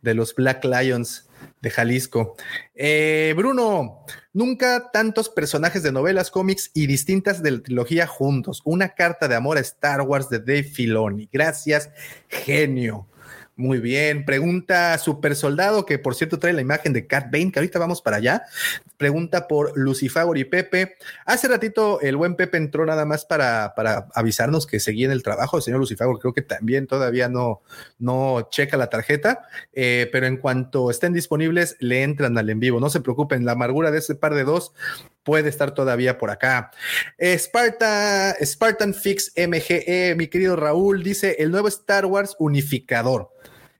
de 0.00 0.14
los 0.14 0.34
Black 0.34 0.64
Lions 0.64 1.28
de 1.60 1.70
Jalisco. 1.70 2.36
Eh, 2.74 3.34
Bruno, 3.36 4.06
nunca 4.32 4.90
tantos 4.90 5.28
personajes 5.28 5.82
de 5.82 5.92
novelas, 5.92 6.30
cómics 6.30 6.70
y 6.72 6.86
distintas 6.86 7.42
de 7.42 7.50
la 7.50 7.62
trilogía 7.62 8.06
juntos. 8.06 8.62
Una 8.64 8.94
carta 8.94 9.28
de 9.28 9.34
amor 9.34 9.58
a 9.58 9.60
Star 9.60 10.00
Wars 10.00 10.30
de 10.30 10.38
Dave 10.38 10.64
Filoni. 10.64 11.28
Gracias, 11.30 11.90
genio. 12.28 13.06
Muy 13.54 13.80
bien. 13.80 14.24
Pregunta 14.24 14.96
Super 14.96 15.36
Soldado, 15.36 15.84
que 15.84 15.98
por 15.98 16.14
cierto 16.14 16.38
trae 16.38 16.54
la 16.54 16.62
imagen 16.62 16.94
de 16.94 17.06
Cat 17.06 17.30
Bane, 17.30 17.52
que 17.52 17.58
ahorita 17.58 17.78
vamos 17.78 18.00
para 18.00 18.16
allá. 18.16 18.44
Pregunta 18.96 19.46
por 19.46 19.76
Lucifagor 19.76 20.38
y 20.38 20.44
Pepe. 20.44 20.96
Hace 21.26 21.48
ratito 21.48 22.00
el 22.00 22.16
buen 22.16 22.34
Pepe 22.34 22.56
entró 22.56 22.86
nada 22.86 23.04
más 23.04 23.26
para, 23.26 23.74
para 23.76 24.08
avisarnos 24.14 24.66
que 24.66 24.80
seguía 24.80 25.04
en 25.04 25.12
el 25.12 25.22
trabajo. 25.22 25.58
El 25.58 25.62
señor 25.62 25.80
Lucifagor 25.80 26.18
creo 26.18 26.32
que 26.32 26.40
también 26.40 26.86
todavía 26.86 27.28
no, 27.28 27.60
no 27.98 28.48
checa 28.50 28.78
la 28.78 28.88
tarjeta, 28.88 29.46
eh, 29.74 30.08
pero 30.10 30.26
en 30.26 30.38
cuanto 30.38 30.90
estén 30.90 31.12
disponibles, 31.12 31.76
le 31.78 32.04
entran 32.04 32.38
al 32.38 32.48
en 32.48 32.58
vivo. 32.58 32.80
No 32.80 32.88
se 32.88 33.02
preocupen, 33.02 33.44
la 33.44 33.52
amargura 33.52 33.90
de 33.90 33.98
ese 33.98 34.14
par 34.14 34.34
de 34.34 34.44
dos 34.44 34.72
puede 35.22 35.48
estar 35.48 35.72
todavía 35.74 36.18
por 36.18 36.30
acá. 36.30 36.70
Sparta, 37.18 38.34
Spartan 38.42 38.94
Fix 38.94 39.32
MGE, 39.36 40.14
mi 40.16 40.28
querido 40.28 40.56
Raúl, 40.56 41.02
dice 41.02 41.36
el 41.38 41.50
nuevo 41.50 41.68
Star 41.68 42.06
Wars 42.06 42.36
unificador. 42.38 43.30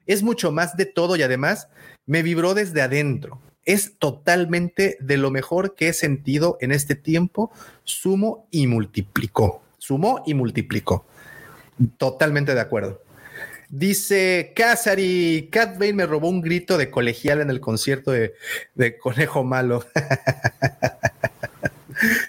Es 0.07 0.23
mucho 0.23 0.53
más 0.53 0.77
de 0.77 0.87
todo 0.87 1.17
y 1.17 1.23
además 1.23 1.69
me 2.07 2.23
vibró 2.23 2.55
desde 2.55 2.83
adentro. 2.83 3.41
Es 3.65 3.97
totalmente 3.99 4.97
de 5.01 5.17
lo 5.17 5.31
mejor 5.31 5.75
que 5.75 5.89
he 5.89 5.93
sentido 5.93 6.59
en 6.61 6.73
este 6.73 6.97
tiempo. 6.97 7.53
Sumo 7.85 8.49
y 8.51 8.67
multiplicó. 8.67 9.63
Sumó 9.79 10.23
y 10.27 10.35
multiplicó. 10.35 11.07
Totalmente 11.97 12.55
de 12.55 12.61
acuerdo. 12.61 13.03
Dice 13.69 14.53
Casari, 14.55 15.49
Cat 15.51 15.79
Bane 15.79 15.95
me 15.95 16.07
robó 16.07 16.29
un 16.29 16.43
grito 16.43 16.77
de 16.77 16.91
colegial 16.91 17.41
en 17.41 17.49
el 17.49 17.61
concierto 17.61 18.11
de, 18.11 18.35
de 18.75 18.99
Conejo 18.99 19.45
Malo. 19.45 19.87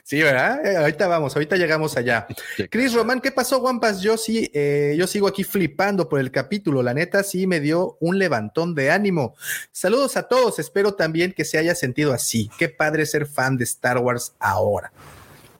Sí, 0.04 0.22
¿verdad? 0.22 0.66
Eh, 0.66 0.78
ahorita 0.78 1.08
vamos, 1.08 1.36
ahorita 1.36 1.56
llegamos 1.56 1.98
allá. 1.98 2.28
Chris 2.70 2.94
Román, 2.94 3.22
¿qué 3.22 3.32
pasó, 3.32 3.60
Wampas? 3.60 4.02
Yo 4.02 4.18
sí, 4.18 4.50
eh, 4.54 4.96
yo 4.98 5.08
sigo 5.08 5.28
aquí 5.28 5.44
flipando 5.44 6.10
por 6.10 6.20
el 6.20 6.32
capítulo. 6.32 6.84
La 6.84 6.94
neta 6.94 7.24
sí 7.24 7.48
me 7.48 7.60
dio 7.60 7.98
un 8.00 8.20
levantón 8.20 8.76
de 8.76 8.92
ánimo. 8.92 9.36
Saludos 9.72 10.18
a 10.18 10.24
todos. 10.24 10.60
Espero 10.60 10.94
también 10.94 11.34
que 11.34 11.46
se 11.46 11.58
haya 11.58 11.76
sentido 11.76 12.14
así. 12.14 12.50
Qué 12.58 12.70
padre 12.70 13.06
ser 13.06 13.26
fan 13.26 13.58
de 13.58 13.64
Star 13.64 13.98
Wars 13.98 14.34
ahora. 14.40 14.92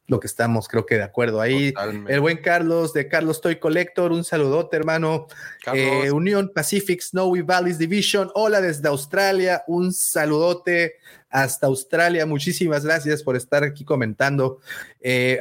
Lo 0.08 0.20
que 0.20 0.28
estamos, 0.28 0.68
creo 0.68 0.86
que 0.86 0.96
de 0.96 1.04
acuerdo 1.04 1.40
ahí. 1.40 1.74
El 2.08 2.20
buen 2.20 2.38
Carlos 2.38 2.94
de 2.94 3.08
Carlos 3.08 3.40
Toy 3.40 3.58
Collector, 3.58 4.12
un 4.12 4.24
saludote, 4.24 4.76
hermano. 4.76 5.28
Eh, 5.74 6.12
Unión 6.12 6.52
Pacific 6.54 7.02
Snowy 7.02 7.42
Valleys 7.42 7.78
Division, 7.78 8.30
hola 8.36 8.60
desde 8.60 8.88
Australia, 8.90 9.64
un 9.68 9.94
saludote 9.94 10.96
hasta 11.30 11.68
Australia. 11.68 12.26
Muchísimas 12.26 12.86
gracias 12.86 13.24
por 13.24 13.38
estar 13.38 13.64
aquí 13.64 13.86
comentando. 13.86 14.60
Eh, 15.00 15.40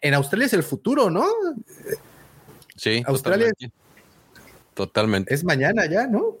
en 0.00 0.14
Australia 0.14 0.46
es 0.46 0.52
el 0.52 0.64
futuro, 0.64 1.08
¿no? 1.08 1.26
Sí, 2.76 3.02
Australia. 3.06 3.52
Totalmente. 4.74 5.32
Es 5.32 5.44
mañana 5.44 5.86
ya, 5.86 6.08
¿no? 6.08 6.38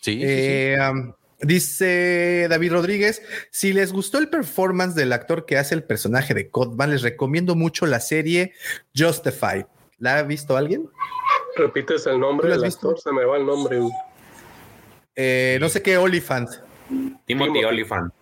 Sí. 0.00 0.12
sí, 0.12 0.20
sí. 0.20 0.24
Eh, 0.24 0.78
Dice 1.40 2.46
David 2.48 2.72
Rodríguez, 2.72 3.22
si 3.50 3.74
les 3.74 3.92
gustó 3.92 4.18
el 4.18 4.30
performance 4.30 4.94
del 4.94 5.12
actor 5.12 5.44
que 5.44 5.58
hace 5.58 5.74
el 5.74 5.84
personaje 5.84 6.32
de 6.32 6.48
Codman, 6.48 6.90
les 6.90 7.02
recomiendo 7.02 7.54
mucho 7.54 7.84
la 7.84 8.00
serie 8.00 8.54
Justified. 8.96 9.66
¿La 9.98 10.18
ha 10.18 10.22
visto 10.22 10.56
alguien? 10.56 10.88
Repites 11.56 12.06
el 12.06 12.20
nombre 12.20 12.48
del 12.48 12.64
actor, 12.64 12.98
se 12.98 13.12
me 13.12 13.24
va 13.24 13.36
el 13.36 13.44
nombre. 13.44 13.80
Eh, 15.14 15.58
no 15.60 15.68
sé 15.68 15.82
qué, 15.82 15.98
Oliphant. 15.98 16.48
Timothy 17.26 17.64
Oliphant. 17.64 18.12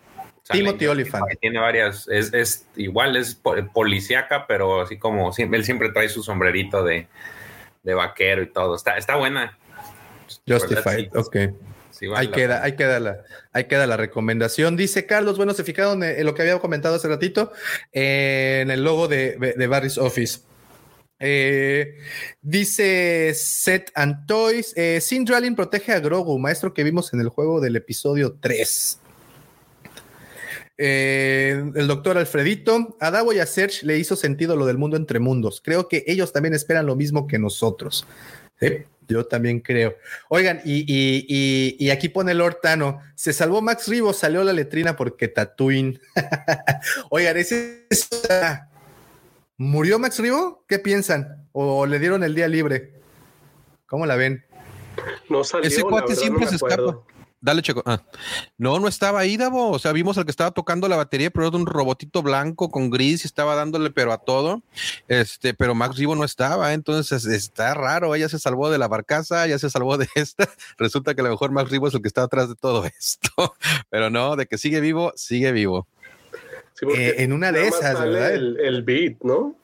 Timothy 0.51 0.86
Oliphant. 0.86 1.24
Tiene 1.41 1.61
varias, 1.61 2.09
es, 2.09 2.66
igual, 2.74 3.16
es 3.16 3.41
policíaca, 3.73 4.47
pero 4.49 4.81
así 4.81 4.99
como 4.99 5.32
él 5.36 5.65
siempre 5.65 5.91
trae 5.91 6.09
su 6.09 6.23
sombrerito 6.23 6.82
de, 6.82 7.07
vaquero 7.85 8.43
y 8.43 8.47
todo. 8.49 8.74
Está, 8.74 8.97
está 8.99 9.15
buena. 9.15 9.57
Justified, 10.47 11.15
ok 11.15 11.36
ahí, 12.15 12.29
queda, 12.29 12.62
ahí, 12.62 12.77
queda 12.77 13.01
la, 13.01 13.25
ahí 13.53 13.65
queda 13.65 13.87
la 13.87 13.97
recomendación. 13.97 14.77
Dice 14.77 15.07
Carlos, 15.07 15.37
bueno, 15.37 15.55
se 15.55 15.65
fijaron 15.65 16.03
en 16.03 16.25
lo 16.25 16.35
que 16.35 16.43
había 16.43 16.59
comentado 16.59 16.95
hace 16.95 17.09
ratito, 17.09 17.53
en 17.93 18.71
el 18.71 18.85
logo 18.85 19.09
de, 19.09 19.55
de 19.57 19.66
Barry's 19.66 19.99
Office. 19.99 20.41
Eh, 21.21 21.97
dice 22.43 23.33
Set 23.35 23.91
and 23.95 24.27
Toys, 24.27 24.73
eh, 24.77 25.01
Sindralin 25.01 25.55
protege 25.55 25.93
a 25.93 26.01
Grogu, 26.01 26.39
maestro 26.39 26.75
que 26.75 26.85
vimos 26.85 27.12
en 27.15 27.21
el 27.21 27.29
juego 27.29 27.61
del 27.61 27.77
episodio 27.77 28.37
3. 28.41 29.01
Eh, 30.77 31.71
el 31.77 31.87
doctor 31.87 32.19
Alfredito, 32.19 32.97
a 33.01 33.12
Davo 33.12 33.33
y 33.33 33.39
a 33.39 33.47
Serge 33.47 33.87
le 33.87 33.97
hizo 33.97 34.16
sentido 34.16 34.57
lo 34.57 34.66
del 34.66 34.77
mundo 34.77 34.97
entre 34.97 35.21
mundos. 35.21 35.62
Creo 35.65 35.89
que 35.89 36.05
ellos 36.07 36.33
también 36.33 36.53
esperan 36.53 36.87
lo 36.87 36.97
mismo 36.97 37.27
que 37.29 37.39
nosotros. 37.39 38.07
Yo 39.09 39.26
también 39.26 39.60
creo. 39.60 39.97
Oigan, 40.28 40.60
y, 40.64 41.90
aquí 41.90 42.09
pone 42.09 42.32
el 42.32 42.40
Hortano, 42.40 43.01
se 43.14 43.32
salvó 43.32 43.62
Max 43.62 43.89
Rivo, 43.89 44.12
salió 44.12 44.43
la 44.44 44.52
letrina 44.52 44.97
porque 44.97 45.28
Tatooine. 45.28 46.01
Oigan, 47.10 47.36
ese 47.36 47.86
¿Murió 49.56 49.98
Max 49.98 50.18
Rivo? 50.18 50.64
¿Qué 50.68 50.78
piensan? 50.78 51.48
¿O 51.52 51.86
le 51.86 51.98
dieron 51.98 52.24
el 52.24 52.35
día 52.35 52.48
libre? 52.48 52.94
¿Cómo 53.86 54.06
la 54.06 54.16
ven? 54.16 54.44
No 55.28 55.44
salió, 55.44 55.68
Ese 55.68 55.82
cuate 55.82 56.16
siempre 56.16 56.47
se 56.47 56.56
escapa. 56.56 57.02
Dale, 57.45 57.61
Checo. 57.61 57.83
Ah. 57.85 58.01
No, 58.57 58.81
no 58.81 58.89
estaba 58.89 59.21
ahí, 59.21 59.37
Davo. 59.37 59.71
O 59.71 59.79
sea, 59.79 59.93
vimos 59.93 60.16
al 60.16 60.25
que 60.25 60.31
estaba 60.31 60.53
tocando 60.53 60.89
la 60.89 60.97
batería, 60.97 61.29
pero 61.29 61.47
era 61.47 61.55
un 61.55 61.66
robotito 61.66 62.23
blanco 62.23 62.71
con 62.71 62.89
gris 62.89 63.23
y 63.23 63.27
estaba 63.27 63.55
dándole 63.55 63.91
pero 63.91 64.15
a 64.15 64.19
todo. 64.19 64.62
Este, 65.09 65.53
pero 65.53 65.75
Max 65.75 65.99
Rivo 65.99 66.16
no 66.16 66.25
estaba. 66.25 66.73
Entonces 66.73 67.27
está 67.27 67.75
raro. 67.75 68.15
Ella 68.15 68.31
se 68.31 68.39
salvó 68.39 68.71
de 68.71 68.79
la 68.79 68.89
barcaza, 68.89 69.47
ya 69.47 69.59
se 69.59 69.69
salvó 69.69 69.99
de 69.99 70.09
esta. 70.15 70.49
Resulta 70.79 71.15
que 71.15 71.21
a 71.21 71.25
lo 71.25 71.31
mejor 71.31 71.51
Max 71.51 71.71
Rivo 71.71 71.87
es 71.87 71.93
el 71.93 72.01
que 72.01 72.09
está 72.09 72.23
atrás 72.23 72.49
de 72.49 72.55
todo 72.55 72.83
esto. 72.99 73.55
Pero 73.91 74.09
no, 74.09 74.37
de 74.37 74.47
que 74.47 74.57
sigue 74.57 74.81
vivo, 74.81 75.12
sigue 75.15 75.53
vivo. 75.53 75.87
Eh, 76.97 77.16
en 77.19 77.35
una 77.35 77.53
de 77.53 77.69
esas, 77.69 78.01
¿verdad? 78.01 78.33
El, 78.33 78.83
beat, 78.85 79.19
¿no? 79.23 79.55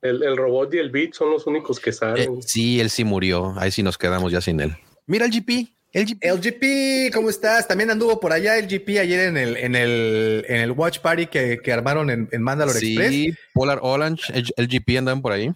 El, 0.00 0.38
robot 0.38 0.72
y 0.72 0.78
el 0.78 0.90
beat 0.90 1.12
son 1.12 1.32
los 1.32 1.46
únicos 1.46 1.78
que 1.78 1.92
salen. 1.92 2.38
Eh, 2.38 2.42
sí, 2.46 2.80
él 2.80 2.88
sí 2.88 3.04
murió. 3.04 3.52
Ahí 3.58 3.70
sí 3.70 3.82
nos 3.82 3.98
quedamos 3.98 4.32
ya 4.32 4.40
sin 4.40 4.58
él. 4.60 4.74
Mira 5.04 5.26
el 5.26 5.32
GP. 5.32 5.81
LGP. 5.92 6.24
LGP, 6.24 7.14
¿cómo 7.14 7.28
estás? 7.28 7.68
También 7.68 7.90
anduvo 7.90 8.18
por 8.18 8.32
allá 8.32 8.58
el 8.58 8.66
GP 8.66 8.98
ayer 8.98 9.28
en 9.28 9.36
el, 9.36 9.56
en 9.56 9.76
el, 9.76 10.44
en 10.48 10.56
el 10.56 10.70
Watch 10.72 11.00
Party 11.00 11.26
que, 11.26 11.58
que 11.62 11.72
armaron 11.72 12.08
en, 12.10 12.28
en 12.32 12.42
Mandalore 12.42 12.78
Express. 12.78 13.10
Sí, 13.10 13.34
Polar 13.52 13.78
Orange, 13.82 14.32
LGP 14.56 14.98
andan 14.98 15.20
por 15.20 15.32
ahí. 15.32 15.52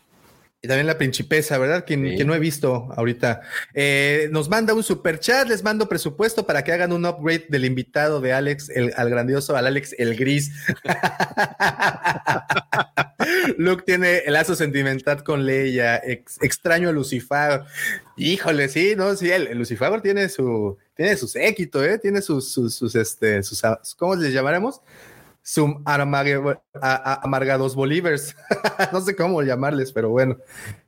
Y 0.67 0.69
también 0.69 0.89
la 0.89 0.99
principesa, 0.99 1.59
¿verdad? 1.59 1.85
Que, 1.85 1.97
no 1.97 2.35
he 2.35 2.41
visto 2.41 2.89
ahorita. 2.97 3.41
Eh, 3.73 4.29
nos 4.33 4.49
manda 4.49 4.75
un 4.75 4.83
super 4.83 5.21
chat, 5.21 5.47
les 5.47 5.63
mando 5.63 5.89
presupuesto 5.89 6.45
para 6.45 6.65
que 6.65 6.73
hagan 6.73 6.93
un 6.93 7.07
upgrade 7.07 7.47
del 7.49 7.65
invitado 7.65 8.21
de 8.21 8.33
Alex, 8.33 8.69
el, 8.71 8.93
al 8.97 9.09
grandioso, 9.09 9.57
al 9.57 9.69
Alex 9.69 9.95
el 9.97 10.17
Gris. 10.17 10.51
Luke 13.59 13.85
tiene 13.87 14.25
el 14.27 14.33
lazo 14.33 14.57
sentimental 14.57 15.23
con 15.23 15.47
Leia, 15.47 15.99
extraño 15.99 16.89
a 16.89 16.93
Lucifer. 16.93 17.63
Híjole, 18.17 18.69
sí, 18.69 18.95
no, 18.97 19.15
sí, 19.15 19.31
el, 19.31 19.57
Lucifer 19.57 20.01
tiene 20.01 20.29
su, 20.29 20.77
tiene 20.97 21.17
su 21.17 21.29
séquito, 21.29 21.85
¿eh? 21.85 22.01
Tiene 22.01 22.23
sus, 22.23 22.51
sus, 22.51 22.75
sus, 22.75 22.97
este, 22.97 23.41
sus, 23.45 23.63
¿cómo 23.97 24.17
les 24.17 24.33
llamaremos? 24.33 24.81
Sum 25.49 25.81
amargados 25.85 27.77
bolivers. 27.77 28.35
no 28.93 29.01
sé 29.01 29.15
cómo 29.15 29.43
llamarles, 29.43 29.93
pero 29.93 30.11
bueno. 30.11 30.39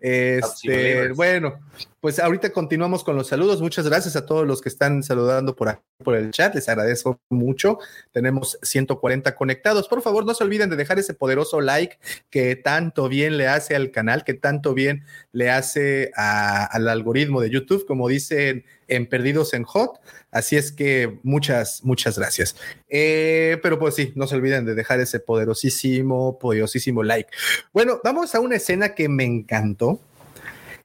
Este, 0.01 1.12
bueno, 1.12 1.60
pues 2.01 2.18
ahorita 2.18 2.51
continuamos 2.51 3.05
con 3.05 3.14
los 3.14 3.28
saludos. 3.28 3.62
Muchas 3.62 3.86
gracias 3.86 4.16
a 4.16 4.26
todos 4.26 4.44
los 4.48 4.60
que 4.60 4.68
están 4.68 5.05
saludando 5.05 5.55
por 5.55 5.68
aquí, 5.68 5.82
por 6.02 6.16
el 6.16 6.32
chat. 6.32 6.56
Les 6.56 6.68
agradezco 6.68 7.20
mucho. 7.30 7.78
Tenemos 8.10 8.59
140 8.62 9.36
conectados. 9.36 9.86
Por 9.86 10.02
favor, 10.02 10.26
no 10.26 10.35
se 10.35 10.43
olviden 10.43 10.70
de 10.70 10.74
dejar 10.74 10.98
ese 10.98 11.14
poderoso 11.14 11.60
like 11.60 12.01
que 12.28 12.56
tanto 12.56 13.09
bien 13.09 13.36
le 13.36 13.47
hace 13.47 13.76
al 13.76 13.93
canal, 13.93 14.24
que 14.24 14.35
tanto 14.35 14.74
bien 14.74 15.05
le 15.30 15.52
hace 15.52 16.10
al 16.16 16.89
algoritmo 16.89 17.40
de 17.40 17.51
YouTube, 17.51 17.86
como 17.86 18.09
dicen 18.09 18.64
en 18.89 19.06
Perdidos 19.06 19.55
en 19.55 19.65
Hot. 19.65 20.01
Así 20.31 20.56
es 20.56 20.73
que 20.73 21.20
muchas, 21.23 21.85
muchas 21.85 22.19
gracias. 22.19 22.56
Eh, 22.89 23.59
pero 23.62 23.78
pues 23.78 23.94
sí, 23.94 24.12
no 24.16 24.27
se 24.27 24.35
olviden 24.35 24.65
de 24.65 24.74
dejar 24.74 25.01
ese 25.01 25.20
poderosísimo, 25.20 26.39
poderosísimo 26.39 27.02
like. 27.02 27.31
Bueno, 27.73 28.01
vamos 28.02 28.35
a 28.35 28.40
una 28.40 28.56
escena 28.56 28.94
que 28.94 29.09
me 29.09 29.24
encantó 29.24 30.01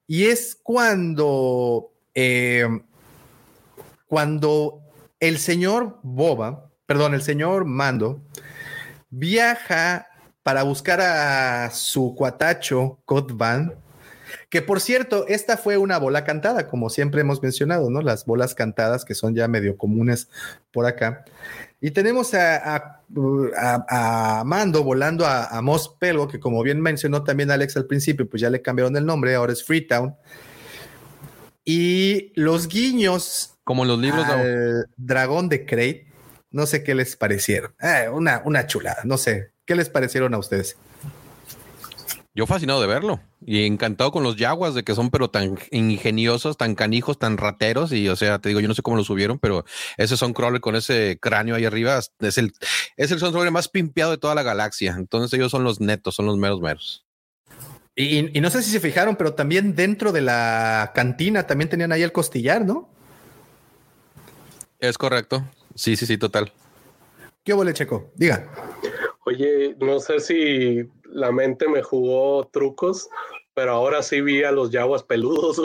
y 0.07 0.25
es 0.25 0.57
cuando, 0.61 1.91
eh, 2.13 2.67
cuando 4.07 4.81
el 5.19 5.39
señor 5.39 5.99
Boba, 6.03 6.69
perdón, 6.85 7.13
el 7.13 7.21
señor 7.21 7.65
Mando, 7.65 8.21
viaja 9.09 10.07
para 10.43 10.63
buscar 10.63 10.99
a 10.99 11.71
su 11.71 12.13
cuatacho 12.15 12.99
Codban 13.05 13.82
que 14.53 14.61
por 14.61 14.81
cierto, 14.81 15.25
esta 15.27 15.57
fue 15.57 15.77
una 15.77 15.97
bola 15.97 16.25
cantada, 16.25 16.67
como 16.67 16.91
siempre 16.91 17.21
hemos 17.21 17.41
mencionado, 17.41 17.89
¿no? 17.89 18.03
Las 18.03 18.27
bolas 18.27 18.53
cantadas 18.53 19.03
que 19.03 19.15
son 19.15 19.33
ya 19.33 19.47
medio 19.47 19.77
comunes 19.77 20.29
por 20.71 20.85
acá. 20.85 21.25
Y 21.81 21.89
tenemos 21.89 22.35
a, 22.35 23.01
a, 23.09 24.43
Mando 24.45 24.83
volando 24.83 25.25
a, 25.25 25.45
a 25.45 25.59
Mos 25.63 25.97
Pelgo, 25.97 26.27
que 26.27 26.39
como 26.39 26.61
bien 26.61 26.81
mencionó 26.81 27.23
también 27.23 27.49
Alex 27.49 27.77
al 27.77 27.87
principio, 27.87 28.29
pues 28.29 28.41
ya 28.41 28.51
le 28.51 28.61
cambiaron 28.61 28.95
el 28.95 29.07
nombre, 29.07 29.33
ahora 29.33 29.53
es 29.53 29.63
Freetown. 29.63 30.15
Y 31.65 32.31
los 32.39 32.67
guiños. 32.67 33.55
Como 33.63 33.85
los 33.85 33.97
libros 33.97 34.27
de 34.27 34.83
Dragón 34.97 35.49
de 35.49 35.65
Crate, 35.65 36.05
no 36.51 36.67
sé 36.67 36.83
qué 36.83 36.93
les 36.93 37.15
parecieron. 37.15 37.73
Eh, 37.81 38.07
una, 38.07 38.43
una 38.45 38.67
chulada, 38.67 39.01
no 39.03 39.17
sé. 39.17 39.51
¿Qué 39.65 39.73
les 39.73 39.89
parecieron 39.89 40.35
a 40.35 40.37
ustedes? 40.37 40.77
Yo 42.35 42.47
fascinado 42.47 42.81
de 42.81 42.87
verlo 42.87 43.19
y 43.45 43.65
encantado 43.65 44.11
con 44.11 44.23
los 44.23 44.37
yaguas 44.37 44.73
de 44.73 44.83
que 44.83 44.95
son 44.95 45.11
pero 45.11 45.29
tan 45.29 45.59
ingeniosos, 45.69 46.57
tan 46.57 46.73
canijos, 46.73 47.19
tan 47.19 47.37
rateros 47.37 47.91
y 47.91 48.09
o 48.09 48.15
sea, 48.15 48.39
te 48.39 48.49
digo, 48.49 48.59
yo 48.59 48.67
no 48.67 48.73
sé 48.73 48.81
cómo 48.81 48.97
lo 48.97 49.03
subieron, 49.03 49.37
pero 49.37 49.65
ese 49.97 50.17
son 50.17 50.33
crawler 50.33 50.59
con 50.59 50.75
ese 50.75 51.19
cráneo 51.21 51.55
ahí 51.55 51.65
arriba 51.65 51.99
es 52.19 52.37
el 52.39 52.53
es 52.97 53.11
el 53.11 53.19
son 53.19 53.53
más 53.53 53.67
pimpeado 53.67 54.11
de 54.11 54.17
toda 54.17 54.33
la 54.33 54.41
galaxia. 54.41 54.95
Entonces 54.97 55.37
ellos 55.37 55.51
son 55.51 55.63
los 55.63 55.79
netos, 55.79 56.15
son 56.15 56.25
los 56.25 56.37
meros 56.37 56.59
meros. 56.59 57.05
Y, 57.95 58.35
y, 58.35 58.41
no 58.41 58.49
sé 58.49 58.63
si 58.63 58.71
se 58.71 58.79
fijaron, 58.79 59.15
pero 59.15 59.35
también 59.35 59.75
dentro 59.75 60.11
de 60.11 60.21
la 60.21 60.91
cantina 60.95 61.45
también 61.45 61.69
tenían 61.69 61.91
ahí 61.91 62.01
el 62.01 62.11
costillar, 62.11 62.65
¿no? 62.65 62.89
Es 64.79 64.97
correcto. 64.97 65.47
Sí, 65.75 65.95
sí, 65.95 66.07
sí, 66.07 66.17
total. 66.17 66.51
¿Qué 67.43 67.53
huele, 67.53 67.73
Checo? 67.73 68.11
Diga. 68.15 68.49
Oye, 69.25 69.75
no 69.79 69.99
sé 69.99 70.19
si 70.19 70.89
la 71.13 71.31
mente 71.31 71.69
me 71.69 71.81
jugó 71.81 72.45
trucos, 72.51 73.09
pero 73.53 73.71
ahora 73.71 74.01
sí 74.03 74.21
vi 74.21 74.43
a 74.43 74.51
los 74.51 74.71
yaguas 74.71 75.03
peludos. 75.03 75.61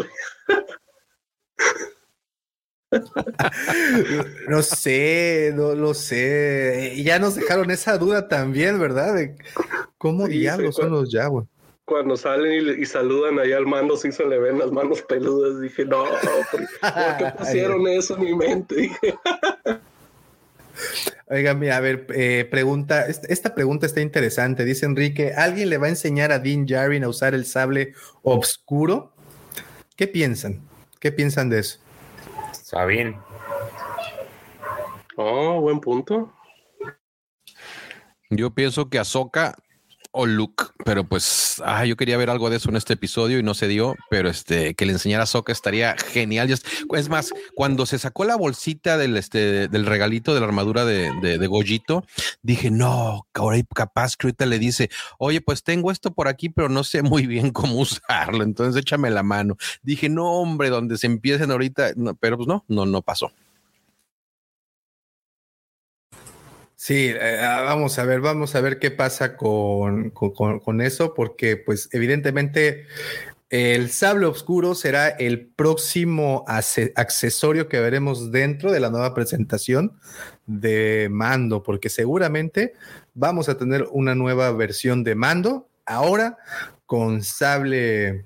no 4.49 4.63
sé, 4.63 5.53
no 5.55 5.75
lo 5.75 5.95
sé. 5.95 6.95
Ya 7.03 7.19
nos 7.19 7.35
dejaron 7.35 7.71
esa 7.71 7.99
duda 7.99 8.29
también, 8.29 8.79
¿verdad? 8.79 9.15
De 9.15 9.37
¿Cómo 9.97 10.29
diablos 10.29 10.77
son 10.77 10.91
los 10.91 11.11
yaguas? 11.11 11.47
Cuando 11.85 12.17
salen 12.19 12.79
y, 12.79 12.85
saludan 12.85 13.39
ahí 13.39 13.53
al 13.53 13.65
mando, 13.65 13.97
sí 13.97 14.13
se 14.13 14.27
le 14.27 14.39
ven 14.39 14.59
las 14.59 14.71
manos 14.71 15.01
peludas. 15.03 15.59
Dije, 15.63 15.87
no, 15.87 16.05
¿por, 16.51 16.61
qué 17.19 17.33
pusieron 17.39 17.89
eso 17.89 18.15
en 18.17 18.23
mi 18.23 18.35
mente? 18.35 18.75
Dije. 18.75 19.15
Oiga, 21.31 21.55
mira, 21.55 21.77
a 21.77 21.81
ver, 21.81 22.07
eh, 22.15 22.47
pregunta, 22.51 23.07
esta 23.07 23.55
pregunta 23.55 23.87
está 23.87 24.01
interesante. 24.01 24.65
Dice 24.65 24.87
Enrique, 24.87 25.35
¿alguien 25.37 25.69
le 25.71 25.79
va 25.79 25.87
a 25.87 25.91
enseñar 25.91 26.33
a 26.33 26.39
Dean 26.39 26.67
Jarin 26.67 27.05
a 27.05 27.09
usar 27.09 27.35
el 27.35 27.45
sable 27.45 27.95
oscuro? 28.23 29.13
¿Qué 29.97 30.07
piensan? 30.07 30.63
¿Qué 31.01 31.13
piensan 31.13 31.51
de 31.51 31.61
eso? 31.61 31.81
Sabín. 32.53 33.17
Oh, 35.17 35.61
buen 35.61 35.81
punto. 35.81 36.33
Yo 38.31 38.51
pienso 38.55 38.89
que 38.89 38.99
Ahsoka 38.99 39.57
o 40.21 40.27
Luke, 40.27 40.65
pero 40.85 41.05
pues 41.05 41.63
ah, 41.65 41.85
yo 41.85 41.97
quería 41.97 42.17
ver 42.17 42.29
algo 42.29 42.51
de 42.51 42.57
eso 42.57 42.71
en 42.71 42.75
este 42.75 42.95
episodio 42.95 43.39
y 43.39 43.45
no 43.45 43.55
se 43.55 43.69
dio, 43.69 43.95
pero 44.11 44.29
este 44.29 44.75
que 44.75 44.85
le 44.85 44.91
enseñara 44.91 45.23
a 45.23 45.27
Soka 45.27 45.53
estaría 45.53 45.95
genial. 45.97 46.51
Es 46.51 47.09
más, 47.09 47.33
cuando 47.55 47.87
se 47.87 48.01
sacó 48.01 48.25
la 48.25 48.35
bolsita 48.35 48.99
del 48.99 49.17
este 49.17 49.69
del 49.69 49.87
regalito 49.87 50.35
de 50.35 50.41
la 50.41 50.47
armadura 50.47 50.85
de, 50.85 51.13
de, 51.21 51.47
Goyito, 51.47 52.05
dije, 52.43 52.73
no, 52.73 53.29
capaz 53.73 54.17
que 54.17 54.27
ahorita 54.27 54.47
le 54.47 54.59
dice, 54.59 54.91
oye, 55.19 55.41
pues 55.41 55.63
tengo 55.63 55.93
esto 55.93 56.13
por 56.13 56.27
aquí, 56.27 56.49
pero 56.49 56.69
no 56.69 56.83
sé 56.83 57.03
muy 57.03 57.27
bien 57.29 57.53
cómo 57.53 57.75
usarlo, 57.81 58.43
entonces 58.43 58.81
échame 58.81 59.11
la 59.11 59.23
mano. 59.23 59.57
Dije, 59.85 60.09
no, 60.09 60.33
hombre, 60.33 60.69
donde 60.69 60.99
se 60.99 61.07
empiecen 61.07 61.53
ahorita, 61.53 61.93
pero 62.19 62.39
pues 62.39 62.49
no, 62.49 62.65
no, 62.67 62.87
no 62.87 63.03
pasó. 63.03 63.31
Sí, 66.81 67.09
eh, 67.09 67.41
ah, 67.41 67.63
vamos 67.63 67.99
a 67.99 68.05
ver, 68.05 68.21
vamos 68.21 68.55
a 68.55 68.61
ver 68.61 68.79
qué 68.79 68.93
pasa 68.93 69.37
con, 69.37 70.11
con, 70.11 70.81
eso, 70.81 71.13
porque 71.13 71.57
pues 71.57 71.89
evidentemente 71.91 72.87
el 73.51 73.91
sable 73.91 74.27
oscuro 74.27 74.77
será 74.77 75.09
el 75.09 75.45
próximo 75.49 76.45
accesorio 76.47 77.69
que 77.69 77.81
veremos 77.81 78.31
dentro 78.31 78.71
de 78.71 78.79
la 78.79 78.91
nueva 78.91 79.13
presentación 79.13 79.99
de 80.47 81.09
Mando, 81.11 81.65
porque 81.65 81.89
seguramente 81.89 82.75
vamos 83.13 83.49
a 83.49 83.59
tener 83.59 83.89
una 83.91 84.15
nueva 84.15 84.53
versión 84.53 85.03
de 85.03 85.17
Mando 85.17 85.67
ahora 85.85 86.39
con 86.87 87.25
sable 87.25 88.25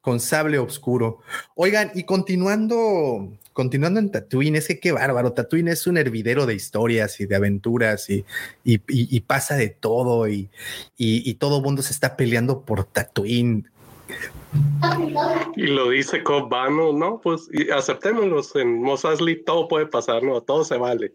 con 0.00 0.20
sable 0.20 0.60
oscuro. 0.60 1.18
Oigan, 1.56 1.90
y 1.94 2.04
continuando 2.04 3.32
continuando 3.52 4.00
en 4.00 4.10
Tatooine, 4.10 4.56
es 4.56 4.68
que 4.68 4.80
qué 4.80 4.92
bárbaro. 4.92 5.32
Tatooine 5.32 5.68
es 5.68 5.86
un 5.86 5.96
hervidero 5.96 6.46
de 6.46 6.54
historias 6.54 7.20
y 7.20 7.26
de 7.26 7.36
aventuras 7.36 8.08
y, 8.10 9.20
pasa 9.20 9.56
de 9.56 9.68
todo 9.68 10.28
y, 10.28 10.50
y, 10.96 11.34
todo 11.34 11.60
mundo 11.60 11.82
se 11.82 11.92
está 11.92 12.16
peleando 12.16 12.62
por 12.62 12.84
Tatooine. 12.84 13.70
Y 15.56 15.66
lo 15.66 15.90
dice 15.90 16.22
Cobb 16.22 16.52
¿no? 16.94 17.20
Pues 17.20 17.48
aceptémoslos 17.74 18.56
en 18.56 18.82
Mos 18.82 19.06
todo 19.46 19.68
puede 19.68 19.86
pasar, 19.86 20.22
¿no? 20.22 20.40
Todo 20.40 20.64
se 20.64 20.76
vale. 20.76 21.14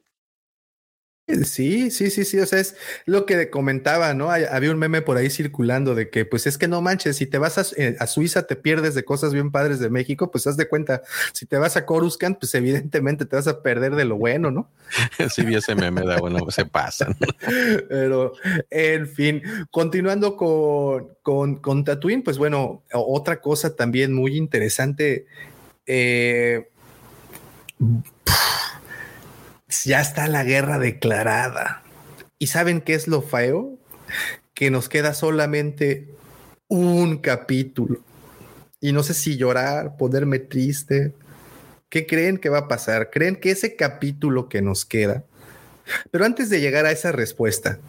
Sí, 1.27 1.89
sí, 1.89 2.11
sí, 2.11 2.23
sí. 2.23 2.39
O 2.39 2.45
sea, 2.45 2.59
es 2.59 2.75
lo 3.05 3.25
que 3.25 3.49
comentaba, 3.49 4.13
¿no? 4.13 4.29
había 4.29 4.69
un 4.69 4.77
meme 4.77 5.01
por 5.01 5.17
ahí 5.17 5.31
circulando 5.31 5.95
de 5.95 6.09
que, 6.11 6.23
pues 6.23 6.45
es 6.45 6.59
que 6.59 6.67
no 6.67 6.81
manches, 6.81 7.17
si 7.17 7.25
te 7.25 7.39
vas 7.39 7.73
eh, 7.77 7.95
a, 7.99 8.05
Suiza 8.05 8.45
te 8.45 8.55
pierdes 8.55 8.93
de 8.93 9.03
cosas 9.03 9.33
bien 9.33 9.49
padres 9.49 9.79
de 9.79 9.89
México, 9.89 10.29
pues 10.29 10.45
haz 10.45 10.55
de 10.55 10.67
cuenta. 10.67 11.01
Si 11.33 11.47
te 11.47 11.57
vas 11.57 11.77
a 11.77 11.85
Coruscant, 11.85 12.37
pues 12.39 12.53
evidentemente 12.53 13.25
te 13.25 13.35
vas 13.35 13.47
a 13.47 13.63
perder 13.63 13.95
de 13.95 14.05
lo 14.05 14.17
bueno, 14.17 14.51
¿no? 14.51 14.69
Sí, 15.31 15.43
vi 15.43 15.55
ese 15.55 15.73
meme, 15.73 16.05
da 16.05 16.19
bueno, 16.19 16.39
se 16.51 16.65
pasan. 16.65 17.17
Pero, 17.89 18.33
en 18.69 19.07
fin, 19.07 19.41
continuando 19.71 20.37
con, 20.37 21.09
con, 21.23 21.55
con 21.55 21.83
Tatooine, 21.83 22.21
pues 22.21 22.37
bueno, 22.37 22.83
otra 22.93 23.41
cosa 23.41 23.75
también 23.75 24.13
muy 24.13 24.37
interesante. 24.37 25.25
Eh, 25.87 26.69
ya 29.83 30.01
está 30.01 30.27
la 30.27 30.43
guerra 30.43 30.79
declarada. 30.79 31.83
¿Y 32.39 32.47
saben 32.47 32.81
qué 32.81 32.93
es 32.93 33.07
lo 33.07 33.21
feo? 33.21 33.77
Que 34.53 34.71
nos 34.71 34.89
queda 34.89 35.13
solamente 35.13 36.13
un 36.67 37.17
capítulo. 37.17 37.99
Y 38.79 38.91
no 38.91 39.03
sé 39.03 39.13
si 39.13 39.37
llorar, 39.37 39.97
ponerme 39.97 40.39
triste. 40.39 41.13
¿Qué 41.89 42.05
creen 42.05 42.37
que 42.37 42.49
va 42.49 42.59
a 42.59 42.67
pasar? 42.67 43.09
¿Creen 43.09 43.35
que 43.37 43.51
ese 43.51 43.75
capítulo 43.75 44.49
que 44.49 44.61
nos 44.61 44.85
queda? 44.85 45.23
Pero 46.11 46.25
antes 46.25 46.49
de 46.49 46.59
llegar 46.59 46.85
a 46.85 46.91
esa 46.91 47.11
respuesta, 47.11 47.79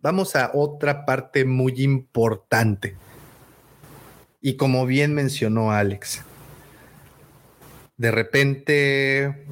vamos 0.00 0.36
a 0.36 0.50
otra 0.54 1.04
parte 1.04 1.44
muy 1.44 1.82
importante. 1.82 2.96
Y 4.40 4.56
como 4.56 4.86
bien 4.86 5.14
mencionó 5.14 5.72
Alex, 5.72 6.22
de 7.96 8.10
repente 8.10 9.46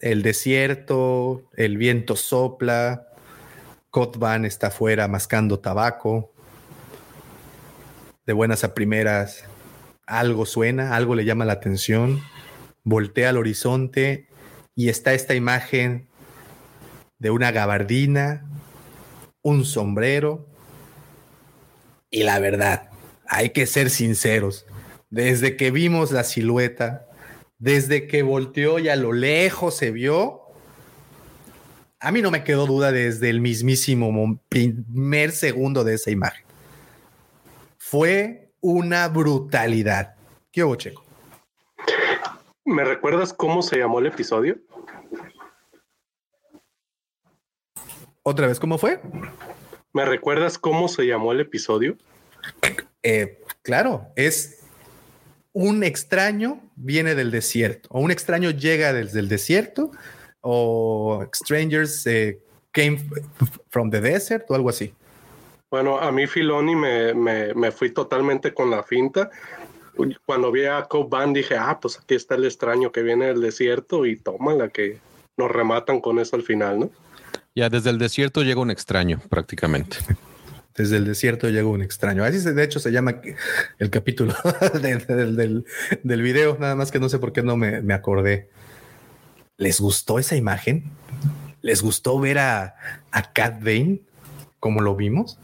el 0.00 0.22
desierto, 0.22 1.42
el 1.56 1.76
viento 1.76 2.16
sopla, 2.16 3.08
Kotban 3.90 4.44
está 4.44 4.68
afuera 4.68 5.08
mascando 5.08 5.58
tabaco. 5.58 6.32
De 8.26 8.32
buenas 8.32 8.64
a 8.64 8.74
primeras, 8.74 9.44
algo 10.06 10.44
suena, 10.46 10.94
algo 10.94 11.14
le 11.14 11.24
llama 11.24 11.44
la 11.44 11.54
atención, 11.54 12.22
voltea 12.84 13.30
al 13.30 13.38
horizonte 13.38 14.28
y 14.74 14.90
está 14.90 15.14
esta 15.14 15.34
imagen 15.34 16.08
de 17.18 17.30
una 17.30 17.50
gabardina, 17.50 18.46
un 19.42 19.64
sombrero 19.64 20.48
y 22.10 22.22
la 22.22 22.38
verdad, 22.38 22.90
hay 23.26 23.50
que 23.50 23.66
ser 23.66 23.90
sinceros, 23.90 24.66
desde 25.10 25.56
que 25.56 25.70
vimos 25.70 26.10
la 26.10 26.24
silueta, 26.24 27.07
desde 27.58 28.06
que 28.06 28.22
volteó 28.22 28.78
y 28.78 28.88
a 28.88 28.96
lo 28.96 29.12
lejos 29.12 29.76
se 29.76 29.90
vio, 29.90 30.42
a 32.00 32.12
mí 32.12 32.22
no 32.22 32.30
me 32.30 32.44
quedó 32.44 32.66
duda 32.66 32.92
desde 32.92 33.28
el 33.28 33.40
mismísimo 33.40 34.40
primer 34.48 35.32
segundo 35.32 35.84
de 35.84 35.94
esa 35.94 36.10
imagen. 36.10 36.44
Fue 37.76 38.52
una 38.60 39.08
brutalidad. 39.08 40.14
¿Qué 40.52 40.62
hubo, 40.62 40.76
Checo? 40.76 41.04
¿Me 42.64 42.84
recuerdas 42.84 43.32
cómo 43.32 43.62
se 43.62 43.78
llamó 43.78 43.98
el 43.98 44.06
episodio? 44.06 44.58
Otra 48.22 48.46
vez, 48.46 48.60
¿cómo 48.60 48.78
fue? 48.78 49.00
¿Me 49.92 50.04
recuerdas 50.04 50.58
cómo 50.58 50.86
se 50.88 51.06
llamó 51.06 51.32
el 51.32 51.40
episodio? 51.40 51.96
Eh, 53.02 53.42
claro, 53.62 54.08
es 54.16 54.57
un 55.58 55.82
extraño 55.82 56.60
viene 56.76 57.16
del 57.16 57.32
desierto, 57.32 57.88
o 57.90 57.98
un 57.98 58.12
extraño 58.12 58.50
llega 58.52 58.92
desde 58.92 59.18
el 59.18 59.28
desierto, 59.28 59.90
o 60.40 61.26
strangers 61.34 62.06
eh, 62.06 62.38
came 62.70 63.00
from 63.68 63.90
the 63.90 64.00
desert, 64.00 64.48
o 64.48 64.54
algo 64.54 64.68
así. 64.68 64.94
Bueno, 65.68 65.98
a 65.98 66.12
mí 66.12 66.28
Filoni 66.28 66.76
me, 66.76 67.12
me, 67.12 67.72
fui 67.72 67.90
totalmente 67.90 68.54
con 68.54 68.70
la 68.70 68.84
finta. 68.84 69.30
Cuando 70.24 70.52
vi 70.52 70.64
a 70.64 70.84
Cobb 70.84 71.32
dije, 71.32 71.56
ah, 71.56 71.76
pues 71.82 71.98
aquí 71.98 72.14
está 72.14 72.36
el 72.36 72.44
extraño 72.44 72.92
que 72.92 73.02
viene 73.02 73.26
del 73.26 73.40
desierto 73.40 74.06
y 74.06 74.14
toma 74.14 74.54
la 74.54 74.68
que 74.68 75.00
nos 75.36 75.50
rematan 75.50 76.00
con 76.00 76.20
eso 76.20 76.36
al 76.36 76.42
final, 76.42 76.78
¿no? 76.78 76.90
Ya 77.56 77.68
desde 77.68 77.90
el 77.90 77.98
desierto 77.98 78.44
llega 78.44 78.60
un 78.60 78.70
extraño 78.70 79.20
prácticamente. 79.28 79.96
Desde 80.78 80.96
el 80.96 81.04
desierto 81.04 81.48
llegó 81.50 81.70
un 81.70 81.82
extraño. 81.82 82.22
Así 82.22 82.38
de 82.38 82.62
hecho 82.62 82.78
se 82.78 82.92
llama 82.92 83.20
el 83.80 83.90
capítulo 83.90 84.32
del, 84.80 85.64
del, 86.04 86.22
video, 86.22 86.56
nada 86.58 86.76
más 86.76 86.92
que 86.92 87.00
no 87.00 87.08
sé 87.08 87.18
por 87.18 87.32
qué 87.32 87.42
no 87.42 87.56
me, 87.56 87.82
me 87.82 87.94
acordé. 87.94 88.48
¿Les 89.56 89.80
gustó 89.80 90.20
esa 90.20 90.36
imagen? 90.36 90.84
¿Les 91.62 91.82
gustó 91.82 92.20
ver 92.20 92.38
a, 92.38 92.76
a 93.10 93.32
Cat 93.32 93.60
Bane 93.60 94.02
como 94.60 94.80
lo 94.80 94.94
vimos? 94.94 95.36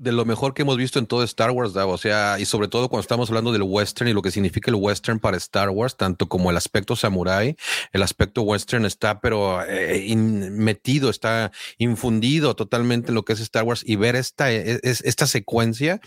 De 0.00 0.12
lo 0.12 0.24
mejor 0.24 0.54
que 0.54 0.62
hemos 0.62 0.78
visto 0.78 0.98
en 0.98 1.06
todo 1.06 1.22
Star 1.24 1.50
Wars, 1.50 1.76
o 1.76 1.98
sea, 1.98 2.38
y 2.38 2.46
sobre 2.46 2.68
todo 2.68 2.88
cuando 2.88 3.02
estamos 3.02 3.28
hablando 3.28 3.52
del 3.52 3.62
western 3.62 4.08
y 4.08 4.14
lo 4.14 4.22
que 4.22 4.30
significa 4.30 4.70
el 4.70 4.76
western 4.76 5.18
para 5.18 5.36
Star 5.36 5.68
Wars, 5.68 5.94
tanto 5.94 6.26
como 6.26 6.50
el 6.50 6.56
aspecto 6.56 6.96
samurai, 6.96 7.54
el 7.92 8.02
aspecto 8.02 8.40
western 8.40 8.86
está 8.86 9.20
pero 9.20 9.62
eh, 9.68 10.16
metido, 10.16 11.10
está 11.10 11.52
infundido 11.76 12.56
totalmente 12.56 13.08
en 13.08 13.14
lo 13.14 13.26
que 13.26 13.34
es 13.34 13.40
Star 13.40 13.64
Wars. 13.64 13.82
Y 13.84 13.96
ver 13.96 14.16
esta, 14.16 14.50
e, 14.50 14.80
esta 14.82 15.26
secuencia, 15.26 16.00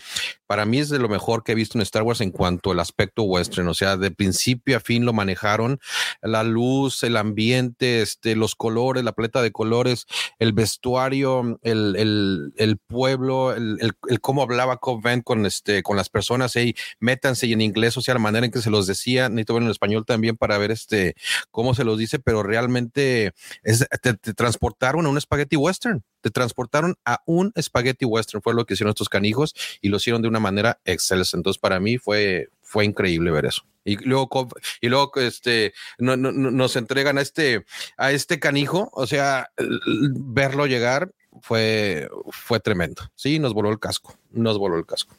para 0.46 0.66
mí 0.66 0.78
es 0.78 0.88
de 0.88 0.98
lo 0.98 1.08
mejor 1.08 1.44
que 1.44 1.52
he 1.52 1.54
visto 1.54 1.78
en 1.78 1.82
Star 1.82 2.02
Wars 2.02 2.20
en 2.20 2.30
cuanto 2.30 2.72
al 2.72 2.80
aspecto 2.80 3.22
western, 3.22 3.68
o 3.68 3.74
sea, 3.74 3.96
de 3.96 4.10
principio 4.10 4.76
a 4.76 4.80
fin 4.80 5.04
lo 5.04 5.12
manejaron, 5.12 5.80
la 6.22 6.42
luz, 6.42 7.02
el 7.02 7.16
ambiente, 7.16 8.02
este, 8.02 8.36
los 8.36 8.54
colores, 8.54 9.04
la 9.04 9.12
paleta 9.12 9.42
de 9.42 9.52
colores, 9.52 10.06
el 10.38 10.52
vestuario, 10.52 11.58
el, 11.62 12.78
pueblo, 12.86 13.54
el 13.54 14.20
cómo 14.20 14.42
hablaba 14.42 14.78
Cobb 14.78 15.04
con, 15.22 15.46
este, 15.46 15.82
con 15.82 15.96
las 15.96 16.08
personas, 16.08 16.56
y 16.56 16.74
métanse 17.00 17.46
y 17.46 17.52
en 17.52 17.60
inglés, 17.60 17.96
o 17.96 18.00
sea, 18.00 18.14
la 18.14 18.20
manera 18.20 18.46
en 18.46 18.52
que 18.52 18.62
se 18.62 18.70
los 18.70 18.86
decía, 18.86 19.28
necesito 19.28 19.54
ver 19.54 19.62
en 19.62 19.70
español 19.70 20.04
también 20.04 20.36
para 20.36 20.58
ver 20.58 20.70
este, 20.70 21.14
cómo 21.50 21.74
se 21.74 21.84
los 21.84 21.98
dice, 21.98 22.18
pero 22.18 22.42
realmente 22.42 23.32
es, 23.62 23.86
te, 24.02 24.14
transportaron 24.14 25.06
a 25.06 25.08
un 25.08 25.20
spaghetti 25.20 25.56
western, 25.56 26.02
te 26.24 26.30
transportaron 26.30 26.96
a 27.04 27.20
un 27.26 27.52
spaghetti 27.60 28.06
western, 28.06 28.40
fue 28.40 28.54
lo 28.54 28.64
que 28.64 28.72
hicieron 28.72 28.92
estos 28.92 29.10
canijos 29.10 29.54
y 29.82 29.90
lo 29.90 29.98
hicieron 29.98 30.22
de 30.22 30.28
una 30.28 30.40
manera 30.40 30.80
excelsa. 30.86 31.36
Entonces, 31.36 31.60
para 31.60 31.80
mí 31.80 31.98
fue, 31.98 32.48
fue 32.62 32.86
increíble 32.86 33.30
ver 33.30 33.44
eso. 33.44 33.66
Y 33.84 33.96
luego, 33.96 34.48
y 34.80 34.88
luego 34.88 35.12
este, 35.16 35.74
nos 35.98 36.76
entregan 36.76 37.18
a 37.18 37.20
este, 37.20 37.66
a 37.98 38.12
este 38.12 38.40
canijo. 38.40 38.88
O 38.94 39.06
sea, 39.06 39.50
verlo 39.58 40.64
llegar 40.64 41.12
fue, 41.42 42.08
fue 42.30 42.58
tremendo. 42.58 43.02
Sí, 43.14 43.38
nos 43.38 43.52
voló 43.52 43.68
el 43.68 43.78
casco. 43.78 44.16
Nos 44.30 44.56
voló 44.56 44.78
el 44.78 44.86
casco. 44.86 45.14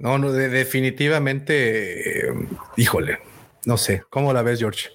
No, 0.00 0.18
no, 0.18 0.32
definitivamente, 0.32 2.30
eh, 2.30 2.34
híjole, 2.76 3.20
no 3.66 3.76
sé, 3.76 4.02
¿cómo 4.10 4.32
la 4.32 4.42
ves, 4.42 4.58
George? 4.58 4.88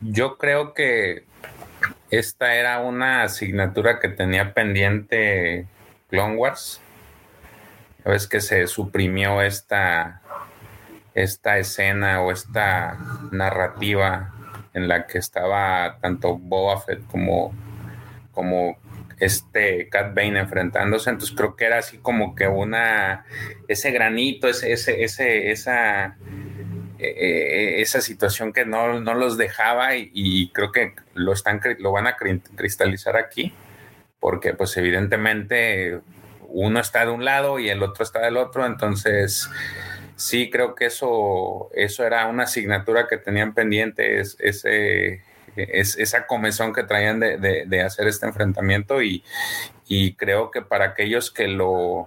Yo 0.00 0.38
creo 0.38 0.74
que 0.74 1.24
esta 2.12 2.56
era 2.56 2.80
una 2.80 3.22
asignatura 3.22 3.98
que 3.98 4.08
tenía 4.08 4.52
pendiente 4.52 5.66
Clone 6.10 6.36
Wars. 6.36 6.78
Ves 8.04 8.26
que 8.26 8.42
se 8.42 8.66
suprimió 8.66 9.40
esta, 9.40 10.20
esta 11.14 11.56
escena 11.58 12.20
o 12.20 12.30
esta 12.30 12.98
narrativa 13.30 14.34
en 14.74 14.88
la 14.88 15.06
que 15.06 15.16
estaba 15.16 15.96
tanto 16.02 16.36
Boba 16.36 16.78
Fett 16.82 17.06
como, 17.06 17.54
como 18.32 18.76
este 19.18 19.88
Cat 19.88 20.14
Bane 20.14 20.38
enfrentándose. 20.38 21.08
Entonces 21.08 21.34
creo 21.34 21.56
que 21.56 21.64
era 21.64 21.78
así 21.78 21.96
como 21.96 22.34
que 22.34 22.46
una 22.46 23.24
ese 23.68 23.90
granito, 23.90 24.48
ese, 24.48 24.70
ese, 24.72 25.02
ese 25.02 25.50
esa 25.50 26.18
eh, 27.02 27.80
esa 27.80 28.00
situación 28.00 28.52
que 28.52 28.64
no, 28.64 28.98
los 28.98 29.36
dejaba 29.36 29.96
y, 29.96 30.50
creo 30.52 30.72
que 30.72 30.94
lo, 31.14 31.32
están, 31.32 31.60
lo 31.78 31.92
van 31.92 32.06
a 32.06 32.16
cristalizar 32.16 33.16
aquí, 33.16 33.52
porque 34.20 34.54
pues 34.54 34.76
evidentemente 34.76 36.00
uno 36.48 36.80
está 36.80 37.04
de 37.04 37.10
un 37.10 37.24
lado 37.24 37.58
y 37.58 37.70
el 37.70 37.82
otro 37.82 38.04
está 38.04 38.20
del 38.20 38.36
otro, 38.36 38.66
entonces 38.66 39.50
sí 40.16 40.50
creo 40.50 40.74
que 40.74 40.86
eso, 40.86 41.70
eso 41.74 42.04
era 42.04 42.26
una 42.26 42.44
asignatura 42.44 43.06
que 43.08 43.16
tenían 43.16 43.54
pendiente, 43.54 44.20
es, 44.20 44.36
ese, 44.38 45.22
es, 45.56 45.96
esa 45.96 46.26
comezón 46.26 46.72
que 46.72 46.84
traían 46.84 47.20
de, 47.20 47.82
hacer 47.84 48.06
este 48.06 48.26
enfrentamiento 48.26 49.02
y, 49.02 49.24
y 49.88 50.14
creo 50.14 50.50
que 50.50 50.62
para 50.62 50.86
aquellos 50.86 51.30
que 51.30 51.48
lo 51.48 52.06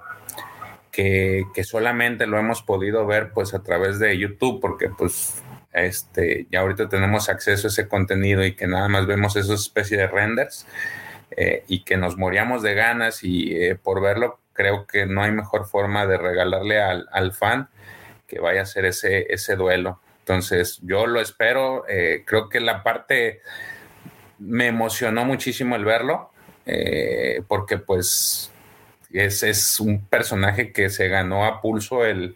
que, 0.95 1.63
solamente 1.63 2.26
lo 2.26 2.39
hemos 2.39 2.61
podido 2.61 3.05
ver 3.05 3.31
pues 3.34 3.53
a 3.53 3.61
través 3.61 3.99
de 3.99 4.17
YouTube, 4.17 4.61
porque 4.61 4.88
pues 4.88 5.43
este, 5.73 6.47
ya 6.49 6.61
ahorita 6.61 6.88
tenemos 6.88 7.27
acceso 7.27 7.67
a 7.67 7.69
ese 7.69 7.89
contenido 7.89 8.45
y 8.45 8.55
que 8.55 8.65
nada 8.65 8.88
más 8.88 9.05
vemos 9.05 9.35
esa 9.35 9.55
especie 9.55 9.97
de 9.97 10.07
renders 10.07 10.65
eh, 11.31 11.65
y 11.67 11.84
que 11.84 11.97
nos 11.97 12.17
moríamos 12.17 12.63
de 12.63 12.76
ganas 12.76 13.26
y 13.26 13.61
eh, 13.61 13.76
por 13.76 14.01
verlo 14.01 14.39
creo 14.53 14.88
que 14.88 15.05
no 15.05 15.22
hay 15.22 15.31
mejor 15.31 15.65
forma 15.65 16.07
de 16.07 16.17
regalarle 16.17 16.81
al, 16.81 17.34
fan 17.34 17.67
que 18.26 18.39
vaya 18.39 18.61
a 18.61 18.63
hacer 18.63 18.85
ese, 18.85 19.34
ese 19.34 19.57
duelo. 19.57 19.99
Entonces 20.19 20.80
yo 20.81 21.07
lo 21.07 21.19
espero, 21.19 21.84
eh, 21.89 22.23
creo 22.26 22.47
que 22.47 22.61
la 22.61 22.84
parte 22.84 23.41
me 24.39 24.67
emocionó 24.67 25.26
muchísimo 25.26 25.76
el 25.76 25.84
verlo, 25.84 26.31
porque 27.47 27.77
pues 27.77 28.51
es, 29.19 29.79
un 29.79 30.05
personaje 30.05 30.71
que 30.71 30.89
se 30.89 31.07
ganó 31.07 31.45
a 31.45 31.61
pulso 31.61 32.05
el, 32.05 32.35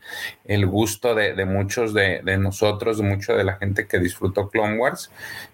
gusto 0.65 1.15
de, 1.15 1.45
muchos 1.45 1.93
de, 1.93 2.21
nosotros, 2.37 2.97
de 2.97 3.03
mucha 3.03 3.33
de 3.33 3.43
la 3.43 3.57
gente 3.57 3.87
que 3.87 3.99
disfrutó 3.99 4.49
Clone 4.49 4.77
Wars. 4.77 5.11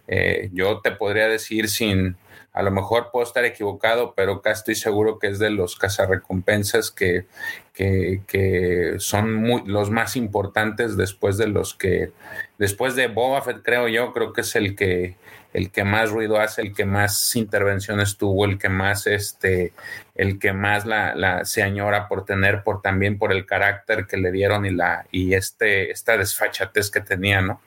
Eh, 0.07 0.49
yo 0.53 0.81
te 0.81 0.91
podría 0.91 1.27
decir 1.27 1.69
sin, 1.69 2.18
a 2.56 2.64
lo 2.64 2.72
mejor 2.72 3.10
puedo 3.11 3.26
estar 3.26 3.43
equivocado, 3.43 4.14
pero 4.15 4.35
acá 4.35 4.52
estoy 4.52 4.76
seguro 4.76 5.19
que 5.19 5.27
es 5.27 5.39
de 5.39 5.49
los 5.49 5.76
cazarrecompensas 5.76 6.89
que, 6.89 7.26
que, 7.73 8.22
que 8.27 8.95
son 8.99 9.64
los 9.65 9.89
más 9.89 10.15
importantes 10.15 10.95
después 10.95 11.38
de 11.38 11.47
los 11.47 11.76
que, 11.76 12.14
después 12.57 12.95
de 12.95 13.07
Boba 13.07 13.41
Fett, 13.41 13.61
creo 13.61 13.89
yo, 13.89 14.14
creo 14.14 14.31
que 14.31 14.41
es 14.41 14.56
el 14.56 14.76
que, 14.76 15.18
el 15.52 15.69
que 15.69 15.84
más 15.84 16.11
ruido 16.11 16.39
hace, 16.39 16.61
el 16.61 16.73
que 16.73 16.85
más 16.85 17.35
intervenciones 17.35 18.18
tuvo, 18.18 18.45
el 18.45 18.57
que 18.57 18.69
más 18.69 19.06
este, 19.07 19.73
el 20.16 20.40
que 20.40 20.54
más 20.54 20.86
la, 20.86 21.44
se 21.46 21.62
añora 21.62 22.08
por 22.08 22.26
tener, 22.26 22.64
por 22.64 22.82
también 22.82 23.18
por 23.18 23.32
el 23.32 23.46
carácter 23.46 24.08
que 24.08 24.18
le 24.18 24.32
dieron 24.32 24.66
y 24.66 24.72
la, 24.72 25.06
y 25.12 25.34
este, 25.34 25.92
esta 25.92 26.18
desfachatez 26.18 26.90
que 26.90 27.02
tenía, 27.02 27.42
¿no? 27.42 27.62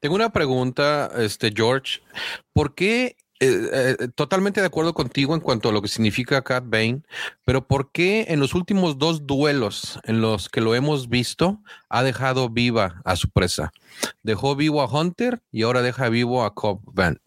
Tengo 0.00 0.14
una 0.14 0.30
pregunta, 0.30 1.10
este 1.18 1.52
George. 1.54 2.00
¿Por 2.52 2.74
qué 2.74 3.16
eh, 3.40 3.96
eh, 4.00 4.08
totalmente 4.16 4.60
de 4.60 4.66
acuerdo 4.66 4.94
contigo 4.94 5.32
en 5.32 5.40
cuanto 5.40 5.68
a 5.68 5.72
lo 5.72 5.80
que 5.80 5.86
significa 5.86 6.42
Cat 6.42 6.64
Bane, 6.66 7.02
pero 7.44 7.68
¿por 7.68 7.92
qué 7.92 8.26
en 8.30 8.40
los 8.40 8.52
últimos 8.52 8.98
dos 8.98 9.28
duelos 9.28 10.00
en 10.02 10.20
los 10.20 10.48
que 10.48 10.60
lo 10.60 10.74
hemos 10.74 11.08
visto 11.08 11.62
ha 11.88 12.02
dejado 12.02 12.48
viva 12.48 13.00
a 13.04 13.14
su 13.14 13.30
presa? 13.30 13.72
Dejó 14.24 14.56
vivo 14.56 14.82
a 14.82 14.86
Hunter 14.86 15.40
y 15.52 15.62
ahora 15.62 15.82
deja 15.82 16.08
vivo 16.08 16.44
a 16.44 16.54
Cobb 16.54 16.80
Van. 16.84 17.20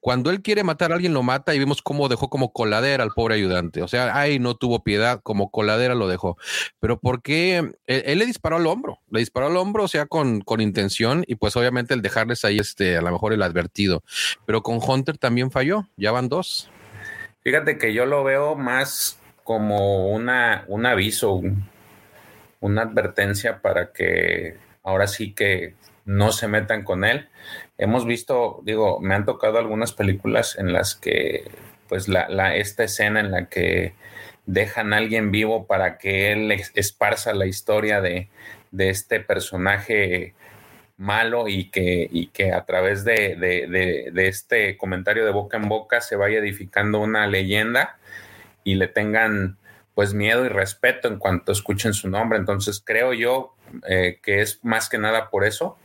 Cuando 0.00 0.30
él 0.30 0.40
quiere 0.40 0.64
matar 0.64 0.92
a 0.92 0.94
alguien, 0.94 1.12
lo 1.12 1.22
mata 1.22 1.54
y 1.54 1.58
vemos 1.58 1.82
cómo 1.82 2.08
dejó 2.08 2.30
como 2.30 2.52
coladera 2.52 3.04
al 3.04 3.10
pobre 3.10 3.34
ayudante. 3.34 3.82
O 3.82 3.88
sea, 3.88 4.16
ay, 4.16 4.38
no 4.38 4.56
tuvo 4.56 4.82
piedad, 4.82 5.20
como 5.22 5.50
coladera 5.50 5.94
lo 5.94 6.08
dejó. 6.08 6.38
Pero 6.80 6.98
¿por 6.98 7.22
qué? 7.22 7.72
Él, 7.86 8.18
le 8.18 8.26
disparó 8.26 8.56
al 8.56 8.66
hombro, 8.66 8.98
le 9.10 9.20
disparó 9.20 9.48
al 9.48 9.56
hombro, 9.56 9.84
o 9.84 9.88
sea, 9.88 10.06
con, 10.06 10.40
con 10.40 10.60
intención 10.60 11.24
y 11.26 11.34
pues 11.34 11.56
obviamente 11.56 11.94
el 11.94 12.02
dejarles 12.02 12.44
ahí, 12.44 12.58
este, 12.58 12.96
a 12.96 13.02
lo 13.02 13.10
mejor 13.10 13.32
el 13.32 13.42
advertido. 13.42 14.02
Pero 14.46 14.62
con 14.62 14.80
Hunter 14.82 15.18
también 15.18 15.50
falló, 15.50 15.86
ya 15.96 16.12
van 16.12 16.28
dos. 16.28 16.70
Fíjate 17.42 17.78
que 17.78 17.92
yo 17.92 18.06
lo 18.06 18.24
veo 18.24 18.54
más 18.54 19.18
como 19.44 20.08
una, 20.08 20.64
un 20.68 20.86
aviso, 20.86 21.42
una 22.60 22.82
advertencia 22.82 23.60
para 23.60 23.92
que 23.92 24.56
ahora 24.82 25.06
sí 25.06 25.32
que 25.32 25.74
no 26.04 26.32
se 26.32 26.48
metan 26.48 26.84
con 26.84 27.04
él 27.04 27.28
hemos 27.80 28.04
visto, 28.04 28.60
digo, 28.62 29.00
me 29.00 29.14
han 29.14 29.24
tocado 29.24 29.58
algunas 29.58 29.92
películas 29.92 30.56
en 30.58 30.72
las 30.72 30.94
que, 30.94 31.50
pues, 31.88 32.08
la, 32.08 32.54
esta 32.54 32.84
escena 32.84 33.20
en 33.20 33.30
la 33.30 33.46
que 33.46 33.94
dejan 34.44 34.92
a 34.92 34.98
alguien 34.98 35.30
vivo 35.30 35.66
para 35.66 35.96
que 35.96 36.30
él 36.32 36.52
esparza 36.74 37.32
la 37.32 37.46
historia 37.46 38.00
de, 38.00 38.28
este 38.76 39.20
personaje 39.20 40.34
malo 40.98 41.48
y 41.48 41.70
que, 41.70 42.06
y 42.10 42.26
que 42.28 42.52
a 42.52 42.66
través 42.66 43.04
de, 43.04 43.36
de, 43.36 44.28
este 44.28 44.76
comentario 44.76 45.24
de 45.24 45.32
boca 45.32 45.56
en 45.56 45.68
boca 45.68 46.02
se 46.02 46.16
vaya 46.16 46.38
edificando 46.38 47.00
una 47.00 47.26
leyenda 47.26 47.98
y 48.62 48.74
le 48.74 48.88
tengan 48.88 49.56
pues 49.94 50.12
miedo 50.12 50.44
y 50.44 50.48
respeto 50.48 51.08
en 51.08 51.18
cuanto 51.18 51.52
escuchen 51.52 51.94
su 51.94 52.08
nombre. 52.10 52.38
Entonces 52.38 52.82
creo 52.84 53.14
yo 53.14 53.54
eh, 53.88 54.18
que 54.22 54.42
es 54.42 54.60
más 54.62 54.88
que 54.90 54.98
nada 54.98 55.30
por 55.30 55.44
eso 55.44 55.78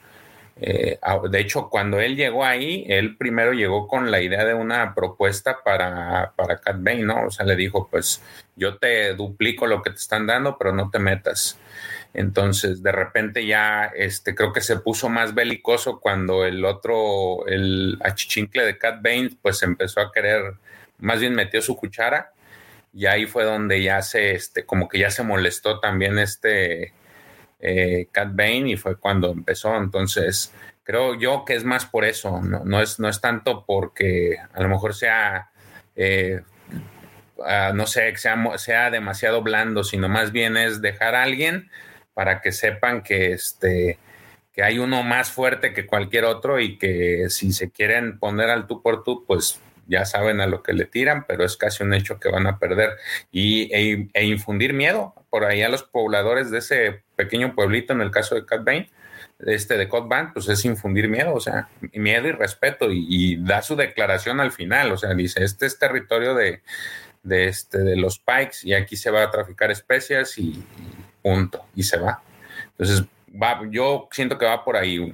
eh, 0.57 0.99
de 1.29 1.39
hecho, 1.39 1.69
cuando 1.69 1.99
él 1.99 2.15
llegó 2.15 2.45
ahí, 2.45 2.85
él 2.87 3.17
primero 3.17 3.51
llegó 3.53 3.87
con 3.87 4.09
la 4.09 4.21
idea 4.21 4.45
de 4.45 4.53
una 4.53 4.95
propuesta 4.95 5.59
para, 5.63 6.33
para 6.35 6.57
Cat 6.57 6.77
Bane, 6.79 7.03
¿no? 7.03 7.25
O 7.25 7.31
sea, 7.31 7.45
le 7.45 7.55
dijo, 7.55 7.87
pues 7.89 8.21
yo 8.55 8.77
te 8.77 9.13
duplico 9.15 9.67
lo 9.67 9.81
que 9.81 9.89
te 9.89 9.97
están 9.97 10.25
dando, 10.27 10.57
pero 10.57 10.71
no 10.73 10.89
te 10.89 10.99
metas. 10.99 11.59
Entonces, 12.13 12.81
de 12.81 12.93
repente 12.93 13.45
ya, 13.45 13.91
este, 13.93 14.33
creo 14.35 14.53
que 14.53 14.61
se 14.61 14.77
puso 14.77 15.09
más 15.09 15.33
belicoso 15.33 15.99
cuando 15.99 16.45
el 16.45 16.63
otro, 16.63 17.45
el 17.47 17.97
achichincle 18.01 18.63
de 18.63 18.77
Cat 18.77 19.01
Bane, 19.01 19.31
pues 19.41 19.61
empezó 19.63 19.99
a 19.99 20.11
querer, 20.13 20.53
más 20.99 21.19
bien 21.19 21.35
metió 21.35 21.61
su 21.61 21.75
cuchara 21.75 22.31
y 22.93 23.07
ahí 23.07 23.25
fue 23.25 23.43
donde 23.43 23.83
ya 23.83 24.01
se, 24.01 24.31
este, 24.31 24.65
como 24.65 24.87
que 24.87 24.99
ya 24.99 25.11
se 25.11 25.23
molestó 25.23 25.81
también 25.81 26.17
este, 26.17 26.93
eh, 27.67 28.07
Cat 28.11 28.29
Bane 28.35 28.69
y 28.69 28.77
fue 28.77 28.97
cuando 28.97 29.31
empezó. 29.31 29.75
Entonces, 29.75 30.53
creo 30.83 31.15
yo 31.15 31.43
que 31.45 31.55
es 31.55 31.63
más 31.63 31.85
por 31.85 32.05
eso, 32.05 32.41
no, 32.41 32.81
es, 32.81 32.99
no 32.99 33.09
es 33.09 33.19
tanto 33.19 33.65
porque 33.65 34.37
a 34.53 34.61
lo 34.61 34.69
mejor 34.69 34.93
sea, 34.93 35.49
eh, 35.95 36.41
ah, 37.43 37.71
no 37.73 37.87
sé, 37.87 38.15
sea, 38.17 38.37
sea 38.57 38.91
demasiado 38.91 39.41
blando, 39.41 39.83
sino 39.83 40.07
más 40.07 40.31
bien 40.31 40.57
es 40.57 40.81
dejar 40.81 41.15
a 41.15 41.23
alguien 41.23 41.71
para 42.13 42.39
que 42.41 42.51
sepan 42.51 43.01
que 43.01 43.33
este 43.33 43.97
que 44.53 44.63
hay 44.63 44.79
uno 44.79 45.03
más 45.03 45.31
fuerte 45.31 45.73
que 45.73 45.85
cualquier 45.85 46.23
otro 46.23 46.61
y 46.61 46.77
que 46.77 47.25
si 47.29 47.51
se 47.51 47.71
quieren 47.71 48.19
poner 48.19 48.49
al 48.49 48.67
tú 48.67 48.81
por 48.81 49.03
tú, 49.03 49.25
pues 49.27 49.59
ya 49.87 50.05
saben 50.05 50.39
a 50.39 50.47
lo 50.47 50.63
que 50.63 50.71
le 50.71 50.85
tiran, 50.85 51.25
pero 51.27 51.43
es 51.43 51.57
casi 51.57 51.83
un 51.83 51.93
hecho 51.93 52.19
que 52.21 52.29
van 52.29 52.47
a 52.47 52.57
perder 52.57 52.91
y, 53.31 53.63
e, 53.75 54.07
e 54.13 54.25
infundir 54.25 54.73
miedo 54.73 55.13
por 55.29 55.43
ahí 55.43 55.61
a 55.61 55.67
los 55.67 55.83
pobladores 55.83 56.51
de 56.51 56.59
ese 56.59 57.03
pequeño 57.15 57.55
pueblito, 57.55 57.93
en 57.93 58.01
el 58.01 58.11
caso 58.11 58.35
de 58.35 58.45
Cat 58.45 58.63
Bane, 58.63 58.89
este 59.39 59.77
de 59.77 59.87
Cut 59.87 60.07
Band, 60.07 60.33
pues 60.33 60.47
es 60.47 60.63
infundir 60.65 61.09
miedo, 61.09 61.33
o 61.33 61.39
sea, 61.39 61.67
miedo 61.93 62.27
y 62.27 62.31
respeto 62.31 62.87
y, 62.89 63.37
da 63.37 63.61
su 63.61 63.75
declaración 63.75 64.39
al 64.39 64.51
final, 64.51 64.91
o 64.91 64.97
sea, 64.97 65.13
dice, 65.13 65.43
este 65.43 65.65
es 65.65 65.77
territorio 65.77 66.35
de, 66.35 66.61
de, 67.23 67.47
este, 67.47 67.79
de 67.79 67.95
los 67.95 68.19
Pikes 68.19 68.59
y 68.63 68.73
aquí 68.73 68.95
se 68.95 69.11
va 69.11 69.23
a 69.23 69.31
traficar 69.31 69.71
especias 69.71 70.37
y, 70.37 70.63
punto, 71.21 71.65
y 71.75 71.83
se 71.83 71.97
va. 71.97 72.21
Entonces, 72.71 73.03
va, 73.31 73.61
yo 73.69 74.07
siento 74.11 74.37
que 74.37 74.45
va 74.45 74.63
por 74.63 74.77
ahí. 74.77 75.13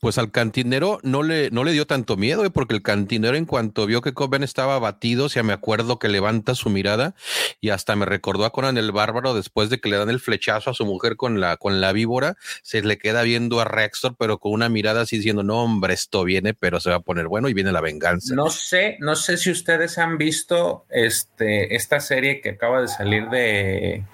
Pues 0.00 0.18
al 0.18 0.30
cantinero 0.30 1.00
no 1.02 1.22
le, 1.22 1.50
no 1.50 1.64
le 1.64 1.72
dio 1.72 1.86
tanto 1.86 2.16
miedo, 2.16 2.44
eh, 2.44 2.50
porque 2.50 2.74
el 2.74 2.82
cantinero 2.82 3.36
en 3.36 3.46
cuanto 3.46 3.86
vio 3.86 4.00
que 4.00 4.14
Coben 4.14 4.42
estaba 4.42 4.76
abatido, 4.76 5.26
o 5.26 5.28
sea, 5.28 5.42
me 5.42 5.52
acuerdo 5.52 5.98
que 5.98 6.08
levanta 6.08 6.54
su 6.54 6.70
mirada 6.70 7.14
y 7.60 7.70
hasta 7.70 7.96
me 7.96 8.06
recordó 8.06 8.44
a 8.44 8.50
Conan 8.50 8.78
el 8.78 8.92
Bárbaro 8.92 9.34
después 9.34 9.70
de 9.70 9.80
que 9.80 9.88
le 9.88 9.96
dan 9.96 10.10
el 10.10 10.20
flechazo 10.20 10.70
a 10.70 10.74
su 10.74 10.86
mujer 10.86 11.16
con 11.16 11.40
la, 11.40 11.56
con 11.56 11.80
la 11.80 11.92
víbora, 11.92 12.36
se 12.62 12.82
le 12.82 12.98
queda 12.98 13.22
viendo 13.22 13.60
a 13.60 13.64
Rexor, 13.64 14.16
pero 14.18 14.38
con 14.38 14.52
una 14.52 14.68
mirada 14.68 15.02
así 15.02 15.16
diciendo, 15.16 15.42
no, 15.42 15.62
hombre, 15.62 15.94
esto 15.94 16.24
viene, 16.24 16.54
pero 16.54 16.80
se 16.80 16.90
va 16.90 16.96
a 16.96 17.00
poner 17.00 17.26
bueno 17.26 17.48
y 17.48 17.54
viene 17.54 17.72
la 17.72 17.80
venganza. 17.80 18.34
No 18.34 18.50
sé, 18.50 18.96
no 19.00 19.16
sé 19.16 19.36
si 19.36 19.50
ustedes 19.50 19.98
han 19.98 20.18
visto 20.18 20.84
este, 20.90 21.74
esta 21.74 22.00
serie 22.00 22.40
que 22.40 22.50
acaba 22.50 22.80
de 22.80 22.88
salir 22.88 23.28
de 23.28 24.04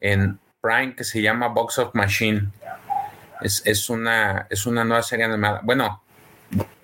en 0.00 0.38
Prime 0.60 0.94
que 0.96 1.04
se 1.04 1.22
llama 1.22 1.48
Box 1.48 1.78
of 1.78 1.94
Machine. 1.94 2.48
Es, 3.40 3.90
una, 3.90 4.46
es 4.50 4.66
una 4.66 4.84
nueva 4.84 5.02
serie 5.02 5.24
animada. 5.24 5.60
Bueno, 5.62 6.02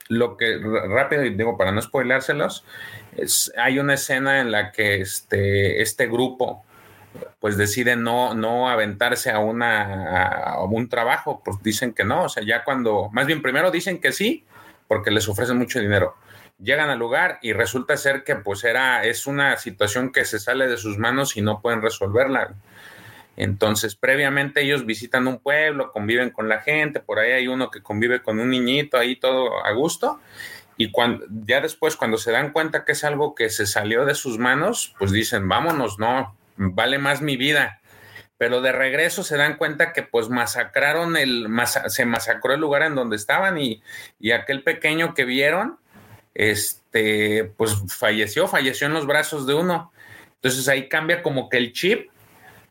lo 0.08 0.36
que 0.36 0.58
rápido 0.88 1.22
digo 1.22 1.56
para 1.56 1.72
no 1.72 1.80
spoilárselos, 1.82 2.64
es, 3.16 3.52
hay 3.56 3.78
una 3.78 3.94
escena 3.94 4.40
en 4.40 4.50
la 4.50 4.72
que 4.72 5.00
este, 5.00 5.82
este 5.82 6.06
grupo 6.06 6.64
pues 7.40 7.56
decide 7.56 7.96
no, 7.96 8.34
no 8.34 8.68
aventarse 8.68 9.30
a, 9.30 9.38
una, 9.38 10.44
a 10.44 10.64
un 10.64 10.88
trabajo, 10.88 11.42
pues 11.44 11.62
dicen 11.62 11.92
que 11.92 12.04
no, 12.04 12.24
o 12.24 12.28
sea, 12.28 12.42
ya 12.44 12.64
cuando, 12.64 13.08
más 13.12 13.26
bien 13.26 13.42
primero 13.42 13.70
dicen 13.70 14.00
que 14.00 14.12
sí, 14.12 14.44
porque 14.88 15.10
les 15.10 15.28
ofrecen 15.28 15.58
mucho 15.58 15.80
dinero. 15.80 16.16
Llegan 16.58 16.90
al 16.90 16.98
lugar 16.98 17.38
y 17.42 17.52
resulta 17.52 17.96
ser 17.96 18.24
que 18.24 18.36
pues 18.36 18.64
era, 18.64 19.04
es 19.04 19.26
una 19.26 19.56
situación 19.56 20.12
que 20.12 20.24
se 20.24 20.38
sale 20.38 20.68
de 20.68 20.76
sus 20.76 20.98
manos 20.98 21.36
y 21.36 21.42
no 21.42 21.60
pueden 21.60 21.82
resolverla. 21.82 22.54
Entonces, 23.36 23.96
previamente 23.96 24.62
ellos 24.62 24.86
visitan 24.86 25.26
un 25.26 25.38
pueblo, 25.38 25.90
conviven 25.92 26.30
con 26.30 26.48
la 26.48 26.60
gente, 26.60 27.00
por 27.00 27.18
ahí 27.18 27.32
hay 27.32 27.48
uno 27.48 27.70
que 27.70 27.82
convive 27.82 28.22
con 28.22 28.38
un 28.38 28.50
niñito, 28.50 28.96
ahí 28.96 29.16
todo 29.16 29.64
a 29.64 29.72
gusto. 29.72 30.20
Y 30.76 30.90
cuando, 30.90 31.24
ya 31.46 31.60
después, 31.60 31.96
cuando 31.96 32.16
se 32.18 32.32
dan 32.32 32.52
cuenta 32.52 32.84
que 32.84 32.92
es 32.92 33.04
algo 33.04 33.34
que 33.34 33.48
se 33.50 33.66
salió 33.66 34.04
de 34.04 34.14
sus 34.14 34.38
manos, 34.38 34.94
pues 34.98 35.12
dicen, 35.12 35.48
vámonos, 35.48 35.98
no, 35.98 36.36
vale 36.56 36.98
más 36.98 37.22
mi 37.22 37.36
vida. 37.36 37.80
Pero 38.36 38.60
de 38.60 38.72
regreso 38.72 39.22
se 39.22 39.36
dan 39.36 39.56
cuenta 39.56 39.92
que 39.92 40.02
pues 40.02 40.28
masacraron 40.28 41.16
el, 41.16 41.46
se 41.88 42.04
masacró 42.04 42.54
el 42.54 42.60
lugar 42.60 42.82
en 42.82 42.96
donde 42.96 43.16
estaban 43.16 43.58
y, 43.58 43.82
y 44.18 44.32
aquel 44.32 44.64
pequeño 44.64 45.14
que 45.14 45.24
vieron, 45.24 45.78
este, 46.34 47.52
pues 47.56 47.76
falleció, 47.88 48.48
falleció 48.48 48.88
en 48.88 48.94
los 48.94 49.06
brazos 49.06 49.46
de 49.46 49.54
uno. 49.54 49.92
Entonces 50.34 50.68
ahí 50.68 50.88
cambia 50.88 51.22
como 51.22 51.48
que 51.48 51.58
el 51.58 51.72
chip 51.72 52.10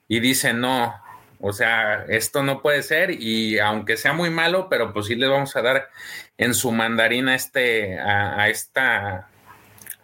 y 0.07 0.19
dice, 0.19 0.53
no, 0.53 0.93
o 1.39 1.51
sea, 1.51 2.05
esto 2.07 2.41
no 2.41 2.61
puede 2.61 2.83
ser 2.83 3.11
y 3.11 3.59
aunque 3.59 3.97
sea 3.97 4.13
muy 4.13 4.29
malo, 4.29 4.69
pero 4.69 4.93
pues 4.93 5.07
sí 5.07 5.15
les 5.15 5.29
vamos 5.29 5.55
a 5.55 5.61
dar 5.61 5.89
en 6.37 6.53
su 6.53 6.71
mandarina 6.71 7.35
este, 7.35 7.99
a, 7.99 8.47
esta, 8.47 9.27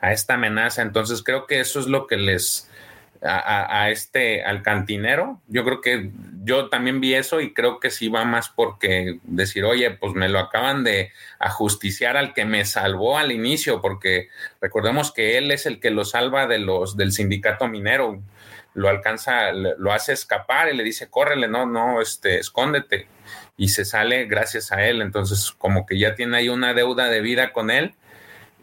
a 0.01 0.11
esta 0.11 0.33
amenaza. 0.33 0.81
Entonces 0.81 1.23
creo 1.23 1.47
que 1.47 1.61
eso 1.61 1.79
es 1.79 1.87
lo 1.87 2.07
que 2.07 2.17
les, 2.17 2.69
a, 3.21 3.89
este, 3.89 4.43
al 4.43 4.63
cantinero. 4.63 5.41
Yo 5.47 5.63
creo 5.63 5.81
que 5.81 6.11
yo 6.43 6.69
también 6.69 7.01
vi 7.01 7.13
eso 7.13 7.41
y 7.41 7.53
creo 7.53 7.79
que 7.79 7.89
sí 7.89 8.07
va 8.07 8.25
más 8.25 8.49
porque 8.49 9.19
decir, 9.23 9.63
oye, 9.63 9.91
pues 9.91 10.13
me 10.13 10.29
lo 10.29 10.39
acaban 10.39 10.83
de 10.83 11.11
ajusticiar 11.39 12.17
al 12.17 12.33
que 12.33 12.45
me 12.45 12.65
salvó 12.65 13.17
al 13.17 13.31
inicio, 13.31 13.81
porque 13.81 14.29
recordemos 14.61 15.13
que 15.13 15.37
él 15.37 15.51
es 15.51 15.65
el 15.65 15.79
que 15.79 15.91
lo 15.91 16.05
salva 16.05 16.47
de 16.47 16.59
los, 16.59 16.97
del 16.97 17.11
sindicato 17.11 17.67
minero 17.67 18.21
lo 18.73 18.89
alcanza, 18.89 19.51
lo 19.51 19.91
hace 19.91 20.13
escapar 20.13 20.71
y 20.71 20.77
le 20.77 20.83
dice, 20.83 21.09
córrele, 21.09 21.47
no, 21.47 21.65
no, 21.65 22.01
este, 22.01 22.39
escóndete. 22.39 23.07
Y 23.57 23.69
se 23.69 23.85
sale 23.85 24.25
gracias 24.25 24.71
a 24.71 24.85
él. 24.85 25.01
Entonces, 25.01 25.51
como 25.51 25.85
que 25.85 25.99
ya 25.99 26.15
tiene 26.15 26.37
ahí 26.37 26.49
una 26.49 26.73
deuda 26.73 27.09
de 27.09 27.21
vida 27.21 27.51
con 27.51 27.71
él. 27.71 27.95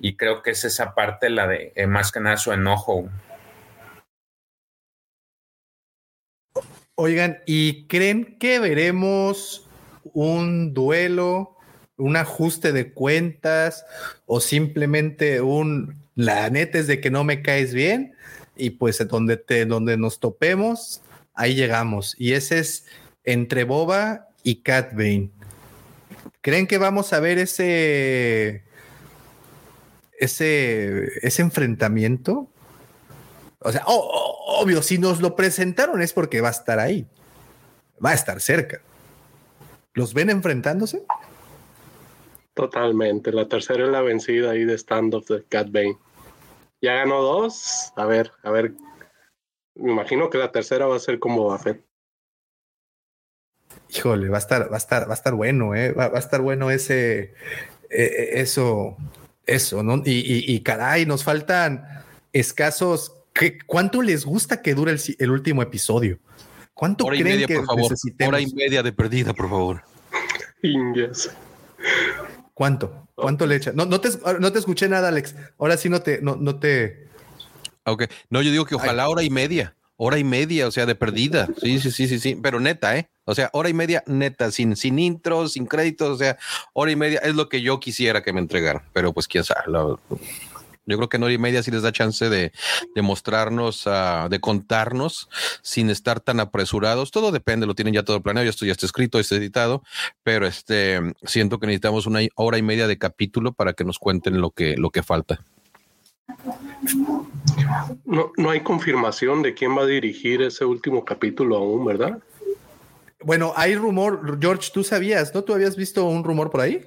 Y 0.00 0.16
creo 0.16 0.42
que 0.42 0.50
es 0.50 0.64
esa 0.64 0.94
parte 0.94 1.30
la 1.30 1.46
de 1.46 1.72
eh, 1.74 1.86
más 1.86 2.12
que 2.12 2.20
nada 2.20 2.36
su 2.36 2.52
enojo. 2.52 3.08
Oigan, 6.94 7.42
¿y 7.46 7.86
creen 7.88 8.38
que 8.38 8.58
veremos 8.58 9.68
un 10.14 10.72
duelo, 10.72 11.56
un 11.98 12.16
ajuste 12.16 12.72
de 12.72 12.92
cuentas 12.92 13.84
o 14.24 14.40
simplemente 14.40 15.42
un 15.42 16.06
la 16.14 16.48
de 16.48 17.00
que 17.00 17.10
no 17.10 17.24
me 17.24 17.42
caes 17.42 17.74
bien? 17.74 18.16
Y 18.56 18.70
pues 18.70 19.06
donde, 19.08 19.36
te, 19.36 19.66
donde 19.66 19.96
nos 19.96 20.20
topemos, 20.20 21.02
ahí 21.34 21.54
llegamos. 21.54 22.14
Y 22.18 22.32
ese 22.32 22.58
es 22.58 22.86
entre 23.24 23.64
Boba 23.64 24.28
y 24.42 24.62
Cat 24.62 24.92
Bane. 24.92 25.30
¿Creen 26.40 26.66
que 26.66 26.78
vamos 26.78 27.12
a 27.12 27.20
ver 27.20 27.38
ese, 27.38 28.62
ese, 30.18 31.08
ese 31.22 31.42
enfrentamiento? 31.42 32.48
O 33.60 33.72
sea, 33.72 33.82
obvio, 33.86 34.82
si 34.82 34.98
nos 34.98 35.20
lo 35.20 35.34
presentaron 35.34 36.02
es 36.02 36.12
porque 36.12 36.40
va 36.40 36.48
a 36.48 36.52
estar 36.52 36.78
ahí. 36.78 37.06
Va 38.04 38.10
a 38.10 38.14
estar 38.14 38.40
cerca. 38.40 38.80
¿Los 39.94 40.14
ven 40.14 40.30
enfrentándose? 40.30 41.02
Totalmente. 42.54 43.32
La 43.32 43.48
tercera 43.48 43.84
es 43.84 43.90
la 43.90 44.02
vencida 44.02 44.52
ahí 44.52 44.64
de 44.64 44.74
stand-off 44.78 45.28
de 45.28 45.42
Cat 45.44 45.70
Bane 45.70 45.98
ya 46.80 46.94
ganó 46.94 47.22
dos. 47.22 47.92
A 47.96 48.06
ver, 48.06 48.32
a 48.42 48.50
ver. 48.50 48.74
Me 49.74 49.92
imagino 49.92 50.30
que 50.30 50.38
la 50.38 50.52
tercera 50.52 50.86
va 50.86 50.96
a 50.96 51.00
ser 51.00 51.18
como 51.18 51.44
Buffett. 51.44 51.84
Híjole, 53.88 54.28
va 54.28 54.36
a 54.36 54.40
estar, 54.40 54.70
va 54.70 54.76
a 54.76 54.78
estar, 54.78 55.08
va 55.08 55.12
a 55.12 55.14
estar 55.14 55.34
bueno, 55.34 55.74
¿eh? 55.74 55.92
va, 55.92 56.06
a 56.06 56.18
estar 56.18 56.40
bueno 56.40 56.70
ese, 56.70 57.34
e, 57.90 58.02
e, 58.02 58.40
eso, 58.40 58.96
eso, 59.44 59.82
¿no? 59.82 60.02
Y, 60.04 60.52
y, 60.52 60.60
caray, 60.62 61.06
nos 61.06 61.24
faltan 61.24 61.86
escasos. 62.32 63.12
¿qué, 63.32 63.58
¿Cuánto 63.66 64.02
les 64.02 64.24
gusta 64.24 64.62
que 64.62 64.74
dure 64.74 64.96
el, 65.18 65.30
último 65.30 65.62
episodio? 65.62 66.18
¿Cuánto 66.74 67.06
Hora 67.06 67.16
creen 67.16 67.26
y 67.26 67.30
media, 67.32 67.46
que 67.46 67.56
por 67.56 67.66
favor. 67.66 67.94
Hora 68.26 68.40
y 68.40 68.46
media 68.54 68.82
de 68.82 68.92
perdida, 68.92 69.32
por 69.34 69.48
favor. 69.48 69.82
¿Cuánto? 72.54 73.05
¿Cuánto 73.16 73.46
le 73.46 73.56
echa? 73.56 73.72
No, 73.74 73.86
no, 73.86 74.00
te, 74.00 74.10
no 74.38 74.52
te 74.52 74.58
escuché 74.58 74.88
nada, 74.88 75.08
Alex. 75.08 75.34
Ahora 75.58 75.76
sí 75.76 75.88
no 75.88 76.00
te, 76.02 76.20
no, 76.20 76.36
no 76.36 76.58
te. 76.58 77.08
Ok. 77.84 78.04
No, 78.28 78.42
yo 78.42 78.50
digo 78.50 78.66
que 78.66 78.74
ojalá 78.74 79.08
hora 79.08 79.22
y 79.22 79.30
media. 79.30 79.74
Hora 79.96 80.18
y 80.18 80.24
media, 80.24 80.68
o 80.68 80.70
sea, 80.70 80.84
de 80.84 80.94
perdida. 80.94 81.48
Sí, 81.62 81.80
sí, 81.80 81.90
sí, 81.90 82.06
sí, 82.06 82.18
sí. 82.18 82.38
Pero 82.40 82.60
neta, 82.60 82.98
¿eh? 82.98 83.08
O 83.24 83.34
sea, 83.34 83.48
hora 83.54 83.70
y 83.70 83.74
media 83.74 84.04
neta, 84.06 84.50
sin, 84.50 84.76
sin 84.76 84.98
intros, 84.98 85.54
sin 85.54 85.64
créditos, 85.64 86.10
o 86.10 86.16
sea, 86.18 86.36
hora 86.74 86.90
y 86.90 86.96
media 86.96 87.18
es 87.20 87.34
lo 87.34 87.48
que 87.48 87.62
yo 87.62 87.80
quisiera 87.80 88.22
que 88.22 88.34
me 88.34 88.40
entregaran. 88.40 88.82
Pero 88.92 89.14
pues 89.14 89.26
quién 89.26 89.44
sabe. 89.44 89.62
Yo 90.86 90.96
creo 90.96 91.08
que 91.08 91.16
en 91.16 91.24
hora 91.24 91.32
y 91.32 91.38
media 91.38 91.62
sí 91.62 91.70
les 91.70 91.82
da 91.82 91.92
chance 91.92 92.28
de, 92.28 92.52
de 92.94 93.02
mostrarnos, 93.02 93.86
uh, 93.86 94.28
de 94.30 94.40
contarnos 94.40 95.28
sin 95.62 95.90
estar 95.90 96.20
tan 96.20 96.40
apresurados. 96.40 97.10
Todo 97.10 97.32
depende, 97.32 97.66
lo 97.66 97.74
tienen 97.74 97.94
ya 97.94 98.04
todo 98.04 98.22
planeado, 98.22 98.48
esto 98.48 98.64
ya 98.64 98.72
está 98.72 98.86
escrito, 98.86 99.18
está 99.18 99.36
editado, 99.36 99.82
pero 100.22 100.46
este 100.46 101.00
siento 101.24 101.58
que 101.58 101.66
necesitamos 101.66 102.06
una 102.06 102.20
hora 102.36 102.58
y 102.58 102.62
media 102.62 102.86
de 102.86 102.98
capítulo 102.98 103.52
para 103.52 103.72
que 103.72 103.84
nos 103.84 103.98
cuenten 103.98 104.40
lo 104.40 104.50
que, 104.50 104.76
lo 104.76 104.90
que 104.90 105.02
falta. 105.02 105.40
No, 108.04 108.32
no 108.36 108.50
hay 108.50 108.60
confirmación 108.60 109.42
de 109.42 109.54
quién 109.54 109.76
va 109.76 109.82
a 109.82 109.86
dirigir 109.86 110.42
ese 110.42 110.64
último 110.64 111.04
capítulo 111.04 111.56
aún, 111.56 111.84
¿verdad? 111.84 112.18
Bueno, 113.22 113.52
hay 113.56 113.74
rumor, 113.74 114.38
George, 114.40 114.70
tú 114.72 114.84
sabías, 114.84 115.34
¿no? 115.34 115.42
¿Tú 115.42 115.52
habías 115.54 115.76
visto 115.76 116.04
un 116.04 116.22
rumor 116.22 116.50
por 116.50 116.60
ahí? 116.60 116.84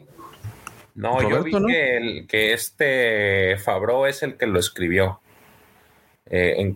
No, 0.96 1.28
yo 1.28 1.44
vi 1.44 1.52
que, 1.52 1.98
el, 1.98 2.28
que 2.28 2.54
este 2.54 3.58
Fabro 3.58 4.08
es 4.08 4.24
el 4.24 4.36
que 4.36 4.48
lo 4.48 4.60
escribió 4.60 5.22
eh, 6.32 6.74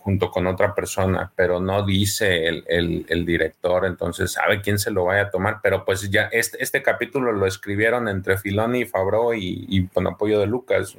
junto 0.00 0.32
con 0.32 0.48
otra 0.48 0.74
persona, 0.74 1.32
pero 1.36 1.60
no 1.60 1.86
dice 1.86 2.48
el, 2.48 3.24
director, 3.24 3.86
entonces 3.86 4.32
sabe 4.32 4.60
quién 4.60 4.80
se 4.80 4.90
lo 4.90 5.04
vaya 5.04 5.22
a 5.22 5.30
tomar, 5.30 5.60
pero 5.62 5.84
pues 5.84 6.10
ya 6.10 6.28
este, 6.32 6.60
este 6.60 6.82
capítulo 6.82 7.30
lo 7.30 7.46
escribieron 7.46 8.08
entre 8.08 8.36
Filoni 8.36 8.80
y 8.80 8.84
Fabro 8.84 9.32
y, 9.32 9.88
con 9.94 10.08
apoyo 10.08 10.40
de 10.40 10.46
Lucas. 10.46 10.96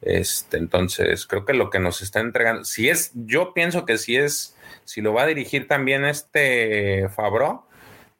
Este, 0.00 0.58
entonces 0.58 1.26
creo 1.26 1.44
que 1.44 1.54
lo 1.54 1.70
que 1.70 1.80
nos 1.80 2.02
está 2.02 2.20
entregando, 2.20 2.64
si 2.64 2.88
es, 2.88 3.10
yo 3.14 3.52
pienso 3.52 3.84
que 3.84 3.98
si 3.98 4.16
es, 4.16 4.56
si 4.84 5.00
lo 5.00 5.12
va 5.12 5.22
a 5.22 5.26
dirigir 5.26 5.66
también 5.66 6.04
este 6.04 7.08
Fabro, 7.08 7.66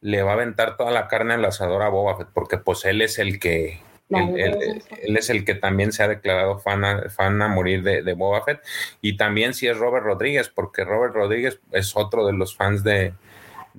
le 0.00 0.22
va 0.22 0.32
a 0.32 0.34
aventar 0.34 0.76
toda 0.76 0.90
la 0.90 1.08
carne 1.08 1.34
al 1.34 1.44
asador 1.44 1.82
a 1.82 1.88
Boba 1.88 2.16
Fett, 2.16 2.28
porque 2.32 2.58
pues 2.58 2.84
él 2.84 3.02
es 3.02 3.18
el 3.18 3.38
que 3.38 3.80
él, 4.10 5.16
es 5.16 5.28
el 5.28 5.44
que 5.44 5.54
también 5.54 5.92
se 5.92 6.02
ha 6.02 6.08
declarado 6.08 6.58
fan 6.58 6.84
a, 6.84 7.10
fan 7.10 7.42
a 7.42 7.48
morir 7.48 7.82
de, 7.82 8.02
de, 8.02 8.14
Boba 8.14 8.42
Fett. 8.42 8.60
Y 9.02 9.16
también 9.16 9.54
si 9.54 9.66
es 9.66 9.76
Robert 9.76 10.04
Rodríguez, 10.04 10.48
porque 10.48 10.84
Robert 10.84 11.14
Rodríguez 11.14 11.60
es 11.72 11.94
otro 11.94 12.26
de 12.26 12.32
los 12.32 12.56
fans 12.56 12.82
de, 12.84 13.12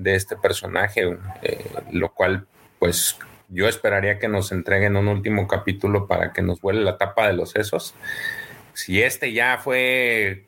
este 0.05 0.35
personaje, 0.37 1.17
eh, 1.41 1.65
lo 1.91 2.13
cual 2.13 2.47
pues 2.77 3.17
yo 3.49 3.67
esperaría 3.67 4.19
que 4.19 4.29
nos 4.29 4.51
entreguen 4.51 4.95
un 4.95 5.07
último 5.07 5.47
capítulo 5.47 6.07
para 6.07 6.31
que 6.31 6.41
nos 6.41 6.61
vuele 6.61 6.81
la 6.81 6.97
tapa 6.97 7.27
de 7.27 7.33
los 7.33 7.51
sesos. 7.51 7.95
Si 8.73 9.01
este 9.01 9.33
ya 9.33 9.57
fue 9.57 10.45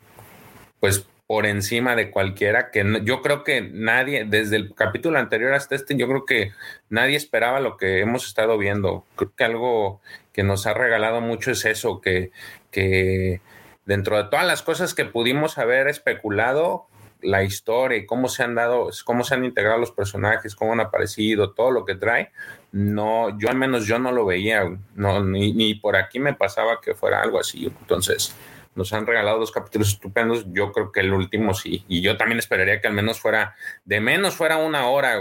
pues 0.79 1.05
por 1.31 1.45
encima 1.45 1.95
de 1.95 2.11
cualquiera, 2.11 2.71
que 2.71 2.99
yo 3.05 3.21
creo 3.21 3.45
que 3.45 3.61
nadie, 3.61 4.25
desde 4.25 4.57
el 4.57 4.75
capítulo 4.75 5.17
anterior 5.17 5.53
hasta 5.53 5.75
este, 5.75 5.95
yo 5.95 6.05
creo 6.05 6.25
que 6.25 6.51
nadie 6.89 7.15
esperaba 7.15 7.61
lo 7.61 7.77
que 7.77 8.01
hemos 8.01 8.27
estado 8.27 8.57
viendo. 8.57 9.05
Creo 9.15 9.31
que 9.33 9.43
algo 9.45 10.01
que 10.33 10.43
nos 10.43 10.67
ha 10.67 10.73
regalado 10.73 11.21
mucho 11.21 11.51
es 11.51 11.63
eso, 11.63 12.01
que, 12.01 12.31
que 12.69 13.39
dentro 13.85 14.17
de 14.17 14.25
todas 14.25 14.45
las 14.45 14.61
cosas 14.61 14.93
que 14.93 15.05
pudimos 15.05 15.57
haber 15.57 15.87
especulado, 15.87 16.87
la 17.21 17.43
historia 17.43 17.99
y 17.99 18.05
cómo 18.05 18.27
se 18.27 18.43
han 18.43 18.53
dado, 18.53 18.89
cómo 19.05 19.23
se 19.23 19.33
han 19.33 19.45
integrado 19.45 19.77
los 19.77 19.91
personajes, 19.91 20.53
cómo 20.53 20.73
han 20.73 20.81
aparecido, 20.81 21.53
todo 21.53 21.71
lo 21.71 21.85
que 21.85 21.95
trae, 21.95 22.33
no, 22.73 23.39
yo 23.39 23.47
al 23.47 23.55
menos 23.55 23.87
yo 23.87 23.99
no 23.99 24.11
lo 24.11 24.25
veía, 24.25 24.69
no, 24.95 25.23
ni, 25.23 25.53
ni 25.53 25.75
por 25.75 25.95
aquí 25.95 26.19
me 26.19 26.33
pasaba 26.33 26.81
que 26.81 26.93
fuera 26.93 27.21
algo 27.21 27.39
así. 27.39 27.67
Entonces, 27.67 28.35
nos 28.75 28.93
han 28.93 29.05
regalado 29.05 29.39
dos 29.39 29.51
capítulos 29.51 29.89
estupendos. 29.89 30.45
Yo 30.51 30.71
creo 30.71 30.91
que 30.91 31.01
el 31.01 31.13
último 31.13 31.53
sí. 31.53 31.83
Y 31.87 32.01
yo 32.01 32.17
también 32.17 32.39
esperaría 32.39 32.81
que 32.81 32.87
al 32.87 32.93
menos 32.93 33.19
fuera, 33.19 33.55
de 33.85 33.99
menos 33.99 34.35
fuera 34.35 34.57
una 34.57 34.87
hora, 34.87 35.19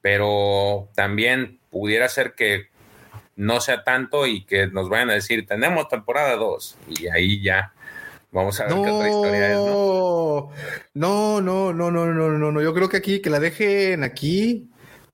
pero 0.00 0.88
también 0.94 1.58
pudiera 1.70 2.08
ser 2.08 2.34
que 2.34 2.68
no 3.36 3.60
sea 3.60 3.84
tanto 3.84 4.26
y 4.26 4.44
que 4.44 4.66
nos 4.66 4.88
vayan 4.88 5.10
a 5.10 5.14
decir, 5.14 5.46
tenemos 5.46 5.88
temporada 5.88 6.36
2. 6.36 6.78
Y 6.88 7.08
ahí 7.08 7.42
ya. 7.42 7.72
Vamos 8.32 8.60
a 8.60 8.64
ver 8.64 8.74
qué 8.74 8.90
otra 8.90 9.08
historia 9.08 9.52
es, 9.52 9.56
¿no? 9.56 10.50
No, 10.94 11.40
no, 11.40 11.72
no, 11.72 11.90
no, 11.90 12.06
no, 12.06 12.30
no, 12.30 12.52
no. 12.52 12.62
Yo 12.62 12.74
creo 12.74 12.88
que 12.88 12.96
aquí, 12.98 13.20
que 13.20 13.30
la 13.30 13.40
dejen 13.40 14.02
aquí, 14.02 14.68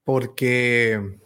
porque 0.05 1.21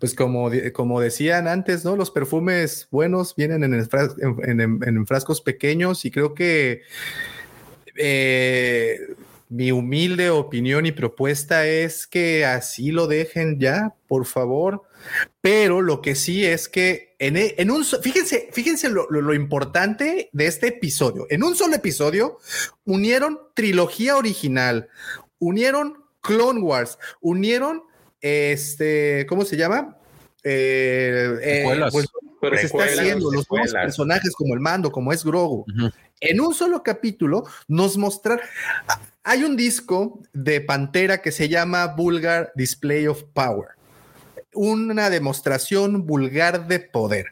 pues 0.00 0.14
como, 0.14 0.50
como 0.72 1.00
decían 1.00 1.46
antes, 1.46 1.84
¿no? 1.84 1.94
Los 1.94 2.10
perfumes 2.10 2.88
buenos 2.90 3.36
vienen 3.36 3.62
en, 3.62 5.06
frascos 5.06 5.42
pequeños 5.42 6.06
y 6.06 6.10
creo 6.10 6.34
que 6.34 6.82
eh, 7.96 8.98
mi 9.50 9.72
humilde 9.72 10.30
opinión 10.30 10.86
y 10.86 10.92
propuesta 10.92 11.66
es 11.66 12.06
que 12.06 12.46
así 12.46 12.92
lo 12.92 13.08
dejen 13.08 13.60
ya, 13.60 13.94
por 14.08 14.24
favor. 14.24 14.82
Pero 15.42 15.82
lo 15.82 16.00
que 16.00 16.14
sí 16.14 16.46
es 16.46 16.68
que 16.68 17.14
en, 17.18 17.36
en 17.36 17.70
un, 17.70 17.84
fíjense, 17.84 18.48
fíjense 18.52 18.88
lo, 18.88 19.10
lo, 19.10 19.34
importante 19.34 20.30
de 20.32 20.46
este 20.46 20.68
episodio. 20.68 21.26
En 21.28 21.42
un 21.42 21.56
solo 21.56 21.74
episodio 21.74 22.38
unieron 22.84 23.38
trilogía 23.54 24.16
original, 24.16 24.88
unieron 25.38 26.04
Clone 26.22 26.60
Wars, 26.60 26.98
unieron 27.20 27.82
este, 28.20 29.26
¿cómo 29.28 29.44
se 29.44 29.56
llama? 29.56 29.96
Eh, 30.42 31.38
eh 31.42 31.88
pues, 31.90 32.60
se 32.60 32.66
está 32.66 32.84
haciendo 32.84 33.30
los 33.30 33.48
nuevos 33.50 33.72
personajes 33.72 34.34
como 34.34 34.54
el 34.54 34.60
mando, 34.60 34.90
como 34.90 35.12
es 35.12 35.24
Grogu. 35.24 35.66
En 36.20 36.40
un 36.40 36.54
solo 36.54 36.82
capítulo 36.82 37.44
nos 37.68 37.96
mostrar. 37.96 38.40
Hay 39.22 39.44
un 39.44 39.56
disco 39.56 40.20
de 40.32 40.60
Pantera 40.60 41.20
que 41.20 41.32
se 41.32 41.48
llama 41.48 41.86
Vulgar 41.88 42.52
Display 42.54 43.06
of 43.06 43.24
Power. 43.34 43.68
Una 44.54 45.10
demostración 45.10 46.06
vulgar 46.06 46.66
de 46.66 46.80
poder. 46.80 47.26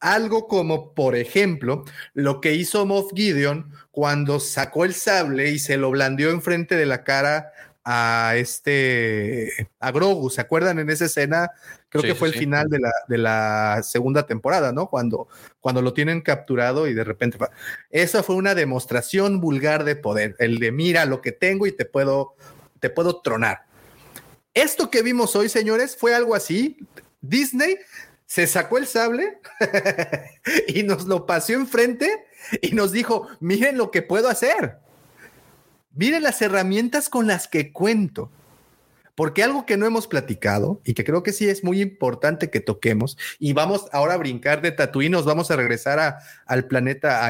Algo 0.00 0.48
como, 0.48 0.92
por 0.92 1.16
ejemplo, 1.16 1.84
lo 2.12 2.40
que 2.40 2.54
hizo 2.54 2.86
Moff 2.86 3.10
Gideon 3.14 3.72
cuando 3.90 4.38
sacó 4.38 4.84
el 4.84 4.94
sable 4.94 5.50
y 5.50 5.58
se 5.58 5.76
lo 5.76 5.90
blandió 5.90 6.30
enfrente 6.30 6.76
de 6.76 6.86
la 6.86 7.04
cara 7.04 7.52
a 7.84 8.32
este 8.36 9.68
a 9.78 9.92
Grogu. 9.92 10.30
¿Se 10.30 10.40
acuerdan 10.40 10.78
en 10.78 10.90
esa 10.90 11.04
escena? 11.04 11.50
Creo 11.90 12.02
que 12.02 12.14
fue 12.14 12.28
el 12.28 12.34
final 12.34 12.68
de 12.68 12.80
la, 12.80 12.92
de 13.06 13.18
la 13.18 13.80
segunda 13.84 14.26
temporada, 14.26 14.72
¿no? 14.72 14.88
Cuando, 14.88 15.28
cuando 15.60 15.80
lo 15.82 15.92
tienen 15.92 16.22
capturado 16.22 16.88
y 16.88 16.94
de 16.94 17.04
repente. 17.04 17.38
Esa 17.90 18.22
fue 18.22 18.34
una 18.36 18.54
demostración 18.54 19.40
vulgar 19.40 19.84
de 19.84 19.94
poder. 19.94 20.34
El 20.38 20.58
de 20.58 20.72
mira 20.72 21.04
lo 21.04 21.20
que 21.20 21.30
tengo 21.30 21.66
y 21.66 21.72
te 21.72 21.84
puedo, 21.84 22.34
te 22.80 22.90
puedo 22.90 23.20
tronar. 23.20 23.66
Esto 24.54 24.90
que 24.90 25.02
vimos 25.02 25.36
hoy, 25.36 25.48
señores, 25.48 25.96
fue 25.96 26.14
algo 26.14 26.34
así. 26.34 26.78
Disney 27.20 27.76
se 28.26 28.46
sacó 28.46 28.78
el 28.78 28.86
sable 28.86 29.38
y 30.68 30.82
nos 30.82 31.04
lo 31.06 31.26
paseó 31.26 31.58
enfrente 31.58 32.26
y 32.62 32.72
nos 32.72 32.92
dijo: 32.92 33.28
miren 33.40 33.76
lo 33.76 33.90
que 33.90 34.02
puedo 34.02 34.28
hacer. 34.28 34.78
Miren 35.94 36.22
las 36.22 36.42
herramientas 36.42 37.08
con 37.08 37.26
las 37.26 37.48
que 37.48 37.72
cuento. 37.72 38.30
Porque 39.14 39.44
algo 39.44 39.64
que 39.64 39.76
no 39.76 39.86
hemos 39.86 40.08
platicado 40.08 40.80
y 40.84 40.94
que 40.94 41.04
creo 41.04 41.22
que 41.22 41.32
sí 41.32 41.48
es 41.48 41.62
muy 41.62 41.80
importante 41.80 42.50
que 42.50 42.58
toquemos, 42.60 43.16
y 43.38 43.52
vamos 43.52 43.86
ahora 43.92 44.14
a 44.14 44.16
brincar 44.18 44.60
de 44.60 44.72
Tatooine, 44.72 45.12
nos 45.12 45.24
vamos 45.24 45.52
a 45.52 45.56
regresar 45.56 46.00
a, 46.00 46.18
al 46.46 46.66
planeta, 46.66 47.20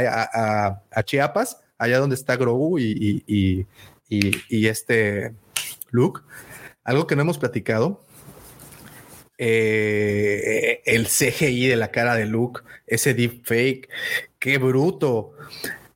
a, 0.90 1.02
Chiapas, 1.04 1.58
allá 1.76 1.98
donde 1.98 2.16
está 2.16 2.36
Grogu 2.36 2.78
y, 2.78 3.22
y, 3.26 3.66
y, 4.08 4.66
este 4.66 5.34
Luke. 5.90 6.22
Algo 6.84 7.06
que 7.06 7.16
no 7.16 7.22
hemos 7.22 7.36
platicado, 7.36 8.02
eh, 9.36 10.80
el 10.86 11.06
CGI 11.06 11.66
de 11.66 11.76
la 11.76 11.90
cara 11.90 12.14
de 12.14 12.24
Luke, 12.24 12.62
ese 12.86 13.12
deepfake, 13.12 13.90
qué 14.38 14.56
bruto. 14.56 15.32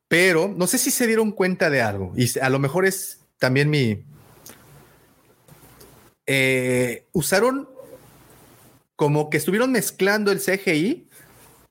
Pero 0.08 0.48
no 0.48 0.66
sé 0.66 0.78
si 0.78 0.90
se 0.90 1.06
dieron 1.06 1.32
cuenta 1.32 1.70
de 1.70 1.82
algo 1.82 2.12
y 2.16 2.38
a 2.38 2.48
lo 2.48 2.58
mejor 2.58 2.86
es 2.86 3.20
también 3.38 3.70
mi... 3.70 4.04
Eh, 6.26 7.06
usaron 7.12 7.68
como 8.96 9.30
que 9.30 9.36
estuvieron 9.36 9.72
mezclando 9.72 10.32
el 10.32 10.40
CGI 10.40 11.08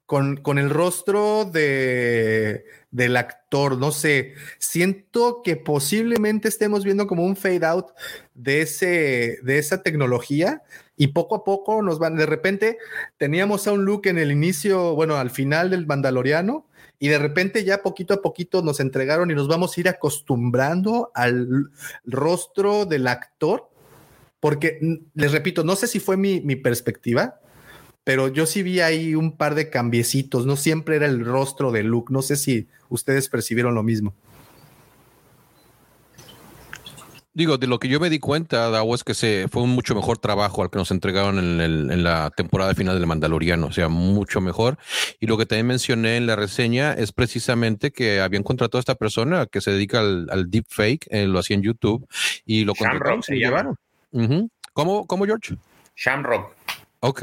con, 0.06 0.38
con 0.38 0.58
el 0.58 0.70
rostro 0.70 1.46
de, 1.46 2.66
del 2.92 3.18
actor. 3.18 3.78
No 3.78 3.92
sé, 3.92 4.34
siento 4.58 5.42
que 5.44 5.58
posiblemente 5.58 6.48
estemos 6.48 6.84
viendo 6.84 7.06
como 7.06 7.26
un 7.26 7.36
fade 7.36 7.66
out 7.66 7.88
de, 8.34 8.62
ese, 8.62 9.40
de 9.44 9.58
esa 9.58 9.84
tecnología 9.84 10.64
y 10.96 11.08
poco 11.08 11.36
a 11.36 11.44
poco 11.44 11.82
nos 11.82 12.00
van, 12.00 12.16
de 12.16 12.26
repente 12.26 12.78
teníamos 13.18 13.68
a 13.68 13.74
un 13.74 13.86
look 13.86 14.08
en 14.08 14.18
el 14.18 14.32
inicio, 14.32 14.96
bueno, 14.96 15.18
al 15.18 15.30
final 15.30 15.70
del 15.70 15.86
Mandaloriano 15.86 16.66
y 17.00 17.10
de 17.10 17.20
repente 17.20 17.64
ya 17.64 17.84
poquito 17.84 18.14
a 18.14 18.22
poquito 18.22 18.62
nos 18.62 18.80
entregaron 18.80 19.30
y 19.30 19.36
nos 19.36 19.48
vamos 19.48 19.78
a 19.78 19.80
ir 19.80 19.90
acostumbrando 19.90 21.12
al 21.14 21.70
rostro 22.06 22.86
del 22.86 23.08
actor, 23.08 23.70
porque 24.40 24.80
les 25.14 25.32
repito, 25.32 25.64
no 25.64 25.76
sé 25.76 25.88
si 25.88 26.00
fue 26.00 26.18
mi, 26.18 26.42
mi 26.42 26.56
perspectiva, 26.56 27.40
pero 28.04 28.30
yo 28.30 28.46
sí 28.46 28.64
vi 28.64 28.80
ahí 28.80 29.16
un 29.16 29.36
par 29.36 29.54
de 29.54 29.70
cambiecitos, 29.70 30.46
no 30.46 30.56
siempre 30.56 30.96
era 30.96 31.06
el 31.06 31.26
rostro 31.26 31.72
de 31.72 31.84
Luke, 31.84 32.14
no 32.14 32.22
sé 32.22 32.36
si 32.36 32.68
ustedes 32.90 33.30
percibieron 33.30 33.76
lo 33.76 33.84
mismo. 33.84 34.16
Digo, 37.38 37.60
de 37.60 37.68
lo 37.68 37.78
que 37.78 37.88
yo 37.88 38.00
me 38.00 38.10
di 38.10 38.18
cuenta, 38.18 38.68
Dawo, 38.72 38.96
es 38.96 39.04
que 39.04 39.14
se 39.14 39.48
fue 39.48 39.62
un 39.62 39.70
mucho 39.70 39.94
mejor 39.94 40.18
trabajo 40.18 40.64
al 40.64 40.72
que 40.72 40.80
nos 40.80 40.90
entregaron 40.90 41.38
en, 41.38 42.04
la 42.04 42.32
temporada 42.36 42.74
final 42.74 42.98
del 42.98 43.06
Mandaloriano, 43.06 43.68
o 43.68 43.72
sea, 43.72 43.90
mucho 43.90 44.42
mejor. 44.42 44.80
Y 45.20 45.28
lo 45.28 45.38
que 45.38 45.46
también 45.46 45.68
mencioné 45.68 46.18
en 46.18 46.26
la 46.26 46.36
reseña 46.36 46.94
es 46.94 47.12
precisamente 47.12 47.92
que 47.92 48.22
habían 48.22 48.42
contratado 48.42 48.80
a 48.80 48.82
esta 48.82 48.96
persona 48.96 49.46
que 49.46 49.62
se 49.62 49.70
dedica 49.70 50.00
al, 50.00 50.28
al 50.32 50.50
deepfake, 50.50 51.06
eh, 51.12 51.28
lo 51.28 51.38
hacía 51.38 51.58
en 51.58 51.62
YouTube, 51.62 52.08
y 52.44 52.66
lo 52.66 52.74
contrataron 52.74 53.22
y 53.28 53.36
llevaron. 53.36 53.76
¿Cómo, 54.74 55.06
¿Cómo, 55.06 55.26
George? 55.26 55.58
Shamrock. 55.96 56.57
Ok, 57.00 57.22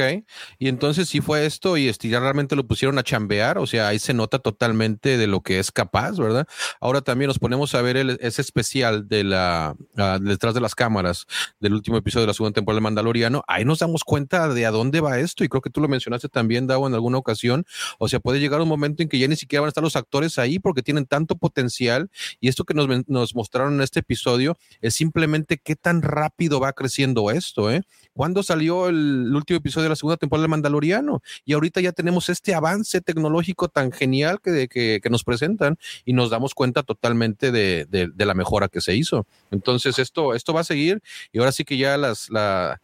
y 0.60 0.68
entonces 0.68 1.08
sí 1.08 1.20
fue 1.20 1.46
esto 1.46 1.76
y 1.76 1.88
este, 1.88 2.08
ya 2.08 2.20
realmente 2.20 2.54
lo 2.54 2.64
pusieron 2.64 2.96
a 2.96 3.02
chambear, 3.02 3.58
o 3.58 3.66
sea, 3.66 3.88
ahí 3.88 3.98
se 3.98 4.14
nota 4.14 4.38
totalmente 4.38 5.18
de 5.18 5.26
lo 5.26 5.40
que 5.40 5.58
es 5.58 5.72
capaz, 5.72 6.16
¿verdad? 6.16 6.46
Ahora 6.80 7.00
también 7.00 7.26
nos 7.26 7.40
ponemos 7.40 7.74
a 7.74 7.82
ver 7.82 7.96
el, 7.96 8.16
ese 8.20 8.40
especial 8.40 9.08
de 9.08 9.24
la, 9.24 9.74
ah, 9.96 10.20
detrás 10.22 10.54
de 10.54 10.60
las 10.60 10.76
cámaras 10.76 11.26
del 11.58 11.74
último 11.74 11.96
episodio 11.96 12.20
de 12.22 12.28
la 12.28 12.34
segunda 12.34 12.54
temporada 12.54 12.76
de 12.76 12.82
Mandaloriano, 12.82 13.42
ahí 13.48 13.64
nos 13.64 13.80
damos 13.80 14.04
cuenta 14.04 14.46
de 14.46 14.64
a 14.64 14.70
dónde 14.70 15.00
va 15.00 15.18
esto 15.18 15.42
y 15.42 15.48
creo 15.48 15.60
que 15.60 15.70
tú 15.70 15.80
lo 15.80 15.88
mencionaste 15.88 16.28
también, 16.28 16.68
Davo, 16.68 16.86
en 16.86 16.94
alguna 16.94 17.18
ocasión, 17.18 17.66
o 17.98 18.06
sea, 18.06 18.20
puede 18.20 18.38
llegar 18.38 18.60
un 18.60 18.68
momento 18.68 19.02
en 19.02 19.08
que 19.08 19.18
ya 19.18 19.26
ni 19.26 19.34
siquiera 19.34 19.62
van 19.62 19.66
a 19.66 19.70
estar 19.70 19.82
los 19.82 19.96
actores 19.96 20.38
ahí 20.38 20.60
porque 20.60 20.82
tienen 20.82 21.06
tanto 21.06 21.34
potencial 21.34 22.12
y 22.38 22.46
esto 22.46 22.62
que 22.62 22.74
nos, 22.74 22.86
nos 23.08 23.34
mostraron 23.34 23.74
en 23.74 23.80
este 23.80 24.00
episodio 24.00 24.56
es 24.80 24.94
simplemente 24.94 25.58
qué 25.58 25.74
tan 25.74 26.00
rápido 26.00 26.60
va 26.60 26.72
creciendo 26.74 27.32
esto, 27.32 27.72
¿eh? 27.72 27.82
¿Cuándo 28.12 28.44
salió 28.44 28.88
el 28.88 29.34
último 29.34 29.56
episodio 29.56 29.63
de 29.64 29.88
la 29.88 29.96
segunda 29.96 30.16
temporada 30.16 30.44
de 30.44 30.48
Mandaloriano? 30.48 31.22
Y 31.44 31.54
ahorita 31.54 31.80
ya 31.80 31.92
tenemos 31.92 32.28
este 32.28 32.54
avance 32.54 33.00
tecnológico 33.00 33.68
tan 33.68 33.92
genial 33.92 34.40
que, 34.40 34.68
que, 34.68 35.00
que 35.02 35.10
nos 35.10 35.24
presentan 35.24 35.78
y 36.04 36.12
nos 36.12 36.30
damos 36.30 36.54
cuenta 36.54 36.82
totalmente 36.82 37.52
de, 37.52 37.86
de, 37.86 38.24
la 38.24 38.34
mejora 38.34 38.68
que 38.68 38.80
se 38.80 38.94
hizo. 38.94 39.26
Entonces, 39.50 39.98
esto, 39.98 40.34
esto 40.34 40.52
va 40.52 40.60
a 40.60 40.64
seguir 40.64 41.02
y 41.32 41.38
ahora 41.38 41.52
sí 41.52 41.64
que 41.64 41.76
ya 41.76 41.96
las, 41.96 42.30
la, 42.30 42.80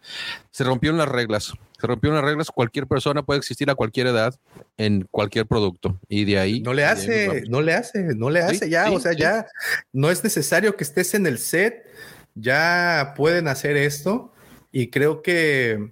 se 0.50 0.64
rompieron 0.64 0.98
las 0.98 1.08
reglas. 1.08 1.52
Se 1.80 1.86
rompieron 1.86 2.16
las 2.16 2.24
reglas, 2.24 2.50
cualquier 2.50 2.86
persona 2.86 3.22
puede 3.22 3.38
existir 3.38 3.70
a 3.70 3.74
cualquier 3.74 4.08
edad 4.08 4.34
en 4.76 5.08
cualquier 5.10 5.46
producto 5.46 5.98
y 6.08 6.26
de 6.26 6.38
ahí 6.38 6.60
no 6.60 6.74
le 6.74 6.84
hace, 6.84 7.44
no 7.48 7.62
le 7.62 7.72
hace, 7.72 8.14
no 8.14 8.28
le 8.28 8.40
hace 8.40 8.68
ya, 8.68 8.90
o 8.90 9.00
sea, 9.00 9.12
ya 9.14 9.46
no 9.90 10.10
es 10.10 10.22
necesario 10.22 10.76
que 10.76 10.84
estés 10.84 11.14
en 11.14 11.26
el 11.26 11.38
set, 11.38 11.86
ya 12.34 13.14
pueden 13.16 13.48
hacer 13.48 13.78
esto 13.78 14.30
y 14.72 14.88
creo 14.88 15.22
que 15.22 15.90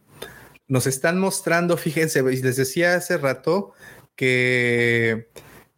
nos 0.69 0.87
están 0.87 1.19
mostrando, 1.19 1.77
fíjense, 1.77 2.23
les 2.23 2.57
decía 2.57 2.95
hace 2.95 3.17
rato 3.17 3.73
que 4.15 5.29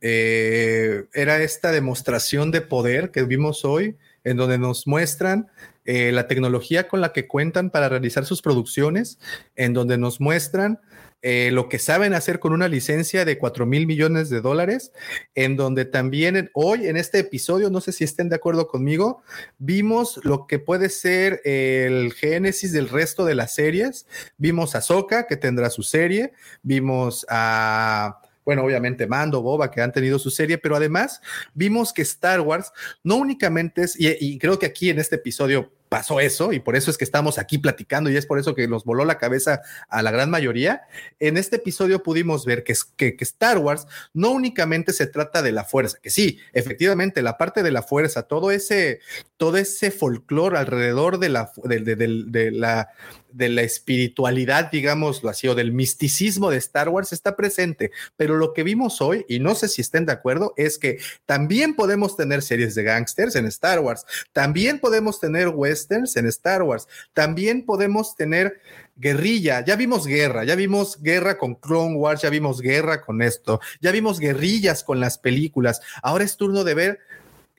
eh, 0.00 1.04
era 1.12 1.42
esta 1.42 1.72
demostración 1.72 2.50
de 2.50 2.60
poder 2.60 3.10
que 3.10 3.22
vimos 3.22 3.64
hoy, 3.64 3.96
en 4.24 4.36
donde 4.36 4.58
nos 4.58 4.86
muestran 4.86 5.48
eh, 5.84 6.12
la 6.12 6.26
tecnología 6.26 6.88
con 6.88 7.00
la 7.00 7.12
que 7.12 7.26
cuentan 7.26 7.70
para 7.70 7.88
realizar 7.88 8.26
sus 8.26 8.42
producciones, 8.42 9.18
en 9.56 9.72
donde 9.72 9.96
nos 9.96 10.20
muestran 10.20 10.80
eh, 11.22 11.50
lo 11.52 11.68
que 11.68 11.78
saben 11.78 12.14
hacer 12.14 12.38
con 12.38 12.52
una 12.52 12.68
licencia 12.68 13.24
de 13.24 13.38
4 13.38 13.66
mil 13.66 13.86
millones 13.86 14.30
de 14.30 14.40
dólares, 14.40 14.92
en 15.34 15.56
donde 15.56 15.84
también 15.84 16.50
hoy 16.54 16.86
en 16.86 16.96
este 16.96 17.18
episodio, 17.18 17.70
no 17.70 17.80
sé 17.80 17.92
si 17.92 18.04
estén 18.04 18.28
de 18.28 18.36
acuerdo 18.36 18.68
conmigo, 18.68 19.22
vimos 19.58 20.20
lo 20.24 20.46
que 20.46 20.58
puede 20.58 20.88
ser 20.88 21.40
el 21.44 22.12
génesis 22.12 22.72
del 22.72 22.88
resto 22.88 23.24
de 23.24 23.34
las 23.34 23.54
series. 23.54 24.06
Vimos 24.36 24.74
a 24.74 24.80
Soka, 24.80 25.26
que 25.26 25.36
tendrá 25.36 25.70
su 25.70 25.82
serie, 25.82 26.32
vimos 26.62 27.26
a 27.28 28.20
bueno, 28.44 28.64
obviamente 28.64 29.06
Mando, 29.06 29.42
Boba, 29.42 29.70
que 29.70 29.80
han 29.80 29.92
tenido 29.92 30.18
su 30.18 30.30
serie, 30.30 30.58
pero 30.58 30.74
además 30.74 31.20
vimos 31.54 31.92
que 31.92 32.02
Star 32.02 32.40
Wars 32.40 32.72
no 33.04 33.16
únicamente 33.16 33.82
es, 33.82 33.94
y, 33.98 34.38
creo 34.38 34.58
que 34.58 34.66
aquí 34.66 34.90
en 34.90 34.98
este 34.98 35.16
episodio 35.16 35.70
pasó 35.90 36.20
eso 36.20 36.52
y 36.52 36.60
por 36.60 36.76
eso 36.76 36.90
es 36.90 36.96
que 36.96 37.04
estamos 37.04 37.36
aquí 37.36 37.58
platicando 37.58 38.08
y 38.08 38.16
es 38.16 38.24
por 38.24 38.38
eso 38.38 38.54
que 38.54 38.68
nos 38.68 38.84
voló 38.84 39.04
la 39.04 39.18
cabeza 39.18 39.60
a 39.88 40.02
la 40.02 40.12
gran 40.12 40.30
mayoría. 40.30 40.82
En 41.18 41.36
este 41.36 41.56
episodio 41.56 42.04
pudimos 42.04 42.46
ver 42.46 42.62
que, 42.62 42.74
Star 43.20 43.58
Wars 43.58 43.88
no 44.14 44.30
únicamente 44.30 44.92
se 44.92 45.08
trata 45.08 45.42
de 45.42 45.50
la 45.50 45.64
fuerza, 45.64 45.98
que 46.00 46.10
sí, 46.10 46.38
efectivamente, 46.52 47.22
la 47.22 47.36
parte 47.36 47.64
de 47.64 47.72
la 47.72 47.82
fuerza, 47.82 48.22
todo 48.22 48.52
ese, 48.52 49.00
todo 49.36 49.56
ese 49.56 49.90
folclore 49.90 50.58
alrededor 50.58 51.18
de 51.18 51.28
la, 51.28 51.50
de, 51.64 52.50
la 52.52 52.88
de 53.32 53.48
la 53.48 53.62
espiritualidad, 53.62 54.70
digámoslo 54.70 55.30
así, 55.30 55.48
o 55.48 55.54
del 55.54 55.72
misticismo 55.72 56.50
de 56.50 56.58
Star 56.58 56.88
Wars 56.88 57.12
está 57.12 57.36
presente, 57.36 57.90
pero 58.16 58.36
lo 58.36 58.52
que 58.52 58.62
vimos 58.62 59.00
hoy, 59.00 59.24
y 59.28 59.38
no 59.38 59.54
sé 59.54 59.68
si 59.68 59.80
estén 59.80 60.06
de 60.06 60.12
acuerdo, 60.12 60.54
es 60.56 60.78
que 60.78 60.98
también 61.26 61.74
podemos 61.74 62.16
tener 62.16 62.42
series 62.42 62.74
de 62.74 62.82
gangsters 62.82 63.36
en 63.36 63.46
Star 63.46 63.80
Wars, 63.80 64.04
también 64.32 64.78
podemos 64.78 65.20
tener 65.20 65.48
en 65.90 66.26
Star 66.26 66.62
Wars, 66.62 66.88
también 67.12 67.64
podemos 67.64 68.16
tener 68.16 68.60
guerrilla, 68.96 69.64
ya 69.64 69.76
vimos 69.76 70.06
guerra, 70.06 70.44
ya 70.44 70.54
vimos 70.54 71.00
guerra 71.00 71.38
con 71.38 71.54
Clone 71.54 71.96
Wars, 71.96 72.22
ya 72.22 72.30
vimos 72.30 72.60
guerra 72.60 73.00
con 73.00 73.22
esto, 73.22 73.60
ya 73.80 73.92
vimos 73.92 74.18
guerrillas 74.18 74.84
con 74.84 75.00
las 75.00 75.18
películas, 75.18 75.80
ahora 76.02 76.24
es 76.24 76.36
turno 76.36 76.64
de 76.64 76.74
ver 76.74 76.98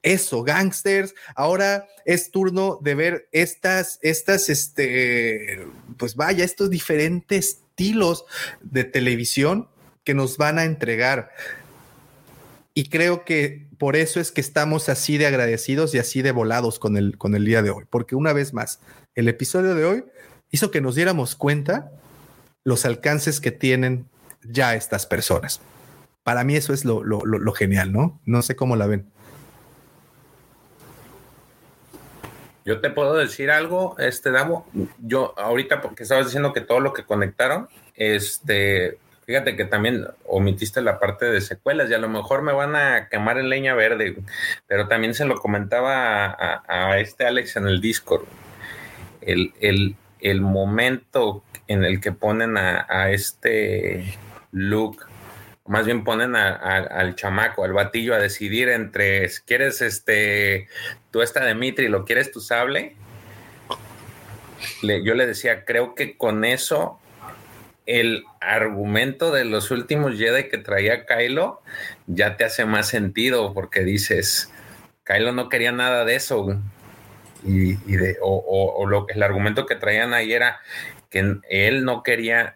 eso, 0.04 0.44
gangsters. 0.44 1.14
Ahora 1.36 1.88
es 2.06 2.32
turno 2.32 2.80
de 2.82 2.96
ver 2.96 3.30
estas, 3.32 4.00
estas, 4.02 4.50
este, 4.50 5.68
pues 5.98 6.16
vaya, 6.16 6.44
estos 6.44 6.70
diferentes 6.70 7.50
estilos 7.50 8.26
de 8.62 8.84
televisión 8.84 9.68
que 10.04 10.14
nos 10.14 10.38
van 10.38 10.60
a 10.60 10.66
entregar. 10.66 11.32
Y 12.82 12.86
creo 12.86 13.26
que 13.26 13.68
por 13.78 13.96
eso 13.96 14.20
es 14.20 14.32
que 14.32 14.42
estamos 14.42 14.90
así 14.90 15.20
de 15.20 15.28
agradecidos 15.28 15.94
y 15.94 16.00
así 16.00 16.24
de 16.24 16.32
volados 16.32 16.80
con 16.80 16.98
el, 16.98 17.16
con 17.16 17.36
el 17.36 17.46
día 17.46 17.62
de 17.62 17.70
hoy. 17.70 17.86
Porque 17.88 18.16
una 18.16 18.34
vez 18.34 18.56
más, 18.56 18.80
el 19.14 19.28
episodio 19.28 19.76
de 19.76 19.86
hoy 19.86 20.06
hizo 20.50 20.72
que 20.72 20.82
nos 20.82 20.96
diéramos 20.96 21.36
cuenta 21.36 21.92
los 22.64 22.84
alcances 22.84 23.40
que 23.40 23.52
tienen 23.52 24.10
ya 24.42 24.74
estas 24.74 25.06
personas. 25.06 25.62
Para 26.24 26.44
mí 26.44 26.56
eso 26.56 26.74
es 26.74 26.84
lo, 26.84 27.04
lo, 27.04 27.24
lo 27.24 27.54
genial, 27.54 27.94
¿no? 27.94 28.20
No 28.26 28.42
sé 28.42 28.56
cómo 28.56 28.76
la 28.76 28.88
ven. 28.88 29.12
Yo 32.66 32.82
te 32.82 32.90
puedo 32.90 33.14
decir 33.14 33.52
algo, 33.52 33.96
este 34.00 34.32
Damo, 34.32 34.66
yo 34.98 35.38
ahorita 35.38 35.82
porque 35.82 36.02
estabas 36.02 36.26
diciendo 36.26 36.52
que 36.52 36.62
todo 36.62 36.80
lo 36.80 36.94
que 36.94 37.06
conectaron, 37.06 37.68
este, 37.94 38.98
fíjate 39.26 39.56
que 39.56 39.66
también 39.66 40.08
omitiste 40.26 40.82
la 40.82 41.00
parte 41.00 41.26
de 41.26 41.42
secuelas 41.42 41.90
y 41.90 41.94
a 41.94 42.00
lo 42.00 42.10
mejor 42.10 42.42
me 42.42 42.54
van 42.54 42.76
a 42.76 43.10
quemar 43.10 43.38
en 43.38 43.50
leña 43.50 43.74
verde, 43.74 44.18
pero 44.68 44.88
también 44.88 45.14
se 45.14 45.26
lo 45.26 45.38
comentaba 45.38 46.36
a, 46.68 47.00
este 47.00 47.26
Alex 47.26 47.56
en 47.56 47.68
el 47.68 47.82
Discord. 47.82 48.26
El, 49.22 49.54
el, 50.20 50.42
momento 50.42 51.44
en 51.68 51.84
el 51.84 52.02
que 52.02 52.12
ponen 52.12 52.58
a, 52.58 52.86
a 52.90 53.12
este 53.12 54.18
Luke 54.52 55.04
más 55.72 55.86
bien 55.86 56.04
ponen 56.04 56.36
al 56.36 57.16
chamaco, 57.16 57.64
al 57.64 57.72
batillo 57.72 58.14
a 58.14 58.20
decidir 58.20 58.68
entre, 58.68 59.30
¿quieres 59.46 59.82
este, 59.82 60.68
tú 61.12 61.22
esta 61.22 61.46
de 61.46 61.56
Mitri, 61.56 61.88
lo 61.88 62.04
quieres 62.04 62.32
tu 62.32 62.42
sable? 62.42 62.96
yo 64.82 65.16
le 65.16 65.26
decía, 65.26 65.66
creo 65.66 65.96
que 65.96 66.18
con 66.18 66.46
eso 66.46 67.00
el 68.00 68.24
argumento 68.40 69.32
de 69.32 69.44
los 69.44 69.70
últimos 69.70 70.18
Jedi 70.18 70.48
que 70.48 70.58
traía 70.58 71.06
Kylo 71.06 71.62
ya 72.08 72.38
te 72.38 72.46
hace 72.46 72.66
más 72.66 72.88
sentido 72.88 73.54
porque 73.54 73.82
dices, 73.82 74.50
Kylo 75.04 75.34
no 75.34 75.50
quería 75.50 75.74
nada 75.74 76.06
de 76.06 76.16
eso. 76.16 76.58
Y, 77.44 77.74
de, 77.74 78.18
o, 78.22 78.86
lo, 78.88 79.08
el 79.10 79.24
argumento 79.24 79.66
que 79.66 79.76
traían 79.76 80.14
ahí 80.14 80.32
era 80.32 80.60
que 81.10 81.40
él 81.50 81.84
no 81.84 82.04
quería 82.04 82.56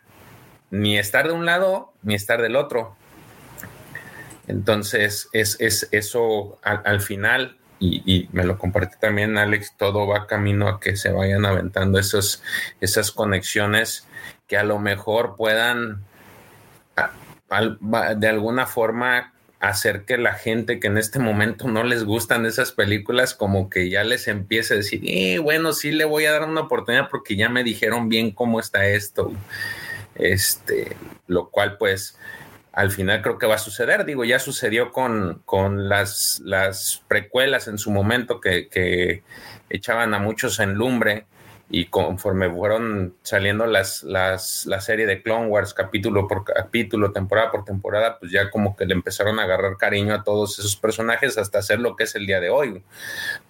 ni 0.72 0.98
estar 0.98 1.28
de 1.28 1.34
un 1.34 1.45
lado 1.45 1.94
ni 2.02 2.16
estar 2.16 2.41
del 2.41 2.56
otro. 2.56 2.95
Entonces, 4.48 5.28
es, 5.34 5.57
eso 5.91 6.60
al, 6.62 7.02
final, 7.02 7.57
y, 7.80 8.30
me 8.32 8.45
lo 8.45 8.57
compartí 8.57 8.95
también, 8.99 9.38
Alex, 9.38 9.74
todo 9.76 10.07
va 10.07 10.28
camino 10.28 10.70
a 10.70 10.80
que 10.80 10.95
se 10.95 11.12
vayan 11.12 11.45
aventando 11.45 11.99
esos, 11.99 12.41
esas 12.80 13.12
conexiones 13.12 14.07
que 14.48 14.58
a 14.58 14.64
lo 14.64 14.80
mejor 14.80 15.36
puedan 15.36 16.04
de 17.82 18.28
alguna 18.28 18.66
forma 18.66 19.34
hacer 19.60 20.04
que 20.06 20.18
la 20.18 20.34
gente 20.34 20.80
que 20.80 20.88
en 20.88 20.98
este 20.98 21.20
momento 21.20 21.68
no 21.68 21.84
les 21.84 22.04
gustan 22.04 22.46
esas 22.46 22.72
películas, 22.72 23.34
como 23.34 23.70
que 23.70 23.90
ya 23.90 24.04
les 24.04 24.28
empiece 24.28 24.74
a 24.74 24.78
decir, 24.78 25.02
eh, 25.06 25.40
bueno, 25.40 25.74
sí 25.74 25.92
le 25.92 26.06
voy 26.06 26.26
a 26.26 26.32
dar 26.32 26.44
una 26.44 26.62
oportunidad 26.62 27.10
porque 27.10 27.36
ya 27.36 27.50
me 27.50 27.64
dijeron 27.64 28.10
bien 28.10 28.32
cómo 28.32 28.60
está 28.60 28.86
esto. 28.88 29.32
Este, 30.16 30.96
lo 31.28 31.50
cual 31.50 31.78
pues 31.78 32.18
al 32.72 32.92
final 32.92 33.22
creo 33.22 33.38
que 33.38 33.48
va 33.48 33.56
a 33.56 33.60
suceder. 33.60 34.06
Digo, 34.06 34.26
ya 34.26 34.40
sucedió 34.40 34.92
con, 34.92 35.42
con 35.46 35.90
las, 35.90 36.42
las 36.44 37.04
precuelas 37.08 37.68
en 37.68 37.78
su 37.78 37.92
momento 37.92 38.40
que, 38.40 38.68
que, 38.68 39.24
echaban 39.70 40.14
a 40.14 40.20
muchos 40.20 40.60
en 40.60 40.76
lumbre 40.76 41.26
y 41.70 41.86
conforme 41.86 42.50
fueron 42.50 43.16
saliendo 43.24 43.66
las, 43.66 44.04
las, 44.04 44.66
la 44.68 44.82
serie 44.82 45.08
de 45.08 45.24
Clone 45.24 45.48
Wars 45.48 45.74
capítulo 45.74 46.28
por 46.28 46.44
capítulo, 46.44 47.12
temporada 47.12 47.52
por 47.52 47.66
temporada, 47.66 48.20
pues 48.20 48.32
ya 48.32 48.52
como 48.52 48.76
que 48.76 48.86
le 48.86 48.94
empezaron 48.94 49.40
a 49.40 49.44
agarrar 49.44 49.78
cariño 49.78 50.14
a 50.14 50.24
todos 50.24 50.60
esos 50.60 50.76
personajes 50.76 51.38
hasta 51.38 51.60
hacer 51.60 51.80
lo 51.80 51.96
que 51.96 52.04
es 52.04 52.16
el 52.16 52.28
día 52.28 52.40
de 52.40 52.50
hoy. 52.50 52.84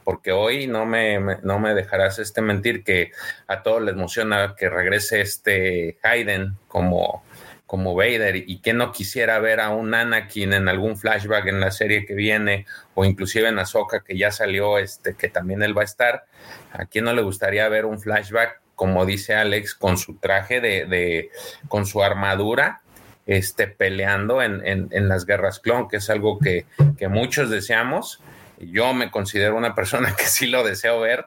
Porque 0.06 0.32
hoy 0.32 0.68
no 0.68 0.86
me, 0.86 1.20
no 1.20 1.60
me 1.60 1.74
dejarás 1.74 2.20
este 2.20 2.42
mentir 2.42 2.84
que 2.84 3.12
a 3.48 3.64
todos 3.64 3.82
les 3.82 3.96
emociona 3.96 4.56
que 4.58 4.70
regrese 4.70 5.20
este 5.20 5.98
Hayden 6.02 6.58
como 6.70 7.24
como 7.66 7.96
Vader 7.96 8.36
y 8.36 8.60
que 8.60 8.74
no 8.74 8.92
quisiera 8.92 9.40
ver 9.40 9.60
a 9.60 9.70
un 9.70 9.94
Anakin 9.94 10.54
en 10.54 10.70
algún 10.70 10.98
flashback 10.98 11.48
en 11.48 11.60
la 11.60 11.72
serie 11.72 12.06
que 12.06 12.14
viene 12.14 12.66
o 12.94 13.06
inclusive 13.06 13.48
en 13.48 13.58
Ahsoka 13.58 14.02
que 14.02 14.18
ya 14.18 14.32
salió 14.32 14.78
este 14.78 15.16
que 15.16 15.30
también 15.30 15.64
él 15.64 15.76
va 15.76 15.82
a 15.82 15.86
estar 15.86 16.26
a 16.74 16.86
quien 16.86 17.06
no 17.06 17.14
le 17.14 17.24
gustaría 17.24 17.68
ver 17.70 17.86
un 17.86 18.00
flashback 18.00 18.62
como 18.76 19.06
dice 19.06 19.34
Alex 19.34 19.74
con 19.74 19.98
su 19.98 20.18
traje 20.18 20.62
de, 20.62 20.86
de 20.86 21.32
con 21.68 21.86
su 21.86 22.04
armadura 22.04 22.82
este 23.26 23.68
peleando 23.68 24.44
en, 24.44 24.66
en, 24.66 24.90
en, 24.92 25.10
las 25.10 25.26
guerras 25.26 25.60
clon 25.60 25.88
que 25.88 25.98
es 25.98 26.10
algo 26.12 26.38
que, 26.38 26.68
que 26.98 27.08
muchos 27.08 27.50
deseamos 27.50 28.22
yo 28.60 28.94
me 28.94 29.10
considero 29.10 29.58
una 29.58 29.74
persona 29.74 30.16
que 30.18 30.26
sí 30.26 30.46
lo 30.46 30.64
deseo 30.64 31.00
ver 31.00 31.26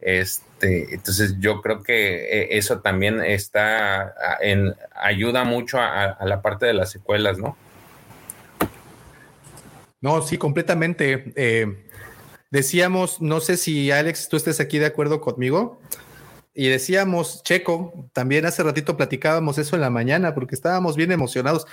este, 0.00 0.94
entonces 0.94 1.36
yo 1.38 1.60
creo 1.60 1.82
que 1.82 2.24
eh, 2.24 2.58
eso 2.58 2.80
también 2.80 3.22
está 3.22 4.14
en, 4.40 4.74
ayuda 4.94 5.44
mucho 5.44 5.78
a, 5.80 6.16
la 6.24 6.42
parte 6.42 6.66
de 6.66 6.74
las 6.74 6.90
secuelas, 6.90 7.38
¿no? 7.38 7.56
No, 10.00 10.22
sí, 10.22 10.38
completamente. 10.38 11.32
Eh, 11.34 11.86
decíamos, 12.50 13.20
no 13.20 13.40
sé 13.40 13.56
si 13.56 13.90
Alex, 13.90 14.28
tú 14.28 14.36
estés 14.36 14.60
aquí 14.60 14.78
de 14.78 14.86
acuerdo 14.86 15.20
conmigo. 15.20 15.80
Y 16.58 16.66
decíamos, 16.70 17.44
Checo, 17.44 18.10
también 18.12 18.44
hace 18.44 18.64
ratito 18.64 18.96
platicábamos 18.96 19.58
eso 19.58 19.76
en 19.76 19.80
la 19.80 19.90
mañana 19.90 20.34
porque 20.34 20.56
estábamos 20.56 20.96
bien 20.96 21.12
emocionados. 21.12 21.68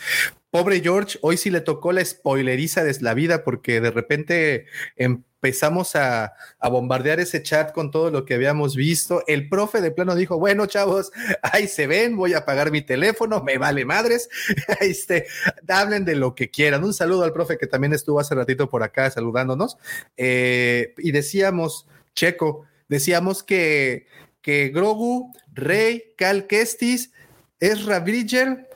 Pobre 0.52 0.80
George, 0.80 1.18
hoy 1.24 1.38
sí 1.38 1.50
le 1.50 1.62
tocó 1.62 1.92
la 1.92 2.06
spoileriza 2.06 2.84
de 2.84 2.96
la 3.02 3.16
vida 3.16 3.44
porque 3.44 3.82
de 3.82 3.90
repente 3.90 4.68
empezamos 4.96 5.96
a, 5.96 6.34
bombardear 6.70 7.20
ese 7.20 7.42
chat 7.42 7.72
con 7.72 7.90
todo 7.90 8.12
lo 8.12 8.26
que 8.26 8.36
habíamos 8.36 8.76
visto. 8.76 9.24
El 9.26 9.50
profe 9.50 9.82
de 9.82 9.90
plano 9.90 10.14
dijo, 10.14 10.38
bueno, 10.38 10.68
chavos, 10.68 11.12
ahí 11.42 11.68
se 11.68 11.88
ven, 11.88 12.16
voy 12.16 12.36
a 12.36 12.40
apagar 12.40 12.70
mi 12.70 12.84
teléfono, 12.84 13.42
me 13.42 13.58
vale 13.58 13.86
madres. 13.86 14.30
este, 14.82 15.26
hablen 15.68 16.06
de 16.06 16.14
lo 16.14 16.36
que 16.36 16.52
quieran. 16.52 16.84
Un 16.84 16.94
saludo 16.94 17.24
al 17.24 17.34
profe 17.34 17.58
que 17.58 17.66
también 17.66 17.94
estuvo 17.94 18.20
hace 18.20 18.36
ratito 18.36 18.70
por 18.70 18.84
acá 18.84 19.10
saludándonos. 19.10 19.80
Eh, 20.16 20.94
y 21.00 21.12
decíamos, 21.12 21.88
Checo, 22.14 22.68
decíamos 22.88 23.42
que, 23.42 24.06
que 24.46 24.70
Grogu, 24.70 25.34
Rey, 25.56 26.14
Cal 26.16 26.46
Kestis, 26.46 27.12
Ezra 27.60 28.00
Bridger, 28.00 28.70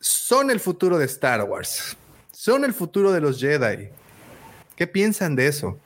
son 0.00 0.50
el 0.50 0.60
futuro 0.60 0.96
de 0.96 1.04
Star 1.04 1.42
Wars. 1.42 1.94
son 2.32 2.64
el 2.64 2.72
futuro 2.72 3.12
de 3.12 3.20
los 3.20 3.38
Jedi. 3.38 3.90
¿Qué 4.74 4.86
piensan 4.86 5.36
de 5.36 5.48
eso? 5.48 5.78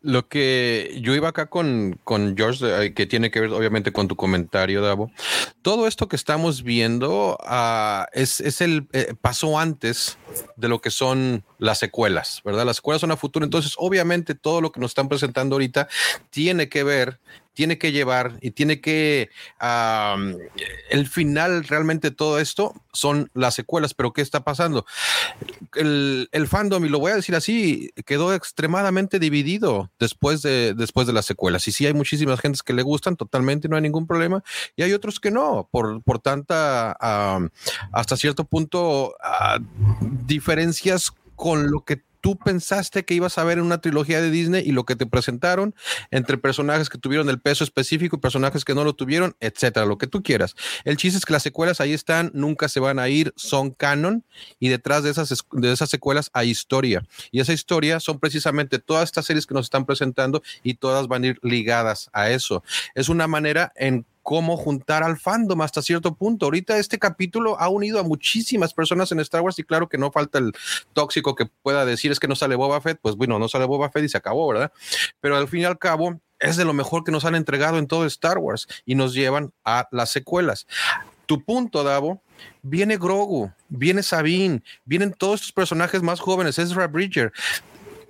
Lo 0.00 0.28
que 0.28 0.98
yo 1.02 1.14
iba 1.14 1.28
acá 1.28 1.50
con, 1.50 2.00
con 2.04 2.34
George, 2.38 2.64
eh, 2.64 2.94
que 2.94 3.04
tiene 3.04 3.30
que 3.30 3.40
ver 3.40 3.50
obviamente 3.50 3.92
con 3.92 4.08
tu 4.08 4.16
comentario, 4.16 4.80
Davo. 4.80 5.10
Todo 5.60 5.88
esto 5.88 6.08
que 6.08 6.16
estamos 6.16 6.62
viendo 6.62 7.36
uh, 7.42 8.04
es, 8.14 8.40
es, 8.40 8.62
el 8.62 8.88
eh, 8.94 9.12
paso 9.20 9.58
antes 9.58 10.16
de 10.56 10.68
lo 10.68 10.80
que 10.80 10.90
son 10.90 11.44
las 11.58 11.78
secuelas, 11.78 12.40
¿verdad? 12.44 12.66
Las 12.66 12.76
secuelas 12.76 13.00
son 13.00 13.10
a 13.10 13.16
futuro. 13.16 13.44
Entonces, 13.44 13.74
obviamente, 13.76 14.34
todo 14.34 14.60
lo 14.60 14.72
que 14.72 14.80
nos 14.80 14.90
están 14.90 15.08
presentando 15.08 15.56
ahorita 15.56 15.88
tiene 16.30 16.68
que 16.68 16.84
ver 16.84 17.18
tiene 17.58 17.76
que 17.76 17.90
llevar 17.90 18.38
y 18.40 18.52
tiene 18.52 18.80
que 18.80 19.30
el 20.90 21.08
final 21.08 21.64
realmente 21.64 22.12
todo 22.12 22.38
esto 22.38 22.72
son 22.92 23.32
las 23.34 23.54
secuelas, 23.54 23.94
pero 23.94 24.12
¿qué 24.12 24.22
está 24.22 24.44
pasando? 24.44 24.86
El, 25.74 26.28
fandom, 26.46 26.84
y 26.84 26.88
lo 26.88 27.00
voy 27.00 27.10
a 27.10 27.16
decir 27.16 27.34
así, 27.34 27.90
quedó 28.06 28.32
extremadamente 28.32 29.18
dividido 29.18 29.90
después 29.98 30.40
de, 30.42 30.72
después 30.74 31.08
de 31.08 31.12
las 31.12 31.26
secuelas. 31.26 31.66
Y 31.66 31.72
sí 31.72 31.84
hay 31.84 31.94
muchísimas 31.94 32.38
gentes 32.38 32.62
que 32.62 32.72
le 32.74 32.82
gustan 32.82 33.16
totalmente, 33.16 33.68
no 33.68 33.74
hay 33.74 33.82
ningún 33.82 34.06
problema, 34.06 34.44
y 34.76 34.84
hay 34.84 34.92
otros 34.92 35.18
que 35.18 35.32
no, 35.32 35.68
por, 35.72 36.00
por 36.04 36.20
tanta, 36.20 36.92
hasta 37.90 38.16
cierto 38.16 38.44
punto, 38.44 39.16
uh, 39.18 39.60
diferencias 40.28 41.10
con 41.34 41.70
lo 41.70 41.84
que 41.84 42.02
tú 42.20 42.36
pensaste 42.36 43.04
que 43.04 43.14
ibas 43.14 43.38
a 43.38 43.44
ver 43.44 43.58
en 43.58 43.64
una 43.64 43.80
trilogía 43.80 44.20
de 44.20 44.30
Disney 44.30 44.62
y 44.66 44.72
lo 44.72 44.84
que 44.84 44.96
te 44.96 45.06
presentaron 45.06 45.74
entre 46.10 46.36
personajes 46.36 46.88
que 46.88 46.98
tuvieron 46.98 47.30
el 47.30 47.40
peso 47.40 47.64
específico 47.64 48.16
y 48.16 48.20
personajes 48.20 48.64
que 48.64 48.74
no 48.74 48.84
lo 48.84 48.92
tuvieron, 48.92 49.36
etcétera, 49.40 49.86
lo 49.86 49.98
que 49.98 50.08
tú 50.08 50.22
quieras. 50.22 50.54
El 50.84 50.96
chiste 50.96 51.18
es 51.18 51.24
que 51.24 51.32
las 51.32 51.42
secuelas 51.42 51.80
ahí 51.80 51.92
están, 51.92 52.30
nunca 52.34 52.68
se 52.68 52.80
van 52.80 52.98
a 52.98 53.08
ir, 53.08 53.32
son 53.36 53.70
canon 53.70 54.24
y 54.58 54.68
detrás 54.68 55.04
de 55.04 55.10
esas, 55.10 55.32
de 55.52 55.72
esas 55.72 55.88
secuelas 55.88 56.30
hay 56.32 56.50
historia. 56.50 57.06
Y 57.30 57.40
esa 57.40 57.52
historia 57.52 58.00
son 58.00 58.18
precisamente 58.18 58.78
todas 58.78 59.04
estas 59.04 59.24
series 59.24 59.46
que 59.46 59.54
nos 59.54 59.66
están 59.66 59.86
presentando 59.86 60.42
y 60.62 60.74
todas 60.74 61.08
van 61.08 61.24
a 61.24 61.28
ir 61.28 61.38
ligadas 61.42 62.10
a 62.12 62.30
eso. 62.30 62.62
Es 62.94 63.08
una 63.08 63.26
manera 63.28 63.72
en 63.76 64.04
cómo 64.28 64.58
juntar 64.58 65.04
al 65.04 65.16
fandom 65.16 65.62
hasta 65.62 65.80
cierto 65.80 66.14
punto. 66.14 66.44
Ahorita 66.44 66.76
este 66.76 66.98
capítulo 66.98 67.58
ha 67.58 67.70
unido 67.70 67.98
a 67.98 68.02
muchísimas 68.02 68.74
personas 68.74 69.10
en 69.10 69.20
Star 69.20 69.40
Wars 69.40 69.58
y 69.58 69.64
claro 69.64 69.88
que 69.88 69.96
no 69.96 70.12
falta 70.12 70.36
el 70.36 70.52
tóxico 70.92 71.34
que 71.34 71.46
pueda 71.46 71.86
decir 71.86 72.12
es 72.12 72.20
que 72.20 72.28
no 72.28 72.36
sale 72.36 72.54
Boba 72.54 72.78
Fett, 72.82 72.98
pues 73.00 73.16
bueno, 73.16 73.38
no 73.38 73.48
sale 73.48 73.64
Boba 73.64 73.88
Fett 73.88 74.04
y 74.04 74.10
se 74.10 74.18
acabó, 74.18 74.46
¿verdad? 74.46 74.70
Pero 75.22 75.38
al 75.38 75.48
fin 75.48 75.60
y 75.60 75.64
al 75.64 75.78
cabo 75.78 76.20
es 76.40 76.58
de 76.58 76.66
lo 76.66 76.74
mejor 76.74 77.04
que 77.04 77.10
nos 77.10 77.24
han 77.24 77.36
entregado 77.36 77.78
en 77.78 77.86
todo 77.86 78.04
Star 78.04 78.36
Wars 78.36 78.68
y 78.84 78.96
nos 78.96 79.14
llevan 79.14 79.54
a 79.64 79.88
las 79.92 80.10
secuelas. 80.10 80.66
Tu 81.24 81.42
punto, 81.42 81.82
Davo, 81.82 82.20
viene 82.60 82.98
Grogu, 82.98 83.50
viene 83.70 84.02
Sabine, 84.02 84.62
vienen 84.84 85.14
todos 85.14 85.40
estos 85.40 85.52
personajes 85.52 86.02
más 86.02 86.20
jóvenes, 86.20 86.58
Ezra 86.58 86.86
Bridger 86.86 87.32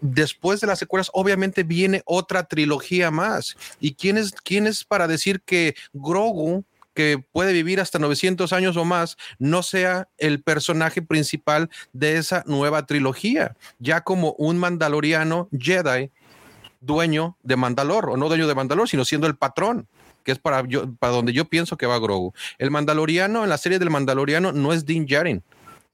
después 0.01 0.61
de 0.61 0.67
las 0.67 0.79
secuelas, 0.79 1.11
obviamente 1.13 1.63
viene 1.63 2.03
otra 2.05 2.45
trilogía 2.45 3.11
más. 3.11 3.57
¿Y 3.81 3.95
quién 3.95 4.19
es, 4.19 4.33
quién 4.33 4.67
es 4.67 4.85
para 4.85 5.07
decir 5.07 5.41
que 5.43 5.75
Grogu, 5.93 6.65
que 6.95 7.23
puede 7.33 7.53
vivir 7.53 7.81
hasta 7.81 7.99
900 7.99 8.53
años 8.53 8.77
o 8.77 8.85
más, 8.85 9.17
no 9.39 9.63
sea 9.63 10.09
el 10.19 10.43
personaje 10.43 11.03
principal 11.03 11.71
de 11.93 12.17
esa 12.17 12.43
nueva 12.47 12.87
trilogía? 12.87 13.57
Ya 13.79 14.03
como 14.03 14.33
un 14.33 14.59
mandaloriano 14.59 15.49
Jedi, 15.57 16.11
dueño 16.81 17.37
de 17.43 17.57
Mandalor, 17.57 18.11
o 18.11 18.17
no 18.17 18.29
dueño 18.29 18.47
de 18.47 18.55
Mandalor, 18.55 18.89
sino 18.89 19.05
siendo 19.05 19.27
el 19.27 19.37
patrón 19.37 19.89
que 20.25 20.33
es 20.33 20.39
para, 20.39 20.63
yo, 20.67 20.93
para 20.97 21.15
donde 21.15 21.33
yo 21.33 21.47
pienso 21.47 21.79
que 21.79 21.87
va 21.87 21.99
Grogu. 21.99 22.35
El 22.59 22.71
Mandaloriano, 22.71 23.45
en 23.45 23.49
la 23.49 23.57
serie 23.57 23.79
del 23.79 23.89
Mandaloriano, 23.89 24.53
no 24.53 24.75
es 24.75 24.85
Din 24.85 25.07
Djarin, 25.07 25.43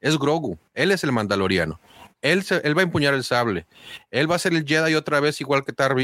es 0.01 0.19
Grogu. 0.19 0.59
Él 0.75 0.91
es 0.91 1.05
el 1.05 1.13
Mandaloriano. 1.13 1.79
Él, 2.25 2.43
va 2.77 2.81
a 2.81 2.85
empuñar 2.85 3.13
el 3.13 3.23
sable. 3.23 3.67
Él 4.11 4.31
va 4.31 4.37
a 4.37 4.39
ser 4.39 4.55
el 4.55 4.65
Jedi 4.65 4.95
otra 4.95 5.21
vez, 5.21 5.41
igual 5.41 5.63
que 5.65 5.73
Tar 5.73 5.95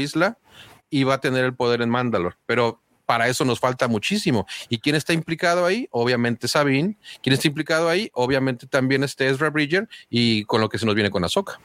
y 0.89 1.03
va 1.03 1.15
a 1.15 1.21
tener 1.21 1.43
el 1.43 1.55
poder 1.55 1.81
en 1.81 1.89
Mandalore. 1.89 2.35
Pero 2.45 2.79
para 3.07 3.27
eso 3.27 3.43
nos 3.43 3.59
falta 3.59 3.87
muchísimo. 3.87 4.45
¿Y 4.69 4.77
quién 4.77 4.95
está 4.95 5.13
implicado 5.13 5.65
ahí? 5.65 5.87
Obviamente 5.89 6.47
Sabine. 6.47 6.95
¿Quién 7.23 7.33
está 7.33 7.47
implicado 7.47 7.89
ahí? 7.89 8.09
Obviamente 8.13 8.67
también 8.67 9.03
este 9.03 9.27
Ezra 9.29 9.49
Bridger 9.49 9.89
y 10.09 10.45
con 10.45 10.61
lo 10.61 10.69
que 10.69 10.77
se 10.77 10.85
nos 10.85 10.93
viene 10.93 11.09
con 11.09 11.23
Ahsoka. 11.23 11.59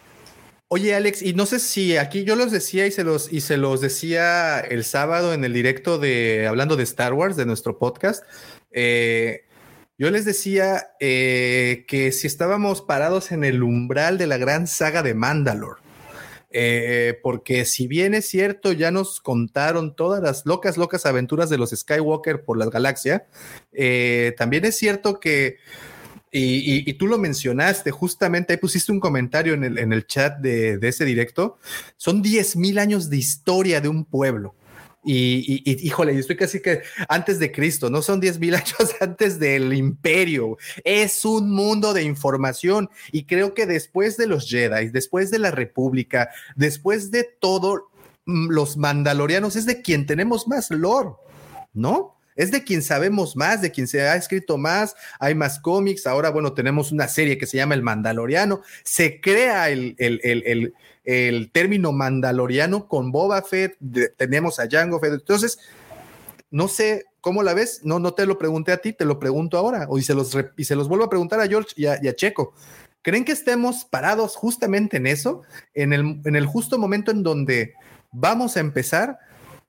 Oye, 0.69 0.95
Alex, 0.95 1.23
y 1.23 1.35
no 1.35 1.47
sé 1.47 1.61
si 1.61 1.97
aquí 1.97 2.25
yo 2.25 2.35
los 2.35 2.51
decía 2.51 2.87
y 2.87 2.91
se 2.91 3.05
los, 3.05 3.33
y 3.33 3.43
se 3.43 3.57
los 3.57 3.81
decía 3.81 4.59
el 4.59 4.85
sábado 4.85 5.33
en 5.35 5.45
el 5.45 5.53
directo 5.53 5.99
de 5.99 6.47
hablando 6.49 6.77
de 6.77 6.83
Star 6.83 7.13
Wars, 7.13 7.37
de 7.37 7.47
nuestro 7.47 7.79
podcast. 7.79 8.25
Eh, 8.73 9.46
yo 9.99 10.11
les 10.11 10.25
decía 10.25 10.89
eh, 11.01 11.85
que 11.89 12.13
si 12.13 12.27
estábamos 12.27 12.83
parados 12.83 13.33
en 13.33 13.45
el 13.45 13.63
umbral 13.63 14.19
de 14.19 14.27
la 14.27 14.37
gran 14.37 14.67
saga 14.67 15.03
de 15.03 15.15
Mandalore, 15.15 15.81
eh, 16.51 17.19
porque 17.23 17.65
si 17.65 17.87
bien 17.87 18.15
es 18.15 18.29
cierto, 18.29 18.73
ya 18.73 18.91
nos 18.91 19.21
contaron 19.21 19.97
todas 19.97 20.23
las 20.23 20.45
locas, 20.45 20.77
locas 20.77 21.07
aventuras 21.07 21.49
de 21.49 21.59
los 21.59 21.71
Skywalker 21.71 22.45
por 22.45 22.59
la 22.59 22.67
galaxia, 22.67 23.27
eh, 23.73 24.35
también 24.37 24.65
es 24.67 24.77
cierto 24.77 25.19
que, 25.19 25.57
y, 26.31 26.93
tú 26.95 27.07
lo 27.07 27.17
mencionaste, 27.17 27.91
justamente 27.91 28.53
ahí 28.53 28.59
pusiste 28.59 28.93
un 28.93 29.01
comentario 29.01 29.55
en 29.55 29.65
el, 29.65 29.79
en 29.79 29.95
el 29.95 30.07
chat 30.07 30.39
de, 30.39 30.77
de 30.77 30.89
ese 30.89 31.07
directo, 31.07 31.59
son 31.97 32.21
10 32.21 32.57
mil 32.57 32.79
años 32.79 33.09
de 33.09 33.17
historia 33.17 33.81
de 33.81 33.89
un 33.89 34.05
pueblo. 34.05 34.55
Y, 35.09 35.63
y, 35.65 35.87
híjole, 35.87 36.19
estoy 36.19 36.35
casi 36.35 36.61
que 36.61 36.83
antes 37.09 37.39
de 37.39 37.53
Cristo, 37.53 37.89
no 37.89 38.03
son 38.03 38.19
10 38.19 38.41
mil 38.41 38.55
años 38.57 38.97
antes 39.01 39.39
del 39.39 39.73
imperio. 39.73 40.59
Es 40.83 41.25
un 41.25 41.53
mundo 41.53 41.95
de 41.95 42.03
información. 42.03 42.91
Y 43.13 43.25
creo 43.25 43.55
que 43.55 43.67
después 43.67 44.17
de 44.17 44.27
los 44.27 44.49
Jedi, 44.49 44.89
después 44.89 45.31
de 45.31 45.39
la 45.39 45.53
República, 45.53 46.31
después 46.57 47.13
de 47.13 47.23
todo, 47.23 47.89
mm, 48.25 48.51
los 48.51 48.77
Mandalorianos 48.77 49.55
es 49.55 49.65
de 49.65 49.81
quien 49.81 50.07
tenemos 50.07 50.49
más 50.49 50.73
lore, 50.73 51.11
¿no? 51.73 52.16
Es 52.37 52.51
de 52.51 52.63
quien 52.63 52.83
sabemos 52.83 53.35
más, 53.35 53.61
de 53.61 53.73
quien 53.73 53.89
se 53.89 54.03
ha 54.03 54.15
escrito 54.15 54.59
más, 54.59 54.95
hay 55.19 55.35
más 55.35 55.59
cómics, 55.59 56.07
ahora 56.07 56.31
bueno, 56.31 56.53
tenemos 56.53 56.93
una 56.93 57.09
serie 57.09 57.39
que 57.39 57.47
se 57.47 57.57
llama 57.57 57.75
El 57.75 57.83
Mandaloriano, 57.83 58.63
se 58.85 59.21
crea 59.21 59.71
el, 59.71 59.97
el, 59.99 60.21
el, 60.23 60.75
el 61.07 61.51
término 61.53 61.93
mandaloriano 61.93 62.89
con 62.89 63.13
Boba 63.13 63.41
Fett, 63.43 63.79
tenemos 64.17 64.61
a 64.61 64.69
Jango 64.69 65.01
Fett. 65.01 65.15
Entonces, 65.15 65.59
no 66.51 66.69
sé 66.69 67.05
cómo 67.21 67.43
la 67.43 67.55
ves, 67.55 67.81
no, 67.85 67.99
no 67.99 68.13
te 68.15 68.27
lo 68.27 68.39
pregunté 68.39 68.73
a 68.73 68.79
ti, 68.79 68.93
te 68.93 69.05
lo 69.05 69.19
pregunto 69.19 69.57
ahora, 69.57 69.89
y 69.97 70.03
se 70.03 70.15
los, 70.15 70.37
y 70.57 70.65
se 70.65 70.77
los 70.77 70.89
vuelvo 70.89 71.05
a 71.05 71.11
preguntar 71.11 71.41
a 71.41 71.47
George 71.47 71.71
y 71.77 71.87
a, 71.87 72.15
Checo. 72.15 72.55
¿Creen 73.03 73.25
que 73.25 73.33
estemos 73.33 73.85
parados 73.85 74.35
justamente 74.37 74.97
en 74.97 75.07
eso, 75.07 75.43
en 75.75 75.93
el, 75.93 76.21
en 76.25 76.37
el 76.37 76.47
justo 76.47 76.77
momento 76.77 77.13
en 77.13 77.23
donde 77.23 77.75
vamos 78.11 78.57
a 78.57 78.61
empezar 78.61 79.19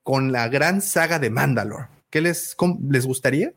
con 0.02 0.32
la 0.32 0.48
gran 0.48 0.80
saga 0.80 1.18
de 1.20 1.30
Mandalore? 1.30 1.97
¿Qué 2.10 2.20
les, 2.22 2.56
les 2.88 3.06
gustaría? 3.06 3.52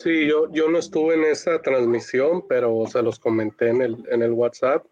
Sí, 0.00 0.26
yo, 0.26 0.50
yo 0.52 0.70
no 0.70 0.78
estuve 0.78 1.14
en 1.14 1.24
esa 1.24 1.60
transmisión, 1.60 2.46
pero 2.48 2.84
se 2.86 3.02
los 3.02 3.18
comenté 3.18 3.68
en 3.68 3.82
el, 3.82 3.96
en 4.10 4.22
el 4.22 4.32
WhatsApp. 4.32 4.86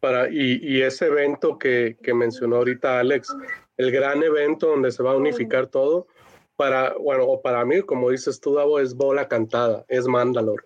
Para, 0.00 0.28
y, 0.28 0.58
y 0.62 0.82
ese 0.82 1.06
evento 1.06 1.58
que, 1.58 1.96
que, 2.02 2.12
mencionó 2.12 2.56
ahorita 2.56 2.98
Alex, 2.98 3.34
el 3.76 3.92
gran 3.92 4.22
evento 4.22 4.68
donde 4.68 4.90
se 4.90 5.02
va 5.02 5.12
a 5.12 5.16
unificar 5.16 5.68
todo, 5.68 6.08
para, 6.56 6.94
bueno, 6.94 7.24
o 7.24 7.40
para 7.40 7.64
mí, 7.64 7.82
como 7.82 8.10
dices 8.10 8.40
tú, 8.40 8.54
Davo, 8.54 8.80
es 8.80 8.94
bola 8.94 9.28
cantada, 9.28 9.84
es 9.88 10.06
Mandalor. 10.06 10.64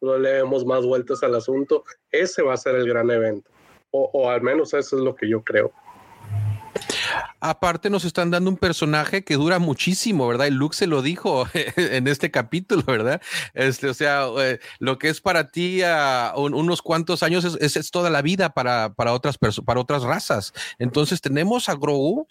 No 0.00 0.16
le 0.16 0.30
demos 0.30 0.64
más 0.64 0.84
vueltas 0.84 1.22
al 1.22 1.34
asunto, 1.34 1.84
ese 2.10 2.42
va 2.42 2.54
a 2.54 2.58
ser 2.58 2.74
el 2.76 2.88
gran 2.88 3.10
evento, 3.10 3.50
o, 3.90 4.10
o 4.12 4.30
al 4.30 4.40
menos 4.40 4.72
eso 4.72 4.96
es 4.96 5.02
lo 5.02 5.14
que 5.14 5.28
yo 5.28 5.42
creo. 5.42 5.70
Aparte 7.40 7.90
nos 7.90 8.04
están 8.04 8.30
dando 8.30 8.50
un 8.50 8.56
personaje 8.56 9.24
que 9.24 9.34
dura 9.34 9.58
muchísimo, 9.58 10.26
¿verdad? 10.26 10.46
Y 10.46 10.50
Luke 10.50 10.76
se 10.76 10.86
lo 10.86 11.02
dijo 11.02 11.46
en 11.76 12.08
este 12.08 12.30
capítulo, 12.30 12.82
¿verdad? 12.86 13.20
Este, 13.52 13.88
o 13.88 13.94
sea, 13.94 14.26
eh, 14.38 14.60
lo 14.78 14.98
que 14.98 15.08
es 15.08 15.20
para 15.20 15.50
ti 15.50 15.82
unos 16.36 16.82
cuantos 16.82 17.22
años 17.22 17.44
es, 17.44 17.76
es, 17.76 17.90
toda 17.90 18.10
la 18.10 18.22
vida 18.22 18.50
para, 18.50 18.94
para 18.94 19.12
otras 19.12 19.38
para 19.38 19.80
otras 19.80 20.02
razas. 20.02 20.52
Entonces 20.78 21.20
tenemos 21.20 21.68
a 21.68 21.74
Grogu 21.74 22.26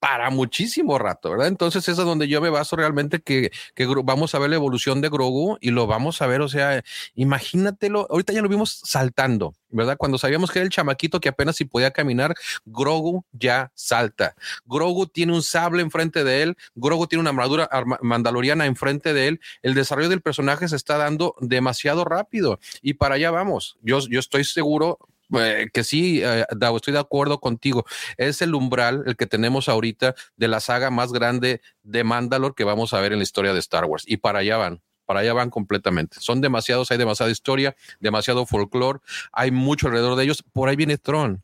para 0.00 0.30
muchísimo 0.30 0.98
rato, 0.98 1.30
¿verdad? 1.30 1.48
Entonces 1.48 1.88
es 1.88 1.96
donde 1.96 2.28
yo 2.28 2.40
me 2.40 2.50
baso 2.50 2.76
realmente 2.76 3.20
que, 3.20 3.50
que, 3.74 3.86
vamos 4.04 4.34
a 4.34 4.38
ver 4.38 4.50
la 4.50 4.56
evolución 4.56 5.00
de 5.00 5.08
Grogu 5.08 5.58
y 5.60 5.70
lo 5.70 5.86
vamos 5.86 6.22
a 6.22 6.26
ver, 6.26 6.40
o 6.40 6.48
sea, 6.48 6.84
imagínatelo, 7.14 8.06
ahorita 8.10 8.32
ya 8.32 8.42
lo 8.42 8.48
vimos 8.48 8.80
saltando, 8.84 9.54
¿verdad? 9.70 9.96
Cuando 9.96 10.18
sabíamos 10.18 10.50
que 10.50 10.60
era 10.60 10.66
el 10.66 10.70
chamaquito 10.70 11.20
que 11.20 11.28
apenas 11.28 11.56
si 11.56 11.64
podía 11.64 11.90
caminar, 11.90 12.34
Grogu 12.64 13.24
ya 13.32 13.72
salta. 13.74 14.34
Grogu 14.64 15.06
tiene 15.06 15.32
un 15.32 15.42
sable 15.42 15.82
enfrente 15.82 16.22
de 16.22 16.42
él, 16.42 16.56
Grogu 16.74 17.06
tiene 17.06 17.20
una 17.20 17.30
armadura 17.30 17.68
mandaloriana 18.00 18.66
enfrente 18.66 19.12
de 19.12 19.28
él, 19.28 19.40
el 19.62 19.74
desarrollo 19.74 20.08
del 20.08 20.22
personaje 20.22 20.68
se 20.68 20.76
está 20.76 20.96
dando 20.96 21.34
demasiado 21.40 22.04
rápido 22.04 22.60
y 22.82 22.94
para 22.94 23.16
allá 23.16 23.30
vamos. 23.30 23.78
Yo, 23.82 24.00
yo 24.08 24.20
estoy 24.20 24.44
seguro, 24.44 24.98
eh, 25.34 25.68
que 25.72 25.84
sí, 25.84 26.20
eh, 26.22 26.44
estoy 26.74 26.92
de 26.92 26.98
acuerdo 26.98 27.40
contigo. 27.40 27.84
Es 28.16 28.42
el 28.42 28.54
umbral 28.54 29.02
el 29.06 29.16
que 29.16 29.26
tenemos 29.26 29.68
ahorita 29.68 30.14
de 30.36 30.48
la 30.48 30.60
saga 30.60 30.90
más 30.90 31.12
grande 31.12 31.60
de 31.82 32.04
Mandalore 32.04 32.54
que 32.56 32.64
vamos 32.64 32.94
a 32.94 33.00
ver 33.00 33.12
en 33.12 33.18
la 33.18 33.24
historia 33.24 33.52
de 33.52 33.58
Star 33.60 33.84
Wars. 33.84 34.04
Y 34.06 34.18
para 34.18 34.40
allá 34.40 34.56
van. 34.56 34.82
para 35.06 35.20
allá 35.20 35.32
van 35.32 35.50
completamente. 35.50 36.18
Son 36.20 36.40
demasiados, 36.40 36.90
hay 36.90 36.98
demasiada 36.98 37.30
historia, 37.32 37.74
demasiado 37.98 38.44
folclore, 38.44 39.00
hay 39.32 39.50
mucho 39.50 39.86
alrededor 39.86 40.16
de 40.16 40.24
ellos. 40.24 40.44
Por 40.52 40.68
ahí 40.68 40.76
viene 40.76 40.98
Tron. 40.98 41.42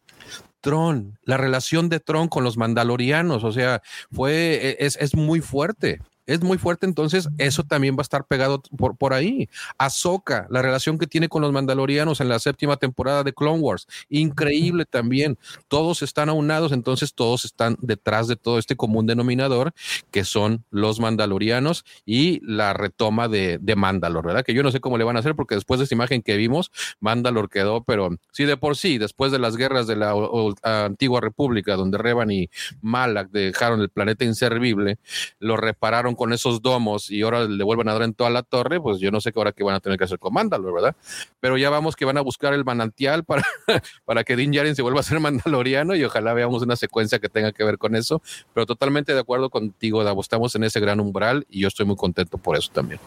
Tron, 0.60 1.18
la 1.22 1.36
relación 1.36 1.88
de 1.88 2.00
Tron 2.00 2.28
con 2.28 2.44
los 2.44 2.56
mandalorianos, 2.56 3.44
o 3.44 3.52
sea, 3.52 3.82
fue, 4.10 4.54
e, 4.62 4.76
es, 4.80 4.96
es 4.96 5.14
muy 5.14 5.40
fuerte 5.40 6.00
es 6.26 6.42
muy 6.42 6.58
fuerte, 6.58 6.86
entonces 6.86 7.28
eso 7.38 7.62
también 7.64 7.94
va 7.96 8.00
a 8.00 8.02
estar 8.02 8.24
pegado 8.26 8.62
por, 8.76 8.96
por 8.96 9.12
ahí. 9.12 9.48
Ahsoka, 9.78 10.46
la 10.50 10.62
relación 10.62 10.98
que 10.98 11.06
tiene 11.06 11.28
con 11.28 11.42
los 11.42 11.52
mandalorianos 11.52 12.20
en 12.20 12.28
la 12.28 12.38
séptima 12.38 12.76
temporada 12.76 13.22
de 13.22 13.32
Clone 13.32 13.60
Wars, 13.60 13.86
increíble 14.08 14.84
también. 14.84 15.38
Todos 15.68 16.02
están 16.02 16.28
aunados, 16.28 16.72
entonces 16.72 17.14
todos 17.14 17.44
están 17.44 17.76
detrás 17.80 18.28
de 18.28 18.36
todo 18.36 18.58
este 18.58 18.76
común 18.76 19.06
denominador 19.06 19.72
que 20.10 20.24
son 20.24 20.64
los 20.70 21.00
mandalorianos 21.00 21.84
y 22.04 22.40
la 22.44 22.72
retoma 22.72 23.28
de, 23.28 23.58
de 23.60 23.76
Mandalor, 23.76 24.26
¿verdad? 24.26 24.44
Que 24.44 24.54
yo 24.54 24.62
no 24.62 24.70
sé 24.70 24.80
cómo 24.80 24.98
le 24.98 25.04
van 25.04 25.16
a 25.16 25.20
hacer 25.20 25.34
porque 25.34 25.54
después 25.54 25.78
de 25.78 25.84
esa 25.84 25.94
imagen 25.94 26.22
que 26.22 26.36
vimos, 26.36 26.70
Mandalor 27.00 27.48
quedó, 27.48 27.84
pero 27.84 28.16
sí 28.32 28.44
de 28.44 28.56
por 28.56 28.76
sí, 28.76 28.98
después 28.98 29.32
de 29.32 29.38
las 29.38 29.56
guerras 29.56 29.86
de 29.86 29.96
la 29.96 30.14
antigua 30.62 31.20
república, 31.20 31.76
donde 31.76 31.98
Revan 31.98 32.30
y 32.30 32.50
Malak 32.80 33.30
dejaron 33.30 33.80
el 33.80 33.90
planeta 33.90 34.24
inservible, 34.24 34.98
lo 35.38 35.56
repararon 35.56 36.13
con 36.14 36.32
esos 36.32 36.62
domos 36.62 37.10
y 37.10 37.22
ahora 37.22 37.44
le 37.44 37.64
vuelven 37.64 37.88
a 37.88 37.92
dar 37.92 38.02
en 38.02 38.14
toda 38.14 38.30
la 38.30 38.42
torre, 38.42 38.80
pues 38.80 38.98
yo 39.00 39.10
no 39.10 39.20
sé 39.20 39.32
qué 39.32 39.38
ahora 39.38 39.52
que 39.52 39.64
van 39.64 39.74
a 39.74 39.80
tener 39.80 39.98
que 39.98 40.04
hacer 40.04 40.18
con 40.18 40.32
Mandalor, 40.32 40.74
¿verdad? 40.74 40.96
Pero 41.40 41.56
ya 41.56 41.70
vamos 41.70 41.96
que 41.96 42.04
van 42.04 42.16
a 42.16 42.20
buscar 42.20 42.54
el 42.54 42.64
manantial 42.64 43.24
para, 43.24 43.42
para 44.04 44.24
que 44.24 44.36
Din 44.36 44.52
Djarin 44.52 44.74
se 44.74 44.82
vuelva 44.82 45.00
a 45.00 45.02
ser 45.02 45.20
mandaloriano 45.20 45.94
y 45.94 46.04
ojalá 46.04 46.34
veamos 46.34 46.62
una 46.62 46.76
secuencia 46.76 47.18
que 47.18 47.28
tenga 47.28 47.52
que 47.52 47.64
ver 47.64 47.78
con 47.78 47.96
eso. 47.96 48.22
Pero 48.52 48.66
totalmente 48.66 49.14
de 49.14 49.20
acuerdo 49.20 49.50
contigo, 49.50 50.04
Davo, 50.04 50.20
estamos 50.20 50.54
en 50.54 50.64
ese 50.64 50.80
gran 50.80 51.00
umbral 51.00 51.46
y 51.48 51.60
yo 51.60 51.68
estoy 51.68 51.86
muy 51.86 51.96
contento 51.96 52.38
por 52.38 52.56
eso 52.56 52.70
también. 52.72 53.00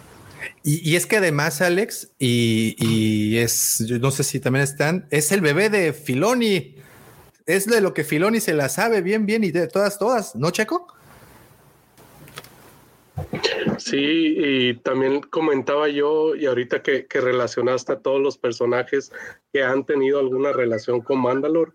Y, 0.64 0.96
es 0.96 1.06
que 1.06 1.18
además, 1.18 1.62
Alex, 1.62 2.10
y, 2.20 3.38
es, 3.38 3.84
yo 3.86 4.00
no 4.00 4.12
sé 4.12 4.24
si 4.24 4.40
también 4.40 4.64
están, 4.64 5.08
es 5.12 5.32
el 5.32 5.42
bebé 5.42 5.70
de 5.70 5.94
Filoni. 5.94 6.76
Es 7.46 7.66
de 7.66 7.82
lo 7.82 7.94
que 7.94 8.04
Filoni 8.04 8.40
se 8.40 8.54
la 8.54 8.70
sabe 8.70 9.02
bien, 9.02 9.26
bien 9.26 9.44
y 9.44 9.52
de 9.52 9.68
todas, 9.68 9.98
todas, 9.98 10.36
¿no, 10.36 10.52
Checo? 10.52 10.88
Sí, 13.78 14.36
y 14.38 14.74
también 14.76 15.22
comentaba 15.22 15.88
yo, 15.88 16.36
y 16.36 16.46
ahorita 16.46 16.82
que, 16.82 17.06
relacionaste 17.10 17.94
a 17.94 18.00
todos 18.00 18.22
los 18.22 18.38
personajes 18.38 19.12
que 19.52 19.64
han 19.64 19.86
tenido 19.86 20.20
alguna 20.20 20.52
relación 20.52 21.02
con 21.02 21.22
Mandalore, 21.22 21.72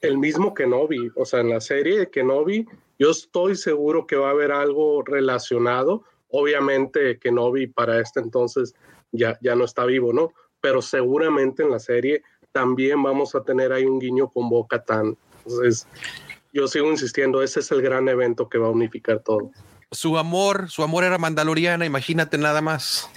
el 0.00 0.18
mismo 0.18 0.54
Kenobi, 0.54 1.10
o 1.16 1.24
sea, 1.24 1.40
en 1.40 1.50
la 1.50 1.60
serie 1.60 1.98
de 1.98 2.10
Kenobi, 2.10 2.66
yo 2.98 3.10
estoy 3.10 3.56
seguro 3.56 4.06
que 4.06 4.16
va 4.16 4.28
a 4.28 4.32
haber 4.32 4.52
algo 4.52 5.02
relacionado. 5.02 6.04
Obviamente 6.30 7.18
Kenobi 7.18 7.66
para 7.68 8.00
este 8.00 8.20
entonces 8.20 8.74
ya, 9.12 9.38
ya 9.40 9.54
no 9.54 9.64
está 9.64 9.84
vivo, 9.84 10.12
¿no? 10.12 10.32
Pero 10.60 10.82
seguramente 10.82 11.62
en 11.62 11.70
la 11.70 11.78
serie 11.78 12.22
también 12.52 13.02
vamos 13.02 13.34
a 13.34 13.42
tener 13.42 13.72
ahí 13.72 13.84
un 13.84 13.98
guiño 13.98 14.28
con 14.28 14.48
Boca 14.48 14.82
Tan. 14.82 15.16
Entonces, 15.44 15.86
yo 16.52 16.66
sigo 16.66 16.90
insistiendo, 16.90 17.42
ese 17.42 17.60
es 17.60 17.70
el 17.70 17.82
gran 17.82 18.08
evento 18.08 18.48
que 18.48 18.58
va 18.58 18.68
a 18.68 18.72
unificar 18.72 19.20
todo 19.20 19.50
su 19.90 20.18
amor, 20.18 20.70
su 20.70 20.82
amor 20.82 21.04
era 21.04 21.18
mandaloriana, 21.18 21.86
imagínate 21.86 22.38
nada 22.38 22.60
más. 22.60 23.08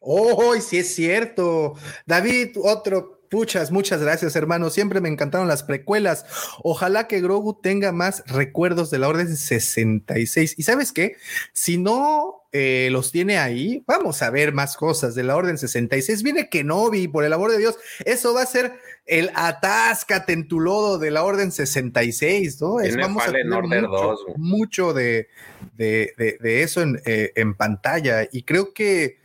Oh, 0.00 0.54
sí 0.60 0.78
es 0.78 0.94
cierto. 0.94 1.74
David, 2.06 2.56
otro 2.62 3.20
Puchas, 3.30 3.70
muchas 3.70 4.00
gracias, 4.00 4.34
hermano. 4.34 4.70
Siempre 4.70 5.00
me 5.00 5.08
encantaron 5.08 5.46
las 5.46 5.62
precuelas. 5.62 6.26
Ojalá 6.64 7.06
que 7.06 7.20
Grogu 7.20 7.60
tenga 7.60 7.92
más 7.92 8.24
recuerdos 8.26 8.90
de 8.90 8.98
la 8.98 9.06
Orden 9.06 9.36
66. 9.36 10.56
¿Y 10.58 10.62
sabes 10.64 10.90
qué? 10.90 11.16
Si 11.52 11.78
no 11.78 12.39
eh, 12.52 12.88
los 12.90 13.12
tiene 13.12 13.38
ahí, 13.38 13.84
vamos 13.86 14.22
a 14.22 14.30
ver 14.30 14.52
más 14.52 14.76
cosas 14.76 15.14
de 15.14 15.22
la 15.22 15.36
Orden 15.36 15.56
66. 15.56 16.22
Viene 16.24 16.48
Kenobi, 16.48 17.06
por 17.06 17.24
el 17.24 17.32
amor 17.32 17.52
de 17.52 17.58
Dios. 17.58 17.78
Eso 18.04 18.34
va 18.34 18.42
a 18.42 18.46
ser 18.46 18.72
el 19.06 19.30
atáscate 19.34 20.32
en 20.32 20.48
tu 20.48 20.58
lodo 20.58 20.98
de 20.98 21.12
la 21.12 21.22
Orden 21.22 21.52
66, 21.52 22.60
¿no? 22.60 22.80
Es, 22.80 22.96
vamos 22.96 23.22
a 23.22 23.32
tener 23.32 23.46
mucho, 23.46 24.16
mucho 24.36 24.92
de, 24.92 25.28
de, 25.76 26.62
eso 26.62 26.82
en, 26.82 27.00
eh, 27.06 27.32
en 27.36 27.54
pantalla. 27.54 28.28
Y 28.32 28.42
creo 28.42 28.74
que 28.74 29.20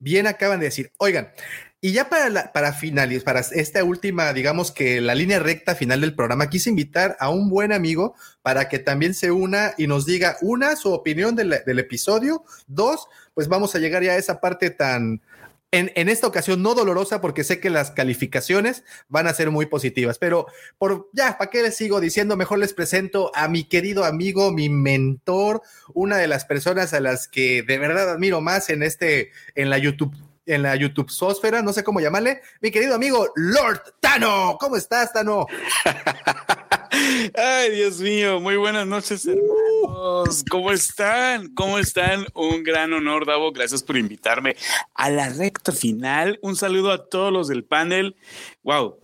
bien 0.00 0.26
acaban 0.26 0.58
de 0.58 0.66
decir, 0.66 0.90
oigan, 0.98 1.30
y 1.82 1.92
ya 1.92 2.10
para, 2.10 2.52
para 2.52 2.74
finalizar, 2.74 3.24
para 3.24 3.40
esta 3.40 3.82
última, 3.82 4.32
digamos 4.34 4.70
que 4.70 5.00
la 5.00 5.14
línea 5.14 5.38
recta 5.38 5.74
final 5.74 6.02
del 6.02 6.14
programa, 6.14 6.50
quise 6.50 6.68
invitar 6.68 7.16
a 7.20 7.30
un 7.30 7.48
buen 7.48 7.72
amigo 7.72 8.14
para 8.42 8.68
que 8.68 8.78
también 8.78 9.14
se 9.14 9.30
una 9.30 9.72
y 9.78 9.86
nos 9.86 10.04
diga, 10.04 10.36
una, 10.42 10.76
su 10.76 10.92
opinión 10.92 11.34
del, 11.36 11.52
episodio, 11.78 12.44
dos, 12.66 13.08
pues 13.32 13.48
vamos 13.48 13.74
a 13.74 13.78
llegar 13.78 14.02
ya 14.02 14.12
a 14.12 14.16
esa 14.16 14.42
parte 14.42 14.68
tan, 14.68 15.22
en, 15.70 15.90
en, 15.94 16.10
esta 16.10 16.26
ocasión 16.26 16.62
no 16.62 16.74
dolorosa 16.74 17.22
porque 17.22 17.44
sé 17.44 17.60
que 17.60 17.70
las 17.70 17.92
calificaciones 17.92 18.84
van 19.08 19.26
a 19.26 19.32
ser 19.32 19.50
muy 19.50 19.64
positivas, 19.64 20.18
pero 20.18 20.48
por 20.76 21.08
ya, 21.14 21.38
¿para 21.38 21.50
qué 21.50 21.62
les 21.62 21.76
sigo 21.76 21.98
diciendo? 22.00 22.36
Mejor 22.36 22.58
les 22.58 22.74
presento 22.74 23.30
a 23.34 23.48
mi 23.48 23.64
querido 23.64 24.04
amigo, 24.04 24.52
mi 24.52 24.68
mentor, 24.68 25.62
una 25.94 26.18
de 26.18 26.26
las 26.26 26.44
personas 26.44 26.92
a 26.92 27.00
las 27.00 27.26
que 27.26 27.62
de 27.62 27.78
verdad 27.78 28.10
admiro 28.10 28.42
más 28.42 28.68
en 28.68 28.82
este, 28.82 29.30
en 29.54 29.70
la 29.70 29.78
YouTube 29.78 30.14
en 30.46 30.62
la 30.62 30.76
YouTube 30.76 31.10
Sósfera, 31.10 31.62
no 31.62 31.72
sé 31.72 31.84
cómo 31.84 32.00
llamarle, 32.00 32.40
mi 32.60 32.70
querido 32.70 32.94
amigo 32.94 33.32
Lord 33.36 33.94
Tano. 34.00 34.56
¿Cómo 34.58 34.76
estás, 34.76 35.12
Tano? 35.12 35.46
Ay, 37.34 37.70
Dios 37.70 38.00
mío, 38.00 38.40
muy 38.40 38.56
buenas 38.56 38.86
noches, 38.86 39.26
hermanos. 39.26 40.44
¿Cómo 40.50 40.72
están? 40.72 41.48
¿Cómo 41.54 41.78
están? 41.78 42.26
Un 42.34 42.62
gran 42.62 42.92
honor, 42.92 43.26
Davo. 43.26 43.52
Gracias 43.52 43.82
por 43.82 43.96
invitarme 43.96 44.56
a 44.94 45.10
la 45.10 45.28
recta 45.28 45.72
final. 45.72 46.38
Un 46.42 46.56
saludo 46.56 46.92
a 46.92 47.06
todos 47.08 47.32
los 47.32 47.48
del 47.48 47.64
panel. 47.64 48.16
Wow, 48.62 48.98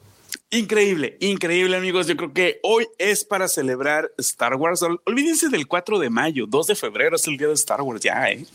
Increíble, 0.50 1.16
increíble 1.20 1.76
amigos. 1.76 2.06
Yo 2.06 2.16
creo 2.16 2.32
que 2.32 2.60
hoy 2.62 2.86
es 2.98 3.24
para 3.24 3.48
celebrar 3.48 4.12
Star 4.18 4.54
Wars. 4.54 4.80
Olvídense 5.04 5.48
del 5.48 5.66
4 5.66 5.98
de 5.98 6.08
mayo, 6.08 6.46
2 6.46 6.68
de 6.68 6.74
febrero 6.76 7.16
es 7.16 7.26
el 7.26 7.36
día 7.36 7.48
de 7.48 7.54
Star 7.54 7.82
Wars 7.82 8.00
ya, 8.00 8.30
¿eh? 8.30 8.46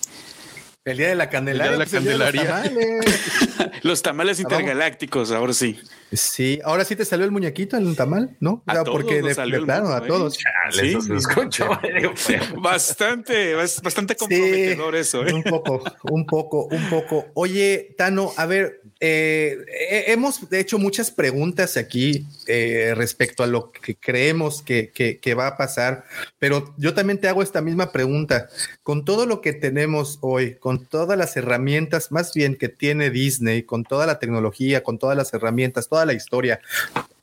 El 0.84 0.98
día 0.98 1.10
de 1.10 1.16
la 1.16 1.30
Candelaria. 1.30 1.78
la 1.78 1.86
Candelaria. 1.86 2.64
los, 3.84 4.02
tamales. 4.02 4.40
intergalácticos, 4.40 5.32
ahora 5.32 5.54
sí. 5.54 5.80
Sí, 6.12 6.60
ahora 6.64 6.86
sí 6.86 6.96
te 6.96 7.06
salió 7.06 7.24
el 7.24 7.32
muñequito 7.32 7.78
en 7.78 7.86
un 7.86 7.96
tamal, 7.96 8.36
¿no? 8.40 8.64
A 8.66 8.84
porque 8.84 9.22
de, 9.22 9.36
plano, 9.36 9.90
a 9.90 10.02
todos. 10.02 10.40
Sí, 10.72 12.36
bastante, 12.58 13.54
bastante 13.54 14.16
comprometedor 14.16 14.96
eso. 14.96 15.24
¿eh? 15.24 15.34
Un 15.34 15.44
poco, 15.44 15.84
un 16.10 16.26
poco, 16.26 16.66
un 16.66 16.90
poco. 16.90 17.28
Oye, 17.36 17.94
Tano, 17.96 18.32
a 18.36 18.48
ver, 18.48 18.82
eh, 19.04 19.66
hemos 20.10 20.40
hecho 20.54 20.78
muchas 20.78 21.10
preguntas 21.10 21.76
aquí 21.76 22.28
eh, 22.46 22.94
respecto 22.96 23.42
a 23.42 23.48
lo 23.48 23.72
que 23.72 23.96
creemos 23.96 24.62
que, 24.62 25.36
va 25.36 25.48
a 25.48 25.58
pasar, 25.58 26.06
pero 26.38 26.76
yo 26.78 26.94
también 26.94 27.20
te 27.20 27.28
hago 27.28 27.42
esta 27.42 27.62
misma 27.62 27.92
pregunta. 27.92 28.48
Con 28.84 29.04
todo 29.04 29.26
lo 29.26 29.42
que 29.42 29.54
tenemos 29.54 30.20
hoy, 30.22 30.54
con 30.54 30.86
todas 30.86 31.18
las 31.18 31.36
herramientas, 31.36 32.12
más 32.12 32.36
bien 32.36 32.56
que 32.56 32.70
tiene 32.70 33.10
Disney, 33.10 33.64
con 33.64 33.86
toda 33.86 34.06
la 34.06 34.20
tecnología, 34.20 34.84
con 34.84 35.00
todas 35.00 35.18
las 35.18 35.34
herramientas, 35.34 35.90
toda 35.90 36.06
la 36.06 36.14
historia, 36.14 36.62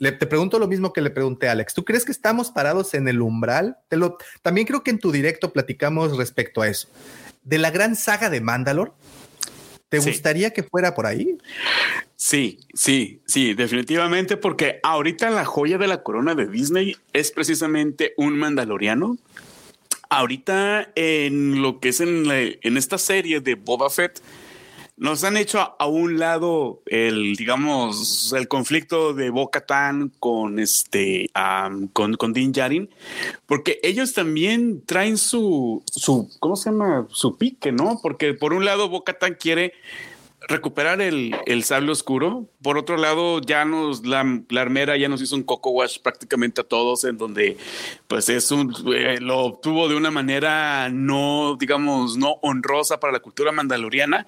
te 0.01 0.27
pregunto 0.27 0.59
lo 0.59 0.67
mismo 0.67 0.93
que 0.93 1.01
le 1.01 1.11
pregunté 1.11 1.49
a 1.49 1.53
Alex. 1.53 1.75
¿Tú 1.75 1.85
crees 1.85 2.05
que 2.05 2.13
estamos 2.13 2.51
parados 2.51 2.93
en 2.95 3.07
el 3.07 3.21
umbral? 3.23 3.79
Te 3.89 3.97
lo, 3.97 4.19
también 4.43 4.67
creo 4.67 4.83
que 4.83 4.91
en 4.91 4.99
tu 4.99 5.13
directo 5.13 5.53
platicamos 5.53 6.17
respecto 6.17 6.61
a 6.61 6.67
eso. 6.67 6.89
De 7.45 7.59
la 7.59 7.71
gran 7.71 7.95
saga 7.95 8.31
de 8.31 8.41
Mandalore 8.41 8.91
¿Te 9.89 9.99
gustaría 9.99 10.51
que 10.51 10.63
fuera 10.63 10.95
por 10.95 11.07
ahí? 11.07 11.39
Sí, 12.17 12.59
sí, 12.75 13.23
sí, 13.27 13.55
definitivamente, 13.55 14.37
porque 14.37 14.81
ahorita 14.83 15.31
la 15.31 15.45
joya 15.45 15.79
de 15.79 15.89
la 15.89 16.03
corona 16.03 16.35
de 16.35 16.47
Disney 16.47 16.97
es 17.13 17.31
precisamente 17.31 18.13
un 18.17 18.37
mandaloriano. 18.37 19.17
Ahorita 20.11 20.91
en 20.95 21.63
lo 21.63 21.81
que 21.81 21.91
es 21.91 22.01
en, 22.01 22.25
en 22.31 22.77
esta 22.77 22.99
serie 22.99 23.41
de 23.41 23.55
Boba 23.55 23.89
Fett, 23.89 24.21
nos 24.99 25.25
han 25.25 25.37
hecho 25.37 25.77
a, 25.79 25.87
un 25.87 26.19
lado 26.19 26.83
el, 26.87 27.37
digamos, 27.37 28.33
el 28.37 28.49
conflicto 28.49 29.15
de 29.15 29.31
Boca 29.31 29.65
Tan 29.65 30.11
con 30.19 30.59
este, 30.59 31.31
con, 31.93 32.15
con 32.15 32.33
Din 32.33 32.53
Djarin, 32.53 32.91
porque 33.47 33.79
ellos 33.83 34.13
también 34.13 34.85
traen 34.85 35.17
su, 35.17 35.83
su, 35.87 36.29
¿cómo 36.41 36.57
se 36.57 36.71
llama? 36.71 37.07
Su 37.11 37.37
pique, 37.37 37.73
¿no? 37.73 38.01
Porque 38.03 38.35
por 38.35 38.53
un 38.53 38.65
lado 38.65 38.89
Boca 38.89 39.15
Tan 39.15 39.35
quiere 39.35 39.73
recuperar 40.47 41.01
el, 41.01 41.35
el, 41.47 41.65
sable 41.65 41.93
oscuro. 41.93 42.49
Por 42.63 42.79
otro 42.79 42.97
lado, 42.97 43.41
ya 43.41 43.65
nos, 43.65 44.07
la, 44.07 44.43
la, 44.49 44.61
armera 44.61 44.97
ya 44.97 45.09
nos 45.09 45.21
hizo 45.21 45.37
un 45.37 45.43
coco 45.43 45.71
wash 45.71 45.99
prácticamente 46.01 46.61
a 46.61 46.65
todos, 46.65 47.05
en 47.05 47.19
donde 47.19 47.57
pues 48.07 48.29
es 48.29 48.51
un, 48.51 48.75
eh, 48.95 49.19
lo 49.21 49.39
obtuvo 49.41 49.89
de 49.89 49.97
una 49.97 50.11
manera 50.11 50.89
no, 50.91 51.57
digamos, 51.59 52.17
no 52.17 52.37
honrosa 52.43 53.01
para 53.01 53.13
la 53.13 53.21
cultura 53.21 53.53
mandaloriana. 53.53 54.27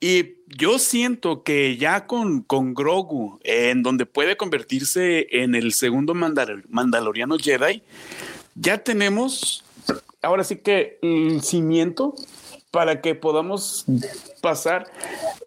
Y 0.00 0.36
yo 0.46 0.78
siento 0.78 1.42
que 1.42 1.76
ya 1.76 2.06
con, 2.06 2.42
con 2.42 2.72
Grogu, 2.72 3.38
en 3.44 3.82
donde 3.82 4.06
puede 4.06 4.36
convertirse 4.36 5.26
en 5.30 5.54
el 5.54 5.74
segundo 5.74 6.14
Mandaloriano 6.14 7.36
Jedi, 7.38 7.82
ya 8.54 8.78
tenemos 8.78 9.62
ahora 10.22 10.42
sí 10.44 10.56
que 10.56 10.98
el 11.02 11.42
cimiento 11.42 12.14
para 12.70 13.00
que 13.00 13.14
podamos 13.14 13.84
pasar 14.40 14.86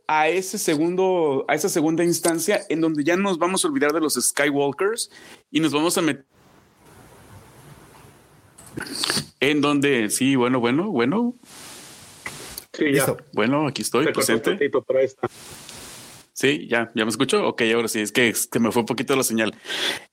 a 0.07 0.29
ese 0.29 0.57
segundo, 0.57 1.45
a 1.47 1.55
esa 1.55 1.69
segunda 1.69 2.03
instancia 2.03 2.61
en 2.69 2.81
donde 2.81 3.03
ya 3.03 3.15
nos 3.15 3.37
vamos 3.39 3.63
a 3.63 3.67
olvidar 3.67 3.93
de 3.93 4.01
los 4.01 4.15
Skywalkers 4.15 5.09
y 5.49 5.59
nos 5.61 5.71
vamos 5.71 5.97
a 5.97 6.01
meter 6.01 6.25
en 9.39 9.61
donde, 9.61 10.09
sí, 10.09 10.35
bueno, 10.35 10.59
bueno, 10.59 10.89
bueno. 10.89 11.35
Sí, 12.73 12.91
ya. 12.91 13.15
Bueno, 13.33 13.67
aquí 13.67 13.83
estoy 13.83 14.11
presente. 14.11 14.57
Sí, 16.33 16.67
ya, 16.67 16.91
ya 16.95 17.05
me 17.05 17.11
escucho. 17.11 17.47
Ok, 17.47 17.61
ahora 17.73 17.87
sí, 17.87 17.99
es 18.01 18.11
que, 18.11 18.29
es 18.29 18.47
que 18.47 18.59
me 18.59 18.71
fue 18.71 18.81
un 18.81 18.87
poquito 18.87 19.15
la 19.15 19.23
señal. 19.23 19.55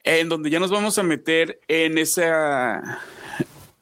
En 0.05 0.29
donde 0.29 0.51
ya 0.51 0.61
nos 0.61 0.71
vamos 0.71 0.99
a 0.99 1.03
meter 1.03 1.61
en 1.67 1.97
esa 1.97 3.01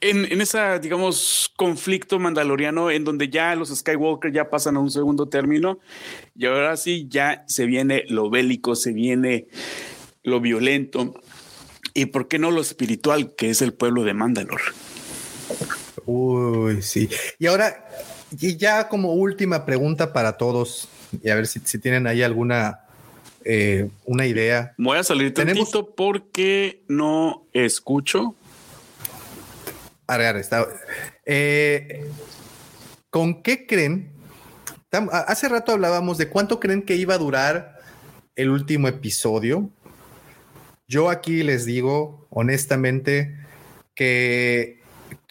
en, 0.00 0.30
en 0.30 0.40
esa, 0.40 0.78
digamos, 0.78 1.52
conflicto 1.56 2.18
mandaloriano 2.18 2.90
en 2.90 3.04
donde 3.04 3.28
ya 3.28 3.54
los 3.56 3.74
Skywalker 3.74 4.32
ya 4.32 4.48
pasan 4.48 4.76
a 4.76 4.80
un 4.80 4.90
segundo 4.90 5.28
término 5.28 5.80
y 6.36 6.46
ahora 6.46 6.76
sí 6.76 7.06
ya 7.08 7.44
se 7.48 7.66
viene 7.66 8.04
lo 8.08 8.30
bélico, 8.30 8.76
se 8.76 8.92
viene 8.92 9.48
lo 10.22 10.40
violento 10.40 11.20
y 11.94 12.06
por 12.06 12.28
qué 12.28 12.38
no 12.38 12.50
lo 12.52 12.60
espiritual 12.60 13.34
que 13.34 13.50
es 13.50 13.60
el 13.62 13.72
pueblo 13.74 14.04
de 14.04 14.14
Mandalor. 14.14 14.60
Uy, 16.06 16.80
sí. 16.82 17.08
Y 17.38 17.46
ahora, 17.46 17.84
y 18.32 18.56
ya 18.56 18.88
como 18.88 19.14
última 19.14 19.64
pregunta 19.64 20.12
para 20.12 20.36
todos, 20.36 20.88
y 21.22 21.30
a 21.30 21.34
ver 21.34 21.46
si, 21.46 21.60
si 21.60 21.78
tienen 21.78 22.06
ahí 22.06 22.22
alguna 22.22 22.80
eh, 23.44 23.88
una 24.04 24.26
idea. 24.26 24.74
Voy 24.76 24.98
a 24.98 25.02
salir 25.02 25.32
tantito 25.32 25.94
porque 25.94 26.82
no 26.88 27.46
escucho. 27.52 28.34
está. 30.06 30.66
Eh, 31.24 32.10
¿Con 33.08 33.42
qué 33.42 33.66
creen? 33.66 34.10
Hace 34.90 35.48
rato 35.48 35.72
hablábamos 35.72 36.18
de 36.18 36.28
cuánto 36.28 36.60
creen 36.60 36.82
que 36.82 36.96
iba 36.96 37.14
a 37.14 37.18
durar 37.18 37.78
el 38.36 38.50
último 38.50 38.86
episodio. 38.88 39.70
Yo 40.86 41.08
aquí 41.08 41.42
les 41.42 41.64
digo 41.64 42.26
honestamente 42.30 43.34
que 43.94 44.82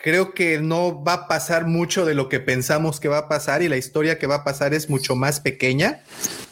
creo 0.08 0.34
que 0.34 0.62
no 0.62 1.04
va 1.04 1.12
a 1.12 1.28
pasar 1.28 1.68
mucho 1.68 2.06
de 2.06 2.16
lo 2.16 2.30
que 2.30 2.40
pensamos 2.40 3.02
que 3.02 3.10
va 3.10 3.18
a 3.18 3.28
pasar 3.28 3.62
y 3.62 3.68
la 3.68 3.76
historia 3.76 4.18
que 4.18 4.26
va 4.26 4.36
a 4.36 4.44
pasar 4.46 4.74
es 4.74 4.90
mucho 4.90 5.18
más 5.18 5.42
pequeña 5.42 6.02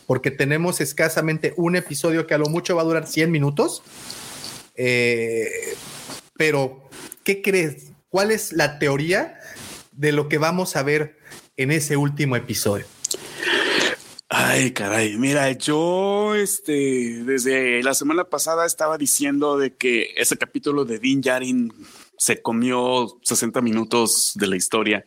porque 0.08 0.30
tenemos 0.30 0.82
escasamente 0.82 1.54
un 1.56 1.78
episodio 1.78 2.28
que 2.28 2.34
a 2.34 2.38
lo 2.38 2.48
mucho 2.48 2.76
va 2.76 2.82
a 2.82 2.84
durar 2.86 3.08
100 3.08 3.32
minutos. 3.32 3.82
Eh, 4.76 5.50
pero, 6.36 6.90
¿qué 7.24 7.42
crees? 7.42 7.94
¿Cuál 8.10 8.32
es 8.32 8.52
la 8.52 8.78
teoría 8.78 9.40
de 9.94 10.12
lo 10.12 10.28
que 10.28 10.38
vamos 10.38 10.76
a 10.76 10.84
ver 10.84 11.18
en 11.56 11.72
ese 11.72 11.96
último 11.96 12.36
episodio? 12.36 12.86
Ay, 14.28 14.72
caray, 14.72 15.18
mira, 15.18 15.50
yo 15.54 16.36
este 16.36 17.24
desde 17.24 17.82
la 17.84 17.94
semana 17.94 18.26
pasada 18.26 18.66
estaba 18.66 18.98
diciendo 18.98 19.58
de 19.58 19.74
que 19.74 20.10
ese 20.18 20.36
capítulo 20.36 20.84
de 20.84 21.00
Din 21.00 21.22
Yarin 21.22 21.72
se 22.18 22.42
comió 22.42 23.20
60 23.22 23.62
minutos 23.62 24.34
de 24.36 24.48
la 24.48 24.56
historia. 24.56 25.06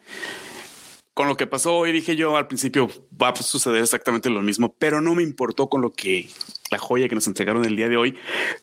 Con 1.15 1.27
lo 1.27 1.37
que 1.37 1.49
pasó 1.49 1.75
hoy 1.75 1.91
dije 1.91 2.15
yo 2.15 2.37
al 2.37 2.47
principio 2.47 2.89
va 3.21 3.31
a 3.31 3.37
suceder 3.37 3.83
exactamente 3.83 4.31
lo 4.31 4.41
mismo, 4.41 4.75
pero 4.79 5.01
no 5.01 5.15
me 5.17 5.25
importó 5.25 5.69
con 5.69 5.81
lo 5.81 5.91
que 5.93 6.29
la 6.71 6.79
joya 6.79 7.09
que 7.09 7.17
nos 7.17 7.27
entregaron 7.27 7.65
el 7.65 7.75
día 7.75 7.89
de 7.89 7.97
hoy. 7.97 8.17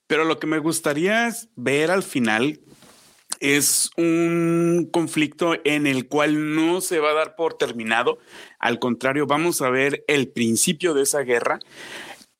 Pero 0.08 0.24
lo 0.24 0.40
que 0.40 0.48
me 0.48 0.60
gustaría 0.60 1.36
ver 1.56 1.92
al 1.92 2.04
final 2.04 2.62
es 3.40 3.90
un 3.98 4.88
conflicto 4.92 5.56
en 5.66 5.88
el 5.88 6.08
cual 6.08 6.56
no 6.56 6.82
se 6.82 7.00
va 7.00 7.12
a 7.12 7.16
dar 7.16 7.36
por 7.36 7.58
terminado. 7.58 8.20
Al 8.60 8.80
contrario, 8.80 9.28
vamos 9.28 9.62
a 9.62 9.70
ver 9.70 10.04
el 10.08 10.30
principio 10.30 10.94
de 10.94 11.04
esa 11.04 11.22
guerra 11.22 11.60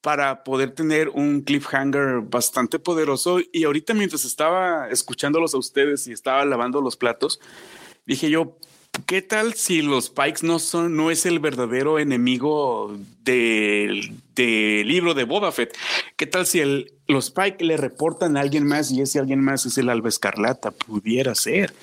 para 0.06 0.44
poder 0.44 0.70
tener 0.70 1.10
un 1.10 1.42
cliffhanger 1.42 2.22
bastante 2.22 2.78
poderoso. 2.78 3.40
Y 3.52 3.64
ahorita 3.64 3.96
mientras 3.96 4.24
estaba 4.24 4.88
escuchándolos 4.92 5.56
a 5.56 5.58
ustedes 5.58 6.06
y 6.06 6.12
estaba 6.12 6.46
lavando 6.46 6.80
los 6.80 6.96
platos, 6.96 7.40
dije 8.06 8.30
yo, 8.30 8.56
¿qué 9.08 9.24
tal 9.24 9.56
si 9.56 9.82
los 9.82 10.12
Pikes 10.12 10.42
no 10.46 10.60
son, 10.60 10.96
no 10.96 11.10
es 11.10 11.26
el 11.26 11.40
verdadero 11.40 11.98
enemigo 11.98 12.96
del, 13.24 14.14
libro 14.36 15.16
de 15.16 15.24
Boba 15.24 15.52
Fett? 15.52 15.76
¿Qué 16.16 16.28
tal 16.28 16.46
si 16.46 16.60
el, 16.60 16.94
los 17.08 17.32
Pikes 17.32 17.66
le 17.66 17.76
reportan 17.76 18.38
a 18.38 18.42
alguien 18.42 18.68
más 18.68 18.92
y 18.92 19.02
ese 19.02 19.18
alguien 19.18 19.44
más 19.44 19.66
es 19.66 19.76
el 19.80 19.90
Alba 19.90 20.10
Escarlata? 20.10 20.70
Pudiera 20.70 21.34
ser. 21.34 21.74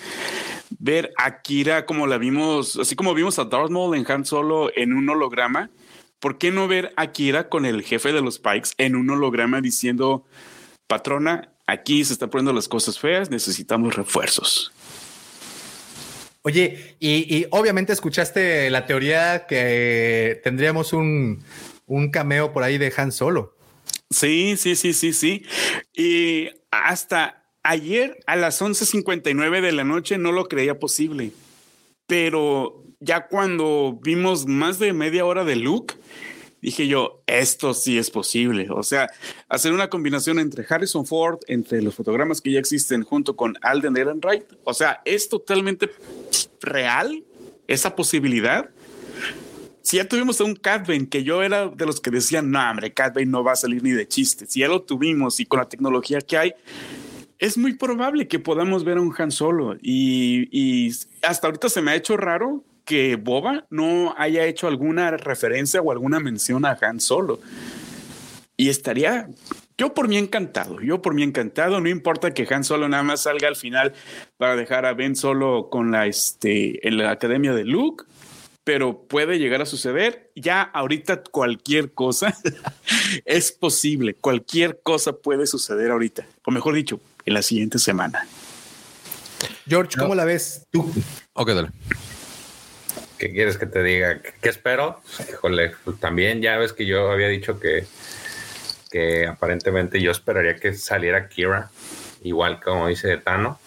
Ver 0.79 1.13
a 1.19 1.43
Kira 1.43 1.87
como 1.87 2.07
la 2.07 2.19
vimos, 2.19 2.79
así 2.79 2.95
como 2.95 3.15
vimos 3.15 3.41
a 3.41 3.47
Darth 3.47 3.71
Maul 3.71 3.97
en 3.97 4.09
Han 4.09 4.25
Solo 4.25 4.71
en 4.77 4.93
un 4.93 5.09
holograma, 5.09 5.71
¿por 6.23 6.39
qué 6.39 6.53
no 6.53 6.69
ver 6.69 6.93
a 6.97 7.11
Kira 7.11 7.49
con 7.49 7.67
el 7.67 7.83
jefe 7.83 8.13
de 8.13 8.23
los 8.23 8.39
Pikes 8.39 8.71
en 8.79 8.95
un 8.95 9.11
holograma 9.11 9.61
diciendo, 9.61 10.25
patrona, 10.87 11.53
aquí 11.67 12.05
se 12.05 12.13
están 12.13 12.31
poniendo 12.31 12.53
las 12.53 12.69
cosas 12.69 12.97
feas, 12.97 13.29
necesitamos 13.29 13.97
refuerzos? 13.97 14.73
Oye, 16.43 16.97
y, 17.01 17.47
obviamente 17.51 17.93
escuchaste 17.93 18.71
la 18.71 18.87
teoría 18.87 19.47
que 19.47 20.41
tendríamos 20.45 20.93
un, 20.93 21.45
cameo 22.13 22.53
por 22.53 22.63
ahí 22.63 22.79
de 22.79 22.93
Han 22.97 23.11
Solo. 23.11 23.57
Sí, 24.09 24.57
sí, 24.57 24.77
sí, 24.77 24.93
sí, 24.93 25.13
sí. 25.13 25.45
Y 25.93 26.51
hasta 26.71 27.45
ayer 27.65 28.21
a 28.27 28.37
las 28.37 28.63
11:59 28.63 29.61
de 29.61 29.73
la 29.73 29.85
noche 29.85 30.19
no 30.19 30.31
lo 30.31 30.47
creía 30.47 30.79
posible. 30.79 31.33
Pero 32.07 32.82
ya 33.03 33.27
cuando 33.27 33.99
vimos 34.01 34.47
más 34.47 34.79
de 34.79 34.93
media 34.93 35.25
hora 35.25 35.45
de 35.45 35.57
Luke, 35.57 35.95
dije 36.61 36.87
yo, 36.87 37.23
esto 37.27 37.75
sí 37.75 37.99
es 37.99 38.11
posible. 38.11 38.69
O 38.71 38.83
sea, 38.83 39.11
hacer 39.49 39.73
una 39.73 39.91
combinación 39.91 40.39
entre 40.39 40.65
Harrison 40.69 41.05
Ford, 41.05 41.41
entre 41.49 41.83
los 41.83 41.95
fotogramas 41.95 42.41
que 42.41 42.53
ya 42.53 42.61
existen 42.61 43.03
junto 43.03 43.35
con 43.37 43.57
Alden 43.61 43.97
Ehrenreich. 43.97 44.45
O 44.65 44.73
sea, 44.73 45.03
es 45.05 45.29
totalmente 45.29 45.91
real 46.61 47.25
esa 47.67 47.95
posibilidad. 47.97 48.71
Si 49.83 49.97
ya 49.97 50.09
tuvimos 50.09 50.41
a 50.41 50.45
un 50.45 50.55
Cat 50.55 50.87
que 51.11 51.25
yo 51.25 51.43
era 51.43 51.67
de 51.67 51.87
los 51.87 52.01
que 52.01 52.13
decían, 52.13 52.53
no, 52.53 52.71
hombre, 52.71 52.95
Cat 52.95 53.19
no 53.19 53.43
va 53.43 53.53
a 53.53 53.57
salir 53.57 53.83
ni 53.83 53.91
de 53.91 54.07
chiste. 54.07 54.47
Si 54.47 54.61
ya 54.61 54.69
lo 54.69 54.83
tuvimos 54.83 55.41
y 55.41 55.47
con 55.47 55.59
la 55.59 55.69
tecnología 55.69 56.21
que 56.21 56.39
hay, 56.39 56.55
es 57.41 57.59
muy 57.59 57.75
probable 57.75 58.29
que 58.29 58.39
podamos 58.39 58.85
ver 58.85 58.99
a 58.99 59.01
un 59.01 59.13
Han 59.19 59.33
Solo. 59.33 59.77
Y, 59.83 60.49
y 60.53 60.93
hasta 61.23 61.49
ahorita 61.49 61.69
se 61.69 61.83
me 61.83 61.91
ha 61.91 61.97
hecho 61.97 62.17
raro 62.17 62.63
que 62.85 63.17
Boba 63.17 63.67
no 63.71 64.15
haya 64.17 64.45
hecho 64.47 64.69
alguna 64.69 65.11
referencia 65.13 65.81
o 65.81 65.93
alguna 65.93 66.21
mención 66.21 66.65
a 66.65 66.79
Han 66.81 67.01
Solo. 67.01 67.41
Y 68.57 68.69
estaría, 68.69 69.29
yo 69.79 69.95
por 69.95 70.09
mí 70.09 70.19
encantado, 70.19 70.81
yo 70.81 71.03
por 71.03 71.15
mí 71.15 71.23
encantado, 71.23 71.81
no 71.81 71.89
importa 71.89 72.35
que 72.35 72.47
Han 72.53 72.65
Solo 72.65 72.89
nada 72.89 73.03
más 73.03 73.23
salga 73.23 73.49
al 73.49 73.57
final 73.57 73.93
para 74.37 74.57
dejar 74.57 74.87
a 74.87 74.95
Ben 74.95 75.17
solo 75.17 75.69
con 75.71 75.91
la, 75.91 76.07
este, 76.07 76.87
en 76.87 76.99
la 76.99 77.11
academia 77.11 77.55
de 77.55 77.65
Luke, 77.65 78.05
pero 78.65 79.03
puede 79.03 79.39
llegar 79.39 79.63
a 79.63 79.67
suceder. 79.67 80.31
Ya 80.37 80.63
ahorita 80.63 81.23
cualquier 81.25 81.93
cosa 81.93 82.37
es 83.25 83.53
posible, 83.53 84.15
cualquier 84.15 84.81
cosa 84.83 85.13
puede 85.13 85.47
suceder 85.47 85.91
ahorita, 85.91 86.27
o 86.45 86.51
mejor 86.51 86.75
dicho, 86.75 87.01
en 87.25 87.35
la 87.35 87.43
siguiente 87.43 87.79
semana. 87.79 88.27
George, 89.67 89.99
¿cómo 89.99 90.15
la 90.15 90.25
ves 90.25 90.67
tú? 90.71 90.93
Ok, 91.33 91.49
dale. 91.51 91.71
¿Qué 93.23 93.31
quieres 93.31 93.57
que 93.57 93.67
te 93.67 93.85
diga? 93.85 94.19
¿Qué 94.21 94.49
espero? 94.49 95.01
Híjole, 95.31 95.75
pues 95.85 96.01
también 96.01 96.43
ya 96.43 96.57
ves 96.57 96.73
que 96.73 96.87
yo 96.87 97.09
había 97.13 97.29
dicho 97.29 97.61
que, 97.61 97.87
que 98.91 99.29
aparentemente 99.29 100.01
yo 100.01 100.11
esperaría 100.11 100.57
que 100.57 100.75
saliera 100.75 101.29
Kira, 101.29 101.71
igual 102.25 102.61
como 102.61 102.89
dice 102.89 103.17
Tano. 103.19 103.61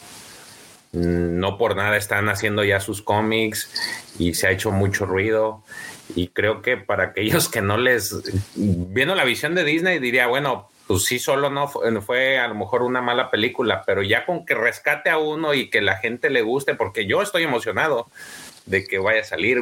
Mm, 0.91 1.39
no 1.39 1.57
por 1.57 1.77
nada 1.77 1.95
están 1.95 2.27
haciendo 2.27 2.65
ya 2.65 2.81
sus 2.81 3.01
cómics 3.01 3.71
y 4.19 4.33
se 4.33 4.47
ha 4.47 4.51
hecho 4.51 4.71
mucho 4.71 5.05
ruido. 5.05 5.63
Y 6.17 6.27
creo 6.27 6.61
que 6.61 6.75
para 6.75 7.05
aquellos 7.05 7.47
que 7.47 7.61
no 7.61 7.77
les. 7.77 8.13
Viendo 8.55 9.15
la 9.15 9.23
visión 9.23 9.55
de 9.55 9.63
Disney, 9.63 9.99
diría, 9.99 10.27
bueno, 10.27 10.67
pues 10.85 11.05
sí, 11.05 11.17
solo 11.17 11.49
no 11.49 11.69
fue, 11.69 12.01
fue, 12.01 12.39
a 12.39 12.49
lo 12.49 12.55
mejor 12.55 12.83
una 12.83 13.01
mala 13.01 13.31
película, 13.31 13.83
pero 13.85 14.03
ya 14.03 14.25
con 14.25 14.45
que 14.45 14.53
rescate 14.53 15.09
a 15.09 15.17
uno 15.17 15.53
y 15.53 15.69
que 15.69 15.79
la 15.79 15.95
gente 15.95 16.29
le 16.29 16.41
guste, 16.41 16.75
porque 16.75 17.07
yo 17.07 17.21
estoy 17.21 17.43
emocionado 17.43 18.07
de 18.65 18.85
que 18.85 18.99
vaya 18.99 19.21
a 19.21 19.25
salir. 19.25 19.61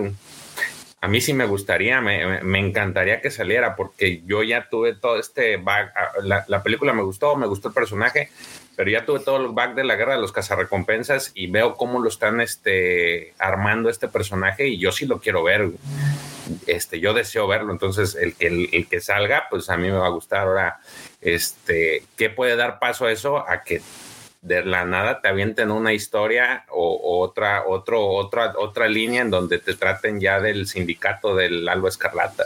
A 1.02 1.08
mí 1.10 1.20
sí 1.20 1.34
me 1.34 1.46
gustaría, 1.46 2.00
me, 2.00 2.60
encantaría 2.60 3.20
que 3.20 3.30
saliera, 3.30 3.76
porque 3.76 4.22
yo 4.26 4.42
ya 4.42 4.70
tuve 4.70 4.96
todo 4.96 5.20
este 5.20 5.58
back. 5.58 5.92
Ah, 5.96 6.44
la, 6.48 6.64
película 6.64 6.94
me 6.94 7.04
gustó, 7.04 7.36
me 7.36 7.46
gustó 7.46 7.68
el 7.68 7.74
personaje, 7.74 8.30
pero 8.78 8.90
ya 8.90 9.06
tuve 9.06 9.20
todo 9.20 9.36
el 9.36 9.50
back 9.50 9.76
de 9.76 9.84
la 9.84 9.96
guerra 9.96 10.16
de 10.16 10.22
los 10.22 10.32
cazarrecompensas 10.32 11.32
y 11.36 11.48
veo 11.48 11.76
cómo 11.76 12.00
lo 12.00 12.08
están 12.08 12.40
este, 12.40 13.34
armando 13.38 13.90
este 13.90 14.08
personaje 14.08 14.70
y 14.70 14.80
yo 14.80 14.94
sí 14.94 15.06
lo 15.06 15.20
quiero 15.20 15.44
ver. 15.44 15.72
Este, 16.68 17.02
yo 17.02 17.14
deseo 17.14 17.48
verlo, 17.48 17.74
entonces 17.74 18.16
el 18.16 18.36
el, 18.40 18.88
que 18.88 19.02
salga, 19.02 19.48
pues 19.50 19.70
a 19.70 19.76
mí 19.76 19.90
me 19.90 19.98
va 19.98 20.08
a 20.08 20.12
gustar. 20.12 20.48
Ahora, 20.48 20.80
este, 21.20 22.04
¿qué 22.16 22.30
puede 22.30 22.56
dar 22.56 22.80
paso 22.80 23.06
a 23.06 23.12
eso? 23.12 23.40
A 23.50 23.64
que 23.64 23.82
de 24.44 24.64
la 24.65 24.86
nada 24.86 25.22
te 25.22 25.30
avienten 25.30 25.72
una 25.72 25.94
historia 25.94 26.65
o, 26.70 27.22
otra, 27.22 27.64
otro, 27.65 28.06
otra, 28.07 28.53
otra 28.57 28.88
línea 28.88 29.22
en 29.22 29.32
donde 29.32 29.57
te 29.57 29.74
traten 29.74 30.20
ya 30.20 30.40
del 30.41 30.68
sindicato 30.68 31.36
del 31.36 31.68
Alba 31.68 31.90
Escarlata. 31.90 32.45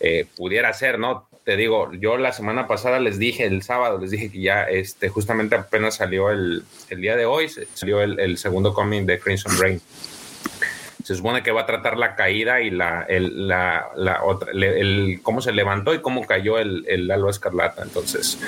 Eh, 0.00 0.26
pudiera 0.36 0.72
ser, 0.74 0.98
¿no? 0.98 1.28
Te 1.44 1.56
digo, 1.56 1.90
yo 1.92 2.18
la 2.18 2.32
semana 2.32 2.66
pasada 2.66 2.98
les 2.98 3.18
dije, 3.18 3.46
el 3.46 3.62
sábado 3.62 3.98
les 3.98 4.10
dije 4.10 4.30
que 4.30 4.40
ya, 4.40 4.64
este, 4.64 5.08
justamente 5.08 5.54
apenas 5.54 5.96
salió 5.96 6.30
el, 6.30 6.64
el 6.90 7.00
día 7.00 7.16
de 7.16 7.26
hoy, 7.26 7.48
salió 7.74 8.02
el, 8.02 8.18
el 8.20 8.36
segundo 8.36 8.74
cómic 8.74 9.04
de 9.04 9.18
Crimson 9.18 9.58
Rain 9.58 9.80
se 11.04 11.14
supone 11.14 11.42
que 11.42 11.52
va 11.52 11.62
a 11.62 11.66
tratar 11.66 11.96
la 11.96 12.16
caída 12.16 12.60
y 12.60 12.68
la, 12.68 13.02
el, 13.08 13.48
la, 13.48 13.88
otra, 14.24 14.52
el, 14.52 15.20
cómo 15.22 15.40
se 15.40 15.52
levantó 15.52 15.94
y 15.94 16.02
cómo 16.02 16.26
cayó 16.26 16.58
el, 16.58 16.84
el 16.86 17.10
halo 17.10 17.30
escarlata. 17.30 17.82
Entonces, 17.82 18.38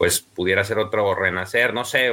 pues 0.00 0.20
pudiera 0.20 0.64
ser 0.64 0.78
otro 0.78 1.14
renacer, 1.14 1.74
no 1.74 1.84
sé, 1.84 2.10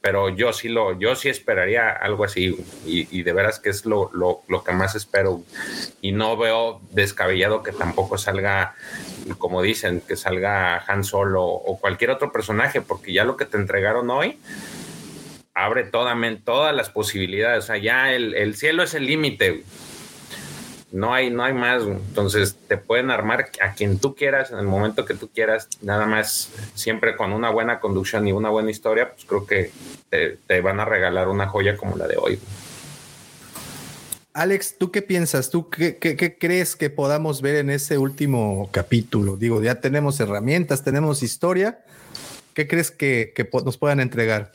pero 0.00 0.30
yo 0.30 0.54
sí 0.54 0.70
lo, 0.70 0.98
yo 0.98 1.14
sí 1.14 1.28
esperaría 1.28 1.90
algo 1.90 2.24
así 2.24 2.56
y, 2.86 3.22
de 3.22 3.32
veras 3.34 3.60
que 3.60 3.68
es 3.68 3.84
lo, 3.84 4.08
lo, 4.14 4.40
lo, 4.48 4.64
que 4.64 4.72
más 4.72 4.94
espero 4.94 5.42
y 6.00 6.12
no 6.12 6.38
veo 6.38 6.80
descabellado 6.90 7.62
que 7.62 7.72
tampoco 7.72 8.16
salga, 8.16 8.76
como 9.36 9.60
dicen, 9.60 10.00
que 10.00 10.16
salga 10.16 10.82
Han 10.86 11.04
Solo 11.04 11.44
o 11.44 11.78
cualquier 11.78 12.12
otro 12.12 12.32
personaje, 12.32 12.80
porque 12.80 13.12
ya 13.12 13.24
lo 13.24 13.36
que 13.36 13.44
te 13.44 13.58
entregaron 13.58 14.08
hoy, 14.08 14.38
abre 15.52 15.84
todas 15.84 16.74
las 16.74 16.88
posibilidades. 16.88 17.64
O 17.64 17.66
sea, 17.66 17.76
ya 17.76 18.10
el, 18.12 18.54
cielo 18.54 18.82
es 18.82 18.94
el 18.94 19.04
límite. 19.04 19.64
No 20.90 21.12
hay, 21.12 21.30
no 21.30 21.44
hay 21.44 21.52
más. 21.52 21.82
Entonces 21.82 22.56
te 22.66 22.76
pueden 22.76 23.10
armar 23.10 23.50
a 23.60 23.72
quien 23.74 23.98
tú 23.98 24.14
quieras 24.14 24.50
en 24.50 24.58
el 24.58 24.66
momento 24.66 25.04
que 25.04 25.14
tú 25.14 25.28
quieras. 25.28 25.68
Nada 25.82 26.06
más, 26.06 26.50
siempre 26.74 27.16
con 27.16 27.32
una 27.32 27.50
buena 27.50 27.80
conducción 27.80 28.26
y 28.26 28.32
una 28.32 28.48
buena 28.48 28.70
historia, 28.70 29.12
pues 29.12 29.24
creo 29.26 29.46
que 29.46 29.70
te, 30.10 30.60
van 30.60 30.80
a 30.80 30.84
regalar 30.84 31.28
una 31.28 31.46
joya 31.46 31.76
como 31.76 31.96
la 31.96 32.06
de 32.06 32.16
hoy. 32.16 32.38
Alex, 34.32 34.76
¿tú 34.78 34.90
qué 34.90 35.02
piensas? 35.02 35.50
¿Tú 35.50 35.68
qué, 35.68 36.36
crees 36.38 36.76
que 36.76 36.90
podamos 36.90 37.42
ver 37.42 37.56
en 37.56 37.70
ese 37.70 37.98
último 37.98 38.68
capítulo? 38.72 39.36
Digo, 39.36 39.62
ya 39.62 39.80
tenemos 39.80 40.20
herramientas, 40.20 40.84
tenemos 40.84 41.22
historia. 41.22 41.80
¿Qué 42.54 42.66
crees 42.66 42.90
que, 42.90 43.32
que 43.34 43.48
nos 43.64 43.76
puedan 43.76 44.00
entregar? 44.00 44.52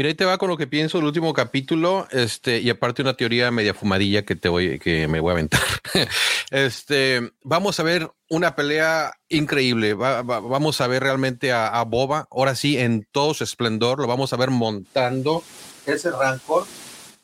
Mira, 0.00 0.08
ahí 0.08 0.14
te 0.14 0.24
va 0.24 0.38
con 0.38 0.48
lo 0.48 0.56
que 0.56 0.66
pienso 0.66 0.96
del 0.96 1.08
último 1.08 1.34
capítulo, 1.34 2.08
este, 2.10 2.60
y 2.60 2.70
aparte 2.70 3.02
una 3.02 3.18
teoría 3.18 3.50
media 3.50 3.74
fumadilla 3.74 4.24
que 4.24 4.34
te 4.34 4.48
voy, 4.48 4.78
que 4.78 5.06
me 5.08 5.20
voy 5.20 5.28
a 5.28 5.32
aventar. 5.32 5.60
este, 6.50 7.32
vamos 7.42 7.78
a 7.78 7.82
ver 7.82 8.10
una 8.30 8.56
pelea 8.56 9.12
increíble. 9.28 9.92
vamos 9.92 10.80
a 10.80 10.86
ver 10.86 11.02
realmente 11.02 11.52
a, 11.52 11.84
Boba, 11.84 12.26
ahora 12.30 12.54
sí, 12.54 12.78
en 12.78 13.06
todo 13.12 13.34
su 13.34 13.44
esplendor, 13.44 13.98
lo 13.98 14.06
vamos 14.06 14.32
a 14.32 14.38
ver 14.38 14.48
montando 14.48 15.44
ese 15.84 16.10
Rancor. 16.10 16.64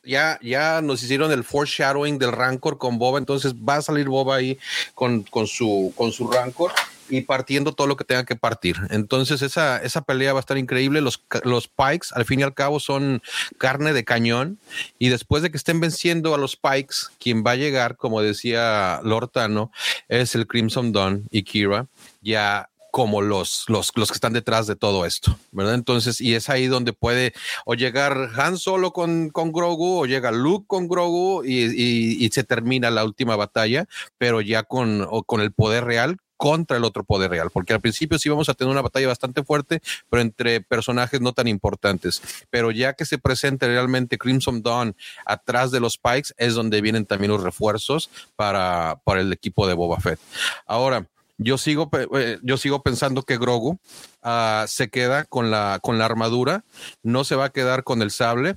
Ya, 0.04 0.38
ya 0.42 0.82
nos 0.82 1.02
hicieron 1.02 1.32
el 1.32 1.44
foreshadowing 1.44 2.18
del 2.18 2.32
Rancor 2.32 2.76
con 2.76 2.98
Boba, 2.98 3.18
entonces 3.18 3.54
va 3.54 3.76
a 3.76 3.82
salir 3.82 4.10
Boba 4.10 4.36
ahí 4.36 4.58
con, 4.94 5.22
con, 5.22 5.46
su, 5.46 5.94
con 5.96 6.12
su 6.12 6.30
Rancor 6.30 6.72
y 7.08 7.22
partiendo 7.22 7.72
todo 7.72 7.86
lo 7.86 7.96
que 7.96 8.04
tenga 8.04 8.24
que 8.24 8.36
partir. 8.36 8.76
Entonces 8.90 9.42
esa, 9.42 9.78
esa 9.78 10.02
pelea 10.02 10.32
va 10.32 10.38
a 10.38 10.40
estar 10.40 10.58
increíble. 10.58 11.00
Los, 11.00 11.22
los 11.44 11.68
Pikes 11.68 12.08
al 12.12 12.24
fin 12.24 12.40
y 12.40 12.42
al 12.42 12.54
cabo 12.54 12.80
son 12.80 13.22
carne 13.58 13.92
de 13.92 14.04
cañón 14.04 14.58
y 14.98 15.08
después 15.08 15.42
de 15.42 15.50
que 15.50 15.56
estén 15.56 15.80
venciendo 15.80 16.34
a 16.34 16.38
los 16.38 16.56
Pikes, 16.56 16.96
quien 17.18 17.44
va 17.44 17.52
a 17.52 17.56
llegar, 17.56 17.96
como 17.96 18.22
decía 18.22 19.00
Lortano, 19.02 19.70
es 20.08 20.34
el 20.34 20.46
Crimson 20.46 20.92
Dawn 20.92 21.26
y 21.30 21.42
Kira. 21.42 21.86
Ya 22.22 22.68
como 22.96 23.20
los, 23.20 23.66
los, 23.68 23.92
los 23.94 24.08
que 24.08 24.14
están 24.14 24.32
detrás 24.32 24.66
de 24.66 24.74
todo 24.74 25.04
esto, 25.04 25.38
¿verdad? 25.52 25.74
Entonces, 25.74 26.18
y 26.18 26.34
es 26.34 26.48
ahí 26.48 26.66
donde 26.66 26.94
puede 26.94 27.34
o 27.66 27.74
llegar 27.74 28.30
Han 28.38 28.56
solo 28.56 28.94
con, 28.94 29.28
con 29.28 29.52
Grogu 29.52 30.00
o 30.00 30.06
llega 30.06 30.32
Luke 30.32 30.64
con 30.66 30.88
Grogu 30.88 31.44
y, 31.44 32.24
y, 32.24 32.26
se 32.30 32.42
termina 32.42 32.90
la 32.90 33.04
última 33.04 33.36
batalla, 33.36 33.84
pero 34.16 34.40
ya 34.40 34.62
con, 34.62 35.06
con 35.26 35.42
el 35.42 35.52
poder 35.52 35.84
real 35.84 36.16
contra 36.36 36.76
el 36.76 36.84
otro 36.84 37.04
poder 37.04 37.30
real, 37.30 37.50
porque 37.52 37.72
al 37.72 37.80
principio 37.80 38.18
sí 38.18 38.28
vamos 38.28 38.48
a 38.48 38.54
tener 38.54 38.70
una 38.70 38.82
batalla 38.82 39.08
bastante 39.08 39.42
fuerte, 39.42 39.80
pero 40.10 40.22
entre 40.22 40.60
personajes 40.60 41.20
no 41.20 41.32
tan 41.32 41.48
importantes. 41.48 42.22
Pero 42.50 42.70
ya 42.70 42.92
que 42.92 43.04
se 43.04 43.18
presente 43.18 43.66
realmente 43.66 44.18
Crimson 44.18 44.62
Dawn 44.62 44.96
atrás 45.24 45.70
de 45.70 45.80
los 45.80 45.98
Pikes, 45.98 46.32
es 46.36 46.54
donde 46.54 46.80
vienen 46.80 47.06
también 47.06 47.32
los 47.32 47.42
refuerzos 47.42 48.10
para, 48.36 49.00
para 49.04 49.20
el 49.20 49.32
equipo 49.32 49.66
de 49.66 49.74
Boba 49.74 50.00
Fett. 50.00 50.20
Ahora, 50.66 51.06
yo 51.38 51.58
sigo, 51.58 51.90
eh, 52.14 52.38
yo 52.42 52.56
sigo 52.56 52.82
pensando 52.82 53.22
que 53.22 53.36
Grogu 53.36 53.78
uh, 54.26 54.66
se 54.66 54.88
queda 54.88 55.24
con 55.24 55.50
la, 55.50 55.78
con 55.80 55.98
la 55.98 56.04
armadura, 56.04 56.64
no 57.02 57.24
se 57.24 57.36
va 57.36 57.46
a 57.46 57.50
quedar 57.50 57.84
con 57.84 58.02
el 58.02 58.10
sable, 58.10 58.56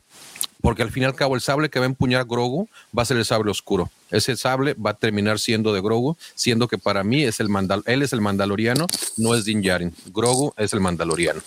porque 0.62 0.82
al 0.82 0.92
fin 0.92 1.04
y 1.04 1.06
al 1.06 1.16
cabo 1.16 1.36
el 1.36 1.42
sable 1.42 1.70
que 1.70 1.80
va 1.80 1.86
a 1.86 1.90
empuñar 1.90 2.26
Grogu 2.26 2.68
va 2.98 3.04
a 3.04 3.06
ser 3.06 3.18
el 3.18 3.26
sable 3.26 3.52
oscuro. 3.52 3.90
Ese 4.10 4.36
sable 4.36 4.74
va 4.74 4.92
a 4.92 4.94
terminar 4.96 5.40
siendo 5.40 5.72
de 5.72 5.82
Grogu, 5.82 6.18
siendo 6.36 6.68
que 6.68 6.78
para 6.78 7.04
mí 7.04 7.24
es 7.24 7.40
el 7.40 7.48
mandal 7.48 7.84
él 7.86 8.02
es 8.02 8.12
el 8.12 8.22
mandaloriano, 8.22 8.88
no 9.18 9.36
es 9.36 9.46
Din 9.46 9.62
Djarin. 9.62 9.96
Grogu 10.08 10.54
es 10.58 10.74
el 10.74 10.82
mandaloriano. 10.82 11.42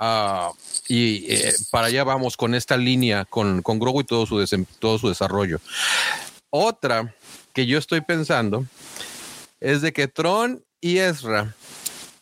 Uh, 0.00 0.52
y 0.88 1.32
eh, 1.32 1.54
para 1.70 1.86
allá 1.86 2.02
vamos 2.02 2.36
con 2.36 2.54
esta 2.54 2.76
línea, 2.76 3.24
con, 3.24 3.62
con 3.62 3.78
Grogu 3.78 4.00
y 4.00 4.04
todo 4.04 4.26
su, 4.26 4.44
todo 4.78 4.98
su 4.98 5.08
desarrollo. 5.08 5.60
Otra 6.48 7.14
que 7.52 7.66
yo 7.66 7.78
estoy 7.78 8.00
pensando 8.00 8.66
es 9.60 9.82
de 9.82 9.92
que 9.92 10.08
Tron 10.08 10.64
y 10.80 10.98
Ezra, 10.98 11.54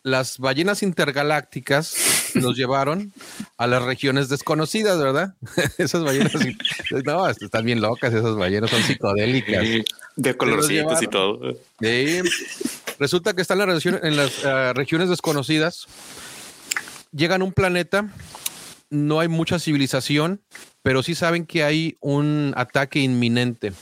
las 0.02 0.38
ballenas 0.38 0.82
intergalácticas, 0.82 1.94
los 2.34 2.56
llevaron 2.56 3.12
a 3.56 3.66
las 3.66 3.82
regiones 3.82 4.28
desconocidas, 4.28 4.98
¿verdad? 4.98 5.34
esas 5.78 6.04
ballenas, 6.04 6.32
no, 7.04 7.28
están 7.28 7.64
bien 7.64 7.80
locas, 7.80 8.12
esas 8.14 8.36
ballenas 8.36 8.70
son 8.70 8.82
psicodélicas. 8.82 9.64
De 10.16 10.36
colorcitos 10.36 11.02
y 11.02 11.06
todo. 11.06 11.40
resulta 12.98 13.34
que 13.34 13.42
están 13.42 13.60
en 13.60 13.68
las, 13.68 13.86
en 13.86 14.16
las 14.16 14.44
ah, 14.44 14.72
regiones 14.74 15.08
desconocidas, 15.08 15.86
llegan 17.12 17.42
a 17.42 17.44
un 17.44 17.52
planeta, 17.52 18.08
no 18.90 19.20
hay 19.20 19.28
mucha 19.28 19.58
civilización, 19.58 20.40
pero 20.82 21.02
sí 21.02 21.14
saben 21.14 21.46
que 21.46 21.64
hay 21.64 21.96
un 22.00 22.54
ataque 22.56 23.00
inminente 23.00 23.72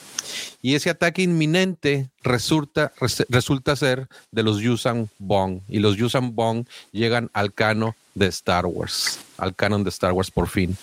y 0.66 0.74
ese 0.74 0.90
ataque 0.90 1.22
inminente 1.22 2.10
resulta, 2.24 2.92
resulta 3.28 3.76
ser 3.76 4.08
de 4.32 4.42
los 4.42 4.58
Yusan 4.58 5.08
Bong. 5.20 5.60
Y 5.68 5.78
los 5.78 5.96
Yusan 5.96 6.34
Bong 6.34 6.66
llegan 6.90 7.30
al 7.34 7.54
cano 7.54 7.94
de 8.16 8.26
Star 8.26 8.66
Wars, 8.66 9.20
al 9.38 9.54
canon 9.54 9.84
de 9.84 9.90
Star 9.90 10.10
Wars 10.10 10.32
por 10.32 10.48
fin. 10.48 10.76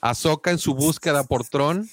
Ahsoka 0.00 0.50
en 0.50 0.56
su 0.56 0.74
búsqueda 0.74 1.24
por 1.24 1.44
Tron 1.44 1.90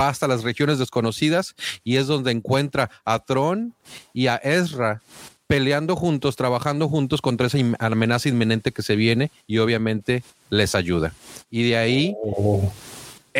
va 0.00 0.08
hasta 0.08 0.26
las 0.26 0.44
regiones 0.44 0.78
desconocidas 0.78 1.54
y 1.84 1.96
es 1.96 2.06
donde 2.06 2.30
encuentra 2.30 2.88
a 3.04 3.18
Tron 3.18 3.74
y 4.14 4.28
a 4.28 4.36
Ezra 4.36 5.02
peleando 5.46 5.94
juntos, 5.94 6.36
trabajando 6.36 6.88
juntos 6.88 7.20
contra 7.20 7.48
esa 7.48 7.58
amenaza 7.80 8.30
inminente 8.30 8.72
que 8.72 8.80
se 8.80 8.96
viene 8.96 9.30
y 9.46 9.58
obviamente 9.58 10.22
les 10.48 10.74
ayuda. 10.74 11.12
Y 11.50 11.68
de 11.68 11.76
ahí 11.76 12.14
oh 12.24 12.72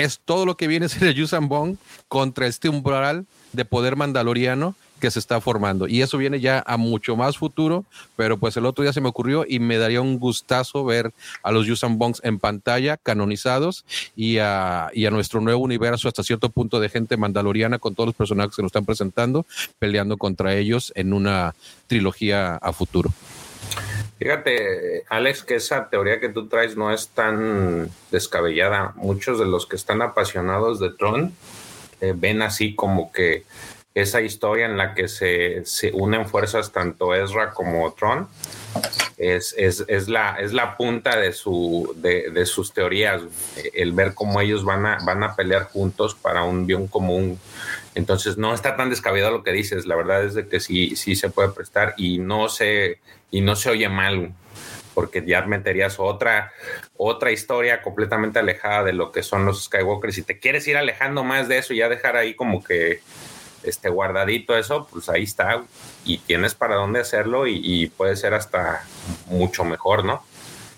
es 0.04 0.20
todo 0.24 0.46
lo 0.46 0.56
que 0.56 0.68
viene 0.68 0.86
a 0.86 0.88
ser 0.88 1.04
el 1.04 1.14
Yusan 1.14 1.48
Bong 1.48 1.76
contra 2.08 2.46
este 2.46 2.68
umbral 2.68 3.26
de 3.52 3.64
poder 3.64 3.96
mandaloriano 3.96 4.74
que 4.98 5.10
se 5.10 5.18
está 5.18 5.40
formando. 5.40 5.86
Y 5.86 6.02
eso 6.02 6.18
viene 6.18 6.40
ya 6.40 6.62
a 6.66 6.76
mucho 6.76 7.16
más 7.16 7.38
futuro, 7.38 7.84
pero 8.16 8.38
pues 8.38 8.56
el 8.56 8.66
otro 8.66 8.82
día 8.82 8.92
se 8.92 9.00
me 9.00 9.08
ocurrió 9.08 9.44
y 9.48 9.60
me 9.60 9.78
daría 9.78 10.00
un 10.00 10.18
gustazo 10.18 10.84
ver 10.84 11.12
a 11.42 11.52
los 11.52 11.66
Yusan 11.66 11.98
Bongs 11.98 12.20
en 12.24 12.38
pantalla, 12.38 12.96
canonizados, 12.96 13.84
y 14.16 14.38
a, 14.38 14.90
y 14.92 15.06
a 15.06 15.10
nuestro 15.10 15.40
nuevo 15.40 15.62
universo 15.62 16.08
hasta 16.08 16.22
cierto 16.22 16.48
punto 16.50 16.80
de 16.80 16.88
gente 16.88 17.16
mandaloriana 17.16 17.78
con 17.78 17.94
todos 17.94 18.08
los 18.08 18.16
personajes 18.16 18.56
que 18.56 18.62
nos 18.62 18.70
están 18.70 18.86
presentando, 18.86 19.46
peleando 19.78 20.16
contra 20.16 20.54
ellos 20.54 20.92
en 20.94 21.12
una 21.12 21.54
trilogía 21.86 22.56
a 22.56 22.72
futuro. 22.72 23.12
Fíjate, 24.18 25.04
Alex, 25.08 25.44
que 25.44 25.54
esa 25.56 25.88
teoría 25.88 26.18
que 26.18 26.28
tú 26.28 26.48
traes 26.48 26.76
no 26.76 26.92
es 26.92 27.08
tan 27.08 27.88
descabellada. 28.10 28.92
Muchos 28.96 29.38
de 29.38 29.46
los 29.46 29.66
que 29.66 29.76
están 29.76 30.02
apasionados 30.02 30.80
de 30.80 30.90
Tron 30.90 31.32
eh, 32.00 32.14
ven 32.16 32.42
así 32.42 32.74
como 32.74 33.12
que 33.12 33.44
esa 33.94 34.20
historia 34.20 34.66
en 34.66 34.76
la 34.76 34.94
que 34.94 35.08
se, 35.08 35.64
unen 35.92 36.28
fuerzas 36.28 36.72
tanto 36.72 37.14
Ezra 37.14 37.50
como 37.50 37.92
Tron 37.94 38.28
es, 39.16 39.54
es, 39.56 40.08
la, 40.08 40.36
es 40.36 40.52
la 40.52 40.76
punta 40.76 41.18
de, 41.18 41.32
su, 41.32 41.92
de, 41.96 42.46
sus 42.46 42.72
teorías, 42.72 43.22
el 43.74 43.92
ver 43.92 44.14
cómo 44.14 44.40
ellos 44.40 44.64
van 44.64 44.86
a, 44.86 44.98
van 45.04 45.24
a 45.24 45.34
pelear 45.34 45.64
juntos 45.64 46.14
para 46.14 46.44
un 46.44 46.66
bien 46.66 46.86
común. 46.86 47.40
Entonces 47.96 48.38
no 48.38 48.54
está 48.54 48.76
tan 48.76 48.90
descabellado 48.90 49.32
lo 49.32 49.42
que 49.42 49.50
dices, 49.50 49.86
la 49.86 49.96
verdad 49.96 50.24
es 50.24 50.34
de 50.34 50.46
que 50.46 50.60
sí, 50.60 50.94
sí 50.94 51.16
se 51.16 51.30
puede 51.30 51.48
prestar 51.48 51.94
y 51.96 52.18
no 52.18 52.48
se 52.48 53.00
y 53.30 53.40
no 53.40 53.56
se 53.56 53.70
oye 53.70 53.88
mal, 53.88 54.32
porque 54.98 55.24
ya 55.24 55.42
meterías 55.42 56.00
otra, 56.00 56.50
otra 56.96 57.30
historia 57.30 57.82
completamente 57.82 58.40
alejada 58.40 58.82
de 58.82 58.92
lo 58.92 59.12
que 59.12 59.22
son 59.22 59.44
los 59.44 59.66
Skywalkers. 59.66 60.18
y 60.18 60.22
te 60.22 60.40
quieres 60.40 60.66
ir 60.66 60.76
alejando 60.76 61.22
más 61.22 61.46
de 61.46 61.58
eso 61.58 61.72
y 61.72 61.76
ya 61.76 61.88
dejar 61.88 62.16
ahí 62.16 62.34
como 62.34 62.64
que 62.64 63.00
este 63.62 63.90
guardadito 63.90 64.58
eso, 64.58 64.88
pues 64.90 65.08
ahí 65.08 65.22
está. 65.22 65.62
Y 66.04 66.18
tienes 66.18 66.56
para 66.56 66.74
dónde 66.74 66.98
hacerlo 66.98 67.46
y, 67.46 67.92
puede 67.96 68.16
ser 68.16 68.34
hasta 68.34 68.82
mucho 69.26 69.64
mejor, 69.64 70.04
¿no? 70.04 70.24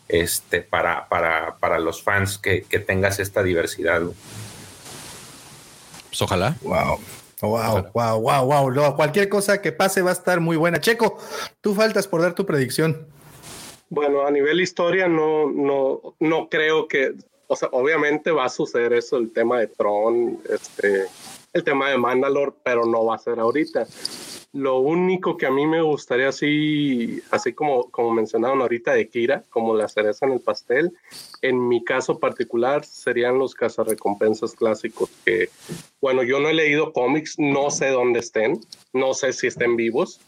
este, 0.06 0.60
para, 0.60 1.08
para, 1.08 1.56
para 1.56 1.78
los 1.78 2.02
fans 2.02 2.36
que, 2.36 2.64
que 2.64 2.78
tengas 2.78 3.20
esta 3.20 3.42
diversidad. 3.42 4.02
Pues 6.08 6.20
ojalá. 6.20 6.56
Wow. 6.60 7.00
Wow, 7.40 7.90
wow, 7.94 8.20
wow, 8.20 8.70
wow. 8.70 8.96
cualquier 8.96 9.30
cosa 9.30 9.62
que 9.62 9.72
pase 9.72 10.02
va 10.02 10.10
a 10.10 10.12
estar 10.12 10.40
muy 10.40 10.58
buena. 10.58 10.78
Checo, 10.78 11.16
tú 11.62 11.74
faltas 11.74 12.06
por 12.06 12.20
dar 12.20 12.34
tu 12.34 12.44
predicción. 12.44 13.06
Bueno, 13.90 14.24
a 14.24 14.30
nivel 14.30 14.60
historia 14.60 15.08
no, 15.08 15.50
no, 15.50 16.14
no 16.20 16.48
creo 16.48 16.86
que, 16.86 17.12
o 17.48 17.56
sea, 17.56 17.68
obviamente 17.72 18.30
va 18.30 18.44
a 18.44 18.48
suceder 18.48 18.92
eso, 18.92 19.16
el 19.16 19.32
tema 19.32 19.58
de 19.58 19.66
Tron, 19.66 20.38
este, 20.48 21.06
el 21.52 21.64
tema 21.64 21.90
de 21.90 21.98
Mandalore, 21.98 22.52
pero 22.62 22.86
no 22.86 23.04
va 23.04 23.16
a 23.16 23.18
ser 23.18 23.40
ahorita. 23.40 23.86
Lo 24.52 24.80
único 24.80 25.36
que 25.36 25.46
a 25.46 25.50
mí 25.50 25.64
me 25.64 25.80
gustaría 25.80 26.28
así, 26.28 27.22
así 27.30 27.52
como, 27.52 27.88
como 27.90 28.12
mencionaron 28.12 28.60
ahorita 28.60 28.92
de 28.94 29.08
Kira, 29.08 29.44
como 29.48 29.76
la 29.76 29.86
cereza 29.86 30.26
en 30.26 30.32
el 30.32 30.40
pastel, 30.40 30.92
en 31.40 31.68
mi 31.68 31.84
caso 31.84 32.18
particular 32.18 32.84
serían 32.84 33.38
los 33.38 33.54
cazarrecompensas 33.54 34.54
clásicos 34.54 35.08
que, 35.24 35.50
bueno, 36.00 36.24
yo 36.24 36.40
no 36.40 36.48
he 36.48 36.54
leído 36.54 36.92
cómics, 36.92 37.38
no 37.38 37.70
sé 37.70 37.90
dónde 37.90 38.18
estén, 38.18 38.60
no 38.92 39.14
sé 39.14 39.32
si 39.32 39.46
estén 39.46 39.76
vivos. 39.76 40.20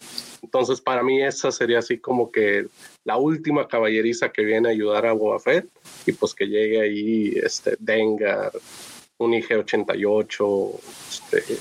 Entonces, 0.42 0.80
para 0.80 1.02
mí 1.02 1.20
esa 1.20 1.50
sería 1.50 1.80
así 1.80 1.98
como 1.98 2.30
que 2.30 2.66
la 3.02 3.16
última 3.16 3.66
caballeriza 3.66 4.30
que 4.30 4.44
viene 4.44 4.68
a 4.68 4.72
ayudar 4.72 5.04
a 5.04 5.14
Boba 5.14 5.40
y 6.06 6.12
pues 6.12 6.32
que 6.34 6.46
llegue 6.46 6.80
ahí 6.80 7.34
este 7.42 7.74
Dengar, 7.80 8.52
un 9.18 9.32
IG-88, 9.32 10.80
este, 11.10 11.58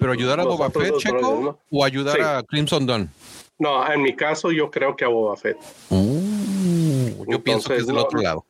¿Pero 0.00 0.12
ayudar 0.12 0.40
a 0.40 0.44
Boba 0.44 0.70
Fett, 0.70 0.96
Checo? 0.96 1.58
¿O 1.70 1.84
ayudar 1.84 2.20
a 2.20 2.42
Crimson 2.42 2.86
Dawn? 2.86 3.10
No, 3.58 3.86
en 3.92 4.02
mi 4.02 4.16
caso 4.16 4.50
yo 4.50 4.70
creo 4.70 4.96
que 4.96 5.04
a 5.04 5.08
Boba 5.08 5.36
Fett. 5.36 5.58
Uh, 5.90 7.26
yo 7.28 7.42
pienso 7.42 7.68
que 7.68 7.76
es 7.76 7.86
del 7.86 7.98
otro 7.98 8.20
lado. 8.20 8.44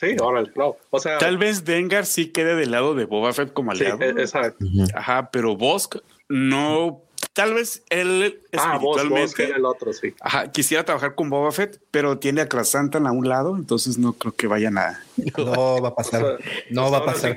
Sí, 0.00 0.16
órale, 0.20 0.50
no. 0.56 0.76
O 0.90 0.98
sea, 0.98 1.18
tal 1.18 1.38
vez 1.38 1.64
Dengar 1.64 2.06
sí 2.06 2.26
quede 2.26 2.56
del 2.56 2.72
lado 2.72 2.94
de 2.94 3.04
Boba 3.04 3.32
Fett 3.32 3.52
como 3.52 3.70
aliado. 3.70 3.98
Sí, 3.98 4.04
exacto. 4.04 4.66
Ajá, 4.94 5.30
pero 5.30 5.56
Bosk 5.56 5.96
no. 6.28 7.02
Tal 7.32 7.54
vez 7.54 7.84
él 7.88 8.40
ah, 8.56 8.74
espiritualmente. 8.74 9.44
el 9.44 9.64
otro, 9.64 9.92
sí. 9.92 10.12
Ajá, 10.20 10.50
quisiera 10.50 10.84
trabajar 10.84 11.14
con 11.14 11.30
Boba 11.30 11.52
Fett, 11.52 11.80
pero 11.92 12.18
tiene 12.18 12.40
a 12.40 12.48
Krasantan 12.48 13.06
a 13.06 13.12
un 13.12 13.28
lado, 13.28 13.56
entonces 13.56 13.96
no 13.96 14.12
creo 14.12 14.32
que 14.34 14.48
vaya 14.48 14.70
nada. 14.70 15.04
No 15.36 15.80
va 15.80 15.90
a 15.90 15.94
pasar. 15.94 16.38
no 16.70 16.90
va 16.90 16.98
a 16.98 17.04
pasar. 17.04 17.30
Así 17.30 17.36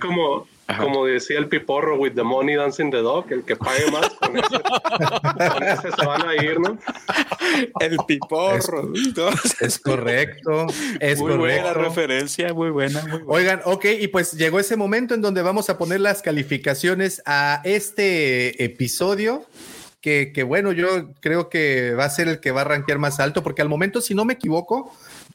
como 0.77 0.91
como 0.91 1.06
decía 1.06 1.39
el 1.39 1.48
piporro, 1.48 1.98
with 1.98 2.14
the 2.14 2.23
money 2.23 2.56
dancing 2.56 2.91
the 2.91 2.98
dog, 2.98 3.31
el 3.31 3.43
que 3.43 3.56
pague 3.56 3.89
más, 3.91 4.10
con 4.19 4.38
ese, 4.38 5.91
se 5.98 6.06
van 6.06 6.27
a 6.27 6.35
ir, 6.35 6.60
¿no? 6.60 6.77
El 7.80 7.98
piporro. 8.07 8.91
Es, 9.61 9.80
correcto. 9.80 10.68
Es 10.99 11.19
muy 11.19 11.38
buena 11.38 11.73
referencia, 11.73 12.53
muy 12.53 12.69
buena, 12.69 13.02
muy 13.02 13.19
buena. 13.19 13.26
Oigan, 13.27 13.61
ok, 13.65 13.85
y 13.99 14.07
pues 14.10 14.34
llegó 14.34 14.60
ese 14.60 14.76
momento 14.76 15.14
en 15.15 15.22
donde 15.22 15.41
vamos 15.41 15.69
a 15.69 15.77
poner 15.77 16.02
las 16.02 16.22
calificaciones 16.22 17.22
a 17.26 17.61
este 17.64 18.64
episodio. 18.64 19.45
Que, 20.02 20.31
que 20.34 20.41
bueno, 20.41 20.72
yo 20.72 21.14
creo 21.19 21.48
que 21.48 21.93
va 21.93 22.06
a 22.06 22.10
ser 22.10 22.27
el 22.27 22.39
que 22.39 22.49
va 22.49 22.61
a 22.61 22.64
rankear 22.64 22.98
más 22.98 23.19
alto, 23.19 23.43
porque 23.43 23.61
al 23.61 23.69
momento, 23.69 24.02
si 24.02 24.15
no 24.15 24.26
me 24.26 24.34
equivoco, 24.34 24.91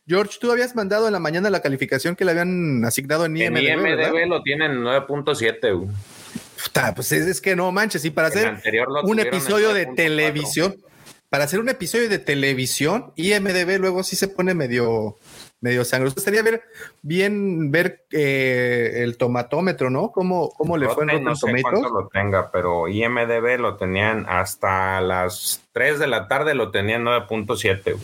George, 0.06 0.38
tú 0.40 0.52
habías 0.52 0.74
mandado 0.76 1.06
en 1.06 1.12
la 1.12 1.18
mañana 1.18 1.50
la 1.50 1.60
calificación 1.60 2.14
que 2.14 2.24
le 2.24 2.30
habían 2.30 2.84
asignado 2.84 3.24
en 3.24 3.36
IMDb. 3.36 3.56
En 3.56 3.80
IMDb 3.80 4.26
lo 4.28 4.42
tienen 4.42 4.82
9.7. 4.82 5.88
Pues 6.94 7.12
es, 7.12 7.40
que 7.40 7.56
no 7.56 7.72
manches, 7.72 8.04
y 8.04 8.10
para 8.10 8.28
hacer 8.28 8.58
un 9.04 9.18
episodio 9.18 9.72
de 9.72 9.86
televisión, 9.86 10.76
para 11.28 11.44
hacer 11.44 11.58
un 11.58 11.68
episodio 11.68 12.08
de 12.08 12.18
televisión, 12.18 13.12
IMDB 13.16 13.78
luego 13.78 14.02
sí 14.02 14.14
se 14.14 14.28
pone 14.28 14.54
medio, 14.54 15.16
medio 15.60 15.84
sangre. 15.84 16.08
Estaría 16.08 16.42
ver 16.42 16.62
bien 17.02 17.70
ver 17.70 18.04
eh, 18.10 19.02
el 19.02 19.16
tomatómetro, 19.16 19.90
¿no? 19.90 20.12
¿Cómo, 20.12 20.50
cómo 20.50 20.76
le 20.76 20.88
fue 20.88 21.04
en 21.04 21.24
no 21.24 21.34
sé 21.34 21.50
cuánto 21.62 21.88
lo 21.88 22.08
tenga, 22.08 22.50
pero 22.50 22.88
IMDB 22.88 23.58
lo 23.58 23.76
tenían 23.76 24.26
hasta 24.28 25.00
las 25.00 25.62
3 25.72 25.98
de 25.98 26.06
la 26.06 26.28
tarde, 26.28 26.54
lo 26.54 26.70
tenían 26.70 27.04
9.7. 27.04 27.96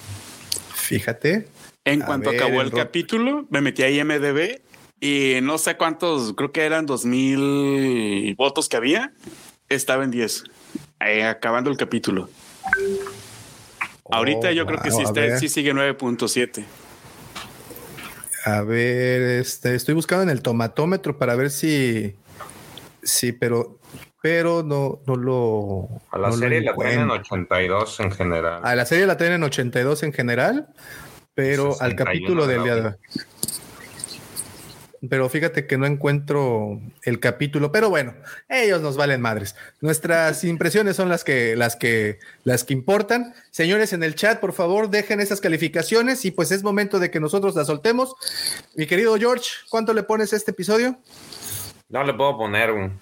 Fíjate. 0.75 1.47
En 1.85 2.01
cuanto 2.01 2.31
acabó 2.31 2.61
el 2.61 2.71
capítulo, 2.71 3.47
me 3.51 3.61
metí 3.61 3.83
a 3.83 3.91
IMDB 3.91 4.61
y 5.01 5.41
no 5.43 5.59
sé 5.59 5.77
cuántos, 5.77 6.33
creo 6.35 6.53
que 6.53 6.65
eran 6.65 6.87
dos 6.87 7.05
mil 7.05 8.37
votos 8.37 8.69
que 8.69 8.77
había, 8.77 9.13
estaba 9.69 10.05
en 10.05 10.13
10, 10.13 10.45
eh, 11.01 11.25
acabando 11.25 11.71
el 11.71 11.77
capítulo. 11.77 12.29
Ahorita 14.13 14.53
yo 14.53 14.65
creo 14.67 14.81
que 14.81 14.93
sí, 14.93 15.03
está, 15.03 15.39
sí 15.39 15.49
sigue 15.49 15.73
9.7. 15.73 16.65
A 18.45 18.63
ver, 18.63 19.23
este, 19.41 19.75
estoy 19.75 19.95
buscando 19.95 20.23
en 20.23 20.31
el 20.31 20.41
tomatómetro 20.41 21.19
para 21.19 21.35
ver 21.35 21.51
si, 21.51 22.15
sí, 23.03 23.33
pero, 23.33 23.79
pero 24.21 24.63
no, 24.63 25.01
no 25.07 25.17
lo. 25.17 25.89
A 26.13 26.19
la 26.19 26.31
serie 26.31 26.61
la 26.61 26.75
tienen 26.75 27.01
en 27.01 27.11
82 27.11 28.01
en 28.01 28.11
general. 28.13 28.61
A 28.63 28.75
la 28.77 28.85
serie 28.85 29.07
la 29.07 29.17
tienen 29.17 29.37
en 29.37 29.45
82 29.45 30.03
en 30.05 30.13
general 30.13 30.69
pero 31.35 31.81
al 31.81 31.97
capítulo 31.97 32.47
del 32.47 32.63
día 32.65 32.99
Pero 35.09 35.29
fíjate 35.29 35.67
que 35.67 35.79
no 35.79 35.87
encuentro 35.87 36.81
el 37.03 37.21
capítulo, 37.21 37.73
pero 37.73 37.91
bueno, 37.91 38.15
ellos 38.49 38.83
nos 38.83 38.97
valen 38.97 39.21
madres. 39.21 39.57
Nuestras 39.81 40.45
impresiones 40.45 40.97
son 40.97 41.09
las 41.09 41.25
que, 41.25 41.57
las 41.57 41.77
que, 41.77 42.19
las 42.45 42.65
que 42.65 42.75
importan. 42.75 43.35
Señores 43.51 43.93
en 43.93 44.03
el 44.03 44.15
chat, 44.15 44.41
por 44.41 44.53
favor, 44.53 44.91
dejen 44.91 45.21
esas 45.21 45.41
calificaciones 45.41 46.25
y 46.25 46.31
pues 46.31 46.51
es 46.53 46.63
momento 46.63 46.99
de 46.99 47.11
que 47.11 47.21
nosotros 47.21 47.55
las 47.57 47.67
soltemos. 47.67 48.15
Mi 48.75 48.87
querido 48.87 49.17
George, 49.17 49.47
¿cuánto 49.71 49.95
le 49.95 50.03
pones 50.03 50.33
a 50.33 50.37
este 50.37 50.51
episodio? 50.53 50.99
No 51.89 52.05
le 52.05 52.15
puedo 52.15 52.39
poner 52.39 52.71
un 52.71 53.01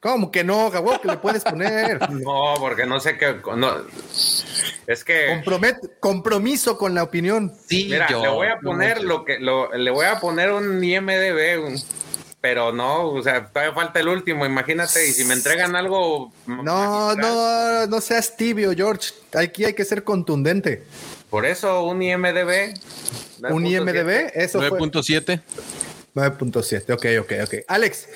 ¿Cómo 0.00 0.30
que 0.30 0.44
no, 0.44 0.70
Gabo? 0.70 1.00
¿Qué 1.00 1.08
le 1.08 1.16
puedes 1.16 1.42
poner? 1.42 1.98
No, 2.10 2.54
porque 2.58 2.86
no 2.86 3.00
sé 3.00 3.18
qué. 3.18 3.40
No, 3.56 3.74
es 4.88 5.04
que. 5.04 5.44
compromiso 6.00 6.78
con 6.78 6.94
la 6.94 7.02
opinión. 7.02 7.52
Sí, 7.68 7.88
Mira, 7.90 8.08
le 8.08 8.28
voy 8.28 8.46
a 8.46 8.58
poner 8.58 9.04
lo 9.04 9.22
que. 9.22 9.38
Lo, 9.38 9.70
le 9.70 9.90
voy 9.90 10.06
a 10.06 10.18
poner 10.18 10.50
un 10.50 10.82
IMDB, 10.82 11.78
pero 12.40 12.72
no, 12.72 13.10
o 13.10 13.22
sea, 13.22 13.48
todavía 13.48 13.74
falta 13.74 14.00
el 14.00 14.08
último. 14.08 14.46
Imagínate, 14.46 15.06
y 15.06 15.12
si 15.12 15.26
me 15.26 15.34
entregan 15.34 15.76
algo. 15.76 16.32
No, 16.46 17.14
no, 17.14 17.86
no 17.86 18.00
seas 18.00 18.34
tibio, 18.34 18.72
George. 18.74 19.10
Aquí 19.34 19.66
hay 19.66 19.74
que 19.74 19.84
ser 19.84 20.04
contundente. 20.04 20.84
Por 21.28 21.44
eso, 21.44 21.84
un 21.84 22.00
IMDB. 22.00 22.72
¿Un 23.50 23.66
IMDB? 23.66 24.30
Eso 24.32 24.58
9.7. 24.62 25.42
9.7, 26.14 26.94
ok, 26.94 27.24
ok, 27.26 27.32
ok. 27.44 27.64
Alex. 27.68 28.08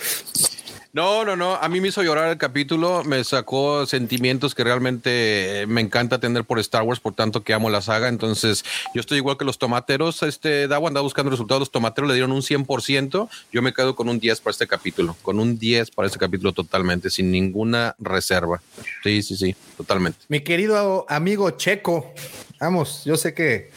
No, 0.95 1.25
no, 1.25 1.37
no. 1.37 1.55
A 1.55 1.71
mí 1.71 1.81
me 1.81 1.89
hizo 1.89 2.03
llorar 2.03 2.29
el 2.29 2.37
capítulo. 2.37 3.03
Me 3.05 3.25
sacó 3.25 3.87
sentimientos 3.87 4.55
que 4.55 4.63
realmente 4.63 5.65
me 5.67 5.81
encanta 5.81 6.21
tener 6.21 6.45
por 6.45 6.59
Star 6.59 6.83
Wars, 6.83 7.01
por 7.01 7.15
tanto 7.15 7.43
que 7.43 7.55
amo 7.55 7.71
la 7.71 7.81
saga. 7.81 8.09
Entonces, 8.09 8.63
yo 8.95 9.01
estoy 9.01 9.17
igual 9.17 9.39
que 9.39 9.47
los 9.47 9.57
tomateros. 9.57 10.23
Este 10.23 10.69
Dawa 10.69 10.89
andaba 10.89 11.03
buscando 11.03 11.31
resultados. 11.31 11.61
Los 11.61 11.71
tomateros 11.71 12.09
le 12.09 12.15
dieron 12.15 12.31
un 12.33 12.43
100%. 12.43 13.29
Yo 13.51 13.63
me 13.63 13.73
quedo 13.73 13.97
con 13.97 14.11
un 14.11 14.21
10 14.21 14.43
para 14.43 14.53
este 14.53 14.67
capítulo. 14.67 15.17
Con 15.23 15.41
un 15.41 15.59
10 15.59 15.93
para 15.93 16.09
este 16.09 16.19
capítulo 16.19 16.53
totalmente, 16.53 17.09
sin 17.09 17.31
ninguna 17.31 17.97
reserva. 17.99 18.61
Sí, 19.03 19.23
sí, 19.23 19.37
sí, 19.37 19.57
totalmente. 19.79 20.19
Mi 20.29 20.41
querido 20.41 21.07
amigo 21.09 21.53
Checo, 21.53 22.13
vamos, 22.61 23.03
yo 23.07 23.17
sé 23.17 23.33
que 23.33 23.71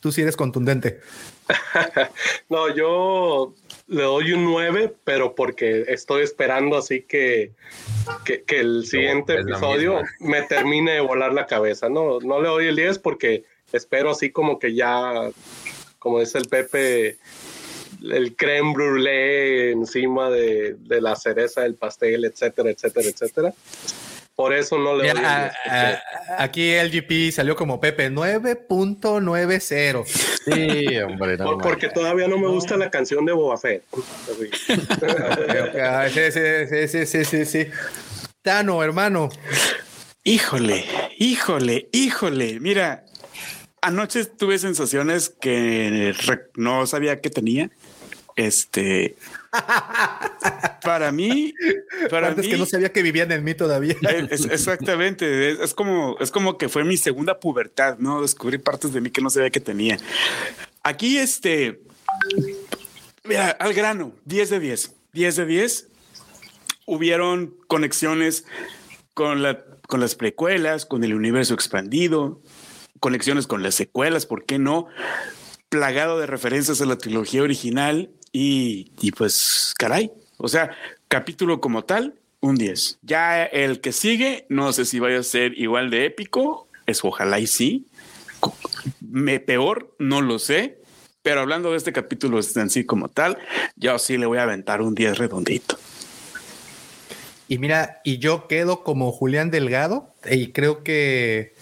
tú 0.00 0.12
sí 0.12 0.20
eres 0.20 0.36
contundente. 0.36 1.00
no, 2.50 2.74
yo 2.74 3.54
le 3.88 4.02
doy 4.02 4.32
un 4.32 4.44
9, 4.44 4.94
pero 5.02 5.34
porque 5.34 5.86
estoy 5.88 6.22
esperando 6.22 6.76
así 6.76 7.02
que, 7.02 7.52
que, 8.24 8.44
el 8.60 8.84
siguiente 8.86 9.40
episodio 9.40 10.02
me 10.20 10.42
termine 10.42 10.92
de 10.92 11.00
volar 11.00 11.32
la 11.32 11.46
cabeza. 11.46 11.88
No, 11.88 12.20
no 12.20 12.40
le 12.40 12.48
doy 12.48 12.66
el 12.66 12.76
10 12.76 12.98
porque 12.98 13.44
espero 13.72 14.10
así 14.10 14.30
como 14.30 14.58
que 14.58 14.74
ya, 14.74 15.30
como 15.98 16.20
dice 16.20 16.38
el 16.38 16.48
Pepe, 16.48 17.16
el 18.02 18.36
creme 18.36 18.74
brûlée 18.74 19.72
encima 19.72 20.30
de, 20.30 20.76
de 20.78 21.00
la 21.00 21.16
cereza 21.16 21.62
del 21.62 21.74
pastel, 21.74 22.26
etcétera, 22.26 22.70
etcétera, 22.70 23.08
etcétera. 23.08 23.54
Por 24.38 24.54
eso 24.54 24.78
no 24.78 24.94
le 24.96 25.12
voy 25.12 25.22
a, 25.24 25.52
Aquí 26.38 26.70
el 26.70 26.92
GP 26.92 27.32
salió 27.32 27.56
como 27.56 27.80
Pepe 27.80 28.08
9.90. 28.08 30.06
Sí, 30.06 30.96
hombre. 30.98 31.36
porque 31.60 31.88
todavía 31.88 32.28
no 32.28 32.38
me 32.38 32.46
gusta 32.46 32.76
la 32.76 32.88
canción 32.88 33.26
de 33.26 33.32
Boba 33.32 33.58
Fett. 33.58 33.82
sí, 36.14 36.30
sí, 36.30 36.86
sí, 36.86 37.04
sí, 37.04 37.24
sí, 37.24 37.44
sí. 37.44 37.66
Tano, 38.40 38.80
hermano. 38.84 39.28
Híjole, 40.22 40.84
híjole, 41.18 41.88
híjole. 41.90 42.60
Mira, 42.60 43.06
anoche 43.82 44.24
tuve 44.24 44.60
sensaciones 44.60 45.30
que 45.30 46.14
no 46.54 46.86
sabía 46.86 47.20
que 47.20 47.30
tenía. 47.30 47.72
Este, 48.36 49.16
para 50.82 51.12
mí, 51.12 51.54
para 52.10 52.34
mí, 52.34 52.48
que 52.48 52.58
no 52.58 52.66
sabía 52.66 52.92
que 52.92 53.02
vivían 53.02 53.30
en 53.32 53.44
mí 53.44 53.54
todavía. 53.54 53.96
exactamente, 54.30 55.62
es, 55.62 55.74
como 55.74 56.16
es 56.20 56.30
como 56.30 56.58
que 56.58 56.68
fue 56.68 56.84
mi 56.84 56.96
segunda 56.96 57.40
pubertad, 57.40 57.98
no 57.98 58.22
descubrí 58.22 58.58
partes 58.58 58.92
de 58.92 59.00
mí 59.00 59.10
que 59.10 59.20
no 59.20 59.30
sabía 59.30 59.50
que 59.50 59.60
tenía. 59.60 59.98
aquí 60.82 61.18
este, 61.18 61.80
mira, 63.24 63.50
al 63.50 63.74
grano, 63.74 64.12
10 64.24 64.50
de 64.50 64.60
10, 64.60 64.94
10 65.12 65.36
de 65.36 65.46
10. 65.46 65.88
Hubieron 66.86 67.54
conexiones 67.66 68.44
con, 69.12 69.42
la, 69.42 69.62
con 69.86 70.00
las 70.00 70.14
precuelas, 70.14 70.86
con 70.86 71.04
el 71.04 71.14
universo 71.14 71.52
expandido, 71.52 72.40
conexiones 72.98 73.46
con 73.46 73.62
las 73.62 73.74
secuelas, 73.74 74.24
¿por 74.24 74.46
qué 74.46 74.58
no? 74.58 74.86
Plagado 75.68 76.18
de 76.18 76.26
referencias 76.26 76.80
a 76.80 76.86
la 76.86 76.96
trilogía 76.96 77.42
original 77.42 78.10
y, 78.32 78.92
y 79.00 79.12
pues, 79.12 79.74
caray, 79.78 80.10
o 80.36 80.48
sea, 80.48 80.70
capítulo 81.08 81.60
como 81.60 81.84
tal, 81.84 82.14
un 82.40 82.56
10. 82.56 82.98
Ya 83.02 83.44
el 83.44 83.80
que 83.80 83.92
sigue, 83.92 84.46
no 84.48 84.72
sé 84.72 84.84
si 84.84 84.98
vaya 85.00 85.18
a 85.18 85.24
ser 85.24 85.58
igual 85.58 85.90
de 85.90 86.06
épico, 86.06 86.68
es 86.86 87.04
ojalá 87.04 87.40
y 87.40 87.46
sí. 87.46 87.86
Me 89.00 89.40
peor, 89.40 89.94
no 89.98 90.20
lo 90.22 90.38
sé, 90.38 90.78
pero 91.22 91.40
hablando 91.40 91.72
de 91.72 91.76
este 91.76 91.92
capítulo 91.92 92.40
en 92.56 92.70
sí 92.70 92.84
como 92.84 93.08
tal, 93.08 93.38
yo 93.76 93.98
sí 93.98 94.16
le 94.16 94.26
voy 94.26 94.38
a 94.38 94.44
aventar 94.44 94.80
un 94.80 94.94
10 94.94 95.18
redondito. 95.18 95.78
Y 97.48 97.58
mira, 97.58 98.00
y 98.04 98.18
yo 98.18 98.46
quedo 98.46 98.84
como 98.84 99.10
Julián 99.10 99.50
Delgado 99.50 100.14
y 100.30 100.52
creo 100.52 100.84
que 100.84 101.54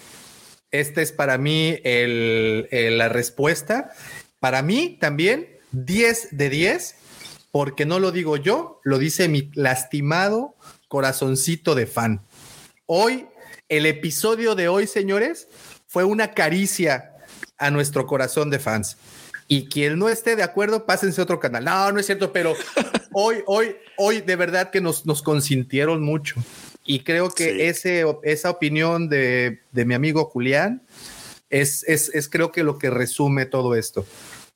este 0.72 1.01
es 1.01 1.12
para 1.12 1.38
mí 1.38 1.78
la 1.84 3.09
respuesta. 3.09 3.93
Para 4.40 4.62
mí 4.62 4.98
también 5.01 5.56
10 5.85 6.28
de 6.32 6.48
10, 6.48 6.94
porque 7.51 7.85
no 7.85 7.98
lo 7.98 8.12
digo 8.12 8.36
yo, 8.36 8.81
lo 8.82 8.98
dice 8.98 9.28
mi 9.28 9.51
lastimado 9.55 10.55
corazoncito 10.89 11.74
de 11.74 11.86
fan. 11.86 12.23
Hoy, 12.86 13.27
el 13.69 13.85
episodio 13.85 14.55
de 14.55 14.69
hoy, 14.69 14.86
señores, 14.86 15.48
fue 15.86 16.05
una 16.05 16.32
caricia 16.32 17.12
a 17.59 17.70
nuestro 17.70 18.07
corazón 18.07 18.48
de 18.51 18.59
fans. 18.59 18.97
Y 19.48 19.66
quien 19.66 19.98
no 19.98 20.09
esté 20.09 20.35
de 20.35 20.43
acuerdo, 20.43 20.86
pásense 20.86 21.20
a 21.20 21.24
otro 21.24 21.39
canal. 21.39 21.65
No, 21.65 21.93
no 21.93 22.01
es 22.01 22.07
cierto, 22.07 22.32
pero 22.32 22.55
hoy, 23.12 23.43
hoy, 23.47 23.77
hoy 23.97 24.20
de 24.20 24.36
verdad 24.36 24.70
que 24.70 24.81
nos, 24.81 25.05
nos 25.05 25.23
consintieron 25.23 26.03
mucho. 26.03 26.36
Y 26.85 27.01
creo 27.01 27.31
que 27.31 27.69
ese, 27.69 28.05
esa 28.23 28.51
opinión 28.51 29.09
de, 29.09 29.61
de, 29.73 29.85
mi 29.85 29.94
amigo 29.94 30.24
Julián 30.24 30.82
es, 31.51 31.85
es, 31.86 32.09
es, 32.15 32.28
creo 32.28 32.53
que 32.53 32.62
lo 32.62 32.78
que 32.78 32.90
resume 32.90 33.44
todo 33.44 33.74
esto. 33.74 34.07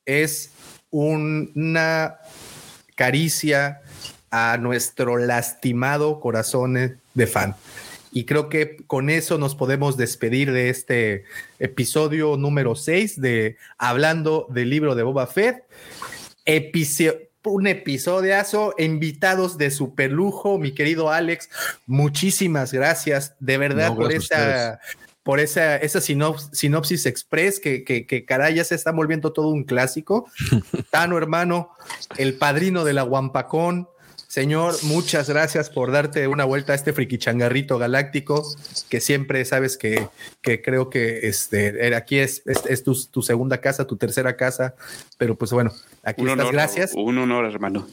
Es 0.07 0.51
una 0.91 2.19
caricia 2.95 3.81
a 4.31 4.59
nuestro 4.59 5.17
lastimado 5.19 6.21
corazón 6.21 7.01
de 7.15 7.27
fan. 7.27 7.55
Y 8.13 8.25
creo 8.25 8.49
que 8.49 8.77
con 8.87 9.09
eso 9.09 9.39
nos 9.39 9.55
podemos 9.55 9.97
despedir 9.97 10.53
de 10.53 10.69
este 10.69 11.25
episodio 11.61 12.37
número 12.37 12.75
6 12.75 13.21
de 13.21 13.57
Hablando 13.79 14.47
del 14.51 14.71
libro 14.71 14.95
de 14.95 15.05
Boba 15.05 15.27
Fett. 15.29 15.65
un 17.45 17.67
episodiazo, 17.69 18.75
invitados 18.79 19.59
de 19.59 19.71
super 19.71 20.11
lujo, 20.11 20.59
mi 20.59 20.73
querido 20.73 21.11
Alex, 21.11 21.49
muchísimas 21.87 22.73
gracias 22.73 23.35
de 23.39 23.59
verdad 23.59 23.95
por 23.95 24.13
esa, 24.13 24.81
por 25.23 25.41
esa, 25.41 25.77
esa 25.77 26.01
sinopsis, 26.01 27.07
express 27.07 27.61
que, 27.61 27.85
que, 27.85 28.07
que, 28.07 28.25
caray 28.25 28.55
ya 28.55 28.65
se 28.65 28.75
está 28.75 28.93
volviendo 28.93 29.33
todo 29.33 29.49
un 29.49 29.65
clásico. 29.65 30.31
Tano, 30.91 31.19
hermano, 31.19 31.71
el 32.17 32.35
padrino 32.35 32.85
de 32.85 32.95
la 32.95 33.03
Guampacón, 33.03 33.89
Señor, 34.31 34.77
muchas 34.85 35.29
gracias 35.29 35.71
por 35.71 35.91
darte 35.91 36.29
una 36.29 36.45
vuelta 36.45 36.73
a 36.73 36.77
este 36.77 36.93
frikichangarrito 36.93 37.79
galáctico, 37.79 38.47
que 38.89 39.01
siempre 39.01 39.45
sabes 39.45 39.77
que, 39.77 40.07
que 40.41 40.63
creo 40.63 40.89
que 40.89 41.27
este, 41.27 41.93
aquí 41.97 42.21
es, 42.21 42.45
es, 42.47 42.85
tu, 42.85 42.95
tu, 43.09 43.23
segunda 43.23 43.61
casa, 43.61 43.89
tu 43.89 43.97
tercera 43.97 44.37
casa, 44.37 44.77
pero 45.19 45.37
pues 45.37 45.51
bueno, 45.51 45.73
aquí 46.05 46.25
estás, 46.25 46.53
gracias. 46.53 46.93
Un 46.95 47.19
honor, 47.19 47.45
hermano. 47.45 47.89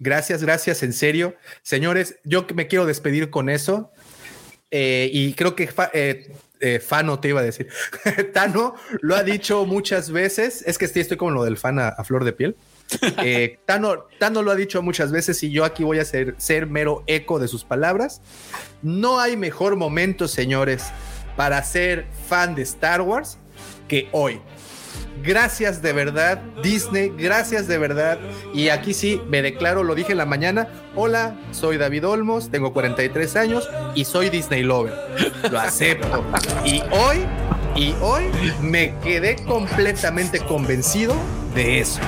Gracias, 0.00 0.42
gracias, 0.42 0.82
en 0.82 0.92
serio. 0.92 1.36
Señores, 1.62 2.18
yo 2.24 2.46
me 2.52 2.66
quiero 2.66 2.84
despedir 2.84 3.30
con 3.30 3.48
eso. 3.48 3.92
Eh, 4.72 5.08
y 5.12 5.34
creo 5.34 5.54
que 5.54 5.68
eh, 5.92 6.32
eh, 6.60 6.80
Fano 6.80 7.18
te 7.20 7.28
iba 7.28 7.40
a 7.40 7.44
decir. 7.44 7.68
Tano 8.32 8.74
lo 9.00 9.16
ha 9.16 9.22
dicho 9.22 9.66
muchas 9.66 10.10
veces. 10.10 10.62
Es 10.66 10.78
que 10.78 10.84
estoy, 10.84 11.16
como 11.16 11.32
lo 11.32 11.44
del 11.44 11.56
fan 11.56 11.78
a 11.78 12.04
flor 12.04 12.24
de 12.24 12.32
piel. 12.32 12.56
Eh, 13.22 13.58
Tano, 13.66 14.42
lo 14.42 14.50
ha 14.50 14.56
dicho 14.56 14.82
muchas 14.82 15.12
veces 15.12 15.42
y 15.42 15.50
yo 15.50 15.64
aquí 15.64 15.84
voy 15.84 15.98
a 15.98 16.04
ser, 16.04 16.34
ser 16.38 16.66
mero 16.66 17.04
eco 17.06 17.38
de 17.38 17.48
sus 17.48 17.64
palabras. 17.64 18.20
No 18.82 19.20
hay 19.20 19.36
mejor 19.36 19.76
momento, 19.76 20.28
señores, 20.28 20.86
para 21.36 21.62
ser 21.62 22.06
fan 22.28 22.54
de 22.54 22.62
Star 22.62 23.02
Wars 23.02 23.38
que 23.88 24.08
hoy. 24.12 24.40
Gracias 25.22 25.82
de 25.82 25.92
verdad, 25.92 26.40
Disney, 26.62 27.12
gracias 27.16 27.66
de 27.68 27.76
verdad. 27.76 28.18
Y 28.54 28.70
aquí 28.70 28.94
sí, 28.94 29.20
me 29.28 29.42
declaro, 29.42 29.84
lo 29.84 29.94
dije 29.94 30.12
en 30.12 30.18
la 30.18 30.26
mañana. 30.26 30.68
Hola, 30.96 31.36
soy 31.52 31.76
David 31.76 32.06
Olmos, 32.06 32.50
tengo 32.50 32.72
43 32.72 33.36
años 33.36 33.68
y 33.94 34.04
soy 34.06 34.30
Disney 34.30 34.62
Lover. 34.62 34.94
Lo 35.50 35.60
acepto. 35.60 36.24
Y 36.64 36.82
hoy, 36.90 37.26
y 37.76 37.94
hoy 38.00 38.24
me 38.62 38.94
quedé 39.00 39.36
completamente 39.44 40.38
convencido 40.40 41.14
de 41.54 41.80
eso. 41.80 42.00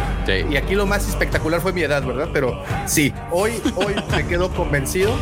Y 0.50 0.56
aquí 0.56 0.74
lo 0.74 0.86
más 0.86 1.06
espectacular 1.08 1.60
fue 1.60 1.72
mi 1.72 1.82
edad, 1.82 2.02
¿verdad? 2.02 2.28
Pero 2.32 2.62
sí, 2.86 3.12
hoy, 3.30 3.60
hoy 3.76 3.94
me 4.10 4.26
quedo 4.26 4.50
convencido 4.54 5.12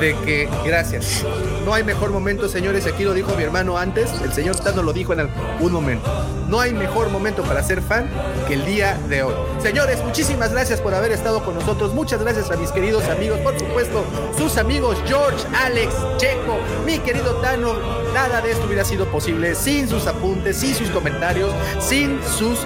de 0.00 0.14
que, 0.24 0.48
gracias, 0.64 1.24
no 1.64 1.74
hay 1.74 1.84
mejor 1.84 2.10
momento, 2.10 2.48
señores, 2.48 2.86
aquí 2.86 3.04
lo 3.04 3.12
dijo 3.12 3.34
mi 3.36 3.42
hermano 3.42 3.78
antes, 3.78 4.10
el 4.22 4.32
señor 4.32 4.56
Tano 4.56 4.82
lo 4.82 4.92
dijo 4.92 5.12
en 5.12 5.20
algún 5.20 5.72
momento, 5.72 6.10
no 6.48 6.60
hay 6.60 6.72
mejor 6.72 7.10
momento 7.10 7.42
para 7.42 7.62
ser 7.62 7.80
fan 7.80 8.08
que 8.46 8.54
el 8.54 8.64
día 8.64 8.98
de 9.08 9.22
hoy. 9.22 9.34
Señores, 9.60 10.02
muchísimas 10.04 10.52
gracias 10.52 10.80
por 10.80 10.94
haber 10.94 11.12
estado 11.12 11.44
con 11.44 11.54
nosotros, 11.54 11.94
muchas 11.94 12.20
gracias 12.20 12.50
a 12.50 12.56
mis 12.56 12.70
queridos 12.70 13.04
amigos, 13.08 13.38
por 13.40 13.58
supuesto, 13.58 14.04
sus 14.36 14.56
amigos 14.58 14.98
George, 15.06 15.44
Alex, 15.54 15.94
Checo, 16.18 16.58
mi 16.84 16.98
querido 16.98 17.36
Tano, 17.36 17.74
nada 18.12 18.40
de 18.40 18.52
esto 18.52 18.66
hubiera 18.66 18.84
sido 18.84 19.06
posible 19.06 19.54
sin 19.54 19.88
sus 19.88 20.06
apuntes, 20.06 20.56
sin 20.56 20.74
sus 20.74 20.90
comentarios, 20.90 21.52
sin 21.80 22.20
sus 22.24 22.58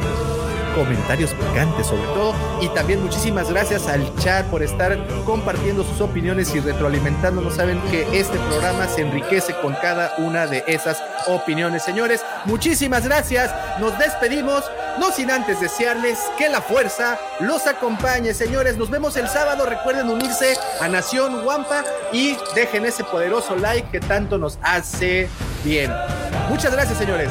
comentarios 0.78 1.34
picantes 1.34 1.88
sobre 1.88 2.06
todo. 2.14 2.34
Y 2.60 2.68
también 2.68 3.02
muchísimas 3.02 3.50
gracias 3.50 3.88
al 3.88 4.14
chat 4.16 4.46
por 4.46 4.62
estar 4.62 4.96
compartiendo 5.24 5.82
sus 5.82 6.00
opiniones 6.00 6.54
y 6.54 6.60
retroalimentándonos. 6.60 7.56
Saben 7.56 7.80
que 7.90 8.06
este 8.18 8.38
programa 8.38 8.86
se 8.86 9.02
enriquece 9.02 9.54
con 9.60 9.74
cada 9.74 10.14
una 10.18 10.46
de 10.46 10.62
esas 10.68 11.02
opiniones. 11.26 11.82
Señores, 11.82 12.24
muchísimas 12.44 13.04
gracias. 13.04 13.52
Nos 13.80 13.98
despedimos. 13.98 14.64
No 14.98 15.12
sin 15.12 15.30
antes 15.30 15.60
desearles 15.60 16.18
que 16.36 16.48
la 16.48 16.60
fuerza 16.60 17.18
los 17.40 17.66
acompañe, 17.66 18.34
señores. 18.34 18.76
Nos 18.76 18.90
vemos 18.90 19.16
el 19.16 19.28
sábado. 19.28 19.64
Recuerden 19.64 20.08
unirse 20.08 20.56
a 20.80 20.88
Nación 20.88 21.46
Wampa 21.46 21.84
y 22.12 22.36
dejen 22.54 22.84
ese 22.84 23.04
poderoso 23.04 23.54
like 23.56 23.88
que 23.90 24.00
tanto 24.00 24.38
nos 24.38 24.58
hace 24.62 25.28
bien. 25.64 25.92
Muchas 26.48 26.72
gracias, 26.72 26.98
señores. 26.98 27.30